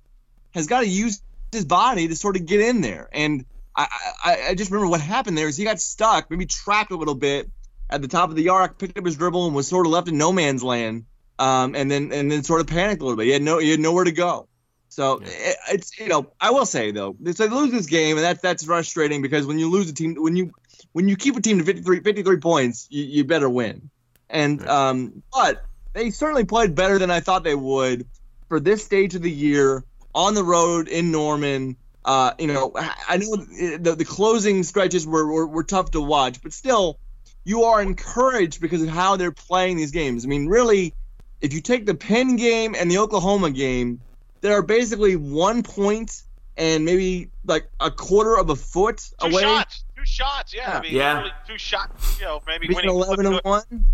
has 0.54 0.68
got 0.68 0.82
to 0.82 0.88
use 0.88 1.22
his 1.52 1.66
body 1.66 2.08
to 2.08 2.16
sort 2.16 2.36
of 2.36 2.46
get 2.46 2.62
in 2.62 2.82
there. 2.82 3.10
And 3.12 3.46
I, 3.76 3.88
I 4.24 4.38
I 4.50 4.56
just 4.56 4.72
remember 4.72 4.89
what 4.89 5.02
happened 5.02 5.38
there 5.38 5.48
is 5.48 5.58
he 5.58 5.66
got 5.66 5.80
stuck, 5.80 6.32
maybe 6.32 6.48
trapped 6.48 6.91
a 6.91 6.96
little 6.96 7.16
bit 7.16 7.50
at 7.94 8.02
the 8.02 8.08
top 8.08 8.30
of 8.30 8.36
the 8.36 8.44
yard, 8.44 8.78
picked 8.78 8.98
up 8.98 9.06
his 9.06 9.16
dribble 9.16 9.46
and 9.46 9.56
was 9.56 9.68
sort 9.68 9.86
of 9.86 9.91
left 9.91 10.08
in 10.08 10.18
no 10.18 10.34
man's 10.34 10.64
land. 10.64 11.06
Um, 11.39 11.76
and 11.76 11.89
then 11.89 12.12
and 12.12 12.32
then 12.32 12.44
sort 12.44 12.62
of 12.62 12.68
panicked 12.68 13.02
a 13.02 13.06
little 13.06 13.18
bit. 13.18 13.26
He 13.26 13.32
had 13.32 13.41
no 13.41 13.58
he 13.58 13.72
had 13.72 13.80
nowhere 13.80 14.04
to 14.04 14.12
go. 14.12 14.48
So 14.89 15.20
yeah. 15.22 15.28
it, 15.30 15.56
it's 15.72 16.00
you 16.00 16.08
know 16.08 16.32
I 16.39 16.52
will 16.52 16.66
say 16.66 16.91
though 16.91 17.16
they 17.20 17.48
lose 17.48 17.72
this 17.72 17.88
game 17.88 18.18
and 18.18 18.24
that's 18.24 18.41
that's 18.41 18.64
frustrating 18.64 19.22
because 19.22 19.48
when 19.48 19.58
you 19.58 19.70
lose 19.70 19.89
a 19.89 19.94
team 19.94 20.16
when 20.20 20.36
you 20.36 20.52
when 20.91 21.10
you 21.10 21.16
keep 21.16 21.36
a 21.36 21.41
team 21.41 21.58
to 21.58 21.64
53, 21.64 22.02
53 22.02 22.38
points 22.38 22.88
you, 22.91 23.04
you 23.04 23.24
better 23.24 23.50
win. 23.50 23.89
And 24.30 24.66
um, 24.68 25.24
but 25.34 25.66
they 25.94 26.12
certainly 26.12 26.46
played 26.46 26.76
better 26.76 27.00
than 27.00 27.10
I 27.10 27.20
thought 27.20 27.44
they 27.44 27.56
would 27.56 28.06
for 28.48 28.60
this 28.60 28.84
stage 28.84 29.16
of 29.16 29.24
the 29.24 29.32
year 29.32 29.84
on 30.14 30.36
the 30.36 30.44
road 30.44 30.88
in 30.88 31.12
Norman. 31.12 31.78
Uh, 32.06 32.34
you 32.38 32.48
know, 32.48 32.74
I 33.08 33.18
know 33.18 33.36
the, 33.36 33.96
the 33.98 34.06
closing 34.06 34.64
stretches 34.64 35.08
were, 35.08 35.26
were, 35.26 35.48
were 35.48 35.64
tough 35.64 35.91
to 35.91 36.02
watch, 36.02 36.41
but 36.41 36.52
still, 36.54 37.00
you 37.44 37.64
are 37.64 37.82
encouraged 37.82 38.62
because 38.62 38.82
of 38.82 38.89
how 38.89 39.16
they're 39.16 39.32
playing 39.32 39.78
these 39.78 39.91
games. 39.91 40.26
I 40.26 40.28
mean, 40.28 40.48
really, 40.48 40.94
if 41.41 41.54
you 41.54 41.62
take 41.62 41.86
the 41.86 41.96
Penn 41.96 42.36
game 42.36 42.76
and 42.78 42.89
the 42.89 42.98
Oklahoma 42.98 43.52
game, 43.52 44.00
there 44.41 44.54
are 44.54 44.62
basically 44.62 45.16
one 45.16 45.64
point 45.64 46.24
and 46.58 46.86
maybe 46.86 47.30
like 47.46 47.68
a 47.80 47.91
quarter 47.91 48.38
of 48.38 48.50
a 48.50 48.56
foot 48.56 49.10
two 49.20 49.28
away. 49.28 49.41
Shots, 49.41 49.84
two 49.96 50.06
shots, 50.06 50.54
yeah. 50.54 50.62
Yeah. 50.62 50.78
I 50.78 50.82
mean, 50.82 50.94
yeah. 50.94 51.30
two 51.48 51.58
shots, 51.58 52.20
you 52.20 52.26
know, 52.26 52.41
maybe 52.48 52.68
winning 52.70 52.89
eleven 52.89 53.26
and 53.26 53.39
one. 53.44 53.86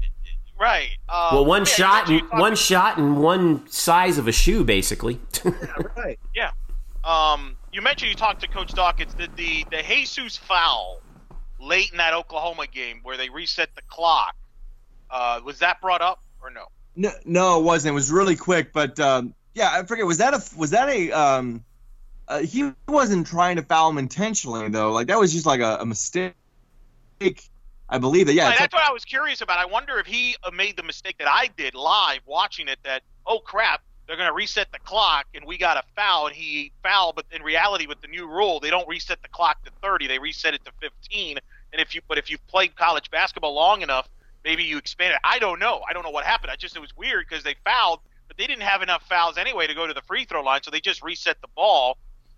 Right. 0.60 0.90
Um, 1.08 1.36
well, 1.36 1.46
one 1.46 1.62
yeah, 1.62 1.66
shot, 1.66 2.10
and, 2.10 2.22
one 2.32 2.56
shot, 2.56 2.98
and 2.98 3.18
one 3.22 3.66
size 3.70 4.18
of 4.18 4.28
a 4.28 4.34
shoe, 4.34 4.66
basically. 4.66 5.20
yeah, 5.46 5.52
right. 5.96 6.20
Yeah. 6.36 6.52
Um, 7.06 7.56
you 7.72 7.82
mentioned 7.82 8.10
you 8.10 8.16
talked 8.16 8.42
to 8.42 8.48
Coach 8.48 8.74
Dawkins. 8.74 9.14
Did 9.14 9.36
the 9.38 9.66
the 9.72 9.82
Jesus 9.82 10.36
foul 10.36 11.02
late 11.60 11.92
in 11.92 11.98
that 11.98 12.14
Oklahoma 12.14 12.68
game 12.68 13.00
where 13.04 13.18
they 13.18 13.30
reset 13.30 13.70
the 13.76 13.82
clock. 13.88 14.36
Uh, 15.10 15.42
was 15.44 15.60
that 15.60 15.82
brought 15.82 16.02
up 16.02 16.24
or 16.42 16.50
no? 16.50 16.66
No, 16.96 17.12
no, 17.26 17.60
it 17.60 17.64
wasn't. 17.64 17.94
It 17.94 17.96
was 17.96 18.12
really 18.12 18.36
quick, 18.36 18.74
but 18.74 19.00
um, 19.00 19.34
yeah, 19.54 19.70
I 19.72 19.84
forget. 19.84 20.06
Was 20.06 20.18
that 20.18 20.34
a 20.34 20.58
was 20.58 20.72
that 20.72 20.90
a 20.90 21.12
um, 21.12 21.64
uh, 22.28 22.40
he 22.40 22.72
wasn't 22.88 23.28
trying 23.28 23.56
to 23.56 23.64
foul 23.64 23.90
him 23.90 23.98
intentionally 23.98 24.70
though. 24.70 24.92
Like 24.92 25.08
that 25.08 25.20
was 25.20 25.34
just 25.34 25.46
like 25.46 25.62
a, 25.62 25.78
a 25.82 25.86
mistake. 25.86 26.34
I 27.92 27.98
believe 27.98 28.28
that. 28.28 28.34
Yeah, 28.34 28.50
right, 28.50 28.60
that's 28.60 28.74
what 28.74 28.88
I 28.88 28.92
was 28.92 29.04
curious 29.04 29.42
about. 29.42 29.58
I 29.58 29.66
wonder 29.66 29.98
if 30.00 30.06
he 30.06 30.36
uh, 30.44 30.52
made 30.52 30.78
the 30.78 30.84
mistake 30.84 31.18
that 31.18 31.28
I 31.28 31.50
did 31.58 31.74
live 31.74 32.20
watching 32.26 32.68
it. 32.68 32.78
That 32.84 33.02
oh 33.26 33.40
crap, 33.40 33.82
they're 34.10 34.18
going 34.18 34.28
to 34.28 34.34
reset 34.34 34.72
the 34.72 34.80
clock 34.80 35.28
and 35.36 35.46
we 35.46 35.56
got 35.56 35.78
a 35.78 35.84
foul 35.96 36.26
and 36.26 36.36
he 36.36 36.72
fouled 36.82 37.16
but 37.16 37.26
in 37.32 37.44
reality 37.44 37.86
with 37.86 38.02
the 38.02 38.08
new 38.08 38.28
rule 38.28 38.60
they 38.60 38.72
don't 38.72 38.88
reset 38.88 39.22
the 39.22 39.28
clock 39.28 39.64
to 39.64 39.72
30 39.84 40.08
they 40.08 40.18
reset 40.18 40.56
it 40.56 40.66
to 40.66 40.72
15 40.82 41.38
and 41.72 41.82
if 41.82 41.94
you 41.94 42.02
but 42.08 42.18
if 42.18 42.30
you've 42.30 42.46
played 42.48 42.76
college 42.76 43.12
basketball 43.12 43.54
long 43.54 43.84
enough 43.84 44.10
maybe 44.44 44.64
you 44.64 44.80
expand 44.80 45.14
it 45.14 45.20
i 45.24 45.38
don't 45.38 45.60
know 45.60 45.82
i 45.88 45.94
don't 45.94 46.04
know 46.04 46.10
what 46.10 46.26
happened 46.26 46.50
i 46.50 46.56
just 46.56 46.76
it 46.76 46.80
was 46.80 46.96
weird 46.98 47.26
because 47.30 47.44
they 47.44 47.56
fouled 47.64 48.00
but 48.28 48.36
they 48.36 48.48
didn't 48.48 48.64
have 48.64 48.82
enough 48.82 49.04
fouls 49.08 49.38
anyway 49.38 49.68
to 49.68 49.76
go 49.76 49.86
to 49.86 49.94
the 49.94 50.02
free 50.02 50.26
throw 50.26 50.42
line 50.42 50.62
so 50.64 50.72
they 50.72 50.82
just 50.82 51.04
reset 51.04 51.40
the 51.42 51.48
ball 51.56 51.96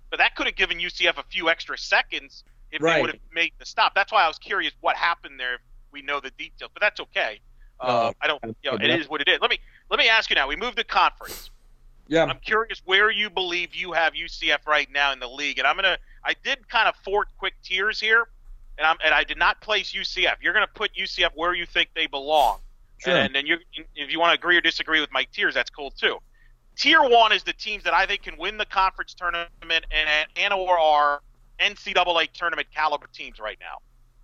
but 0.10 0.20
that 0.20 0.36
could 0.36 0.48
have 0.48 0.58
given 0.58 0.78
ucf 0.80 1.18
a 1.18 1.24
few 1.30 1.50
extra 1.50 1.78
seconds 1.78 2.44
if 2.74 2.82
right. 2.82 2.96
they 2.96 3.02
would 3.02 3.12
have 3.12 3.20
made 3.34 3.54
the 3.60 3.66
stop 3.66 3.96
that's 3.96 4.12
why 4.12 4.26
i 4.26 4.28
was 4.28 4.38
curious 4.40 4.74
what 4.82 4.98
happened 4.98 5.40
there 5.40 5.54
if 5.56 5.62
we 5.94 6.02
know 6.02 6.20
the 6.20 6.32
details 6.32 6.70
but 6.74 6.82
that's 6.82 7.00
okay 7.00 7.40
Uh, 7.80 8.12
I 8.22 8.28
don't. 8.28 8.44
You 8.62 8.72
know, 8.72 8.78
it 8.80 8.92
is 8.92 9.10
what 9.10 9.22
it 9.22 9.28
is. 9.28 9.40
Let 9.42 9.50
me 9.50 9.58
let 9.90 9.98
me 9.98 10.08
ask 10.08 10.30
you 10.30 10.36
now. 10.36 10.48
We 10.48 10.56
moved 10.56 10.78
to 10.78 10.84
conference. 10.84 11.50
Yeah. 12.12 12.26
I'm 12.26 12.40
curious 12.40 12.82
where 12.84 13.10
you 13.10 13.30
believe 13.30 13.74
you 13.74 13.94
have 13.94 14.12
UCF 14.12 14.68
right 14.68 14.92
now 14.92 15.14
in 15.14 15.20
the 15.20 15.30
league, 15.30 15.60
and 15.60 15.66
I'm 15.66 15.78
gonna. 15.78 15.98
I 16.26 16.36
did 16.44 16.68
kind 16.68 16.90
of 16.90 16.96
four 17.06 17.26
quick 17.38 17.54
tiers 17.64 18.02
here, 18.02 18.28
and 18.78 18.86
I'm 18.86 18.98
and 19.02 19.14
I 19.14 19.24
did 19.24 19.38
not 19.38 19.62
place 19.62 19.94
UCF. 19.94 20.36
You're 20.42 20.54
gonna 20.54 20.68
put 20.68 20.92
UCF 20.94 21.30
where 21.36 21.54
you 21.54 21.66
think 21.66 21.92
they 21.96 22.08
belong, 22.08 22.60
Sure. 22.98 23.16
and 23.16 23.34
then 23.34 23.46
you 23.48 23.60
if 23.96 24.12
you 24.12 24.20
want 24.20 24.32
to 24.32 24.34
agree 24.38 24.58
or 24.58 24.62
disagree 24.62 25.00
with 25.00 25.10
my 25.14 25.24
tiers, 25.34 25.54
that's 25.54 25.70
cool 25.70 25.90
too. 25.90 26.18
Tier 26.76 27.02
one 27.02 27.32
is 27.32 27.44
the 27.44 27.54
teams 27.54 27.86
that 27.86 27.94
I 27.94 28.06
think 28.06 28.24
can 28.24 28.38
win 28.38 28.58
the 28.58 28.66
conference 28.66 29.14
tournament 29.14 29.50
and 29.64 30.28
and 30.36 30.54
or 30.54 30.78
are 30.78 31.22
NCAA 31.62 32.30
tournament 32.34 32.68
caliber 32.76 33.08
teams 33.14 33.40
right 33.40 33.58
now, 33.62 33.78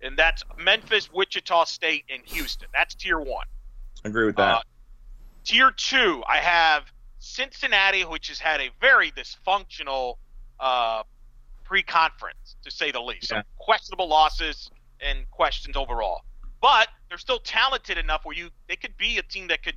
and 0.06 0.14
that's 0.14 0.42
Memphis, 0.58 1.10
Wichita 1.10 1.64
State, 1.64 2.04
and 2.10 2.20
Houston. 2.26 2.68
That's 2.74 2.94
tier 2.94 3.18
one. 3.18 3.46
I 4.04 4.08
agree 4.08 4.26
with 4.26 4.36
that. 4.36 4.56
Uh, 4.56 4.60
tier 5.44 5.70
two, 5.70 6.22
I 6.28 6.36
have 6.36 6.84
Cincinnati, 7.18 8.02
which 8.04 8.28
has 8.28 8.38
had 8.38 8.60
a 8.60 8.70
very 8.80 9.10
dysfunctional 9.10 10.16
uh, 10.60 11.02
pre-conference, 11.64 12.56
to 12.62 12.70
say 12.70 12.90
the 12.90 13.00
least. 13.00 13.30
Yeah. 13.30 13.38
Some 13.38 13.44
questionable 13.58 14.08
losses 14.08 14.70
and 15.00 15.30
questions 15.30 15.76
overall, 15.76 16.22
but 16.60 16.88
they're 17.08 17.18
still 17.18 17.38
talented 17.40 17.98
enough 17.98 18.24
where 18.24 18.36
you 18.36 18.50
they 18.68 18.76
could 18.76 18.96
be 18.96 19.18
a 19.18 19.22
team 19.22 19.48
that 19.48 19.62
could 19.62 19.76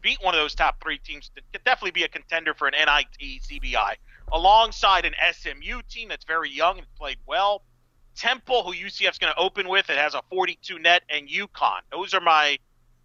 beat 0.00 0.18
one 0.22 0.34
of 0.34 0.40
those 0.40 0.54
top 0.54 0.82
three 0.82 0.98
teams. 0.98 1.30
That 1.34 1.44
could 1.52 1.64
definitely 1.64 1.92
be 1.92 2.04
a 2.04 2.08
contender 2.08 2.54
for 2.54 2.68
an 2.68 2.74
NIT 2.74 3.42
CBI, 3.42 3.94
alongside 4.32 5.04
an 5.04 5.14
SMU 5.32 5.80
team 5.88 6.08
that's 6.08 6.24
very 6.24 6.50
young 6.50 6.78
and 6.78 6.86
played 6.96 7.18
well. 7.26 7.62
Temple, 8.16 8.64
who 8.64 8.72
UCF's 8.72 9.18
going 9.18 9.32
to 9.32 9.38
open 9.38 9.68
with, 9.68 9.90
it 9.90 9.96
has 9.96 10.14
a 10.14 10.22
42 10.30 10.80
net, 10.80 11.02
and 11.08 11.28
UConn. 11.28 11.80
Those 11.92 12.14
are 12.14 12.20
my 12.20 12.58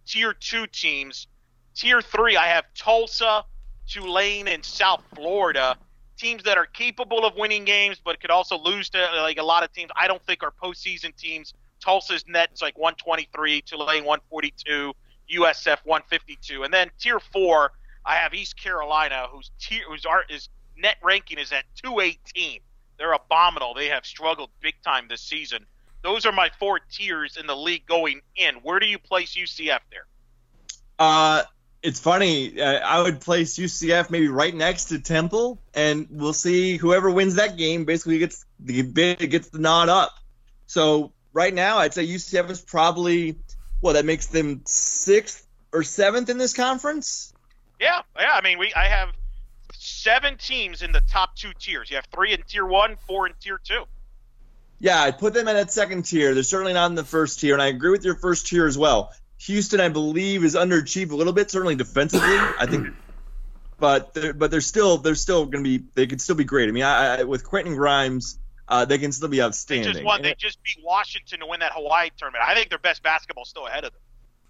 tier 0.06 0.32
two 0.32 0.66
teams. 0.66 1.28
Tier 1.76 2.02
three, 2.02 2.36
I 2.36 2.48
have 2.48 2.64
Tulsa, 2.74 3.44
Tulane, 3.86 4.48
and 4.48 4.64
South 4.64 5.02
Florida. 5.14 5.76
Teams 6.16 6.44
that 6.44 6.56
are 6.56 6.66
capable 6.66 7.24
of 7.24 7.36
winning 7.36 7.64
games, 7.64 8.00
but 8.02 8.20
could 8.20 8.30
also 8.30 8.56
lose 8.56 8.88
to 8.90 8.98
like 9.22 9.38
a 9.38 9.42
lot 9.42 9.64
of 9.64 9.72
teams. 9.72 9.90
I 9.96 10.06
don't 10.06 10.22
think 10.24 10.42
are 10.42 10.52
postseason 10.62 11.16
teams. 11.16 11.54
Tulsa's 11.80 12.24
net's 12.28 12.62
like 12.62 12.78
123, 12.78 13.62
Tulane 13.62 14.04
142, 14.04 14.94
USF 15.34 15.78
152, 15.84 16.62
and 16.62 16.72
then 16.72 16.90
tier 16.98 17.20
four, 17.20 17.72
I 18.06 18.14
have 18.14 18.32
East 18.32 18.56
Carolina, 18.56 19.26
whose 19.30 19.50
tier 19.58 19.82
whose 19.88 20.06
art 20.06 20.30
is 20.30 20.48
net 20.76 20.96
ranking 21.02 21.38
is 21.38 21.52
at 21.52 21.64
218. 21.82 22.60
They're 22.96 23.12
abominable. 23.12 23.74
They 23.74 23.88
have 23.88 24.06
struggled 24.06 24.50
big 24.60 24.74
time 24.84 25.08
this 25.08 25.20
season. 25.20 25.66
Those 26.02 26.26
are 26.26 26.32
my 26.32 26.50
four 26.58 26.78
tiers 26.78 27.36
in 27.38 27.46
the 27.46 27.56
league 27.56 27.86
going 27.86 28.20
in. 28.36 28.56
Where 28.56 28.78
do 28.78 28.86
you 28.86 28.98
place 28.98 29.34
UCF 29.34 29.80
there? 29.90 30.06
Uh, 30.98 31.42
it's 31.84 32.00
funny. 32.00 32.60
Uh, 32.60 32.80
I 32.80 33.02
would 33.02 33.20
place 33.20 33.58
UCF 33.58 34.08
maybe 34.08 34.28
right 34.28 34.54
next 34.54 34.86
to 34.86 34.98
Temple, 34.98 35.60
and 35.74 36.08
we'll 36.10 36.32
see 36.32 36.78
whoever 36.78 37.10
wins 37.10 37.34
that 37.34 37.58
game 37.58 37.84
basically 37.84 38.18
gets 38.18 38.46
the 38.58 38.80
bid 38.80 39.18
gets 39.30 39.50
the 39.50 39.58
nod 39.58 39.90
up. 39.90 40.12
So 40.66 41.12
right 41.34 41.52
now, 41.52 41.76
I'd 41.76 41.92
say 41.92 42.06
UCF 42.06 42.48
is 42.48 42.62
probably 42.62 43.36
well, 43.82 43.94
that 43.94 44.06
makes 44.06 44.26
them 44.26 44.62
sixth 44.64 45.46
or 45.74 45.82
seventh 45.82 46.30
in 46.30 46.38
this 46.38 46.54
conference. 46.54 47.34
Yeah, 47.78 48.00
yeah. 48.18 48.32
I 48.32 48.40
mean, 48.40 48.58
we 48.58 48.72
I 48.72 48.88
have 48.88 49.10
seven 49.74 50.38
teams 50.38 50.80
in 50.80 50.90
the 50.90 51.02
top 51.02 51.36
two 51.36 51.52
tiers. 51.58 51.90
You 51.90 51.96
have 51.96 52.06
three 52.06 52.32
in 52.32 52.42
tier 52.48 52.64
one, 52.64 52.96
four 53.06 53.26
in 53.26 53.34
tier 53.40 53.60
two. 53.62 53.84
Yeah, 54.80 55.02
I'd 55.02 55.18
put 55.18 55.34
them 55.34 55.48
in 55.48 55.54
that 55.54 55.70
second 55.70 56.04
tier. 56.04 56.32
They're 56.32 56.42
certainly 56.44 56.72
not 56.72 56.86
in 56.86 56.94
the 56.94 57.04
first 57.04 57.40
tier, 57.40 57.52
and 57.52 57.62
I 57.62 57.66
agree 57.66 57.90
with 57.90 58.06
your 58.06 58.16
first 58.16 58.46
tier 58.46 58.66
as 58.66 58.78
well. 58.78 59.12
Houston, 59.38 59.80
I 59.80 59.88
believe, 59.88 60.44
is 60.44 60.54
underachieved 60.54 61.10
a 61.10 61.16
little 61.16 61.32
bit, 61.32 61.50
certainly 61.50 61.74
defensively. 61.74 62.36
I 62.36 62.66
think, 62.66 62.88
but 63.78 64.14
they're, 64.14 64.32
but 64.32 64.50
they're 64.50 64.60
still 64.60 64.98
they're 64.98 65.14
still 65.14 65.46
going 65.46 65.64
to 65.64 65.78
be 65.78 65.84
they 65.94 66.06
could 66.06 66.20
still 66.20 66.36
be 66.36 66.44
great. 66.44 66.68
I 66.68 66.72
mean, 66.72 66.84
I, 66.84 67.20
I, 67.20 67.22
with 67.24 67.44
Quentin 67.44 67.74
Grimes, 67.74 68.38
uh, 68.68 68.84
they 68.84 68.98
can 68.98 69.12
still 69.12 69.28
be 69.28 69.42
outstanding. 69.42 69.86
They 69.86 69.92
just 69.92 70.04
won. 70.04 70.22
They 70.22 70.34
just 70.38 70.62
beat 70.62 70.78
Washington 70.82 71.40
to 71.40 71.46
win 71.46 71.60
that 71.60 71.72
Hawaii 71.72 72.10
tournament. 72.16 72.44
I 72.46 72.54
think 72.54 72.70
their 72.70 72.78
best 72.78 73.02
basketball 73.02 73.44
still 73.44 73.66
ahead 73.66 73.84
of 73.84 73.92
them. 73.92 74.00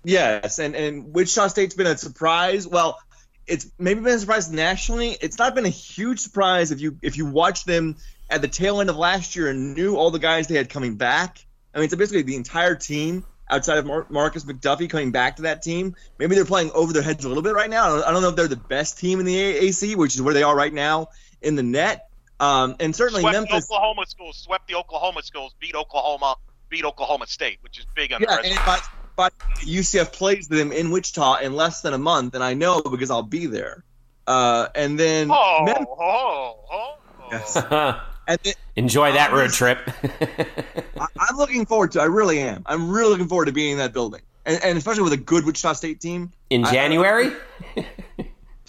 Yes, 0.05 0.59
and 0.59 0.77
and 0.77 1.15
Wichita 1.15 1.49
State's 1.49 1.75
been 1.75 1.87
a 1.87 1.97
surprise. 1.97 2.69
Well, 2.69 2.99
it's 3.47 3.71
maybe 3.79 4.01
been 4.01 4.15
a 4.15 4.19
surprise 4.19 4.51
nationally. 4.51 5.17
It's 5.21 5.39
not 5.39 5.55
been 5.55 5.67
a 5.67 5.71
huge 5.71 6.21
surprise 6.21 6.71
if 6.71 6.81
you 6.81 6.99
if 7.03 7.17
you 7.17 7.27
watch 7.27 7.65
them 7.65 7.97
at 8.31 8.43
the 8.43 8.49
tail 8.49 8.81
end 8.81 8.91
of 8.91 8.97
last 8.97 9.37
year 9.37 9.49
and 9.49 9.75
knew 9.75 9.97
all 9.97 10.11
the 10.11 10.19
guys 10.19 10.47
they 10.47 10.57
had 10.57 10.69
coming 10.69 10.97
back. 10.97 11.45
I 11.75 11.79
mean, 11.79 11.87
it's 11.87 11.95
basically 11.95 12.23
the 12.23 12.37
entire 12.37 12.75
team 12.75 13.25
outside 13.51 13.79
of 13.79 13.87
Mar- 13.87 14.07
Markis 14.11 14.45
McDuffie 14.45 14.89
coming 14.89 15.11
back 15.13 15.37
to 15.37 15.43
that 15.43 15.63
team. 15.63 15.95
Maybe 16.19 16.35
they're 16.35 16.45
playing 16.45 16.71
over 16.73 16.93
their 16.93 17.03
heads 17.03 17.25
a 17.25 17.29
little 17.29 17.43
bit 17.43 17.55
right 17.55 17.69
now. 17.71 17.85
I 17.85 17.89
don't, 17.89 18.05
I 18.05 18.11
don't 18.13 18.23
know 18.23 18.29
if 18.31 18.37
they're 18.37 18.49
the 18.49 18.57
best 18.57 18.99
team 18.99 19.21
in 19.21 19.27
the 19.27 19.35
AAC, 19.37 19.97
which 19.97 20.15
is 20.15 20.23
where 20.23 20.35
they 20.35 20.43
are 20.43 20.57
right 20.57 20.73
now 20.73 21.09
in 21.43 21.55
the 21.57 21.63
net. 21.63 22.09
Um, 22.41 22.77
and 22.81 22.95
certainly 22.97 23.21
swept 23.23 23.35
Memphis. 23.35 23.65
Oklahoma 23.71 24.03
schools, 24.09 24.39
swept 24.39 24.67
the 24.67 24.75
Oklahoma 24.75 25.23
schools, 25.23 25.55
beat 25.61 25.75
Oklahoma, 25.75 26.37
beat 26.69 26.85
Oklahoma 26.85 27.27
State, 27.27 27.59
which 27.61 27.79
is 27.79 27.87
big 27.95 28.13
on 28.13 28.21
Yeah, 28.21 28.27
the 28.29 28.33
and 28.37 28.43
resume. 28.45 28.65
by, 28.65 28.79
by 29.17 29.29
UCF 29.65 30.13
plays 30.13 30.49
them 30.49 30.73
in 30.73 30.91
Wichita 30.91 31.37
in 31.37 31.55
less 31.55 31.81
than 31.83 31.93
a 31.95 31.99
month, 31.99 32.35
and 32.35 32.43
I 32.43 32.55
know 32.55 32.81
because 32.83 33.11
I'll 33.11 33.23
be 33.23 33.47
there. 33.47 33.85
Uh, 34.27 34.69
and 34.75 34.99
then, 34.99 35.29
Oh, 35.31 35.63
Mem- 35.65 35.87
oh, 35.89 36.65
oh, 36.73 36.95
oh. 37.21 37.29
Yes. 37.31 37.57
and 38.27 38.39
then 38.43 38.55
Enjoy 38.77 39.13
that 39.13 39.33
road 39.33 39.51
trip. 39.53 39.79
I, 41.01 41.07
I'm 41.19 41.37
looking 41.37 41.67
forward 41.67 41.93
to. 41.93 42.01
I 42.01 42.07
really 42.07 42.41
am. 42.41 42.63
I'm 42.67 42.91
really 42.91 43.11
looking 43.11 43.29
forward 43.29 43.47
to 43.47 43.53
being 43.53 43.73
in 43.73 43.79
that 43.79 43.93
building, 43.93 44.23
and, 44.45 44.63
and 44.65 44.79
especially 44.79 45.05
with 45.05 45.13
a 45.13 45.17
good 45.19 45.45
Wichita 45.45 45.75
State 45.75 46.01
team. 46.01 46.33
In 46.51 46.65
I- 46.65 46.73
January? 46.73 47.33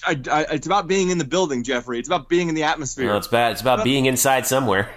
I, 0.07 0.21
I, 0.29 0.45
it's 0.51 0.67
about 0.67 0.87
being 0.87 1.09
in 1.09 1.17
the 1.17 1.25
building, 1.25 1.63
Jeffrey. 1.63 1.97
It's 1.97 2.07
about 2.07 2.29
being 2.29 2.49
in 2.49 2.53
the 2.55 2.63
atmosphere. 2.63 3.07
Well, 3.07 3.17
it's 3.17 3.27
bad. 3.27 3.53
It's 3.53 3.61
about 3.61 3.83
being 3.83 4.05
inside 4.05 4.45
somewhere. 4.45 4.89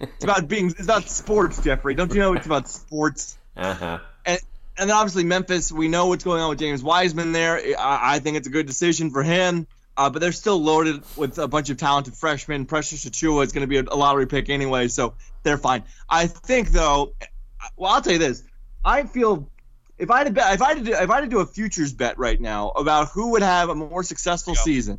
It's 0.00 0.24
about 0.24 0.48
being. 0.48 0.70
It's 0.70 0.82
about 0.84 1.08
sports, 1.08 1.62
Jeffrey. 1.62 1.94
Don't 1.94 2.12
you 2.12 2.18
know 2.18 2.32
it's 2.32 2.46
about 2.46 2.68
sports? 2.68 3.38
uh-huh. 3.56 3.98
And 4.78 4.90
then 4.90 4.90
obviously 4.90 5.24
Memphis. 5.24 5.72
We 5.72 5.88
know 5.88 6.08
what's 6.08 6.24
going 6.24 6.42
on 6.42 6.50
with 6.50 6.58
James 6.58 6.82
Wiseman 6.82 7.32
there. 7.32 7.56
I, 7.78 8.16
I 8.16 8.18
think 8.18 8.36
it's 8.36 8.46
a 8.46 8.50
good 8.50 8.66
decision 8.66 9.10
for 9.10 9.22
him. 9.22 9.66
Uh, 9.96 10.10
but 10.10 10.20
they're 10.20 10.32
still 10.32 10.60
loaded 10.62 11.02
with 11.16 11.38
a 11.38 11.48
bunch 11.48 11.70
of 11.70 11.78
talented 11.78 12.14
freshmen. 12.14 12.66
Precious 12.66 13.04
Achiuwa 13.06 13.44
is 13.44 13.52
going 13.52 13.62
to 13.62 13.66
be 13.66 13.78
a, 13.78 13.94
lottery 13.94 14.26
pick 14.26 14.50
anyway, 14.50 14.88
so 14.88 15.14
they're 15.42 15.56
fine. 15.56 15.84
I 16.08 16.26
think 16.26 16.68
though, 16.70 17.14
well, 17.76 17.92
I'll 17.92 18.02
tell 18.02 18.12
you 18.12 18.18
this: 18.18 18.42
I 18.84 19.04
feel 19.04 19.48
if 19.98 20.10
I 20.10 20.18
had 20.18 20.26
to 20.26 20.32
bet, 20.32 20.54
if 20.54 20.60
I 20.60 20.68
had 20.68 20.78
to 20.78 20.84
do, 20.84 20.92
if 20.92 21.08
I 21.10 21.14
had 21.14 21.20
to 21.22 21.28
do 21.28 21.40
a 21.40 21.46
futures 21.46 21.94
bet 21.94 22.18
right 22.18 22.38
now 22.38 22.68
about 22.70 23.08
who 23.08 23.30
would 23.32 23.42
have 23.42 23.70
a 23.70 23.74
more 23.74 24.02
successful 24.02 24.52
Yeah. 24.54 24.62
season, 24.62 24.98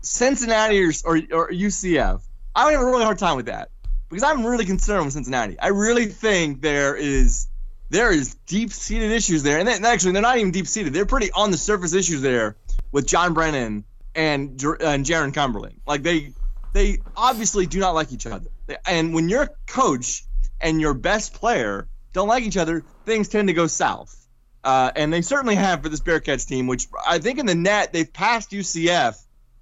Cincinnati 0.00 0.82
or, 0.82 0.92
or, 1.04 1.16
or 1.32 1.50
UCF, 1.50 2.22
I 2.54 2.64
would 2.64 2.72
have 2.72 2.82
a 2.82 2.86
really 2.86 3.04
hard 3.04 3.18
time 3.18 3.36
with 3.36 3.46
that 3.46 3.70
because 4.08 4.24
I'm 4.24 4.44
really 4.44 4.64
concerned 4.64 5.04
with 5.04 5.14
Cincinnati. 5.14 5.58
I 5.60 5.68
really 5.68 6.06
think 6.06 6.60
there 6.60 6.96
is 6.96 7.46
there 7.90 8.10
is 8.10 8.34
deep 8.46 8.72
seated 8.72 9.12
issues 9.12 9.42
there, 9.42 9.58
and 9.58 9.68
then, 9.68 9.84
actually 9.84 10.12
they're 10.12 10.22
not 10.22 10.38
even 10.38 10.50
deep 10.50 10.66
seated. 10.66 10.92
They're 10.92 11.06
pretty 11.06 11.30
on 11.30 11.50
the 11.50 11.58
surface 11.58 11.92
issues 11.94 12.20
there 12.22 12.56
with 12.90 13.06
John 13.06 13.32
Brannen 13.34 13.84
and 14.14 14.50
and 14.62 15.04
Jarron 15.04 15.32
Cumberland. 15.34 15.80
Like 15.86 16.02
they 16.02 16.32
they 16.72 16.98
obviously 17.16 17.66
do 17.66 17.78
not 17.80 17.94
like 17.94 18.12
each 18.12 18.26
other, 18.26 18.48
and 18.86 19.12
when 19.14 19.28
your 19.28 19.50
coach 19.66 20.24
and 20.60 20.80
your 20.80 20.94
best 20.94 21.34
player 21.34 21.88
don't 22.12 22.28
like 22.28 22.44
each 22.44 22.56
other, 22.56 22.84
things 23.04 23.28
tend 23.28 23.48
to 23.48 23.54
go 23.54 23.66
south. 23.66 24.16
Uh, 24.64 24.92
and 24.94 25.12
they 25.12 25.22
certainly 25.22 25.56
have 25.56 25.82
for 25.82 25.88
this 25.88 26.00
Bearcats 26.00 26.46
team, 26.46 26.66
which 26.68 26.86
I 27.06 27.18
think 27.18 27.38
in 27.40 27.46
the 27.46 27.54
net 27.54 27.92
they've 27.92 28.10
passed 28.12 28.52
UCF, 28.52 29.16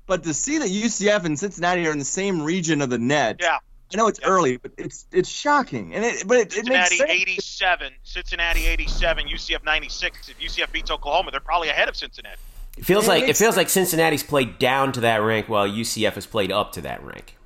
but 0.06 0.24
to 0.24 0.34
see 0.34 0.58
that 0.58 0.68
UCF 0.68 1.24
and 1.24 1.38
Cincinnati 1.38 1.86
are 1.86 1.92
in 1.92 1.98
the 1.98 2.04
same 2.04 2.42
region 2.42 2.82
of 2.82 2.90
the 2.90 2.98
net, 2.98 3.36
Yeah. 3.40 3.58
I 3.92 3.96
know 3.96 4.06
it's 4.08 4.20
Yeah. 4.20 4.28
early, 4.28 4.56
but 4.58 4.72
it's 4.76 5.06
it's 5.10 5.28
shocking, 5.28 5.94
and 5.94 6.04
it 6.04 6.24
but 6.28 6.36
it, 6.36 6.56
it 6.56 6.66
makes 6.66 6.90
Cincinnati 6.90 6.96
sense. 6.98 7.10
87, 7.10 7.92
Cincinnati 8.04 8.66
87, 8.66 9.26
UCF 9.26 9.64
96. 9.64 10.28
If 10.28 10.38
UCF 10.38 10.70
beats 10.70 10.90
Oklahoma, 10.90 11.30
they're 11.30 11.40
probably 11.40 11.70
ahead 11.70 11.88
of 11.88 11.96
Cincinnati. 11.96 12.36
It 12.76 12.84
feels 12.84 13.06
Yeah, 13.06 13.12
it 13.12 13.14
like 13.14 13.22
it 13.24 13.26
makes 13.28 13.38
feels 13.38 13.56
like 13.56 13.68
Cincinnati's 13.68 14.22
played 14.22 14.58
down 14.58 14.92
to 14.92 15.00
that 15.00 15.18
rank 15.18 15.48
while 15.48 15.68
UCF 15.68 16.14
has 16.14 16.26
played 16.26 16.50
up 16.52 16.72
to 16.72 16.80
that 16.82 17.02
rank. 17.04 17.36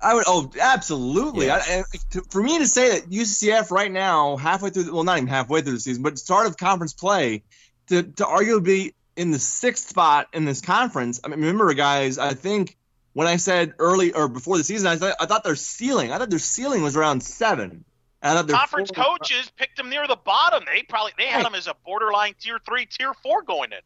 I 0.00 0.14
would. 0.14 0.24
Oh, 0.26 0.50
absolutely. 0.60 1.46
Yeah. 1.46 1.62
I, 1.64 1.82
to, 2.10 2.22
for 2.30 2.42
me 2.42 2.58
to 2.58 2.66
say 2.66 2.98
that 2.98 3.08
UCF 3.10 3.70
right 3.70 3.90
now, 3.90 4.36
halfway 4.36 4.70
through, 4.70 4.84
the, 4.84 4.92
well, 4.94 5.04
not 5.04 5.18
even 5.18 5.28
halfway 5.28 5.60
through 5.62 5.74
the 5.74 5.80
season, 5.80 6.02
but 6.02 6.18
start 6.18 6.48
of 6.48 6.56
conference 6.56 6.92
play, 6.92 7.44
to 7.88 8.02
to 8.02 8.24
arguably 8.24 8.64
be 8.64 8.94
in 9.16 9.30
the 9.30 9.38
sixth 9.38 9.88
spot 9.88 10.26
in 10.32 10.44
this 10.44 10.60
conference. 10.60 11.20
I 11.22 11.28
mean, 11.28 11.38
remember, 11.40 11.72
guys, 11.74 12.18
I 12.18 12.34
think 12.34 12.76
when 13.12 13.28
I 13.28 13.36
said 13.36 13.74
early 13.78 14.12
or 14.12 14.26
before 14.26 14.58
the 14.58 14.64
season, 14.64 14.88
I 14.88 14.96
thought 14.96 15.14
I 15.20 15.26
thought 15.26 15.44
their 15.44 15.54
ceiling, 15.54 16.10
I 16.12 16.18
thought 16.18 16.30
their 16.30 16.38
ceiling 16.40 16.82
was 16.82 16.96
around 16.96 17.22
seven. 17.22 17.84
And 18.24 18.48
their 18.48 18.56
Conference 18.56 18.90
floor- 18.92 19.16
coaches 19.18 19.50
picked 19.56 19.76
them 19.76 19.90
near 19.90 20.06
the 20.06 20.14
bottom. 20.16 20.62
They 20.64 20.82
probably 20.84 21.12
they 21.18 21.26
had 21.26 21.38
Right. 21.38 21.44
them 21.44 21.54
as 21.56 21.66
a 21.66 21.74
borderline 21.84 22.34
tier 22.40 22.58
three, 22.64 22.86
tier 22.86 23.12
four 23.14 23.42
going 23.42 23.72
in. 23.72 23.78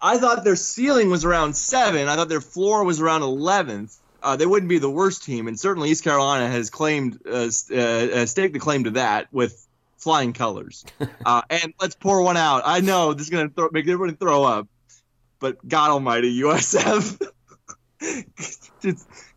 I 0.00 0.18
thought 0.18 0.44
their 0.44 0.56
ceiling 0.56 1.10
was 1.10 1.24
around 1.24 1.56
seven. 1.56 2.08
I 2.08 2.16
thought 2.16 2.28
their 2.28 2.40
floor 2.40 2.84
was 2.84 3.00
around 3.00 3.22
eleventh. 3.22 3.96
Uh, 4.22 4.36
they 4.36 4.46
wouldn't 4.46 4.68
be 4.68 4.78
the 4.78 4.90
worst 4.90 5.24
team, 5.24 5.46
and 5.46 5.58
certainly 5.58 5.90
East 5.90 6.04
Carolina 6.04 6.48
has 6.48 6.70
claimed 6.70 7.20
uh, 7.26 7.48
uh, 7.70 7.76
uh, 7.76 8.26
staked 8.26 8.54
the 8.54 8.58
claim 8.58 8.84
to 8.84 8.90
that 8.90 9.32
with 9.32 9.66
flying 9.98 10.32
colors. 10.32 10.84
uh, 11.26 11.42
and 11.48 11.74
let's 11.80 11.94
pour 11.94 12.22
one 12.22 12.36
out. 12.36 12.62
I 12.64 12.80
know 12.80 13.12
this 13.12 13.28
is 13.28 13.30
gonna 13.30 13.50
make 13.72 13.86
everybody 13.86 14.12
throw 14.12 14.44
up, 14.44 14.68
but 15.38 15.66
God 15.66 15.90
Almighty, 15.90 16.40
USF. 16.42 17.20
it's, 18.00 18.70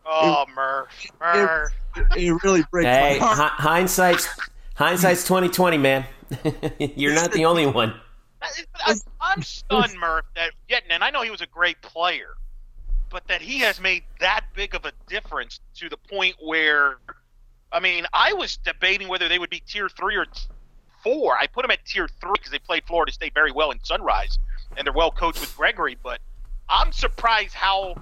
oh, 0.05 0.43
it, 0.47 0.55
Murph, 0.55 1.07
Murph. 1.19 1.71
It, 1.95 2.23
it, 2.23 2.43
really 2.43 2.63
breaks 2.71 2.87
hey, 2.87 3.17
my 3.19 3.27
heart. 3.27 3.51
hindsight's 3.53 4.27
hindsight's 4.75 5.25
twenty 5.25 5.49
twenty, 5.49 5.77
man. 5.77 6.05
You're 6.79 7.15
not 7.15 7.31
the 7.31 7.45
only 7.45 7.65
one. 7.65 7.93
I, 8.41 8.95
am 9.33 9.41
stunned, 9.41 9.99
Murph. 9.99 10.25
That 10.35 10.51
getting, 10.67 10.91
and 10.91 11.03
I 11.03 11.09
know 11.09 11.21
he 11.21 11.31
was 11.31 11.41
a 11.41 11.47
great 11.47 11.81
player, 11.81 12.35
but 13.09 13.27
that 13.27 13.41
he 13.41 13.59
has 13.59 13.79
made 13.79 14.03
that 14.19 14.45
big 14.53 14.75
of 14.75 14.85
a 14.85 14.91
difference 15.07 15.59
to 15.75 15.89
the 15.89 15.97
point 15.97 16.35
where, 16.41 16.97
I 17.71 17.79
mean, 17.79 18.05
I 18.13 18.33
was 18.33 18.57
debating 18.57 19.07
whether 19.07 19.27
they 19.27 19.39
would 19.39 19.49
be 19.49 19.61
tier 19.61 19.89
three 19.89 20.15
or 20.15 20.25
four. 21.03 21.37
I 21.37 21.47
put 21.47 21.63
them 21.63 21.71
at 21.71 21.85
tier 21.85 22.07
three 22.21 22.33
because 22.33 22.51
they 22.51 22.59
played 22.59 22.83
Florida 22.85 23.11
State 23.11 23.33
very 23.33 23.51
well 23.51 23.71
in 23.71 23.83
Sunrise, 23.83 24.37
and 24.77 24.85
they're 24.85 24.93
well 24.93 25.11
coached 25.11 25.41
with 25.41 25.55
Gregory. 25.55 25.97
But 26.01 26.19
I'm 26.69 26.91
surprised 26.91 27.53
how 27.53 27.95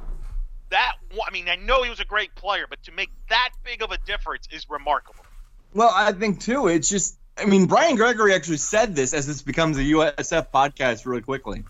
that. 0.70 0.94
I 1.26 1.32
mean, 1.32 1.50
I 1.50 1.56
know 1.56 1.84
he 1.84 1.90
was 1.90 2.00
a 2.00 2.06
great 2.06 2.36
player, 2.36 2.66
but 2.70 2.84
to 2.84 2.92
make 2.92 3.10
that 3.30 3.50
big 3.64 3.82
of 3.82 3.92
a 3.92 3.98
difference 4.06 4.48
is 4.52 4.70
remarkable. 4.70 5.26
Well, 5.74 5.92
I 5.94 6.12
think 6.12 6.42
too. 6.42 6.68
It's 6.68 6.90
just. 6.90 7.18
I 7.40 7.46
mean, 7.46 7.66
Brian 7.66 7.96
Gregory 7.96 8.34
actually 8.34 8.58
said 8.58 8.96
this 8.96 9.14
as 9.14 9.28
this 9.28 9.42
becomes 9.42 9.78
a 9.78 9.82
USF 9.82 10.48
podcast 10.54 11.06
really 11.06 11.22
quickly. 11.22 11.64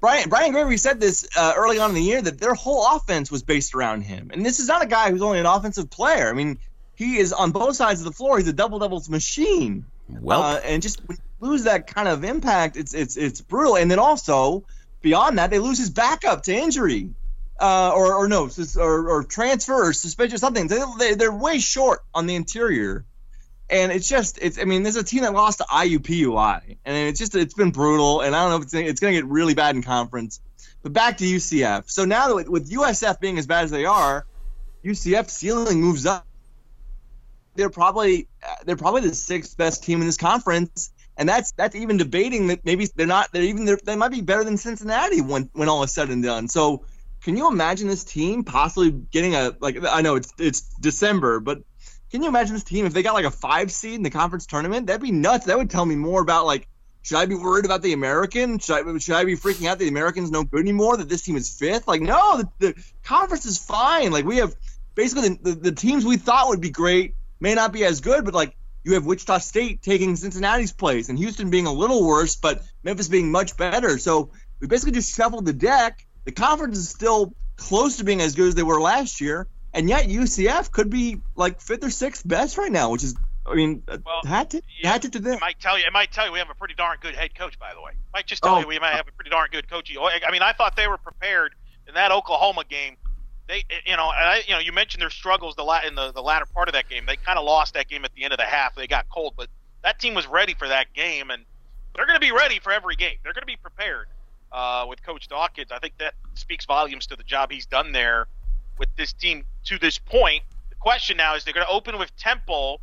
Brian 0.00 0.28
Brian 0.28 0.52
Gregory 0.52 0.76
said 0.76 1.00
this 1.00 1.26
uh, 1.36 1.54
early 1.56 1.78
on 1.78 1.90
in 1.90 1.94
the 1.94 2.02
year 2.02 2.20
that 2.20 2.38
their 2.38 2.54
whole 2.54 2.96
offense 2.96 3.30
was 3.30 3.42
based 3.42 3.74
around 3.74 4.02
him, 4.02 4.30
and 4.32 4.44
this 4.44 4.60
is 4.60 4.68
not 4.68 4.82
a 4.82 4.86
guy 4.86 5.10
who's 5.10 5.22
only 5.22 5.38
an 5.38 5.46
offensive 5.46 5.88
player. 5.88 6.28
I 6.28 6.32
mean, 6.34 6.58
he 6.94 7.16
is 7.16 7.32
on 7.32 7.52
both 7.52 7.76
sides 7.76 8.00
of 8.00 8.04
the 8.04 8.12
floor. 8.12 8.38
He's 8.38 8.48
a 8.48 8.52
double 8.52 8.78
doubles 8.78 9.08
machine. 9.08 9.86
Well, 10.08 10.42
uh, 10.42 10.60
and 10.62 10.82
just 10.82 11.00
lose 11.40 11.64
that 11.64 11.86
kind 11.86 12.08
of 12.08 12.24
impact, 12.24 12.76
it's 12.76 12.94
it's 12.94 13.16
it's 13.16 13.40
brutal. 13.40 13.76
And 13.76 13.90
then 13.90 13.98
also 13.98 14.64
beyond 15.00 15.38
that, 15.38 15.50
they 15.50 15.58
lose 15.58 15.78
his 15.78 15.90
backup 15.90 16.42
to 16.44 16.54
injury, 16.54 17.10
uh, 17.60 17.92
or 17.94 18.14
or 18.14 18.28
no, 18.28 18.50
or, 18.76 19.08
or 19.08 19.24
transfer 19.24 19.88
or 19.88 19.92
suspension, 19.92 20.38
something. 20.38 20.66
They, 20.68 20.82
they 20.98 21.14
they're 21.14 21.32
way 21.32 21.58
short 21.58 22.00
on 22.14 22.26
the 22.26 22.34
interior, 22.34 23.04
and 23.70 23.92
it's 23.92 24.08
just 24.08 24.38
it's. 24.40 24.58
I 24.58 24.64
mean, 24.64 24.82
there's 24.82 24.96
a 24.96 25.04
team 25.04 25.22
that 25.22 25.32
lost 25.32 25.58
to 25.58 25.64
IUPUI, 25.64 26.76
and 26.84 26.96
it's 27.08 27.18
just 27.18 27.34
it's 27.34 27.54
been 27.54 27.70
brutal. 27.70 28.20
And 28.20 28.34
I 28.34 28.42
don't 28.42 28.50
know 28.50 28.56
if 28.56 28.62
it's 28.64 28.74
it's 28.74 29.00
going 29.00 29.14
to 29.14 29.20
get 29.20 29.28
really 29.28 29.54
bad 29.54 29.76
in 29.76 29.82
conference. 29.82 30.40
But 30.82 30.92
back 30.92 31.16
to 31.18 31.24
UCF. 31.24 31.90
So 31.90 32.04
now 32.04 32.34
that 32.34 32.50
with, 32.50 32.70
USF 32.70 33.18
being 33.18 33.38
as 33.38 33.46
bad 33.46 33.64
as 33.64 33.70
they 33.70 33.86
are, 33.86 34.26
UCF 34.84 35.30
ceiling 35.30 35.80
moves 35.80 36.04
up 36.04 36.26
they're 37.54 37.70
probably 37.70 38.28
they're 38.64 38.76
probably 38.76 39.02
the 39.02 39.14
sixth 39.14 39.56
best 39.56 39.84
team 39.84 40.00
in 40.00 40.06
this 40.06 40.16
conference, 40.16 40.92
and 41.16 41.28
that's 41.28 41.52
that's 41.52 41.74
even 41.74 41.96
debating 41.96 42.48
that 42.48 42.64
maybe 42.64 42.86
they're 42.94 43.06
not 43.06 43.32
they're 43.32 43.42
even 43.42 43.64
they're, 43.64 43.78
they 43.84 43.96
might 43.96 44.10
be 44.10 44.20
better 44.20 44.44
than 44.44 44.56
Cincinnati 44.56 45.20
when 45.20 45.50
when 45.52 45.68
all 45.68 45.82
is 45.82 45.92
said 45.92 46.10
and 46.10 46.22
done. 46.22 46.48
So 46.48 46.84
can 47.22 47.36
you 47.36 47.48
imagine 47.48 47.88
this 47.88 48.04
team 48.04 48.44
possibly 48.44 48.90
getting 48.90 49.34
a 49.34 49.54
like 49.60 49.78
I 49.84 50.02
know 50.02 50.16
it's 50.16 50.32
it's 50.38 50.62
December, 50.80 51.40
but 51.40 51.62
can 52.14 52.22
you 52.22 52.28
imagine 52.28 52.54
this 52.54 52.62
team 52.62 52.86
if 52.86 52.92
they 52.92 53.02
got 53.02 53.14
like 53.14 53.24
a 53.24 53.30
five 53.32 53.72
seed 53.72 53.94
in 53.94 54.04
the 54.04 54.10
conference 54.10 54.46
tournament? 54.46 54.86
That'd 54.86 55.02
be 55.02 55.10
nuts. 55.10 55.46
That 55.46 55.58
would 55.58 55.68
tell 55.68 55.84
me 55.84 55.96
more 55.96 56.20
about 56.20 56.46
like 56.46 56.68
should 57.02 57.16
I 57.16 57.26
be 57.26 57.34
worried 57.34 57.64
about 57.64 57.82
the 57.82 57.92
American? 57.92 58.60
Should 58.60 58.86
I, 58.86 58.98
should 58.98 59.16
I 59.16 59.24
be 59.24 59.34
freaking 59.34 59.66
out 59.66 59.78
that 59.78 59.84
the 59.84 59.88
American's 59.88 60.30
no 60.30 60.44
good 60.44 60.60
anymore? 60.60 60.96
That 60.96 61.08
this 61.08 61.22
team 61.22 61.34
is 61.34 61.52
fifth? 61.58 61.88
Like 61.88 62.02
no, 62.02 62.38
the, 62.38 62.48
the 62.60 62.84
conference 63.02 63.46
is 63.46 63.58
fine. 63.58 64.12
Like 64.12 64.24
we 64.24 64.36
have 64.36 64.54
basically 64.94 65.30
the, 65.30 65.38
the, 65.42 65.52
the 65.54 65.72
teams 65.72 66.04
we 66.04 66.16
thought 66.16 66.46
would 66.50 66.60
be 66.60 66.70
great 66.70 67.16
may 67.40 67.56
not 67.56 67.72
be 67.72 67.84
as 67.84 68.00
good, 68.00 68.24
but 68.24 68.32
like 68.32 68.54
you 68.84 68.94
have 68.94 69.04
Wichita 69.06 69.38
State 69.38 69.82
taking 69.82 70.14
Cincinnati's 70.14 70.70
place 70.70 71.08
and 71.08 71.18
Houston 71.18 71.50
being 71.50 71.66
a 71.66 71.72
little 71.72 72.06
worse, 72.06 72.36
but 72.36 72.62
Memphis 72.84 73.08
being 73.08 73.32
much 73.32 73.56
better. 73.56 73.98
So 73.98 74.30
we 74.60 74.68
basically 74.68 74.92
just 74.92 75.16
shuffled 75.16 75.46
the 75.46 75.52
deck. 75.52 76.06
The 76.26 76.32
conference 76.32 76.78
is 76.78 76.88
still 76.88 77.34
close 77.56 77.96
to 77.96 78.04
being 78.04 78.20
as 78.20 78.36
good 78.36 78.46
as 78.46 78.54
they 78.54 78.62
were 78.62 78.80
last 78.80 79.20
year, 79.20 79.48
and 79.74 79.88
yet 79.88 80.06
UCF 80.06 80.70
could 80.70 80.90
be 80.90 81.20
like 81.36 81.60
fifth 81.60 81.84
or 81.84 81.90
sixth 81.90 82.26
best 82.26 82.56
right 82.56 82.72
now, 82.72 82.90
which 82.90 83.02
is, 83.04 83.14
I 83.46 83.54
mean, 83.54 83.82
well, 83.86 84.22
hat 84.24 84.50
to 84.50 84.62
yeah, 84.80 84.92
hat 84.92 85.02
to 85.02 85.18
them. 85.18 85.34
It 85.34 85.40
might 85.40 85.60
tell 85.60 85.78
you. 85.78 85.84
It 85.86 85.92
might 85.92 86.12
tell 86.12 86.26
you 86.26 86.32
we 86.32 86.38
have 86.38 86.50
a 86.50 86.54
pretty 86.54 86.74
darn 86.74 86.98
good 87.00 87.14
head 87.14 87.34
coach, 87.34 87.58
by 87.58 87.74
the 87.74 87.82
way. 87.82 87.90
It 87.92 88.12
might 88.12 88.26
just 88.26 88.42
tell 88.42 88.54
oh. 88.54 88.60
you 88.60 88.66
we 88.66 88.78
might 88.78 88.94
have 88.94 89.08
a 89.08 89.12
pretty 89.12 89.30
darn 89.30 89.48
good 89.52 89.68
coach. 89.68 89.92
I 89.94 90.30
mean, 90.30 90.42
I 90.42 90.52
thought 90.52 90.76
they 90.76 90.88
were 90.88 90.98
prepared 90.98 91.54
in 91.86 91.94
that 91.94 92.12
Oklahoma 92.12 92.64
game 92.68 92.96
they 93.48 93.64
you 93.86 93.96
know 93.96 94.04
I, 94.04 94.42
you 94.46 94.54
know 94.54 94.58
you 94.58 94.72
mentioned 94.72 95.02
their 95.02 95.10
struggles 95.10 95.54
the 95.56 95.64
in 95.86 95.94
the, 95.94 96.12
the 96.12 96.22
latter 96.22 96.46
part 96.46 96.68
of 96.68 96.74
that 96.74 96.88
game 96.88 97.04
they 97.06 97.16
kind 97.16 97.38
of 97.38 97.44
lost 97.44 97.74
that 97.74 97.88
game 97.88 98.04
at 98.04 98.14
the 98.14 98.24
end 98.24 98.32
of 98.32 98.38
the 98.38 98.44
half 98.44 98.74
they 98.74 98.86
got 98.86 99.08
cold 99.08 99.34
but 99.36 99.48
that 99.82 99.98
team 99.98 100.14
was 100.14 100.26
ready 100.26 100.54
for 100.54 100.68
that 100.68 100.92
game 100.94 101.30
and 101.30 101.44
they're 101.94 102.06
going 102.06 102.18
to 102.18 102.26
be 102.26 102.32
ready 102.32 102.58
for 102.58 102.72
every 102.72 102.96
game 102.96 103.16
they're 103.22 103.32
going 103.32 103.42
to 103.42 103.46
be 103.46 103.56
prepared 103.56 104.06
uh, 104.52 104.86
with 104.88 105.02
coach 105.04 105.28
dawkins 105.28 105.70
i 105.70 105.78
think 105.78 105.94
that 105.98 106.14
speaks 106.34 106.64
volumes 106.64 107.06
to 107.06 107.16
the 107.16 107.22
job 107.22 107.50
he's 107.50 107.66
done 107.66 107.92
there 107.92 108.26
with 108.78 108.88
this 108.96 109.12
team 109.12 109.44
to 109.64 109.78
this 109.78 109.98
point 109.98 110.42
the 110.70 110.76
question 110.76 111.16
now 111.16 111.34
is 111.34 111.44
they're 111.44 111.54
going 111.54 111.66
to 111.66 111.72
open 111.72 111.98
with 111.98 112.14
temple 112.16 112.80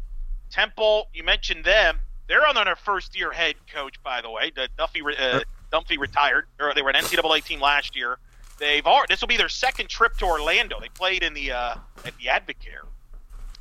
temple 0.49 1.07
you 1.13 1.23
mentioned 1.23 1.63
them 1.63 1.99
they're 2.27 2.45
on 2.47 2.55
their 2.55 2.75
first 2.75 3.17
year 3.17 3.31
head 3.31 3.55
coach 3.73 4.01
by 4.03 4.21
the 4.21 4.29
way 4.29 4.51
the 4.55 4.67
duffy 4.77 5.01
uh, 5.01 5.39
dunphy 5.71 5.97
retired 5.97 6.45
they 6.75 6.81
were 6.81 6.89
an 6.89 6.95
ncaa 6.95 7.43
team 7.43 7.59
last 7.59 7.95
year 7.95 8.17
They've 8.61 8.85
already, 8.85 9.11
this 9.11 9.21
will 9.21 9.27
be 9.27 9.37
their 9.37 9.49
second 9.49 9.89
trip 9.89 10.15
to 10.17 10.25
Orlando. 10.25 10.79
They 10.79 10.89
played 10.89 11.23
in 11.23 11.33
the 11.33 11.51
uh, 11.51 11.75
at 12.05 12.13
the 12.19 12.25
Advocare. 12.25 12.85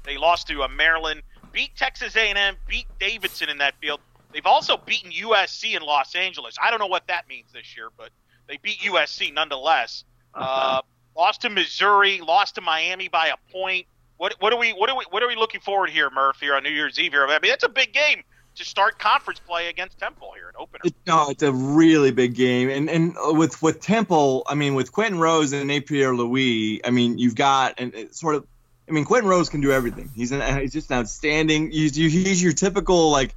They 0.04 0.18
lost 0.18 0.46
to 0.48 0.62
uh, 0.62 0.68
Maryland, 0.68 1.22
beat 1.52 1.74
Texas 1.74 2.14
A&M, 2.16 2.56
beat 2.68 2.86
Davidson 2.98 3.48
in 3.48 3.56
that 3.58 3.74
field. 3.80 4.00
They've 4.30 4.44
also 4.44 4.76
beaten 4.76 5.10
USC 5.10 5.74
in 5.74 5.82
Los 5.82 6.14
Angeles. 6.14 6.56
I 6.62 6.70
don't 6.70 6.80
know 6.80 6.86
what 6.86 7.06
that 7.06 7.26
means 7.28 7.50
this 7.50 7.74
year, 7.74 7.88
but 7.96 8.10
they 8.46 8.58
beat 8.58 8.80
USC 8.80 9.32
nonetheless. 9.32 10.04
Uh, 10.34 10.82
lost 11.16 11.42
to 11.42 11.50
Missouri, 11.50 12.20
lost 12.20 12.56
to 12.56 12.60
Miami 12.60 13.08
by 13.08 13.28
a 13.28 13.52
point. 13.52 13.86
What, 14.16 14.34
what 14.38 14.52
are 14.52 14.58
we 14.58 14.72
what 14.72 14.90
are 14.90 14.96
we 14.96 15.04
what 15.10 15.22
are 15.22 15.28
we 15.28 15.36
looking 15.36 15.60
forward 15.60 15.90
here, 15.90 16.10
Murph? 16.10 16.40
Here 16.40 16.54
on 16.54 16.62
New 16.62 16.70
Year's 16.70 16.98
Eve 16.98 17.12
here. 17.12 17.26
I 17.26 17.38
mean, 17.38 17.50
that's 17.50 17.64
a 17.64 17.68
big 17.68 17.92
game 17.92 18.22
to 18.56 18.64
start 18.64 18.98
conference 18.98 19.40
play 19.40 19.68
against 19.68 19.98
Temple 19.98 20.32
here 20.34 20.48
in 20.48 20.54
opener. 20.58 20.82
It, 20.84 20.94
no, 21.06 21.30
it's 21.30 21.42
a 21.42 21.52
really 21.52 22.10
big 22.10 22.34
game, 22.34 22.68
and 22.68 22.90
and 22.90 23.16
with 23.38 23.62
with 23.62 23.80
Temple, 23.80 24.44
I 24.46 24.54
mean, 24.54 24.74
with 24.74 24.92
Quinton 24.92 25.18
Rose 25.18 25.52
and 25.52 25.66
Nate 25.66 25.86
Pierre-Louis, 25.86 26.84
I 26.84 26.90
mean, 26.90 27.18
you've 27.18 27.34
got 27.34 27.74
and 27.78 27.94
sort 28.10 28.34
of, 28.34 28.46
I 28.88 28.92
mean, 28.92 29.04
Quinton 29.04 29.28
Rose 29.28 29.48
can 29.48 29.60
do 29.60 29.72
everything. 29.72 30.10
He's 30.14 30.32
an 30.32 30.60
he's 30.60 30.72
just 30.72 30.90
an 30.90 30.98
outstanding. 30.98 31.70
He's 31.70 31.94
he's 31.94 32.42
your 32.42 32.52
typical 32.52 33.10
like 33.10 33.34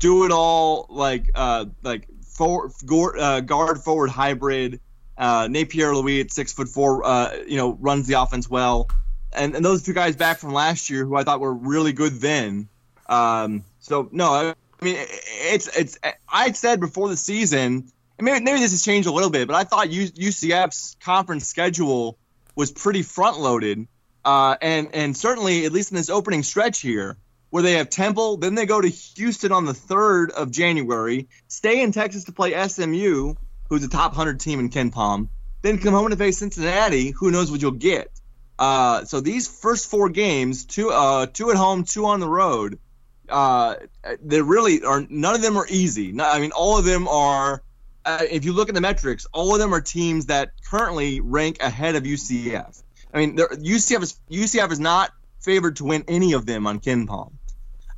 do 0.00 0.24
it 0.24 0.32
all 0.32 0.86
like 0.90 1.30
uh 1.34 1.66
like 1.82 2.08
forward, 2.22 2.72
uh, 3.18 3.40
guard 3.40 3.78
forward 3.78 4.10
hybrid. 4.10 4.80
Uh, 5.16 5.48
Nate 5.50 5.68
Pierre-Louis 5.68 6.22
at 6.22 6.30
six 6.32 6.52
foot 6.52 6.68
four, 6.68 7.06
uh, 7.06 7.36
you 7.46 7.56
know, 7.56 7.72
runs 7.80 8.06
the 8.06 8.20
offense 8.20 8.48
well, 8.48 8.88
and 9.32 9.54
and 9.54 9.64
those 9.64 9.82
two 9.82 9.92
guys 9.92 10.16
back 10.16 10.38
from 10.38 10.52
last 10.52 10.90
year 10.90 11.04
who 11.04 11.14
I 11.16 11.24
thought 11.24 11.40
were 11.40 11.52
really 11.52 11.92
good 11.92 12.14
then. 12.14 12.68
Um, 13.06 13.64
so 13.80 14.08
no, 14.12 14.54
I 14.80 14.84
mean 14.84 14.96
it's 14.98 15.68
it's. 15.76 15.98
I 16.28 16.52
said 16.52 16.80
before 16.80 17.08
the 17.08 17.16
season, 17.16 17.90
maybe 18.20 18.44
maybe 18.44 18.60
this 18.60 18.72
has 18.72 18.84
changed 18.84 19.08
a 19.08 19.12
little 19.12 19.30
bit, 19.30 19.46
but 19.46 19.54
I 19.56 19.64
thought 19.64 19.88
UCF's 19.88 20.96
conference 21.00 21.46
schedule 21.46 22.18
was 22.56 22.72
pretty 22.72 23.02
front 23.02 23.38
loaded, 23.38 23.86
uh, 24.24 24.56
and 24.60 24.88
and 24.94 25.16
certainly 25.16 25.64
at 25.64 25.72
least 25.72 25.90
in 25.90 25.96
this 25.96 26.10
opening 26.10 26.42
stretch 26.42 26.80
here, 26.80 27.16
where 27.50 27.62
they 27.62 27.74
have 27.74 27.90
Temple, 27.90 28.38
then 28.38 28.54
they 28.54 28.66
go 28.66 28.80
to 28.80 28.88
Houston 28.88 29.52
on 29.52 29.64
the 29.64 29.74
third 29.74 30.30
of 30.30 30.50
January, 30.50 31.28
stay 31.48 31.82
in 31.82 31.92
Texas 31.92 32.24
to 32.24 32.32
play 32.32 32.52
SMU, 32.66 33.34
who's 33.68 33.84
a 33.84 33.88
top 33.88 34.14
hundred 34.14 34.40
team 34.40 34.60
in 34.60 34.70
KenPom, 34.70 35.28
then 35.62 35.78
come 35.78 35.94
home 35.94 36.06
and 36.06 36.18
face 36.18 36.38
Cincinnati, 36.38 37.10
who 37.10 37.30
knows 37.30 37.50
what 37.50 37.62
you'll 37.62 37.72
get. 37.72 38.08
Uh, 38.58 39.04
so 39.04 39.20
these 39.20 39.48
first 39.48 39.90
four 39.90 40.08
games, 40.08 40.64
two 40.64 40.90
uh, 40.90 41.26
two 41.26 41.50
at 41.50 41.56
home, 41.56 41.84
two 41.84 42.06
on 42.06 42.20
the 42.20 42.28
road 42.28 42.78
uh, 43.28 43.76
they 44.22 44.40
really 44.42 44.82
are. 44.82 45.06
None 45.08 45.34
of 45.34 45.42
them 45.42 45.56
are 45.56 45.66
easy. 45.68 46.18
I 46.20 46.40
mean, 46.40 46.52
all 46.52 46.78
of 46.78 46.84
them 46.84 47.08
are. 47.08 47.62
Uh, 48.06 48.22
if 48.30 48.44
you 48.44 48.52
look 48.52 48.68
at 48.68 48.74
the 48.74 48.82
metrics, 48.82 49.26
all 49.32 49.54
of 49.54 49.60
them 49.60 49.74
are 49.74 49.80
teams 49.80 50.26
that 50.26 50.50
currently 50.68 51.20
rank 51.20 51.62
ahead 51.62 51.96
of 51.96 52.02
UCF. 52.02 52.82
I 53.14 53.18
mean, 53.18 53.36
UCF 53.36 54.02
is 54.02 54.20
UCF 54.30 54.72
is 54.72 54.80
not 54.80 55.10
favored 55.40 55.76
to 55.76 55.84
win 55.84 56.04
any 56.06 56.34
of 56.34 56.44
them 56.44 56.66
on 56.66 56.80
KenPom. 56.80 57.32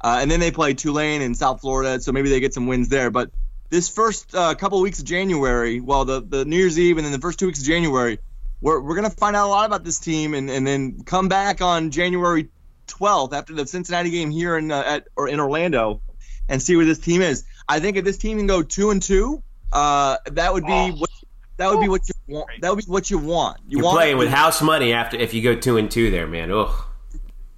Uh, 0.01 0.19
and 0.21 0.31
then 0.31 0.39
they 0.39 0.53
play 0.53 0.75
Tulane 0.75 1.23
in 1.23 1.35
South 1.35 1.61
Florida, 1.61 2.01
so 2.01 2.13
maybe 2.13 2.29
they 2.29 2.39
get 2.39 2.55
some 2.55 2.67
wins 2.67 2.89
there. 2.89 3.11
But 3.11 3.31
this 3.69 3.89
first 3.89 4.35
uh, 4.35 4.55
couple 4.55 4.79
of 4.79 4.83
weeks 4.83 4.99
of 4.99 5.05
January, 5.05 5.81
well, 5.81 6.05
the, 6.05 6.21
the 6.21 6.45
New 6.45 6.57
Year's 6.57 6.79
Eve 6.79 6.99
and 6.99 7.05
then 7.05 7.13
the 7.13 7.19
first 7.19 7.39
two 7.39 7.47
weeks 7.47 7.61
of 7.61 7.67
January, 7.67 8.19
we're, 8.61 8.81
we're 8.81 8.95
going 8.97 9.09
to 9.09 9.17
find 9.17 9.37
out 9.37 9.47
a 9.47 9.51
lot 9.51 9.67
about 9.67 9.85
this 9.85 9.99
team 9.99 10.35
and, 10.35 10.49
and 10.51 10.67
then 10.67 11.03
come 11.05 11.29
back 11.29 11.61
on 11.61 11.91
January 11.91 12.49
12th 12.87 13.33
after 13.33 13.55
the 13.55 13.67
Cincinnati 13.67 14.11
game 14.11 14.31
here 14.31 14.57
in 14.57 14.71
uh, 14.71 14.83
at 14.87 15.09
or 15.17 15.29
in 15.29 15.41
Orlando 15.41 16.01
and 16.49 16.63
see 16.63 16.77
where 16.77 16.85
this 16.85 16.99
team 16.99 17.21
is. 17.21 17.45
I 17.69 17.81
think 17.81 17.97
if 17.97 18.05
this 18.05 18.19
team 18.19 18.39
can 18.39 18.47
go 18.47 18.63
two 18.63 18.91
and 18.91 19.03
two, 19.03 19.43
uh, 19.73 20.19
that 20.33 20.53
would 20.53 20.65
be 20.65 20.73
oh. 20.73 20.93
what 20.93 21.11
that 21.57 21.71
would 21.71 21.81
be 21.81 21.89
what 21.89 22.03
you 22.09 22.15
want. 22.29 22.51
That 22.61 22.71
would 22.75 22.85
be 22.85 22.91
what 22.91 23.11
you 23.11 23.19
want. 23.19 23.59
You 23.67 23.87
are 23.87 23.95
playing 23.95 24.19
with 24.19 24.29
house 24.29 24.61
money 24.63 24.93
after 24.93 25.17
if 25.17 25.35
you 25.35 25.43
go 25.43 25.55
two 25.55 25.79
and 25.79 25.91
two 25.91 26.11
there, 26.11 26.27
man. 26.27 26.53
Ugh. 26.53 26.86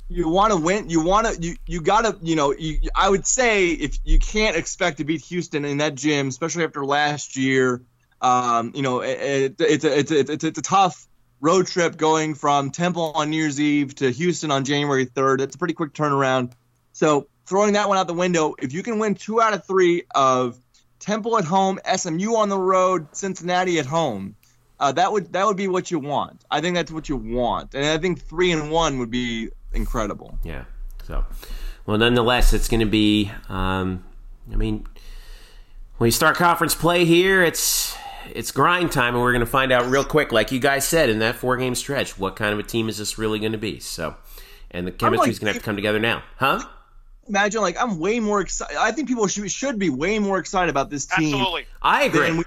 You 0.09 0.29
want 0.29 0.53
to 0.53 0.59
win. 0.59 0.89
You 0.89 1.03
want 1.03 1.27
to. 1.27 1.41
You 1.41 1.57
you 1.67 1.81
gotta. 1.81 2.17
You 2.23 2.37
know. 2.37 2.53
You, 2.53 2.79
I 2.95 3.09
would 3.09 3.27
say 3.27 3.69
if 3.69 3.99
you 4.05 4.19
can't 4.19 4.57
expect 4.57 4.99
to 4.99 5.05
beat 5.05 5.23
Houston 5.27 5.65
in 5.65 5.79
that 5.79 5.95
gym, 5.95 6.29
especially 6.29 6.65
after 6.65 6.85
last 6.85 7.37
year. 7.37 7.83
Um, 8.21 8.73
you 8.75 8.83
know, 8.83 9.01
it, 9.01 9.61
it, 9.61 9.61
it's 9.61 9.85
a, 9.85 9.99
it's 9.99 10.11
a, 10.11 10.19
it's 10.19 10.45
it's 10.45 10.59
a 10.59 10.63
tough 10.63 11.07
road 11.41 11.67
trip 11.67 11.97
going 11.97 12.35
from 12.35 12.71
Temple 12.71 13.13
on 13.15 13.31
New 13.31 13.37
Year's 13.37 13.61
Eve 13.61 13.95
to 13.97 14.11
Houston 14.11 14.51
on 14.51 14.65
January 14.65 15.07
3rd. 15.07 15.41
It's 15.41 15.55
a 15.55 15.59
pretty 15.59 15.75
quick 15.75 15.93
turnaround. 15.93 16.53
So 16.93 17.29
throwing 17.47 17.75
that 17.75 17.89
one 17.89 17.97
out 17.97 18.07
the 18.07 18.15
window, 18.15 18.55
if 18.61 18.73
you 18.73 18.83
can 18.83 18.99
win 18.99 19.15
two 19.15 19.41
out 19.41 19.55
of 19.55 19.65
three 19.65 20.03
of 20.15 20.59
Temple 20.99 21.39
at 21.39 21.45
home, 21.45 21.79
SMU 21.97 22.35
on 22.35 22.49
the 22.49 22.59
road, 22.59 23.07
Cincinnati 23.13 23.79
at 23.79 23.87
home, 23.87 24.35
uh, 24.81 24.93
that 24.93 25.13
would 25.13 25.33
that 25.33 25.47
would 25.47 25.57
be 25.57 25.69
what 25.69 25.91
you 25.91 25.99
want. 25.99 26.45
I 26.51 26.61
think 26.61 26.75
that's 26.77 26.93
what 26.93 27.09
you 27.09 27.17
want, 27.17 27.75
and 27.75 27.85
I 27.85 27.99
think 27.99 28.23
three 28.23 28.53
and 28.53 28.71
one 28.71 28.99
would 28.99 29.11
be 29.11 29.51
incredible. 29.73 30.39
Yeah. 30.45 30.65
So, 31.05 31.25
well, 31.87 31.99
nonetheless, 31.99 32.53
it's 32.53 32.69
going 32.69 32.81
to 32.81 32.87
be. 32.87 33.31
Um, 33.49 34.05
I 34.53 34.57
mean, 34.57 34.87
when 35.99 36.09
you 36.09 36.13
start 36.13 36.37
conference 36.37 36.75
play 36.75 37.05
here, 37.05 37.43
it's 37.43 37.97
it's 38.33 38.51
grind 38.51 38.93
time, 38.93 39.15
and 39.15 39.23
we're 39.23 39.33
going 39.33 39.41
to 39.41 39.47
find 39.47 39.73
out 39.73 39.87
real 39.87 40.05
quick, 40.05 40.33
like 40.33 40.53
you 40.53 40.61
guys 40.61 40.87
said 40.87 41.09
in 41.09 41.19
that 41.21 41.37
four 41.37 41.57
game 41.57 41.75
stretch, 41.75 42.19
what 42.19 42.37
kind 42.37 42.53
of 42.53 42.59
a 42.59 42.63
team 42.63 42.89
is 42.89 42.99
this 42.99 43.19
really 43.19 43.39
going 43.39 43.53
to 43.53 43.59
be? 43.59 43.81
So, 43.81 44.17
and 44.71 44.87
the 44.87 44.93
chemistry 44.93 45.31
is 45.31 45.37
like, 45.37 45.41
going 45.41 45.53
to 45.53 45.55
have 45.55 45.63
to 45.63 45.67
come 45.67 45.77
together 45.77 45.99
now, 45.99 46.23
huh? 46.37 46.61
Imagine, 47.27 47.61
like, 47.61 47.77
I'm 47.81 47.99
way 47.99 48.21
more 48.21 48.41
excited. 48.41 48.77
I 48.79 48.91
think 48.93 49.09
people 49.09 49.27
should 49.27 49.51
should 49.51 49.79
be 49.79 49.91
way 49.91 50.19
more 50.19 50.39
excited 50.39 50.71
about 50.71 50.91
this 50.91 51.07
team. 51.07 51.35
Absolutely, 51.35 51.67
I 51.83 52.05
agree. 52.05 52.33
We 52.33 52.45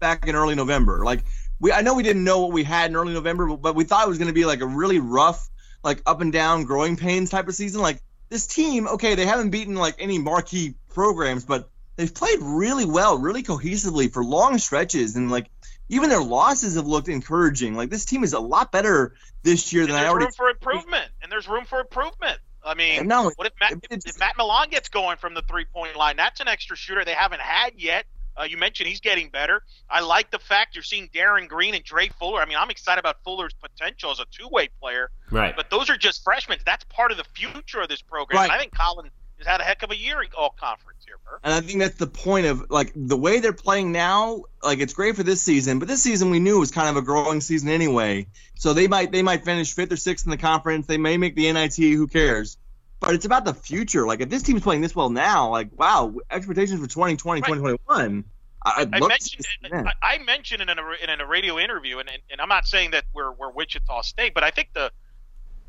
back 0.00 0.26
in 0.26 0.34
early 0.34 0.54
November, 0.54 1.04
like 1.04 1.24
we 1.60 1.72
I 1.72 1.80
know 1.80 1.94
we 1.94 2.02
didn't 2.02 2.24
know 2.24 2.40
what 2.40 2.52
we 2.52 2.62
had 2.62 2.90
in 2.90 2.96
early 2.96 3.12
November, 3.12 3.56
but 3.56 3.74
we 3.74 3.84
thought 3.84 4.04
it 4.04 4.08
was 4.08 4.18
going 4.18 4.28
to 4.28 4.34
be 4.34 4.44
like 4.44 4.60
a 4.60 4.66
really 4.66 4.98
rough, 4.98 5.48
like 5.84 6.02
up 6.06 6.20
and 6.20 6.32
down 6.32 6.64
growing 6.64 6.96
pains 6.96 7.30
type 7.30 7.46
of 7.46 7.54
season. 7.54 7.82
Like 7.82 8.00
this 8.30 8.46
team, 8.46 8.88
okay, 8.88 9.14
they 9.14 9.26
haven't 9.26 9.50
beaten 9.50 9.74
like 9.74 9.96
any 9.98 10.18
marquee 10.18 10.74
programs, 10.88 11.44
but 11.44 11.68
they've 11.96 12.12
played 12.12 12.38
really 12.40 12.86
well, 12.86 13.18
really 13.18 13.42
cohesively 13.42 14.12
for 14.12 14.24
long 14.24 14.58
stretches, 14.58 15.14
and 15.14 15.30
like 15.30 15.50
even 15.88 16.08
their 16.08 16.22
losses 16.22 16.76
have 16.76 16.86
looked 16.86 17.08
encouraging. 17.08 17.76
Like 17.76 17.90
this 17.90 18.04
team 18.04 18.24
is 18.24 18.32
a 18.32 18.40
lot 18.40 18.72
better 18.72 19.14
this 19.42 19.72
year 19.72 19.82
and 19.82 19.92
than 19.92 19.98
I 20.02 20.08
already. 20.08 20.24
There's 20.24 20.38
room 20.38 20.46
for 20.46 20.50
improvement, 20.50 21.10
and 21.22 21.30
there's 21.30 21.46
room 21.46 21.64
for 21.66 21.80
improvement. 21.80 22.38
I 22.66 22.74
mean, 22.74 23.06
no, 23.06 23.30
what 23.36 23.46
if 23.46 23.52
Matt, 23.60 23.84
if 23.90 24.18
Matt 24.18 24.36
Milon 24.38 24.70
gets 24.70 24.88
going 24.88 25.18
from 25.18 25.34
the 25.34 25.42
three 25.42 25.66
point 25.66 25.96
line? 25.96 26.16
That's 26.16 26.40
an 26.40 26.48
extra 26.48 26.76
shooter 26.76 27.04
they 27.04 27.12
haven't 27.12 27.42
had 27.42 27.74
yet. 27.76 28.06
Uh, 28.38 28.44
you 28.44 28.56
mentioned 28.56 28.88
he's 28.88 29.00
getting 29.00 29.28
better. 29.28 29.62
I 29.88 30.00
like 30.00 30.30
the 30.30 30.38
fact 30.38 30.74
you're 30.74 30.82
seeing 30.82 31.08
Darin 31.12 31.46
Green 31.46 31.74
and 31.74 31.84
Dre 31.84 32.08
Fuller. 32.18 32.40
I 32.40 32.46
mean, 32.46 32.56
I'm 32.58 32.70
excited 32.70 32.98
about 32.98 33.16
Fuller's 33.24 33.54
potential 33.54 34.10
as 34.10 34.18
a 34.18 34.26
two-way 34.30 34.70
player. 34.80 35.10
Right. 35.30 35.54
But 35.54 35.70
those 35.70 35.90
are 35.90 35.96
just 35.96 36.24
freshmen. 36.24 36.58
That's 36.66 36.84
part 36.84 37.10
of 37.12 37.16
the 37.16 37.24
future 37.34 37.80
of 37.80 37.88
this 37.88 38.02
program. 38.02 38.40
Right. 38.40 38.50
I 38.50 38.58
think 38.58 38.74
Collin 38.74 39.10
has 39.38 39.46
had 39.46 39.60
a 39.60 39.64
heck 39.64 39.82
of 39.82 39.90
a 39.90 39.96
year 39.96 40.22
in 40.22 40.28
all 40.36 40.54
conference 40.58 41.04
here, 41.06 41.16
Bert. 41.24 41.40
And 41.42 41.52
I 41.52 41.60
think 41.60 41.80
that's 41.80 41.96
the 41.96 42.06
point 42.06 42.46
of 42.46 42.70
like 42.70 42.92
the 42.94 43.16
way 43.16 43.40
they're 43.40 43.52
playing 43.52 43.92
now. 43.92 44.44
Like 44.62 44.80
it's 44.80 44.94
great 44.94 45.16
for 45.16 45.22
this 45.22 45.42
season, 45.42 45.78
but 45.78 45.88
this 45.88 46.02
season 46.02 46.30
we 46.30 46.40
knew 46.40 46.58
was 46.58 46.70
kind 46.70 46.88
of 46.88 46.96
a 46.96 47.02
growing 47.02 47.40
season 47.40 47.68
anyway. 47.68 48.26
So 48.56 48.72
they 48.72 48.88
might 48.88 49.12
they 49.12 49.22
might 49.22 49.44
finish 49.44 49.72
fifth 49.72 49.92
or 49.92 49.96
sixth 49.96 50.26
in 50.26 50.30
the 50.30 50.36
conference. 50.36 50.86
They 50.86 50.98
may 50.98 51.16
make 51.16 51.34
the 51.34 51.52
NIT. 51.52 51.76
Who 51.76 52.06
cares? 52.06 52.56
But 53.04 53.14
it's 53.14 53.24
about 53.24 53.44
the 53.44 53.54
future. 53.54 54.06
Like 54.06 54.20
if 54.20 54.28
this 54.28 54.42
team's 54.42 54.62
playing 54.62 54.80
this 54.80 54.94
well 54.94 55.10
now, 55.10 55.50
like 55.50 55.68
wow, 55.76 56.14
expectations 56.30 56.80
for 56.80 56.86
2020, 56.86 57.40
right. 57.40 57.46
2021. 57.46 58.24
I, 58.66 58.88
I 58.90 58.98
mentioned 58.98 59.44
I, 59.72 59.92
I, 60.02 60.18
mentioned 60.18 60.62
in 60.62 60.70
a, 60.70 61.12
in 61.12 61.20
a 61.20 61.26
radio 61.26 61.58
interview, 61.58 61.98
and, 61.98 62.08
and 62.08 62.22
and 62.30 62.40
I'm 62.40 62.48
not 62.48 62.64
saying 62.66 62.92
that 62.92 63.04
we're 63.12 63.32
we're 63.32 63.50
Wichita 63.50 64.02
State, 64.02 64.32
but 64.32 64.42
I 64.42 64.50
think 64.50 64.70
the 64.72 64.90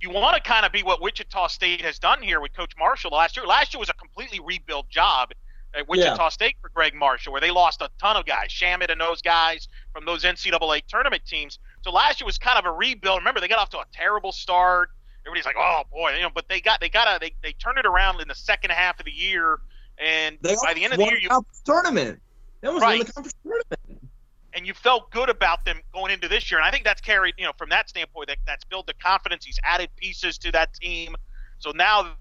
you 0.02 0.10
want 0.10 0.36
to 0.36 0.42
kind 0.42 0.66
of 0.66 0.72
be 0.72 0.84
what 0.84 1.02
Wichita 1.02 1.48
State 1.48 1.82
has 1.82 2.00
done 2.00 2.22
here 2.22 2.40
with 2.40 2.56
Coach 2.56 2.74
Marshall 2.78 3.12
last 3.12 3.36
year. 3.36 3.46
Last 3.46 3.74
year 3.74 3.80
was 3.80 3.90
a 3.90 3.94
completely 3.94 4.40
rebuilt 4.40 4.90
job 4.90 5.32
at 5.74 5.88
Wichita 5.90 6.24
yeah. 6.24 6.30
State 6.30 6.56
for 6.62 6.70
Greg 6.70 6.94
Marshall, 6.94 7.34
where 7.34 7.42
they 7.42 7.52
lost 7.52 7.82
a 7.82 7.90
ton 8.00 8.16
of 8.16 8.26
guys, 8.26 8.50
Shamet 8.50 8.90
and 8.90 9.00
those 9.00 9.22
guys 9.22 9.68
from 9.94 10.06
those 10.06 10.24
NCAA 10.24 10.84
tournament 10.88 11.24
teams. 11.26 11.60
So 11.82 11.92
last 11.92 12.22
year 12.22 12.26
was 12.26 12.38
kind 12.38 12.58
of 12.58 12.66
a 12.66 12.72
rebuild. 12.72 13.20
Remember, 13.20 13.42
they 13.42 13.48
got 13.48 13.60
off 13.60 13.70
to 13.72 13.80
a 13.80 13.86
terrible 13.94 14.32
start 14.32 14.90
everybody's 15.26 15.46
like, 15.46 15.56
"Oh 15.58 15.84
boy," 15.92 16.16
you 16.16 16.22
know. 16.22 16.30
But 16.34 16.48
they 16.50 16.62
got 16.62 16.80
they 16.80 16.90
got 16.90 17.08
a 17.08 17.20
they 17.20 17.34
they 17.44 17.54
turned 17.54 17.78
it 17.78 17.86
around 17.86 18.22
in 18.22 18.28
the 18.28 18.36
second 18.36 18.72
half 18.72 19.00
of 19.00 19.06
the 19.06 19.12
year, 19.12 19.60
and 19.98 20.38
they 20.42 20.56
by 20.64 20.74
the 20.74 20.84
end 20.84 20.94
of 20.94 21.00
the 21.00 21.06
year, 21.06 21.18
you 21.18 21.30
tournament. 21.66 22.20
That 22.62 22.74
was 22.74 22.82
right. 22.82 23.06
the 23.06 23.12
conference 23.12 23.36
tournament. 23.44 24.12
And 24.54 24.66
you 24.66 24.74
felt 24.74 25.12
good 25.12 25.30
about 25.30 25.66
them 25.66 25.82
going 25.94 26.14
into 26.14 26.30
this 26.30 26.50
year, 26.50 26.60
and 26.60 26.66
I 26.66 26.72
think 26.72 26.86
that's 26.86 27.02
carried, 27.02 27.34
you 27.38 27.44
know, 27.44 27.52
from 27.58 27.70
that 27.70 27.90
standpoint, 27.90 28.30
that, 28.30 28.38
that's 28.48 28.64
built 28.64 28.88
the 28.88 28.94
confidence. 28.94 29.44
He's 29.44 29.60
added 29.64 29.90
pieces 29.98 30.38
to 30.40 30.52
that 30.54 30.74
team, 30.76 31.18
so 31.60 31.72
now 31.72 32.16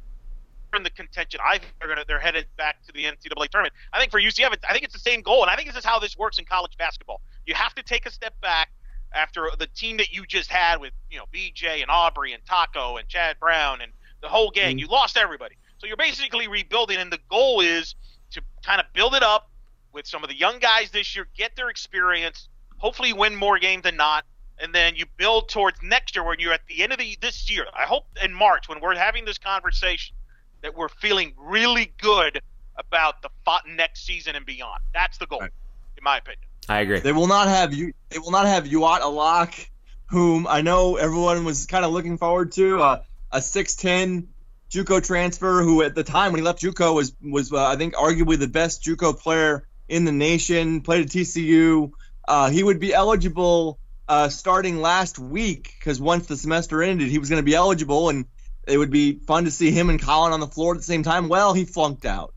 in 0.75 0.83
the 0.83 0.91
contention. 0.91 1.41
I 1.45 1.59
think 1.59 1.75
they're 1.79 1.89
gonna 1.89 2.05
they're 2.07 2.19
headed 2.19 2.47
back 2.57 2.85
to 2.87 2.93
the 2.93 3.05
NCAA 3.05 3.49
tournament. 3.49 3.75
I 3.93 4.01
think 4.01 4.11
for 4.11 4.21
UCF, 4.21 4.57
I 4.69 4.73
think 4.73 4.85
it's 4.85 4.93
the 4.93 4.99
same 4.99 5.23
goal, 5.23 5.43
and 5.43 5.51
I 5.51 5.57
think 5.57 5.69
this 5.69 5.77
is 5.77 5.85
how 5.85 5.99
this 5.99 6.17
works 6.19 6.39
in 6.39 6.45
college 6.45 6.77
basketball. 6.77 7.21
You 7.47 7.55
have 7.55 7.75
to 7.77 7.83
take 7.83 8.07
a 8.07 8.11
step 8.11 8.39
back 8.41 8.71
after 9.15 9.49
the 9.59 9.67
team 9.67 9.99
that 9.99 10.13
you 10.13 10.27
just 10.27 10.51
had 10.51 10.81
with 10.81 10.93
you 11.11 11.19
know 11.19 11.25
BJ 11.33 11.83
and 11.83 11.91
Aubrey 11.91 12.33
and 12.33 12.45
Tacko 12.45 12.99
and 12.99 13.09
Chad 13.09 13.39
Brown 13.41 13.81
and 13.81 13.93
the 14.21 14.29
whole 14.29 14.51
gang. 14.51 14.73
Mm-hmm. 14.73 14.79
You 14.81 14.87
lost 14.89 15.17
everybody, 15.17 15.57
so 15.79 15.87
you're 15.87 15.97
basically 15.97 16.49
rebuilding, 16.49 16.99
and 16.99 17.13
the 17.13 17.21
goal 17.29 17.61
is 17.61 17.95
to 18.33 18.43
kind 18.65 18.81
of 18.81 18.87
build 18.93 19.15
it 19.15 19.23
up 19.23 19.51
with 19.93 20.07
some 20.07 20.25
of 20.25 20.29
the 20.29 20.37
young 20.37 20.59
guys 20.59 20.91
this 20.91 21.15
year, 21.15 21.29
get 21.37 21.55
their 21.57 21.71
experience, 21.71 22.49
hopefully 22.79 23.13
win 23.13 23.37
more 23.37 23.59
games 23.59 23.85
than 23.85 23.97
not, 23.97 24.25
and 24.59 24.75
then 24.75 24.97
you 24.97 25.07
build 25.17 25.49
towards 25.49 25.81
next 25.83 26.17
year 26.17 26.25
when 26.25 26.41
you're 26.41 26.53
at 26.53 26.67
the 26.67 26.83
end 26.83 26.93
of 26.93 26.99
the 26.99 27.17
this 27.21 27.51
year. 27.51 27.67
I 27.75 27.85
hope 27.85 28.07
in 28.23 28.33
March 28.33 28.69
when 28.69 28.81
we're 28.81 28.97
having 28.97 29.25
this 29.25 29.39
conversation 29.39 30.17
that 30.63 30.75
we're 30.75 30.89
feeling 30.89 31.35
really 31.37 31.93
good 32.01 32.41
about 32.77 33.23
the 33.23 33.31
next 33.69 34.05
season 34.05 34.35
and 34.35 34.45
beyond. 34.45 34.81
That's 34.93 35.19
the 35.19 35.27
goal, 35.27 35.41
right. 35.41 35.51
in 35.97 36.03
my 36.03 36.19
opinion. 36.19 36.41
I 36.69 36.81
agree. 36.81 37.01
They 37.01 37.13
will 37.13 37.27
not 37.27 37.49
have 37.49 37.75
you. 37.75 37.93
They 38.09 38.19
will 38.19 38.31
not 38.31 38.47
have 38.47 38.65
Yuat 38.65 39.01
Alok, 39.01 39.69
whom 40.07 40.47
I 40.47 40.63
know 40.63 40.97
everyone 40.97 41.45
was 41.45 41.67
kind 41.67 41.85
of 41.85 41.93
looking 41.93 42.19
forward 42.19 42.53
to. 42.53 42.81
Uh, 42.81 43.03
a 43.31 43.43
six 43.43 43.75
ten 43.75 44.29
JUCO 44.71 45.05
transfer, 45.05 45.63
who 45.63 45.83
at 45.83 45.95
the 45.95 46.05
time 46.05 46.33
when 46.33 46.41
he 46.41 46.45
left 46.45 46.63
JUCO 46.63 46.95
was 46.95 47.15
was 47.23 47.53
uh, 47.53 47.67
I 47.67 47.77
think 47.77 47.95
arguably 47.95 48.39
the 48.39 48.49
best 48.49 48.83
JUCO 48.83 49.19
player 49.19 49.67
in 49.89 50.05
the 50.05 50.13
nation. 50.13 50.81
Played 50.81 51.07
at 51.07 51.09
TCU. 51.09 51.93
Uh, 52.27 52.51
he 52.51 52.63
would 52.63 52.81
be 52.81 52.95
eligible 52.95 53.79
uh, 54.09 54.29
starting 54.31 54.81
last 54.81 55.19
week 55.19 55.75
because 55.79 56.01
once 56.01 56.27
the 56.27 56.37
semester 56.37 56.83
ended, 56.83 57.09
he 57.09 57.19
was 57.19 57.29
going 57.29 57.41
to 57.41 57.45
be 57.45 57.55
eligible, 57.55 58.09
and 58.09 58.25
it 58.67 58.79
would 58.79 58.91
be 58.91 59.19
fun 59.19 59.45
to 59.45 59.51
see 59.51 59.71
him 59.71 59.91
and 59.91 60.01
Collin 60.01 60.33
on 60.33 60.41
the 60.41 60.47
floor 60.47 60.73
at 60.73 60.79
the 60.79 60.85
same 60.85 61.03
time. 61.03 61.29
Well, 61.29 61.53
he 61.53 61.67
flunked 61.67 62.07
out 62.07 62.33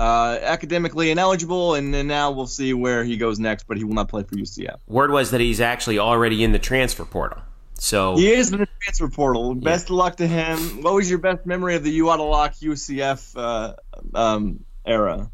uh, 0.00 0.38
academically 0.40 1.10
ineligible, 1.10 1.74
and 1.74 1.92
then 1.92 2.06
now 2.06 2.30
we'll 2.30 2.46
see 2.46 2.72
where 2.72 3.04
he 3.04 3.18
goes 3.18 3.38
next. 3.38 3.64
But 3.64 3.76
he 3.76 3.84
will 3.84 3.94
not 3.94 4.08
play 4.08 4.22
for 4.22 4.34
UCF. 4.34 4.78
Word 4.88 5.10
was 5.10 5.30
that 5.32 5.40
he's 5.40 5.60
actually 5.60 5.98
already 5.98 6.42
in 6.42 6.52
the 6.52 6.58
transfer 6.58 7.04
portal. 7.04 7.42
So 7.74 8.16
he 8.16 8.32
is 8.32 8.50
in 8.50 8.60
the 8.60 8.68
transfer 8.80 9.08
portal. 9.08 9.54
Yeah. 9.54 9.60
Best 9.62 9.86
of 9.86 9.96
luck 9.96 10.16
to 10.16 10.26
him. 10.26 10.82
What 10.82 10.94
was 10.94 11.10
your 11.10 11.18
best 11.18 11.44
memory 11.44 11.76
of 11.76 11.84
the 11.84 11.98
Yuat 11.98 12.18
Alok 12.18 12.62
UCF 12.62 13.34
uh, 13.36 13.74
um, 14.14 14.64
era? 14.86 15.30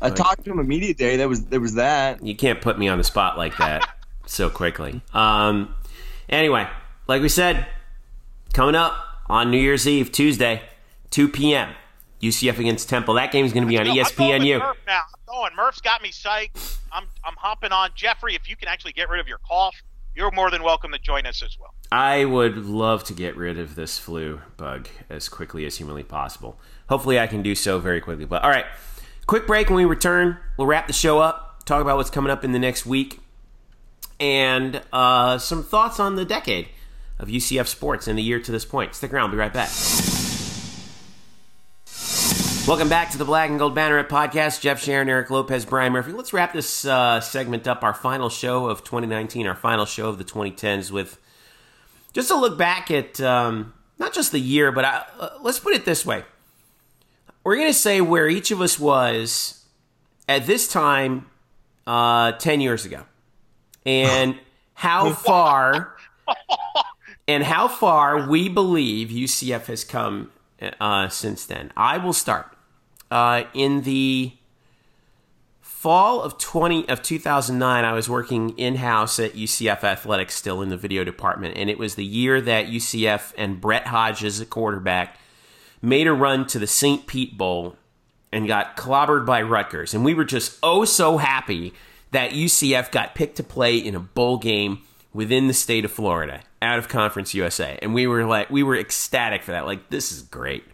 I 0.00 0.10
talked 0.10 0.44
to 0.44 0.52
him 0.52 0.58
immediate 0.58 0.98
day. 0.98 1.16
That 1.16 1.28
was 1.28 1.46
there 1.46 1.60
was 1.60 1.74
that. 1.74 2.22
You 2.22 2.36
can't 2.36 2.60
put 2.60 2.78
me 2.78 2.88
on 2.88 2.98
the 2.98 3.04
spot 3.04 3.38
like 3.38 3.56
that 3.56 3.88
so 4.26 4.50
quickly. 4.50 5.00
Um, 5.14 5.74
anyway, 6.28 6.68
like 7.06 7.22
we 7.22 7.30
said, 7.30 7.66
coming 8.52 8.74
up 8.74 8.94
on 9.26 9.50
New 9.50 9.58
Year's 9.58 9.88
Eve, 9.88 10.12
Tuesday, 10.12 10.62
2 11.10 11.28
p.m. 11.28 11.70
UCF 12.22 12.58
against 12.58 12.88
Temple. 12.88 13.14
That 13.14 13.30
game 13.30 13.44
is 13.44 13.52
going 13.52 13.64
to 13.64 13.68
be 13.68 13.78
on 13.78 13.86
ESPNU. 13.86 14.58
Murph 14.58 14.76
now. 14.86 15.00
I'm 15.14 15.34
going. 15.34 15.56
Murph's 15.56 15.80
got 15.80 16.02
me 16.02 16.10
psyched. 16.10 16.78
I'm 16.92 17.04
I'm 17.24 17.34
hopping 17.36 17.72
on. 17.72 17.90
Jeffrey, 17.94 18.34
if 18.34 18.48
you 18.48 18.56
can 18.56 18.68
actually 18.68 18.92
get 18.92 19.08
rid 19.08 19.20
of 19.20 19.28
your 19.28 19.38
cough, 19.38 19.76
you're 20.14 20.30
more 20.32 20.50
than 20.50 20.62
welcome 20.62 20.90
to 20.92 20.98
join 20.98 21.26
us 21.26 21.42
as 21.42 21.56
well. 21.60 21.74
I 21.92 22.24
would 22.24 22.56
love 22.56 23.04
to 23.04 23.12
get 23.14 23.36
rid 23.36 23.58
of 23.58 23.76
this 23.76 23.98
flu 23.98 24.40
bug 24.56 24.88
as 25.08 25.28
quickly 25.28 25.64
as 25.64 25.76
humanly 25.76 26.02
possible. 26.02 26.58
Hopefully, 26.88 27.20
I 27.20 27.26
can 27.26 27.42
do 27.42 27.54
so 27.54 27.78
very 27.78 28.00
quickly. 28.00 28.24
But 28.24 28.42
all 28.42 28.50
right, 28.50 28.66
quick 29.26 29.46
break. 29.46 29.68
When 29.68 29.76
we 29.76 29.84
return, 29.84 30.38
we'll 30.56 30.66
wrap 30.66 30.86
the 30.86 30.92
show 30.92 31.20
up, 31.20 31.64
talk 31.64 31.80
about 31.80 31.96
what's 31.96 32.10
coming 32.10 32.30
up 32.30 32.44
in 32.44 32.52
the 32.52 32.58
next 32.58 32.84
week, 32.84 33.20
and 34.18 34.82
uh, 34.92 35.38
some 35.38 35.62
thoughts 35.62 36.00
on 36.00 36.16
the 36.16 36.24
decade 36.24 36.68
of 37.18 37.28
UCF 37.28 37.66
sports 37.66 38.08
and 38.08 38.18
the 38.18 38.22
year 38.22 38.40
to 38.40 38.50
this 38.52 38.64
point. 38.64 38.94
Stick 38.94 39.12
around. 39.12 39.30
We'll 39.30 39.36
be 39.36 39.40
right 39.40 39.52
back. 39.52 39.70
Welcome 42.68 42.90
back 42.90 43.12
to 43.12 43.16
the 43.16 43.24
Black 43.24 43.48
and 43.48 43.58
Gold 43.58 43.74
Banneret 43.74 44.08
podcast. 44.08 44.60
Jeff 44.60 44.82
Sharon, 44.82 45.08
Eric 45.08 45.30
Lopez, 45.30 45.64
Brian 45.64 45.90
Murphy. 45.90 46.12
Let's 46.12 46.34
wrap 46.34 46.52
this 46.52 46.84
uh, 46.84 47.18
segment 47.18 47.66
up, 47.66 47.82
our 47.82 47.94
final 47.94 48.28
show 48.28 48.66
of 48.66 48.84
2019, 48.84 49.46
our 49.46 49.54
final 49.54 49.86
show 49.86 50.10
of 50.10 50.18
the 50.18 50.24
2010s, 50.24 50.90
with 50.90 51.18
just 52.12 52.30
a 52.30 52.36
look 52.36 52.58
back 52.58 52.90
at 52.90 53.22
um, 53.22 53.72
not 53.98 54.12
just 54.12 54.32
the 54.32 54.38
year, 54.38 54.70
but 54.70 54.84
I, 54.84 55.06
uh, 55.18 55.30
let's 55.40 55.58
put 55.58 55.72
it 55.72 55.86
this 55.86 56.04
way. 56.04 56.24
We're 57.42 57.56
going 57.56 57.68
to 57.68 57.72
say 57.72 58.02
where 58.02 58.28
each 58.28 58.50
of 58.50 58.60
us 58.60 58.78
was 58.78 59.64
at 60.28 60.46
this 60.46 60.68
time 60.68 61.24
uh, 61.86 62.32
10 62.32 62.60
years 62.60 62.84
ago 62.84 63.06
and 63.86 64.38
how 64.74 65.14
far 65.14 65.96
and 67.26 67.44
how 67.44 67.66
far 67.66 68.28
we 68.28 68.50
believe 68.50 69.08
UCF 69.08 69.64
has 69.68 69.84
come 69.84 70.32
uh, 70.78 71.08
since 71.08 71.46
then. 71.46 71.72
I 71.74 71.96
will 71.96 72.12
start 72.12 72.56
uh, 73.10 73.44
in 73.54 73.82
the 73.82 74.32
fall 75.60 76.20
of 76.22 76.36
20 76.38 76.88
of 76.88 77.00
2009 77.02 77.84
i 77.84 77.92
was 77.92 78.10
working 78.10 78.50
in-house 78.58 79.20
at 79.20 79.34
ucf 79.34 79.84
athletics 79.84 80.34
still 80.34 80.60
in 80.60 80.70
the 80.70 80.76
video 80.76 81.04
department 81.04 81.56
and 81.56 81.70
it 81.70 81.78
was 81.78 81.94
the 81.94 82.04
year 82.04 82.40
that 82.40 82.66
ucf 82.66 83.32
and 83.38 83.60
brett 83.60 83.86
hodges 83.86 84.40
a 84.40 84.46
quarterback 84.46 85.16
made 85.80 86.08
a 86.08 86.12
run 86.12 86.44
to 86.46 86.58
the 86.58 86.66
st 86.66 87.06
pete 87.06 87.38
bowl 87.38 87.76
and 88.32 88.46
got 88.46 88.76
clobbered 88.76 89.24
by 89.24 89.42
rutgers. 89.42 89.94
And 89.94 90.04
we 90.04 90.14
were 90.14 90.24
just 90.24 90.58
oh 90.62 90.84
so 90.84 91.16
happy 91.18 91.72
that 92.10 92.32
ucf 92.32 92.90
got 92.90 93.14
picked 93.14 93.36
to 93.36 93.42
play 93.42 93.76
in 93.76 93.94
a 93.94 94.00
bowl 94.00 94.38
game 94.38 94.80
within 95.12 95.46
the 95.46 95.54
state 95.54 95.84
of 95.84 95.90
florida 95.90 96.42
out 96.60 96.78
of 96.78 96.88
conference 96.88 97.34
usa 97.34 97.78
and 97.80 97.94
we 97.94 98.06
were 98.06 98.24
like 98.24 98.50
we 98.50 98.62
were 98.62 98.76
ecstatic 98.76 99.42
for 99.42 99.52
that. 99.52 99.66
Like 99.66 99.90
this 99.90 100.12
is 100.12 100.22
great 100.22 100.64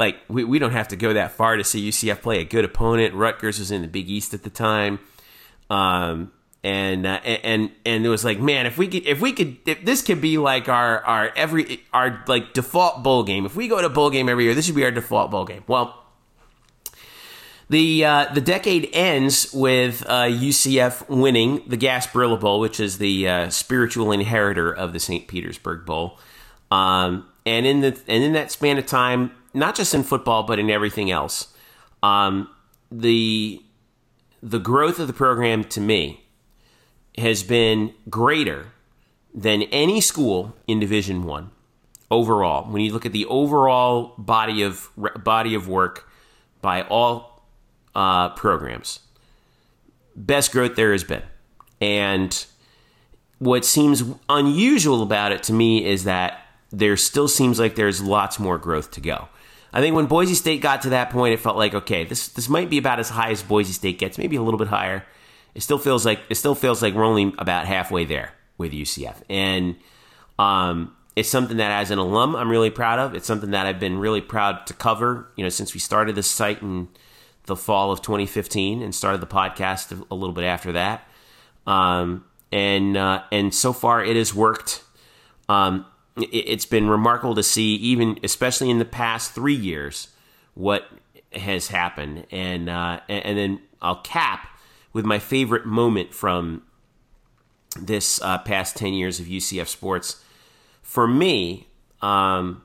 like 0.00 0.16
we, 0.28 0.42
we 0.42 0.58
don't 0.58 0.72
have 0.72 0.88
to 0.88 0.96
go 0.96 1.12
that 1.12 1.32
far 1.32 1.56
to 1.56 1.62
see 1.62 1.88
UCF 1.88 2.22
play 2.22 2.40
a 2.40 2.44
good 2.44 2.64
opponent. 2.64 3.14
Rutgers 3.14 3.58
was 3.58 3.70
in 3.70 3.82
the 3.82 3.88
Big 3.88 4.08
East 4.08 4.32
at 4.32 4.42
the 4.42 4.50
time, 4.50 4.98
um, 5.68 6.32
and 6.64 7.06
uh, 7.06 7.20
and 7.22 7.70
and 7.84 8.04
it 8.04 8.08
was 8.08 8.24
like, 8.24 8.40
man, 8.40 8.64
if 8.64 8.78
we 8.78 8.88
could, 8.88 9.06
if 9.06 9.20
we 9.20 9.32
could, 9.34 9.58
if 9.66 9.84
this 9.84 10.00
could 10.00 10.22
be 10.22 10.38
like 10.38 10.70
our 10.70 11.04
our 11.04 11.30
every 11.36 11.82
our 11.92 12.24
like 12.26 12.54
default 12.54 13.02
bowl 13.02 13.22
game. 13.22 13.44
If 13.44 13.54
we 13.54 13.68
go 13.68 13.80
to 13.82 13.90
bowl 13.90 14.08
game 14.08 14.30
every 14.30 14.44
year, 14.44 14.54
this 14.54 14.64
should 14.64 14.74
be 14.74 14.84
our 14.84 14.90
default 14.90 15.30
bowl 15.30 15.44
game. 15.44 15.62
Well. 15.68 15.96
The 17.68 18.04
uh, 18.04 18.34
the 18.34 18.40
decade 18.40 18.90
ends 18.92 19.52
with 19.54 20.04
uh, 20.08 20.24
UCF 20.24 21.08
winning 21.08 21.62
the 21.68 21.76
Gasparilla 21.76 22.40
Bowl, 22.40 22.58
which 22.58 22.80
is 22.80 22.98
the 22.98 23.28
uh, 23.28 23.50
spiritual 23.50 24.10
inheritor 24.10 24.72
of 24.72 24.92
the 24.92 24.98
St. 24.98 25.28
Petersburg 25.28 25.86
Bowl. 25.86 26.18
Um, 26.72 27.28
and 27.46 27.66
in 27.66 27.80
the 27.80 27.96
and 28.08 28.24
in 28.24 28.32
that 28.32 28.50
span 28.50 28.76
of 28.76 28.86
time, 28.86 29.30
not 29.52 29.74
just 29.74 29.94
in 29.94 30.02
football 30.02 30.42
but 30.42 30.58
in 30.58 30.70
everything 30.70 31.10
else. 31.10 31.54
Um, 32.02 32.48
the 32.90 33.62
the 34.42 34.58
growth 34.58 34.98
of 34.98 35.06
the 35.06 35.12
program 35.12 35.64
to 35.64 35.80
me 35.80 36.24
has 37.18 37.42
been 37.42 37.92
greater 38.08 38.66
than 39.34 39.62
any 39.64 40.00
school 40.00 40.56
in 40.66 40.80
Division 40.80 41.24
One 41.24 41.50
overall. 42.10 42.70
When 42.70 42.82
you 42.82 42.92
look 42.92 43.06
at 43.06 43.12
the 43.12 43.26
overall 43.26 44.14
body 44.18 44.62
of 44.62 44.88
body 45.22 45.54
of 45.54 45.68
work 45.68 46.10
by 46.60 46.82
all 46.82 47.44
uh, 47.94 48.30
programs, 48.30 49.00
best 50.16 50.52
growth 50.52 50.76
there 50.76 50.92
has 50.92 51.04
been, 51.04 51.22
and 51.80 52.46
what 53.38 53.64
seems 53.64 54.04
unusual 54.28 55.02
about 55.02 55.32
it 55.32 55.42
to 55.44 55.52
me 55.52 55.84
is 55.84 56.04
that 56.04 56.46
there 56.70 56.96
still 56.96 57.28
seems 57.28 57.58
like 57.58 57.74
there's 57.74 58.02
lots 58.02 58.38
more 58.38 58.58
growth 58.58 58.90
to 58.92 59.00
go. 59.00 59.28
I 59.72 59.80
think 59.80 59.94
when 59.94 60.06
Boise 60.06 60.34
State 60.34 60.60
got 60.60 60.82
to 60.82 60.90
that 60.90 61.10
point, 61.10 61.34
it 61.34 61.40
felt 61.40 61.56
like 61.56 61.74
okay, 61.74 62.04
this 62.04 62.28
this 62.28 62.48
might 62.48 62.70
be 62.70 62.78
about 62.78 62.98
as 62.98 63.10
high 63.10 63.30
as 63.30 63.42
Boise 63.42 63.72
State 63.72 63.98
gets, 63.98 64.18
maybe 64.18 64.36
a 64.36 64.42
little 64.42 64.58
bit 64.58 64.68
higher. 64.68 65.04
It 65.54 65.62
still 65.62 65.78
feels 65.78 66.04
like 66.04 66.20
it 66.28 66.36
still 66.36 66.54
feels 66.54 66.82
like 66.82 66.94
we're 66.94 67.04
only 67.04 67.32
about 67.38 67.66
halfway 67.66 68.04
there 68.04 68.32
with 68.58 68.72
UCF, 68.72 69.16
and 69.28 69.76
um, 70.38 70.94
it's 71.16 71.28
something 71.28 71.58
that 71.58 71.70
as 71.70 71.90
an 71.90 71.98
alum 71.98 72.34
I'm 72.34 72.50
really 72.50 72.70
proud 72.70 72.98
of. 72.98 73.14
It's 73.14 73.26
something 73.26 73.50
that 73.50 73.66
I've 73.66 73.80
been 73.80 73.98
really 73.98 74.20
proud 74.20 74.66
to 74.66 74.74
cover. 74.74 75.28
You 75.36 75.44
know, 75.44 75.50
since 75.50 75.74
we 75.74 75.80
started 75.80 76.14
this 76.14 76.30
site 76.30 76.62
in 76.62 76.88
the 77.46 77.56
fall 77.56 77.90
of 77.92 78.02
2015 78.02 78.82
and 78.82 78.94
started 78.94 79.20
the 79.20 79.26
podcast 79.26 80.04
a 80.10 80.14
little 80.14 80.34
bit 80.34 80.44
after 80.44 80.72
that, 80.72 81.06
um, 81.66 82.24
and 82.50 82.96
uh, 82.96 83.22
and 83.30 83.54
so 83.54 83.72
far 83.72 84.04
it 84.04 84.16
has 84.16 84.34
worked. 84.34 84.82
Um, 85.48 85.84
it's 86.16 86.66
been 86.66 86.88
remarkable 86.88 87.34
to 87.34 87.42
see, 87.42 87.74
even 87.76 88.18
especially 88.22 88.70
in 88.70 88.78
the 88.78 88.84
past 88.84 89.32
three 89.32 89.54
years, 89.54 90.08
what 90.54 90.88
has 91.32 91.68
happened. 91.68 92.26
And 92.30 92.68
uh, 92.68 93.00
and 93.08 93.38
then 93.38 93.60
I'll 93.80 94.00
cap 94.00 94.58
with 94.92 95.04
my 95.04 95.18
favorite 95.18 95.66
moment 95.66 96.12
from 96.14 96.62
this 97.78 98.20
uh, 98.22 98.38
past 98.38 98.76
ten 98.76 98.92
years 98.92 99.20
of 99.20 99.26
UCF 99.26 99.68
sports. 99.68 100.22
For 100.82 101.06
me, 101.06 101.68
um, 102.02 102.62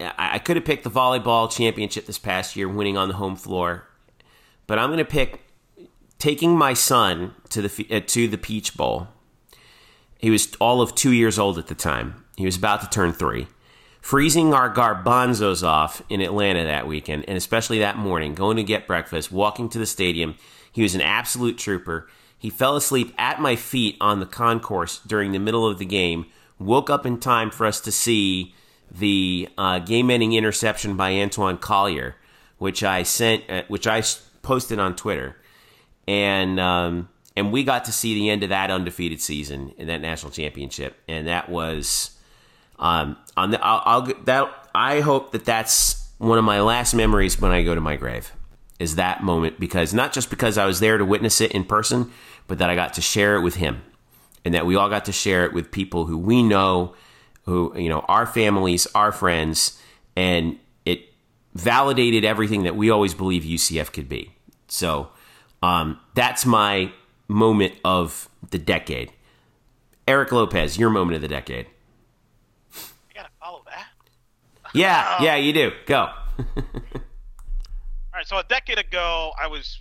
I, 0.00 0.38
could 0.38 0.56
have 0.56 0.64
picked 0.64 0.84
the 0.84 0.90
volleyball 0.90 1.50
championship 1.50 2.06
this 2.06 2.18
past 2.18 2.56
year, 2.56 2.68
winning 2.68 2.98
on 2.98 3.08
the 3.08 3.14
home 3.14 3.36
floor, 3.36 3.86
but 4.66 4.78
I'm 4.78 4.88
going 4.88 4.98
to 4.98 5.04
pick 5.04 5.40
taking 6.18 6.56
my 6.56 6.74
son 6.74 7.34
to 7.50 7.62
the 7.62 7.86
uh, 7.90 8.00
to 8.06 8.28
the 8.28 8.38
Peach 8.38 8.76
Bowl 8.76 9.08
he 10.24 10.30
was 10.30 10.54
all 10.58 10.80
of 10.80 10.94
two 10.94 11.12
years 11.12 11.38
old 11.38 11.58
at 11.58 11.66
the 11.66 11.74
time. 11.74 12.24
He 12.38 12.46
was 12.46 12.56
about 12.56 12.80
to 12.80 12.88
turn 12.88 13.12
three. 13.12 13.46
Freezing 14.00 14.54
our 14.54 14.72
garbanzos 14.72 15.62
off 15.62 16.00
in 16.08 16.22
Atlanta 16.22 16.64
that 16.64 16.86
weekend, 16.86 17.26
and 17.28 17.36
especially 17.36 17.80
that 17.80 17.98
morning, 17.98 18.34
going 18.34 18.56
to 18.56 18.62
get 18.62 18.86
breakfast, 18.86 19.30
walking 19.30 19.68
to 19.68 19.78
the 19.78 19.84
stadium. 19.84 20.36
He 20.72 20.80
was 20.80 20.94
an 20.94 21.02
absolute 21.02 21.58
trooper. 21.58 22.08
He 22.38 22.48
fell 22.48 22.74
asleep 22.74 23.12
at 23.18 23.38
my 23.38 23.54
feet 23.54 23.98
on 24.00 24.20
the 24.20 24.24
concourse 24.24 24.98
during 25.06 25.32
the 25.32 25.38
middle 25.38 25.66
of 25.66 25.78
the 25.78 25.84
game, 25.84 26.24
woke 26.58 26.88
up 26.88 27.04
in 27.04 27.20
time 27.20 27.50
for 27.50 27.66
us 27.66 27.78
to 27.82 27.92
see 27.92 28.54
the 28.90 29.50
uh, 29.58 29.78
game-ending 29.78 30.32
interception 30.32 30.96
by 30.96 31.12
Antwan 31.12 31.60
Collier, 31.60 32.16
which 32.56 32.82
I 32.82 33.02
sent, 33.02 33.44
uh, 33.50 33.64
which 33.68 33.86
I 33.86 34.02
posted 34.40 34.78
on 34.78 34.96
Twitter, 34.96 35.36
and 36.08 36.58
um, 36.58 37.10
and 37.36 37.52
we 37.52 37.64
got 37.64 37.84
to 37.86 37.92
see 37.92 38.14
the 38.14 38.30
end 38.30 38.42
of 38.42 38.50
that 38.50 38.70
undefeated 38.70 39.20
season 39.20 39.74
in 39.76 39.88
that 39.88 40.00
national 40.00 40.32
championship, 40.32 40.96
and 41.08 41.26
that 41.26 41.48
was 41.48 42.16
um, 42.78 43.16
on 43.36 43.50
the. 43.50 43.64
I'll, 43.64 43.82
I'll 43.84 44.24
that 44.24 44.68
I 44.74 45.00
hope 45.00 45.32
that 45.32 45.44
that's 45.44 46.08
one 46.18 46.38
of 46.38 46.44
my 46.44 46.60
last 46.60 46.94
memories 46.94 47.40
when 47.40 47.50
I 47.50 47.62
go 47.62 47.74
to 47.74 47.80
my 47.80 47.96
grave 47.96 48.32
is 48.78 48.96
that 48.96 49.22
moment 49.22 49.60
because 49.60 49.94
not 49.94 50.12
just 50.12 50.30
because 50.30 50.58
I 50.58 50.66
was 50.66 50.80
there 50.80 50.98
to 50.98 51.04
witness 51.04 51.40
it 51.40 51.52
in 51.52 51.64
person, 51.64 52.10
but 52.46 52.58
that 52.58 52.70
I 52.70 52.74
got 52.74 52.94
to 52.94 53.00
share 53.00 53.36
it 53.36 53.42
with 53.42 53.56
him, 53.56 53.82
and 54.44 54.54
that 54.54 54.66
we 54.66 54.76
all 54.76 54.88
got 54.88 55.04
to 55.06 55.12
share 55.12 55.44
it 55.44 55.52
with 55.52 55.70
people 55.70 56.06
who 56.06 56.18
we 56.18 56.42
know, 56.42 56.94
who 57.44 57.76
you 57.76 57.88
know, 57.88 58.00
our 58.00 58.26
families, 58.26 58.86
our 58.94 59.10
friends, 59.10 59.80
and 60.16 60.58
it 60.84 61.00
validated 61.54 62.24
everything 62.24 62.62
that 62.62 62.76
we 62.76 62.90
always 62.90 63.14
believe 63.14 63.42
UCF 63.42 63.92
could 63.92 64.08
be. 64.08 64.32
So 64.68 65.10
um, 65.62 65.98
that's 66.14 66.44
my 66.44 66.92
moment 67.28 67.74
of 67.84 68.28
the 68.50 68.58
decade. 68.58 69.12
Eric 70.06 70.32
Lopez, 70.32 70.78
your 70.78 70.90
moment 70.90 71.16
of 71.16 71.22
the 71.22 71.28
decade. 71.28 71.66
You 72.74 73.14
gotta 73.14 73.28
follow 73.40 73.62
that. 73.66 73.86
Yeah, 74.74 75.18
yeah, 75.22 75.36
you 75.36 75.52
do. 75.52 75.72
Go. 75.86 75.96
All 76.38 76.52
right, 78.14 78.26
so 78.26 78.38
a 78.38 78.44
decade 78.44 78.78
ago, 78.78 79.32
I 79.40 79.46
was 79.46 79.80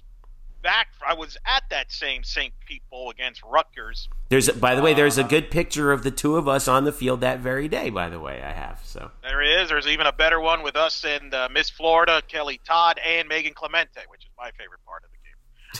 back. 0.62 0.88
I 1.06 1.14
was 1.14 1.38
at 1.46 1.64
that 1.70 1.92
same 1.92 2.24
St. 2.24 2.54
Pete 2.66 2.82
Bowl 2.90 3.10
against 3.10 3.44
Rutgers. 3.44 4.08
There's, 4.30 4.50
by 4.50 4.74
the 4.74 4.82
way, 4.82 4.94
there's 4.94 5.18
a 5.18 5.24
good 5.24 5.52
picture 5.52 5.92
of 5.92 6.04
the 6.04 6.10
two 6.10 6.38
of 6.38 6.48
us 6.48 6.68
on 6.68 6.86
the 6.86 6.92
field 6.92 7.22
that 7.22 7.40
very 7.40 7.68
day. 7.68 7.90
By 7.90 8.10
the 8.10 8.20
way, 8.20 8.42
I 8.42 8.54
have 8.54 8.80
so. 8.84 9.12
There 9.22 9.42
is. 9.42 9.70
There's 9.70 9.88
even 9.88 10.08
a 10.08 10.14
better 10.14 10.40
one 10.40 10.64
with 10.64 10.76
us 10.76 11.04
and 11.04 11.34
uh, 11.34 11.50
Miss 11.52 11.70
Florida, 11.70 12.22
Kelly 12.28 12.60
Todd, 12.66 13.00
and 13.06 13.28
Megan 13.28 13.54
Clemente, 13.54 14.02
which 14.08 14.22
is 14.22 14.32
my 14.38 14.50
favorite 14.58 14.84
part 14.86 15.04
of 15.04 15.10
the 15.12 15.18
game. 15.18 15.20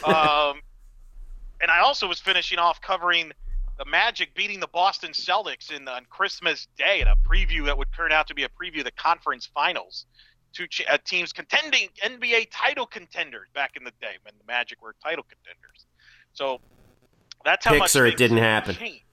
Um, 0.04 0.62
and 1.64 1.72
I 1.72 1.80
also 1.80 2.10
was 2.10 2.20
finishing 2.20 2.60
off 2.60 2.82
covering 2.82 3.32
the 3.80 3.86
Magic 3.86 4.36
beating 4.36 4.60
the 4.60 4.68
Boston 4.68 5.12
Celtics 5.12 5.72
in 5.72 5.88
on 5.88 6.06
Christmas 6.10 6.68
Day 6.78 7.00
in 7.00 7.08
a 7.08 7.16
preview 7.16 7.66
that 7.66 7.78
would 7.78 7.88
turn 7.96 8.12
out 8.12 8.28
to 8.28 8.36
be 8.36 8.44
a 8.44 8.50
preview 8.50 8.80
of 8.80 8.86
the 8.86 8.92
conference 8.92 9.50
finals. 9.52 10.06
Two 10.52 10.68
ch- 10.68 10.86
uh, 10.88 10.98
teams 11.06 11.32
contending 11.32 11.88
NBA 12.04 12.50
title 12.52 12.86
contenders 12.86 13.48
back 13.56 13.72
in 13.78 13.86
the 13.86 13.92
day 14.02 14.18
when 14.24 14.34
the 14.38 14.44
Magic 14.46 14.82
were 14.82 14.94
title 15.02 15.24
contenders. 15.24 15.86
So 16.34 16.60
that's 17.46 17.66
how 17.66 17.72
Picks 17.72 17.80
much 17.80 17.96
or 17.96 18.06
it 18.08 18.10
things 18.10 18.20
didn't 18.20 18.38
happen. 18.40 18.76
changed. 18.76 19.04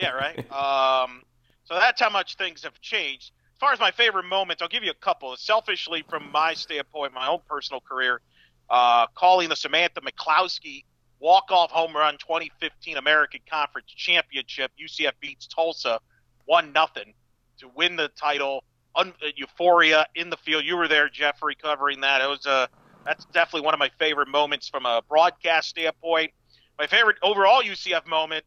yeah, 0.00 0.10
right. 0.10 0.38
Um, 0.50 1.22
so 1.64 1.74
that's 1.74 2.00
how 2.00 2.10
much 2.10 2.36
things 2.36 2.62
have 2.64 2.80
changed. 2.80 3.32
As 3.52 3.58
far 3.58 3.72
as 3.72 3.80
my 3.80 3.90
favorite 3.90 4.24
moments, 4.24 4.62
I'll 4.62 4.68
give 4.68 4.82
you 4.82 4.92
a 4.92 5.04
couple. 5.04 5.36
Selfishly, 5.36 6.04
from 6.08 6.30
my 6.32 6.54
standpoint, 6.54 7.12
my 7.12 7.28
own 7.28 7.40
personal 7.48 7.80
career, 7.80 8.22
uh, 8.70 9.06
calling 9.14 9.48
the 9.50 9.56
Samantha 9.56 10.00
McCloskey 10.00 10.84
walk-off 11.20 11.70
home 11.70 11.94
run 11.94 12.16
2015 12.18 12.96
American 12.96 13.40
Conference 13.50 13.88
Championship. 13.88 14.70
UCF 14.82 15.12
beats 15.20 15.46
Tulsa 15.46 15.98
one 16.44 16.72
nothing 16.72 17.14
to 17.58 17.68
win 17.74 17.96
the 17.96 18.08
title. 18.08 18.64
Un- 18.94 19.12
uh, 19.22 19.28
euphoria 19.36 20.06
in 20.14 20.30
the 20.30 20.36
field. 20.38 20.64
You 20.64 20.76
were 20.76 20.88
there, 20.88 21.08
Jeffrey, 21.08 21.54
covering 21.54 22.00
that. 22.00 22.22
It 22.22 22.28
was 22.28 22.46
a 22.46 22.68
that's 23.04 23.24
definitely 23.26 23.64
one 23.64 23.74
of 23.74 23.78
my 23.78 23.90
favorite 23.98 24.28
moments 24.28 24.68
from 24.68 24.84
a 24.84 25.00
broadcast 25.08 25.68
standpoint. 25.68 26.32
My 26.78 26.86
favorite 26.86 27.16
overall 27.22 27.62
UCF 27.62 28.06
moment, 28.06 28.44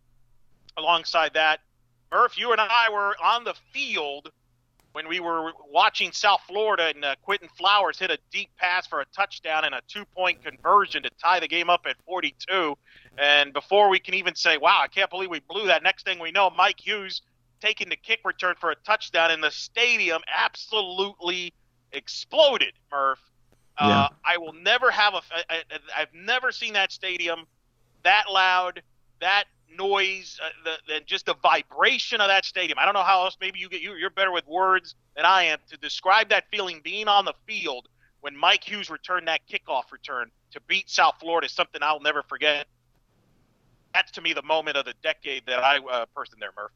alongside 0.77 1.33
that, 1.35 1.61
Murph, 2.11 2.37
you 2.37 2.51
and 2.51 2.59
I 2.59 2.89
were 2.91 3.15
on 3.23 3.43
the 3.43 3.53
field 3.71 4.31
when 4.94 5.07
we 5.07 5.20
were 5.20 5.52
watching 5.72 6.11
South 6.11 6.41
Florida 6.48 6.91
and 6.94 7.06
uh, 7.06 7.16
Quinton 7.24 7.49
Flowers 7.57 7.99
hit 7.99 8.10
a 8.10 8.18
deep 8.32 8.49
pass 8.57 8.88
for 8.88 9.02
a 9.02 9.06
touchdown 9.16 9.66
and 9.66 9.76
a 9.76 9.82
two 9.88 10.06
point 10.06 10.44
conversion 10.44 11.03
to 11.03 11.10
tie 11.22 11.40
the 11.40 11.48
game 11.48 11.70
up 11.70 11.82
at 11.88 11.95
42. 12.06 12.76
And 13.18 13.53
before 13.53 13.90
we 13.90 13.99
can 13.99 14.14
even 14.14 14.36
say, 14.36 14.57
wow, 14.57 14.80
I 14.84 14.88
can't 14.88 15.10
believe 15.10 15.30
we 15.30 15.41
blew 15.41 15.68
that, 15.68 15.84
next 15.84 16.06
thing 16.06 16.20
we 16.20 16.32
know, 16.32 16.49
Mike 16.49 16.80
Hughes 16.80 17.22
taking 17.61 17.90
the 17.90 17.95
kick 17.95 18.20
return 18.24 18.56
for 18.60 18.72
a 18.72 18.76
touchdown, 18.86 19.32
and 19.32 19.44
the 19.44 19.52
stadium 19.52 20.22
absolutely 20.34 21.53
exploded. 21.91 22.74
Murph, 22.91 23.20
uh, 23.78 23.88
Yeah. 23.88 24.07
I 24.26 24.38
will 24.38 24.53
never 24.53 24.90
have 24.91 25.14
a. 25.14 25.22
I, 25.32 25.44
I, 25.49 25.64
I've 25.98 26.14
never 26.14 26.52
seen 26.52 26.74
that 26.74 26.91
stadium 26.91 27.45
that 28.03 28.26
loud, 28.32 28.82
that 29.22 29.45
noise, 29.75 30.39
uh, 30.43 30.49
the, 30.87 30.95
and 30.95 31.05
just 31.05 31.25
the 31.25 31.35
vibration 31.41 32.21
of 32.21 32.27
that 32.27 32.45
stadium. 32.45 32.77
I 32.79 32.85
don't 32.85 32.93
know 32.93 33.03
how 33.03 33.23
else. 33.23 33.37
Maybe 33.39 33.59
you 33.59 33.69
get 33.69 33.81
you, 33.81 33.93
you're 33.95 34.09
better 34.09 34.31
with 34.31 34.47
words 34.47 34.95
than 35.15 35.25
I 35.25 35.43
am 35.43 35.59
to 35.69 35.77
describe 35.77 36.29
that 36.29 36.45
feeling 36.51 36.81
being 36.83 37.07
on 37.07 37.25
the 37.25 37.33
field 37.47 37.87
when 38.21 38.35
Mike 38.35 38.63
Hughes 38.63 38.89
returned 38.89 39.27
that 39.27 39.41
kickoff 39.47 39.91
return 39.91 40.31
to 40.51 40.61
beat 40.61 40.89
South 40.89 41.15
Florida 41.19 41.47
something 41.47 41.81
I'll 41.83 42.01
never 42.01 42.23
forget. 42.23 42.67
That's 43.93 44.11
to 44.11 44.21
me 44.21 44.33
the 44.33 44.43
moment 44.43 44.77
of 44.77 44.85
the 44.85 44.93
decade 45.01 45.43
that 45.47 45.63
I 45.63 45.77
uh, 45.77 46.05
person 46.15 46.37
there, 46.39 46.51
Murph. 46.55 46.71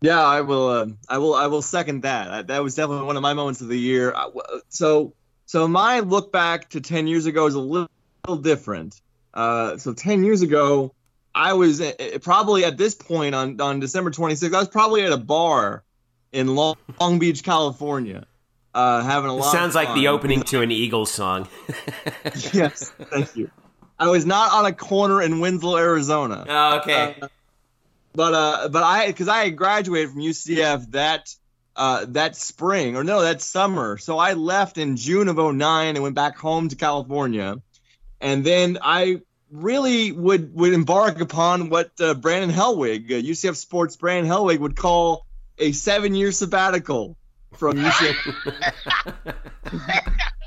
Yeah, 0.00 0.22
I 0.22 0.42
will. 0.42 0.68
Uh, 0.68 0.86
I 1.08 1.18
will. 1.18 1.34
I 1.34 1.46
will 1.46 1.62
second 1.62 2.02
that. 2.02 2.48
That 2.48 2.62
was 2.62 2.74
definitely 2.74 3.06
one 3.06 3.16
of 3.16 3.22
my 3.22 3.34
moments 3.34 3.60
of 3.60 3.68
the 3.68 3.78
year. 3.78 4.14
So, 4.68 5.14
so 5.46 5.66
my 5.66 6.00
look 6.00 6.30
back 6.30 6.68
to 6.70 6.80
ten 6.80 7.06
years 7.06 7.26
ago 7.26 7.46
is 7.46 7.54
a 7.54 7.60
little, 7.60 7.90
little 8.26 8.42
different. 8.42 9.00
Uh, 9.34 9.76
so 9.76 9.94
ten 9.94 10.22
years 10.22 10.42
ago, 10.42 10.94
I 11.34 11.52
was 11.52 11.80
uh, 11.80 11.92
probably 12.22 12.64
at 12.64 12.76
this 12.76 12.94
point 12.94 13.34
on 13.34 13.60
on 13.60 13.80
December 13.80 14.10
26th. 14.10 14.54
I 14.54 14.58
was 14.58 14.68
probably 14.68 15.02
at 15.04 15.12
a 15.12 15.16
bar 15.18 15.84
in 16.32 16.54
Long, 16.54 16.76
Long 17.00 17.18
Beach, 17.18 17.42
California, 17.44 18.26
uh, 18.74 19.02
having 19.02 19.30
a 19.30 19.34
It 19.34 19.38
lot. 19.40 19.52
sounds 19.52 19.74
like 19.74 19.94
the 19.94 20.08
opening 20.08 20.42
to 20.44 20.60
an 20.62 20.70
Eagles 20.70 21.10
song. 21.10 21.48
yes, 22.52 22.90
thank 23.10 23.34
you. 23.36 23.50
I 23.98 24.08
was 24.08 24.24
not 24.26 24.52
on 24.52 24.66
a 24.66 24.72
corner 24.72 25.22
in 25.22 25.40
Winslow, 25.40 25.76
Arizona. 25.76 26.44
oh, 26.48 26.78
okay. 26.78 27.16
Uh, 27.20 27.28
but 28.14 28.34
uh, 28.34 28.68
but 28.68 28.82
I 28.82 29.06
because 29.08 29.28
I 29.28 29.44
had 29.44 29.56
graduated 29.56 30.10
from 30.10 30.20
UCF 30.20 30.90
that 30.92 31.34
uh 31.76 32.04
that 32.08 32.34
spring 32.36 32.96
or 32.96 33.04
no 33.04 33.22
that 33.22 33.40
summer, 33.40 33.96
so 33.98 34.18
I 34.18 34.32
left 34.32 34.78
in 34.78 34.96
June 34.96 35.28
of 35.28 35.36
09 35.36 35.94
and 35.96 36.02
went 36.02 36.14
back 36.16 36.36
home 36.36 36.68
to 36.68 36.76
California, 36.76 37.56
and 38.20 38.44
then 38.44 38.78
I 38.82 39.20
really 39.50 40.12
would 40.12 40.54
would 40.54 40.72
embark 40.72 41.20
upon 41.20 41.70
what 41.70 41.90
uh, 42.00 42.14
Brandon 42.14 42.50
Helwig, 42.50 43.10
uh, 43.10 43.14
UCF 43.14 43.56
Sports 43.56 43.96
Brandon 43.96 44.30
Helwig 44.30 44.58
would 44.58 44.76
call 44.76 45.26
a 45.58 45.72
seven 45.72 46.14
year 46.14 46.32
sabbatical 46.32 47.16
from 47.56 47.78
UCF 47.78 49.34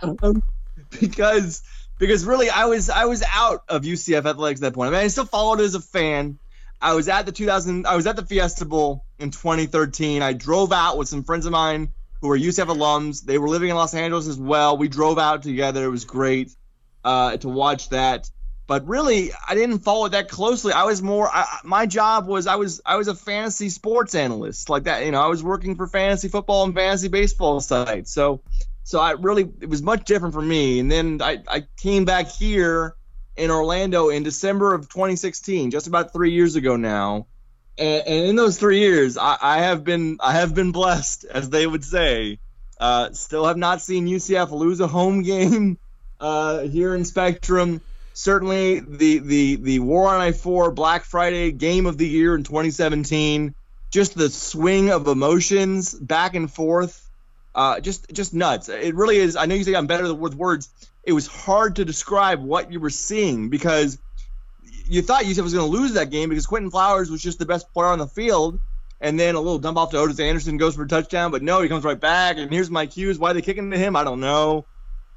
because 0.99 1.63
because 1.97 2.25
really 2.25 2.49
I 2.49 2.65
was 2.65 2.89
I 2.89 3.05
was 3.05 3.23
out 3.33 3.63
of 3.67 3.83
UCF 3.83 4.25
athletics 4.25 4.61
at 4.61 4.71
that 4.71 4.73
point. 4.73 4.89
I 4.89 4.91
mean, 4.91 5.05
I 5.05 5.07
still 5.07 5.25
followed 5.25 5.59
it 5.59 5.63
as 5.63 5.75
a 5.75 5.81
fan. 5.81 6.39
I 6.81 6.93
was 6.93 7.07
at 7.07 7.25
the 7.25 7.31
2000 7.31 7.85
I 7.85 7.95
was 7.95 8.07
at 8.07 8.15
the 8.15 8.25
Fiesta 8.25 8.65
Bowl 8.65 9.05
in 9.19 9.31
2013. 9.31 10.21
I 10.21 10.33
drove 10.33 10.71
out 10.71 10.97
with 10.97 11.07
some 11.07 11.23
friends 11.23 11.45
of 11.45 11.51
mine 11.51 11.89
who 12.21 12.27
were 12.27 12.37
UCF 12.37 12.67
alums. 12.67 13.23
They 13.23 13.37
were 13.37 13.49
living 13.49 13.69
in 13.69 13.75
Los 13.75 13.93
Angeles 13.93 14.27
as 14.27 14.37
well. 14.37 14.77
We 14.77 14.87
drove 14.87 15.19
out 15.19 15.43
together. 15.43 15.83
It 15.83 15.89
was 15.89 16.05
great 16.05 16.51
uh, 17.03 17.37
to 17.37 17.49
watch 17.49 17.89
that. 17.89 18.29
But 18.71 18.87
really, 18.87 19.31
I 19.45 19.53
didn't 19.53 19.79
follow 19.79 20.05
it 20.05 20.11
that 20.11 20.29
closely. 20.29 20.71
I 20.71 20.85
was 20.85 21.01
more. 21.01 21.27
I, 21.27 21.59
my 21.65 21.85
job 21.85 22.25
was 22.25 22.47
I 22.47 22.55
was 22.55 22.79
I 22.85 22.95
was 22.95 23.09
a 23.09 23.15
fantasy 23.15 23.67
sports 23.67 24.15
analyst 24.15 24.69
like 24.69 24.85
that. 24.85 25.03
You 25.03 25.11
know, 25.11 25.19
I 25.19 25.27
was 25.27 25.43
working 25.43 25.75
for 25.75 25.87
fantasy 25.87 26.29
football 26.29 26.63
and 26.63 26.73
fantasy 26.73 27.09
baseball 27.09 27.59
sites. 27.59 28.13
So 28.13 28.43
so 28.83 29.01
I 29.01 29.11
really 29.11 29.51
it 29.59 29.67
was 29.67 29.81
much 29.81 30.05
different 30.05 30.33
for 30.33 30.41
me. 30.41 30.79
And 30.79 30.89
then 30.89 31.21
I, 31.21 31.43
I 31.49 31.65
came 31.75 32.05
back 32.05 32.29
here 32.29 32.95
in 33.35 33.51
Orlando 33.51 34.07
in 34.07 34.23
December 34.23 34.73
of 34.73 34.87
2016, 34.87 35.69
just 35.69 35.87
about 35.87 36.13
three 36.13 36.31
years 36.31 36.55
ago 36.55 36.77
now. 36.77 37.27
And, 37.77 38.07
and 38.07 38.25
in 38.29 38.35
those 38.37 38.57
three 38.57 38.79
years, 38.79 39.17
I, 39.17 39.37
I 39.41 39.57
have 39.63 39.83
been 39.83 40.15
I 40.21 40.31
have 40.31 40.55
been 40.55 40.71
blessed, 40.71 41.25
as 41.25 41.49
they 41.49 41.67
would 41.67 41.83
say. 41.83 42.39
Uh, 42.79 43.11
still 43.11 43.47
have 43.47 43.57
not 43.57 43.81
seen 43.81 44.07
UCF 44.07 44.49
lose 44.51 44.79
a 44.79 44.87
home 44.87 45.23
game 45.23 45.77
uh, 46.21 46.59
here 46.59 46.95
in 46.95 47.03
Spectrum. 47.03 47.81
Certainly, 48.13 48.81
the 48.81 49.19
the 49.19 49.55
the 49.55 49.79
War 49.79 50.07
on 50.07 50.19
I 50.19 50.31
four 50.31 50.71
Black 50.71 51.05
Friday 51.05 51.51
game 51.51 51.85
of 51.85 51.97
the 51.97 52.07
year 52.07 52.35
in 52.35 52.43
2017. 52.43 53.55
Just 53.89 54.15
the 54.15 54.29
swing 54.29 54.89
of 54.89 55.07
emotions 55.07 55.93
back 55.93 56.33
and 56.35 56.51
forth 56.51 57.09
uh, 57.53 57.79
just 57.79 58.11
just 58.11 58.33
nuts. 58.33 58.69
It 58.69 58.95
really 58.95 59.17
is. 59.17 59.35
I 59.35 59.45
know 59.45 59.55
you 59.55 59.63
say 59.63 59.75
I'm 59.75 59.87
better 59.87 60.13
with 60.13 60.35
words. 60.35 60.69
It 61.03 61.13
was 61.13 61.27
hard 61.27 61.77
to 61.77 61.85
describe 61.85 62.41
what 62.41 62.71
you 62.71 62.79
were 62.79 62.89
seeing 62.89 63.49
because 63.49 63.97
you 64.85 65.01
thought 65.01 65.23
UCF 65.23 65.43
was 65.43 65.53
going 65.53 65.69
to 65.69 65.77
lose 65.77 65.93
that 65.93 66.09
game 66.11 66.29
because 66.29 66.45
Quinton 66.45 66.71
Flowers 66.71 67.09
was 67.09 67.21
just 67.21 67.39
the 67.39 67.45
best 67.45 67.71
player 67.73 67.87
on 67.87 67.99
the 67.99 68.07
field, 68.07 68.59
and 68.99 69.19
then 69.19 69.35
a 69.35 69.41
little 69.41 69.59
dump 69.59 69.77
off 69.77 69.91
to 69.91 69.97
Otis 69.97 70.19
Anderson 70.19 70.57
goes 70.57 70.75
for 70.75 70.83
a 70.83 70.87
touchdown, 70.87 71.31
but 71.31 71.41
no, 71.41 71.61
he 71.61 71.69
comes 71.69 71.83
right 71.83 71.99
back, 71.99 72.37
and 72.37 72.51
here's 72.51 72.69
Mike 72.69 72.93
Hughes. 72.93 73.17
Why 73.17 73.33
they 73.33 73.41
kicking 73.41 73.71
to 73.71 73.77
him? 73.77 73.95
I 73.95 74.03
don't 74.03 74.19
know. 74.19 74.65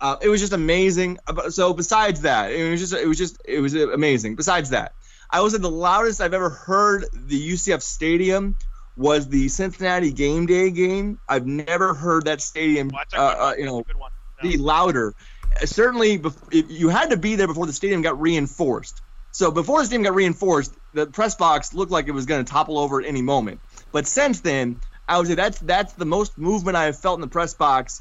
Uh, 0.01 0.17
it 0.21 0.29
was 0.29 0.41
just 0.41 0.53
amazing. 0.53 1.19
So 1.51 1.73
besides 1.73 2.23
that, 2.23 2.53
it 2.53 2.71
was 2.71 2.81
just 2.81 2.93
it 2.93 3.07
was 3.07 3.19
just 3.19 3.41
it 3.45 3.61
was 3.61 3.75
amazing. 3.75 4.37
Besides 4.37 4.71
that, 4.71 4.93
I 5.31 5.41
was 5.41 5.55
at 5.55 5.63
the 5.63 5.71
loudest 5.71 6.21
I've 6.21 6.35
ever 6.35 6.51
heard 6.51 7.07
the 7.13 7.53
UCF 7.53 7.83
stadium 7.83 8.57
was 8.97 9.29
the 9.29 9.49
Cincinnati 9.49 10.13
game 10.13 10.47
day 10.47 10.71
game. 10.71 11.19
I've 11.29 11.47
never 11.47 11.95
heard 11.95 12.27
that 12.27 12.41
stadium, 12.41 12.91
Well, 12.93 13.05
uh, 13.15 13.19
uh, 13.19 13.55
you 13.59 13.65
know, 13.65 13.79
That's 13.79 13.91
a 13.91 13.93
good 13.93 14.01
one. 14.01 14.11
Yeah. 14.43 14.51
be 14.51 14.57
louder. 14.59 15.15
Uh, 15.61 15.67
Certainly, 15.67 16.23
you 16.53 16.89
had 16.89 17.11
to 17.11 17.17
be 17.17 17.37
there 17.37 17.47
before 17.47 17.67
the 17.67 17.73
stadium 17.73 18.03
got 18.03 18.21
reinforced. 18.21 19.01
So 19.33 19.51
before 19.51 19.81
the 19.81 19.87
stadium 19.87 20.05
got 20.05 20.15
reinforced, 20.15 20.75
the 20.93 21.07
press 21.07 21.35
box 21.35 21.75
looked 21.75 21.91
like 21.91 22.07
it 22.07 22.13
was 22.13 22.27
going 22.27 22.45
to 22.45 22.51
topple 22.51 22.79
over 22.79 23.01
at 23.01 23.07
any 23.07 23.23
moment. 23.23 23.61
But 23.91 24.07
since 24.07 24.41
then, 24.41 24.81
I 25.09 25.19
would 25.19 25.27
say 25.27 25.35
that's 25.35 25.59
that's 25.59 25.93
the 25.95 26.07
most 26.07 26.39
movement 26.39 26.77
I 26.77 26.85
have 26.85 26.99
felt 26.99 27.17
in 27.17 27.21
the 27.21 27.27
press 27.29 27.55
box 27.55 28.01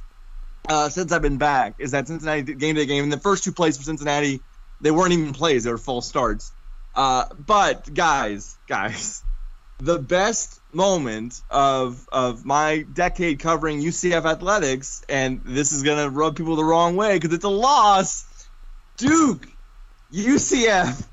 uh, 0.69 0.89
since 0.89 1.11
I've 1.11 1.21
been 1.21 1.37
back. 1.37 1.75
Is 1.79 1.91
that 1.91 2.07
Cincinnati 2.07 2.53
game 2.53 2.75
day 2.75 2.85
game? 2.85 3.03
And 3.03 3.13
the 3.13 3.19
first 3.19 3.43
two 3.43 3.51
plays 3.51 3.77
for 3.77 3.83
Cincinnati, 3.83 4.41
they 4.81 4.91
weren't 4.91 5.13
even 5.13 5.33
plays; 5.33 5.63
they 5.63 5.71
were 5.71 5.77
false 5.77 6.07
starts. 6.07 6.51
Uh, 6.95 7.25
but 7.33 7.93
guys, 7.93 8.57
guys, 8.67 9.23
the 9.79 9.99
best 9.99 10.61
moment 10.71 11.41
of 11.49 12.07
of 12.11 12.45
my 12.45 12.85
decade 12.93 13.39
covering 13.39 13.81
UCF 13.81 14.25
athletics, 14.25 15.03
and 15.09 15.41
this 15.43 15.71
is 15.71 15.83
gonna 15.83 16.09
rub 16.09 16.35
people 16.35 16.55
the 16.55 16.63
wrong 16.63 16.95
way 16.95 17.17
because 17.17 17.33
it's 17.33 17.45
a 17.45 17.49
loss. 17.49 18.25
Duke, 18.97 19.47
UCF, 20.13 21.03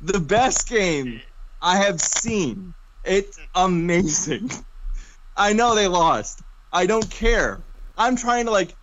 the 0.00 0.20
best 0.20 0.68
game 0.68 1.20
I 1.60 1.76
have 1.78 2.00
seen. 2.00 2.74
It's 3.04 3.38
amazing. 3.54 4.50
I 5.36 5.52
know 5.52 5.74
they 5.74 5.86
lost. 5.88 6.42
I 6.72 6.86
don't 6.86 7.08
care. 7.10 7.60
I'm 7.96 8.16
trying 8.16 8.46
to 8.46 8.50
like, 8.50 8.74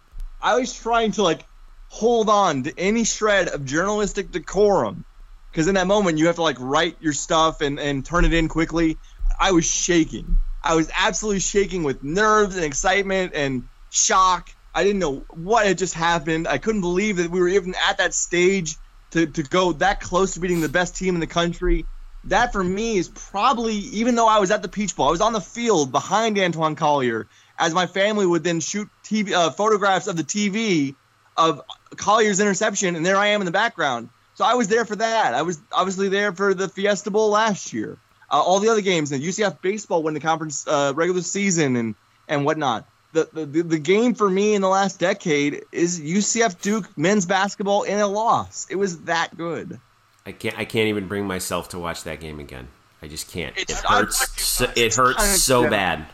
I 0.43 0.59
was 0.59 0.73
trying 0.73 1.13
to 1.13 1.23
like 1.23 1.45
hold 1.87 2.29
on 2.29 2.63
to 2.63 2.77
any 2.77 3.05
shred 3.05 3.47
of 3.47 3.63
journalistic 3.63 4.31
decorum 4.31 5.05
because 5.49 5.67
in 5.67 5.75
that 5.75 5.87
moment 5.87 6.17
you 6.17 6.27
have 6.27 6.35
to 6.35 6.41
like 6.41 6.57
write 6.59 6.97
your 6.99 7.13
stuff 7.13 7.61
and 7.61 7.79
and 7.79 8.05
turn 8.05 8.25
it 8.25 8.33
in 8.33 8.49
quickly. 8.49 8.97
I 9.39 9.51
was 9.51 9.65
shaking. 9.65 10.35
I 10.61 10.75
was 10.75 10.91
absolutely 10.95 11.39
shaking 11.39 11.83
with 11.83 12.03
nerves 12.03 12.57
and 12.57 12.65
excitement 12.65 13.31
and 13.33 13.63
shock. 13.89 14.49
I 14.75 14.83
didn't 14.83 14.99
know 14.99 15.25
what 15.29 15.65
had 15.65 15.77
just 15.77 15.93
happened. 15.93 16.47
I 16.47 16.57
couldn't 16.57 16.81
believe 16.81 17.17
that 17.17 17.31
we 17.31 17.39
were 17.39 17.47
even 17.47 17.73
at 17.87 17.99
that 17.99 18.13
stage 18.13 18.75
to, 19.11 19.25
to 19.25 19.43
go 19.43 19.73
that 19.73 20.01
close 20.01 20.33
to 20.33 20.39
beating 20.39 20.61
the 20.61 20.69
best 20.69 20.97
team 20.97 21.15
in 21.15 21.21
the 21.21 21.27
country. 21.27 21.85
That 22.25 22.53
for 22.53 22.63
me 22.63 22.97
is 22.97 23.09
probably, 23.09 23.75
even 23.75 24.15
though 24.15 24.27
I 24.27 24.39
was 24.39 24.51
at 24.51 24.61
the 24.61 24.69
Peach 24.69 24.95
Bowl, 24.95 25.07
I 25.07 25.11
was 25.11 25.21
on 25.21 25.33
the 25.33 25.41
field 25.41 25.91
behind 25.91 26.37
Antwan 26.37 26.75
Collier 26.77 27.27
as 27.63 27.73
my 27.73 27.87
family 27.87 28.25
would 28.25 28.43
then 28.43 28.59
shoot 28.59 28.89
TV, 29.05 29.31
uh, 29.31 29.49
photographs 29.49 30.07
of 30.07 30.17
the 30.17 30.23
TV 30.23 30.95
of 31.37 31.61
Collier's 31.95 32.41
interception, 32.41 32.95
and 32.95 33.05
there 33.05 33.15
I 33.15 33.27
am 33.27 33.41
in 33.41 33.45
the 33.45 33.51
background. 33.51 34.09
So 34.35 34.43
I 34.43 34.55
was 34.55 34.67
there 34.67 34.83
for 34.83 34.97
that. 34.97 35.33
I 35.33 35.43
was 35.43 35.61
obviously 35.71 36.09
there 36.09 36.33
for 36.33 36.53
the 36.53 36.67
Fiesta 36.67 37.09
Bowl 37.09 37.29
last 37.29 37.71
year. 37.71 37.97
Uh, 38.29 38.41
all 38.41 38.59
the 38.59 38.67
other 38.67 38.81
games, 38.81 39.11
and 39.11 39.23
UCF 39.23 39.61
baseball 39.61 40.03
win 40.03 40.13
the 40.13 40.19
conference 40.19 40.67
uh, 40.67 40.91
regular 40.95 41.21
season 41.21 41.75
and 41.75 41.95
and 42.27 42.43
whatnot. 42.43 42.85
The, 43.13 43.29
the 43.31 43.45
the 43.45 43.79
game 43.79 44.15
for 44.15 44.29
me 44.29 44.55
in 44.55 44.61
the 44.61 44.69
last 44.69 44.99
decade 44.99 45.63
is 45.71 46.01
UCF 46.01 46.59
Duke 46.59 46.97
men's 46.97 47.25
basketball 47.25 47.83
in 47.83 47.99
a 47.99 48.07
loss. 48.07 48.67
It 48.69 48.75
was 48.75 49.01
that 49.01 49.37
good. 49.37 49.79
I 50.25 50.31
can't. 50.31 50.57
I 50.57 50.65
can't 50.65 50.87
even 50.87 51.07
bring 51.07 51.27
myself 51.27 51.69
to 51.69 51.79
watch 51.79 52.03
that 52.03 52.19
game 52.19 52.39
again. 52.39 52.67
I 53.01 53.07
just 53.07 53.31
can't. 53.31 53.55
It 53.57 53.69
hurts. 53.71 54.41
So, 54.41 54.71
it 54.75 54.95
hurts 54.95 55.43
so 55.43 55.69
bad. 55.69 56.07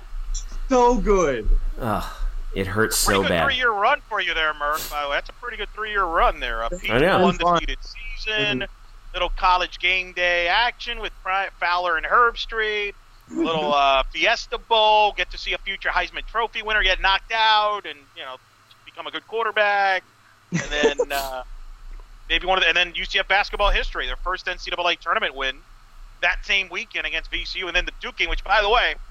So 0.70 0.98
good. 1.00 1.50
Ugh, 1.80 2.16
it 2.56 2.68
hurts 2.68 3.04
pretty 3.04 3.18
so 3.18 3.22
good 3.24 3.30
bad. 3.30 3.46
three-year 3.46 3.72
run 3.72 4.02
for 4.08 4.22
you 4.22 4.34
there, 4.36 4.54
Murph. 4.54 4.90
By 4.92 5.04
the 5.04 5.10
way, 5.10 5.16
that's 5.16 5.30
a 5.30 5.34
pretty 5.34 5.58
good 5.58 5.70
three-year 5.70 6.04
run 6.04 6.40
there. 6.40 6.62
A 6.62 6.70
Peach 6.70 6.92
I 6.92 7.00
know. 7.00 7.18
Bowl 7.18 7.50
undefeated 7.50 7.80
season, 8.18 8.66
little 9.14 9.30
college 9.30 9.80
game 9.80 10.14
day 10.14 10.48
action 10.48 11.00
with 11.00 11.12
Fowler 11.60 11.98
and 11.98 12.06
Herbstreit, 12.06 12.94
little 13.32 13.74
uh, 13.74 14.04
Fiesta 14.14 14.60
Bowl. 14.60 15.14
Get 15.14 15.32
to 15.32 15.38
see 15.40 15.54
a 15.54 15.58
future 15.58 15.90
Heisman 15.90 16.26
Trophy 16.28 16.62
winner 16.62 16.84
get 16.84 17.02
knocked 17.02 17.32
out, 17.34 17.86
and 17.86 17.98
you 18.16 18.22
know 18.22 18.36
become 18.86 19.08
a 19.08 19.12
good 19.12 19.26
quarterback, 19.28 20.04
and 20.52 20.62
then 20.70 21.12
uh, 21.12 21.44
maybe 22.30 22.46
one 22.46 22.60
of 22.60 22.64
the, 22.64 22.68
and 22.68 22.78
then 22.78 22.94
UCF 22.94 23.28
basketball 23.28 23.72
history, 23.72 24.06
their 24.06 24.18
first 24.18 24.46
NCAA 24.46 25.00
tournament 25.00 25.34
win 25.34 25.56
that 26.22 26.46
same 26.46 26.70
weekend 26.70 27.08
against 27.08 27.32
VCU, 27.32 27.66
and 27.66 27.76
then 27.76 27.86
the 27.86 27.94
Duke 28.02 28.18
game, 28.18 28.30
which 28.30 28.44
by 28.44 28.62
the 28.62 28.70
way, 28.70 28.92
it's 28.92 29.02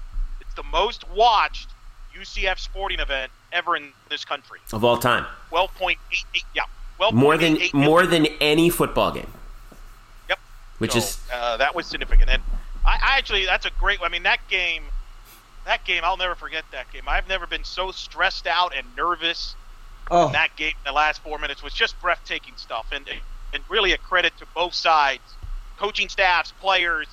the 0.59 0.63
most 0.71 1.09
watched 1.11 1.69
UCF 2.13 2.59
sporting 2.59 2.99
event 2.99 3.31
ever 3.53 3.77
in 3.77 3.93
this 4.09 4.25
country. 4.25 4.59
Of 4.73 4.83
all 4.83 4.97
time. 4.97 5.25
12.88. 5.51 5.95
Yeah. 6.53 6.63
12. 6.97 7.13
More 7.13 7.37
than 7.37 7.57
more 7.73 8.05
than 8.05 8.25
any 8.41 8.69
football 8.69 9.11
game. 9.13 9.31
Yep. 10.27 10.39
Which 10.79 10.91
So, 10.91 10.97
is 10.97 11.17
uh, 11.33 11.55
that 11.57 11.73
was 11.73 11.85
significant. 11.87 12.29
And 12.29 12.43
I, 12.85 12.95
I 13.01 13.17
actually 13.17 13.45
that's 13.45 13.65
a 13.65 13.71
great. 13.79 13.99
I 14.03 14.09
mean 14.09 14.23
that 14.23 14.39
game, 14.49 14.83
that 15.65 15.85
game 15.85 16.01
I'll 16.03 16.17
never 16.17 16.35
forget 16.35 16.65
that 16.73 16.91
game. 16.91 17.03
I've 17.07 17.29
never 17.29 17.47
been 17.47 17.63
so 17.63 17.91
stressed 17.91 18.47
out 18.47 18.73
and 18.75 18.85
nervous. 18.97 19.55
Oh, 20.11 20.27
in 20.27 20.33
that 20.33 20.55
game, 20.57 20.73
the 20.85 20.91
last 20.91 21.21
four 21.21 21.39
minutes 21.39 21.63
was 21.63 21.73
just 21.73 21.97
breathtaking 22.01 22.55
stuff, 22.57 22.87
and 22.91 23.05
and 23.53 23.63
really 23.69 23.93
a 23.93 23.97
credit 23.97 24.33
to 24.39 24.45
both 24.53 24.73
sides, 24.73 25.21
coaching 25.77 26.09
staffs, 26.09 26.51
players. 26.59 27.07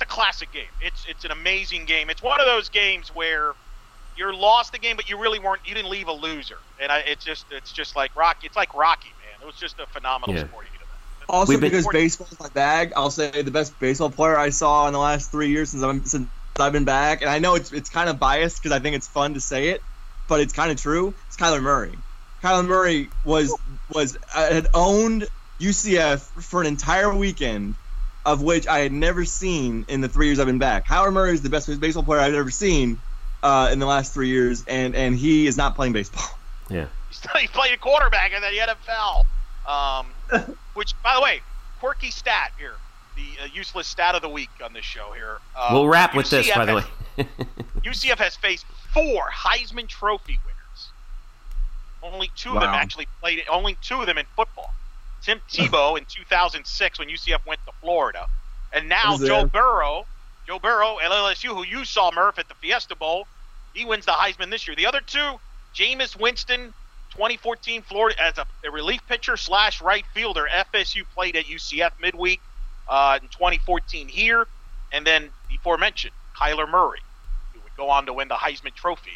It's 0.00 0.10
a 0.10 0.14
classic 0.14 0.50
game. 0.50 0.62
It's 0.80 1.04
it's 1.06 1.26
an 1.26 1.30
amazing 1.30 1.84
game. 1.84 2.08
It's 2.08 2.22
one 2.22 2.40
of 2.40 2.46
those 2.46 2.70
games 2.70 3.08
where 3.14 3.52
you're 4.16 4.32
lost 4.32 4.72
the 4.72 4.78
game, 4.78 4.96
but 4.96 5.10
you 5.10 5.18
really 5.20 5.38
weren't. 5.38 5.60
You 5.66 5.74
didn't 5.74 5.90
leave 5.90 6.08
a 6.08 6.12
loser, 6.12 6.56
and 6.80 6.90
I, 6.90 7.00
it's 7.00 7.22
just 7.22 7.44
it's 7.50 7.70
just 7.70 7.96
like 7.96 8.16
Rocky. 8.16 8.46
It's 8.46 8.56
like 8.56 8.72
Rocky, 8.74 9.10
man. 9.18 9.42
It 9.42 9.46
was 9.46 9.56
just 9.56 9.78
a 9.78 9.86
phenomenal 9.86 10.34
Yeah. 10.36 10.46
sporting 10.48 10.70
event. 10.74 10.86
also 11.28 11.50
We've 11.50 11.60
been- 11.60 11.70
because 11.70 11.86
baseball's 11.92 12.40
my 12.40 12.48
bag, 12.48 12.92
I'll 12.96 13.10
say 13.10 13.42
the 13.42 13.50
best 13.50 13.78
baseball 13.78 14.10
player 14.10 14.36
I 14.38 14.48
saw 14.50 14.86
in 14.88 14.94
the 14.94 14.98
last 14.98 15.30
three 15.30 15.50
years 15.50 15.70
since 15.70 15.82
I'm 15.82 16.02
since 16.06 16.28
I've 16.58 16.72
been 16.72 16.86
back, 16.86 17.20
and 17.20 17.30
I 17.30 17.38
know 17.38 17.54
it's 17.56 17.70
it's 17.70 17.90
kind 17.90 18.08
of 18.08 18.18
biased 18.18 18.56
because 18.62 18.72
I 18.74 18.80
think 18.80 18.96
it's 18.96 19.06
fun 19.06 19.34
to 19.34 19.40
say 19.40 19.68
it, 19.68 19.82
but 20.28 20.40
it's 20.40 20.54
kind 20.54 20.70
of 20.70 20.80
true. 20.80 21.12
It's 21.26 21.36
Kyler 21.36 21.60
Murray. 21.62 21.94
Kyler 22.42 22.66
Murray 22.66 23.10
was 23.26 23.54
was 23.90 24.16
uh, 24.34 24.50
had 24.50 24.66
owned 24.72 25.28
UCF 25.60 26.22
for 26.42 26.62
an 26.62 26.66
entire 26.66 27.14
weekend, 27.14 27.74
of 28.26 28.42
which 28.42 28.66
I 28.66 28.80
had 28.80 28.92
never 28.92 29.24
seen 29.24 29.84
in 29.88 30.00
the 30.00 30.08
three 30.08 30.26
years 30.26 30.38
I've 30.38 30.46
been 30.46 30.58
back. 30.58 30.84
Howard 30.86 31.14
Murray 31.14 31.32
is 31.32 31.42
the 31.42 31.48
best 31.50 31.68
baseball 31.80 32.02
player 32.02 32.20
I've 32.20 32.34
ever 32.34 32.50
seen 32.50 32.98
uh, 33.42 33.70
in 33.72 33.78
the 33.78 33.86
last 33.86 34.12
three 34.12 34.28
years, 34.28 34.64
and 34.68 34.94
and 34.94 35.16
he 35.16 35.46
is 35.46 35.56
not 35.56 35.74
playing 35.74 35.92
baseball. 35.92 36.24
yeah. 36.70 36.86
He's- 37.08 37.26
he 37.40 37.46
played 37.48 37.72
a 37.72 37.76
quarterback 37.76 38.32
in 38.32 38.40
the 38.40 38.48
NFL. 38.48 39.24
Um, 39.66 40.06
which, 40.74 40.94
by 41.02 41.14
the 41.14 41.20
way, 41.20 41.40
quirky 41.80 42.10
stat 42.10 42.52
here. 42.58 42.74
The 43.16 43.44
uh, 43.44 43.48
useless 43.52 43.86
stat 43.86 44.14
of 44.14 44.22
the 44.22 44.28
week 44.28 44.48
on 44.64 44.72
this 44.72 44.84
show 44.84 45.12
here. 45.12 45.38
Uh, 45.56 45.70
We'll 45.72 45.88
wrap 45.88 46.14
with 46.14 46.30
this, 46.30 46.50
by 46.50 46.64
the 46.64 46.76
way. 46.76 47.26
UCF 47.84 48.18
has 48.18 48.36
faced 48.36 48.64
four 48.94 49.28
Heisman 49.30 49.88
Trophy 49.88 50.38
winners. 50.44 50.90
Only 52.02 52.30
two 52.36 52.50
of 52.54 52.60
them 52.60 52.70
actually 52.70 53.06
played. 53.20 53.38
it. 53.40 53.44
Only 53.50 53.76
two 53.82 54.00
of 54.00 54.06
them 54.06 54.16
in 54.18 54.26
football. 54.36 54.72
Tim 55.22 55.40
Tebow 55.50 55.98
in 55.98 56.04
2006 56.06 56.98
when 56.98 57.08
UCF 57.08 57.44
went 57.46 57.60
to 57.66 57.72
Florida, 57.80 58.26
and 58.72 58.88
now 58.88 59.16
Joe 59.18 59.46
Burrow, 59.46 60.06
Joe 60.46 60.58
Burrow 60.58 60.98
at 61.00 61.10
LSU, 61.10 61.48
who 61.48 61.64
you 61.64 61.84
saw 61.84 62.10
Murph 62.14 62.38
at 62.38 62.48
the 62.48 62.54
Fiesta 62.54 62.96
Bowl, 62.96 63.26
he 63.74 63.84
wins 63.84 64.06
the 64.06 64.12
Heisman 64.12 64.50
this 64.50 64.66
year. 64.66 64.76
The 64.76 64.86
other 64.86 65.00
two, 65.00 65.38
Jameis 65.74 66.18
Winston, 66.18 66.72
2014 67.12 67.82
Florida 67.82 68.22
as 68.22 68.38
a, 68.38 68.46
a 68.66 68.70
relief 68.70 69.00
pitcher 69.08 69.36
slash 69.36 69.80
right 69.82 70.04
fielder. 70.14 70.46
FSU 70.72 71.02
played 71.14 71.36
at 71.36 71.44
UCF 71.44 71.92
midweek 72.00 72.40
uh, 72.88 73.18
in 73.20 73.28
2014 73.28 74.08
here, 74.08 74.46
and 74.92 75.06
then 75.06 75.30
before 75.48 75.76
mentioned 75.76 76.12
Kyler 76.36 76.68
Murray, 76.68 77.00
who 77.52 77.60
would 77.60 77.76
go 77.76 77.90
on 77.90 78.06
to 78.06 78.12
win 78.12 78.28
the 78.28 78.34
Heisman 78.34 78.74
Trophy 78.74 79.10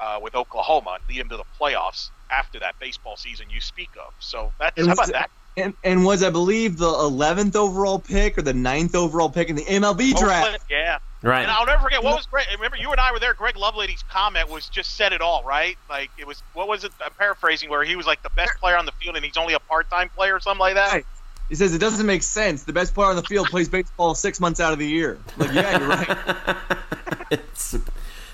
uh, 0.00 0.18
with 0.22 0.34
Oklahoma 0.34 0.98
and 0.98 1.08
lead 1.08 1.20
him 1.20 1.28
to 1.28 1.36
the 1.36 1.44
playoffs 1.60 2.10
after 2.30 2.58
that 2.60 2.78
baseball 2.80 3.16
season 3.16 3.46
you 3.50 3.60
speak 3.60 3.90
of. 3.96 4.12
So 4.18 4.52
that's 4.58 4.84
how 4.86 4.92
about 4.92 5.12
that? 5.12 5.30
And, 5.56 5.74
and 5.84 6.04
was 6.04 6.22
I 6.22 6.30
believe 6.30 6.78
the 6.78 6.86
11th 6.86 7.56
overall 7.56 7.98
pick 7.98 8.38
or 8.38 8.42
the 8.42 8.54
9th 8.54 8.94
overall 8.94 9.28
pick 9.28 9.50
in 9.50 9.56
the 9.56 9.64
MLB 9.64 10.12
oh, 10.16 10.20
draft? 10.20 10.46
Oakland, 10.46 10.64
yeah. 10.70 10.98
Right. 11.22 11.42
And 11.42 11.50
I'll 11.50 11.66
never 11.66 11.82
forget 11.82 12.02
what 12.02 12.16
was 12.16 12.26
great. 12.26 12.46
Remember, 12.52 12.76
you 12.76 12.90
and 12.90 13.00
I 13.00 13.12
were 13.12 13.20
there. 13.20 13.34
Greg 13.34 13.56
Lovelady's 13.56 14.02
comment 14.10 14.48
was 14.48 14.68
just 14.68 14.96
said 14.96 15.12
it 15.12 15.20
all, 15.20 15.44
right? 15.44 15.78
Like 15.88 16.10
it 16.18 16.26
was. 16.26 16.42
What 16.52 16.66
was 16.66 16.82
it? 16.82 16.90
I'm 17.04 17.12
paraphrasing. 17.12 17.70
Where 17.70 17.84
he 17.84 17.94
was 17.94 18.06
like 18.06 18.22
the 18.24 18.30
best 18.30 18.58
player 18.58 18.76
on 18.76 18.86
the 18.86 18.92
field, 18.92 19.14
and 19.14 19.24
he's 19.24 19.36
only 19.36 19.54
a 19.54 19.60
part-time 19.60 20.08
player 20.08 20.34
or 20.34 20.40
something 20.40 20.58
like 20.58 20.74
that. 20.74 20.92
Right. 20.92 21.06
He 21.48 21.54
says 21.54 21.74
it 21.74 21.78
doesn't 21.78 22.06
make 22.06 22.24
sense. 22.24 22.64
The 22.64 22.72
best 22.72 22.92
player 22.92 23.10
on 23.10 23.16
the 23.16 23.22
field 23.22 23.48
plays 23.48 23.68
baseball 23.68 24.16
six 24.16 24.40
months 24.40 24.58
out 24.58 24.72
of 24.72 24.80
the 24.80 24.88
year. 24.88 25.18
Like, 25.36 25.52
yeah, 25.52 25.78
you're 25.78 25.88
right. 25.88 26.56
It's- 27.30 27.76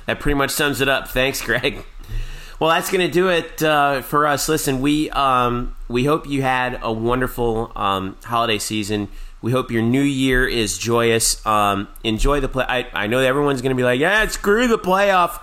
that 0.07 0.21
pretty 0.21 0.35
much 0.37 0.51
sums 0.51 0.81
it 0.81 0.89
up. 0.89 1.09
Thanks, 1.09 1.43
Greg. 1.43 1.85
Well, 2.59 2.71
that's 2.71 2.91
going 2.91 3.07
to 3.07 3.13
do 3.13 3.29
it 3.29 3.63
uh, 3.63 4.03
for 4.03 4.27
us. 4.27 4.49
Listen, 4.49 4.81
we 4.81 5.11
um, 5.11 5.77
we 5.87 6.05
hope 6.05 6.29
you 6.29 6.43
had 6.43 6.81
a 6.83 6.93
wonderful 6.93 7.71
um, 7.77 8.17
holiday 8.25 8.59
season. 8.59 9.09
We 9.41 9.53
hope 9.53 9.71
your 9.71 9.83
new 9.83 10.03
year 10.03 10.47
is 10.47 10.77
joyous. 10.77 11.45
Um, 11.47 11.87
enjoy 12.03 12.41
the 12.41 12.49
play. 12.49 12.65
I, 12.69 12.89
I 12.93 13.07
know 13.07 13.21
everyone's 13.21 13.63
going 13.63 13.71
to 13.71 13.77
be 13.77 13.85
like, 13.85 14.01
"Yeah, 14.01 14.27
screw 14.27 14.67
the 14.67 14.79
playoff." 14.79 15.41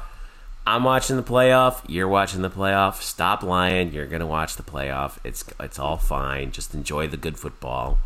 I'm 0.67 0.83
watching 0.83 1.15
the 1.15 1.23
playoff. 1.23 1.83
You're 1.87 2.07
watching 2.07 2.41
the 2.41 2.49
playoff. 2.49 2.95
Stop 2.95 3.43
lying. 3.43 3.93
You're 3.93 4.07
going 4.07 4.19
to 4.19 4.25
watch 4.25 4.57
the 4.57 4.63
playoff. 4.63 5.17
It's 5.23 5.45
it's 5.59 5.79
all 5.79 5.97
fine. 5.97 6.51
Just 6.51 6.73
enjoy 6.73 7.07
the 7.07 7.17
good 7.17 7.37
football. 7.37 7.99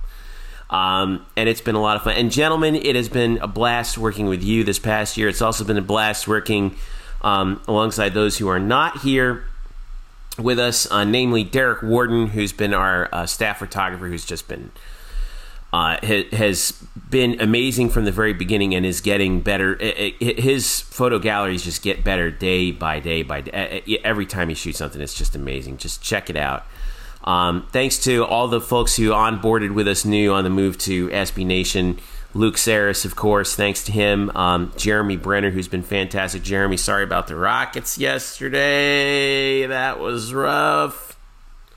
Um, 0.69 1.25
and 1.35 1.49
it's 1.49 1.61
been 1.61 1.73
a 1.73 1.81
lot 1.81 1.95
of 1.95 2.03
fun. 2.03 2.13
And 2.13 2.31
gentlemen, 2.31 2.75
it 2.75 2.95
has 2.95 3.09
been 3.09 3.39
a 3.39 3.47
blast 3.47 3.97
working 3.97 4.27
with 4.27 4.43
you 4.43 4.63
this 4.63 4.77
past 4.77 5.17
year. 5.17 5.27
It's 5.27 5.41
also 5.41 5.63
been 5.63 5.79
a 5.79 5.81
blast 5.81 6.27
working 6.27 6.75
um, 7.21 7.61
alongside 7.67 8.13
those 8.13 8.37
who 8.37 8.47
are 8.47 8.59
not 8.59 8.99
here 8.99 9.43
with 10.37 10.59
us, 10.59 10.89
uh, 10.91 11.03
namely 11.03 11.43
Derek 11.43 11.81
Warden, 11.83 12.27
who's 12.27 12.53
been 12.53 12.73
our 12.73 13.09
uh, 13.13 13.25
staff 13.25 13.59
photographer, 13.59 14.07
who's 14.07 14.25
just 14.25 14.47
been 14.47 14.71
uh, 15.73 15.97
ha- 16.03 16.29
has 16.31 16.71
been 17.09 17.39
amazing 17.41 17.89
from 17.89 18.05
the 18.05 18.11
very 18.11 18.33
beginning 18.33 18.73
and 18.73 18.85
is 18.85 19.01
getting 19.01 19.41
better. 19.41 19.77
I- 19.81 20.15
I- 20.21 20.41
His 20.41 20.79
photo 20.81 21.19
galleries 21.19 21.63
just 21.63 21.81
get 21.83 22.03
better 22.03 22.31
day 22.31 22.71
by 22.71 22.99
day 22.99 23.21
by 23.23 23.41
day. 23.41 23.83
Every 24.03 24.25
time 24.25 24.49
he 24.49 24.55
shoots 24.55 24.77
something, 24.79 25.01
it's 25.01 25.13
just 25.13 25.35
amazing. 25.35 25.77
Just 25.77 26.01
check 26.01 26.29
it 26.29 26.37
out. 26.37 26.65
Um, 27.23 27.67
thanks 27.71 27.97
to 28.05 28.23
all 28.25 28.47
the 28.47 28.61
folks 28.61 28.95
who 28.95 29.09
onboarded 29.09 29.73
with 29.73 29.87
us 29.87 30.05
new 30.05 30.33
on 30.33 30.43
the 30.45 30.49
move 30.49 30.77
to 30.79 31.09
SB 31.09 31.45
Nation. 31.45 31.99
Luke 32.33 32.57
Saris, 32.57 33.05
of 33.05 33.15
course, 33.15 33.55
thanks 33.55 33.83
to 33.85 33.91
him. 33.91 34.29
Um, 34.35 34.71
Jeremy 34.77 35.17
Brenner, 35.17 35.49
who's 35.49 35.67
been 35.67 35.81
fantastic. 35.81 36.43
Jeremy, 36.43 36.77
sorry 36.77 37.03
about 37.03 37.27
the 37.27 37.35
Rockets 37.35 37.97
yesterday. 37.97 39.65
That 39.65 39.99
was 39.99 40.31
rough. 40.31 41.19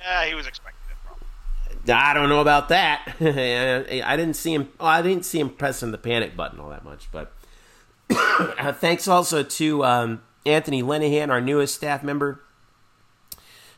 Yeah, 0.00 0.26
he 0.26 0.34
was 0.34 0.46
expecting 0.46 0.90
it. 0.90 0.96
Probably. 1.04 1.92
I 1.94 2.12
don't 2.12 2.28
know 2.28 2.40
about 2.40 2.68
that. 2.68 3.16
I 3.20 4.16
didn't 4.16 4.34
see 4.34 4.52
him. 4.52 4.68
Oh, 4.78 4.86
I 4.86 5.00
didn't 5.00 5.24
see 5.24 5.40
him 5.40 5.48
pressing 5.48 5.90
the 5.90 5.98
panic 5.98 6.36
button 6.36 6.60
all 6.60 6.68
that 6.68 6.84
much. 6.84 7.08
But 7.10 7.32
uh, 8.10 8.72
thanks 8.74 9.08
also 9.08 9.42
to 9.42 9.84
um, 9.84 10.22
Anthony 10.44 10.82
Lenihan, 10.82 11.30
our 11.30 11.40
newest 11.40 11.76
staff 11.76 12.02
member. 12.02 12.40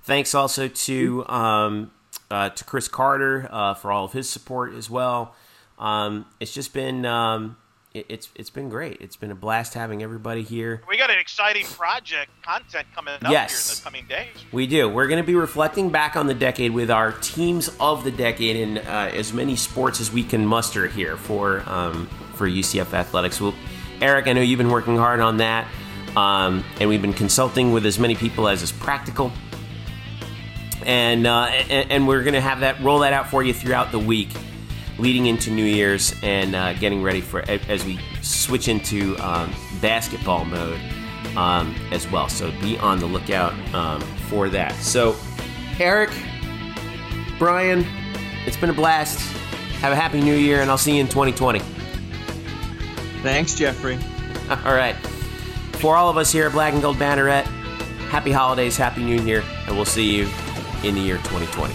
Thanks 0.03 0.35
also 0.35 0.67
to 0.67 1.27
um, 1.29 1.93
uh, 2.31 2.51
to 2.51 2.65
Chris 2.65 2.89
Carter 2.89 3.49
uh, 3.51 3.75
for 3.75 3.93
all 3.93 4.05
of 4.05 4.13
his 4.13 4.29
support 4.29 4.75
as 4.75 4.91
well. 4.91 5.37
Um, 5.79 6.27
it's 6.41 6.53
just 6.55 6.73
been 6.73 7.05
um, 7.05 7.57
it, 7.93 8.07
it's 8.09 8.29
it's 8.35 8.51
been 8.51 8.69
great. 8.69 8.99
It's 9.01 9.17
been 9.17 9.31
a 9.31 9.35
blast 9.35 9.75
having 9.75 10.03
everybody 10.03 10.43
here. 10.43 10.83
We 10.89 10.97
got 10.97 11.11
an 11.11 11.19
exciting 11.19 11.67
project 11.67 12.31
content 12.43 12.87
coming 12.95 13.15
up 13.15 13.23
Yes. 13.31 13.53
here 13.69 13.73
in 13.75 13.79
the 13.79 13.85
coming 13.85 14.07
days. 14.09 14.45
We 14.53 14.67
do. 14.67 14.89
We're 14.89 15.09
going 15.09 15.23
to 15.23 15.27
be 15.27 15.35
reflecting 15.35 15.91
back 15.91 16.17
on 16.17 16.27
the 16.27 16.35
decade 16.35 16.73
with 16.73 16.91
our 16.91 17.13
teams 17.13 17.71
of 17.81 18.05
the 18.05 18.11
decade 18.11 18.57
in 18.57 18.79
uh, 18.79 19.11
as 19.15 19.33
many 19.33 19.57
sports 19.57 20.01
as 20.01 20.13
we 20.13 20.23
can 20.23 20.47
muster 20.47 20.87
here 20.87 21.17
for 21.17 21.63
um, 21.67 22.07
for 22.35 22.49
UCF 22.49 22.93
athletics. 22.93 23.41
Well, 23.41 23.55
Eric, 24.01 24.27
I 24.27 24.33
know 24.33 24.41
you've 24.41 24.59
been 24.59 24.71
working 24.71 24.97
hard 24.97 25.21
on 25.21 25.37
that, 25.39 25.69
um, 26.17 26.65
and 26.81 26.89
we've 26.89 27.03
been 27.03 27.13
consulting 27.13 27.73
with 27.73 27.87
as 27.87 27.99
many 27.99 28.15
people 28.17 28.49
as 28.49 28.63
is 28.63 28.73
practical. 28.73 29.33
And 30.85 31.27
uh, 31.27 31.45
and, 31.71 31.91
and 31.91 32.09
we're 32.09 32.23
going 32.23 32.35
to 32.35 32.41
have 32.41 32.61
that 32.61 32.81
roll 32.83 32.99
that 33.01 33.13
out 33.13 33.29
for 33.31 33.43
you 33.43 33.55
throughout 33.55 33.91
the 33.93 33.99
week, 33.99 34.29
leading 34.99 35.27
into 35.27 35.51
New 35.51 35.65
Year's 35.65 36.15
and 36.23 36.55
uh, 36.55 36.73
getting 36.75 37.03
ready 37.03 37.21
for 37.21 37.41
as 37.49 37.85
we 37.85 37.99
switch 38.23 38.69
into 38.69 39.17
um, 39.19 39.53
basketball 39.81 40.45
mode 40.45 40.81
um, 41.37 41.75
as 41.91 42.11
well. 42.11 42.29
So 42.29 42.51
be 42.61 42.79
on 42.79 42.99
the 42.99 43.07
lookout 43.07 43.53
um, 43.75 44.01
for 44.29 44.49
that. 44.51 44.75
So, 44.77 45.17
Eric, 45.81 46.11
Brian, 47.39 47.85
it's 48.47 48.57
been 48.57 48.71
a 48.71 48.75
blast. 48.75 49.21
Have 49.81 49.93
a 49.93 49.97
happy 49.97 50.21
new 50.21 50.35
year, 50.35 50.63
and 50.63 50.71
I'll 50.71 50.79
see 50.79 50.95
you 50.95 51.01
in 51.01 51.09
2020. 51.09 51.59
Thanks, 53.23 53.55
Jeffrey. 53.55 53.99
all 54.51 54.75
right. 54.75 54.97
For 55.75 55.97
all 55.97 56.09
of 56.09 56.17
us 56.17 56.31
here 56.33 56.47
at 56.47 56.53
Black 56.53 56.73
and 56.73 56.81
Gold 56.81 56.97
Banneret, 56.97 57.45
happy 58.09 58.31
holidays, 58.31 58.77
happy 58.77 59.03
new 59.03 59.21
year, 59.23 59.43
and 59.67 59.77
we'll 59.77 59.85
see 59.85 60.15
you 60.15 60.29
in 60.83 60.95
the 60.95 61.01
year 61.01 61.17
2020. 61.17 61.75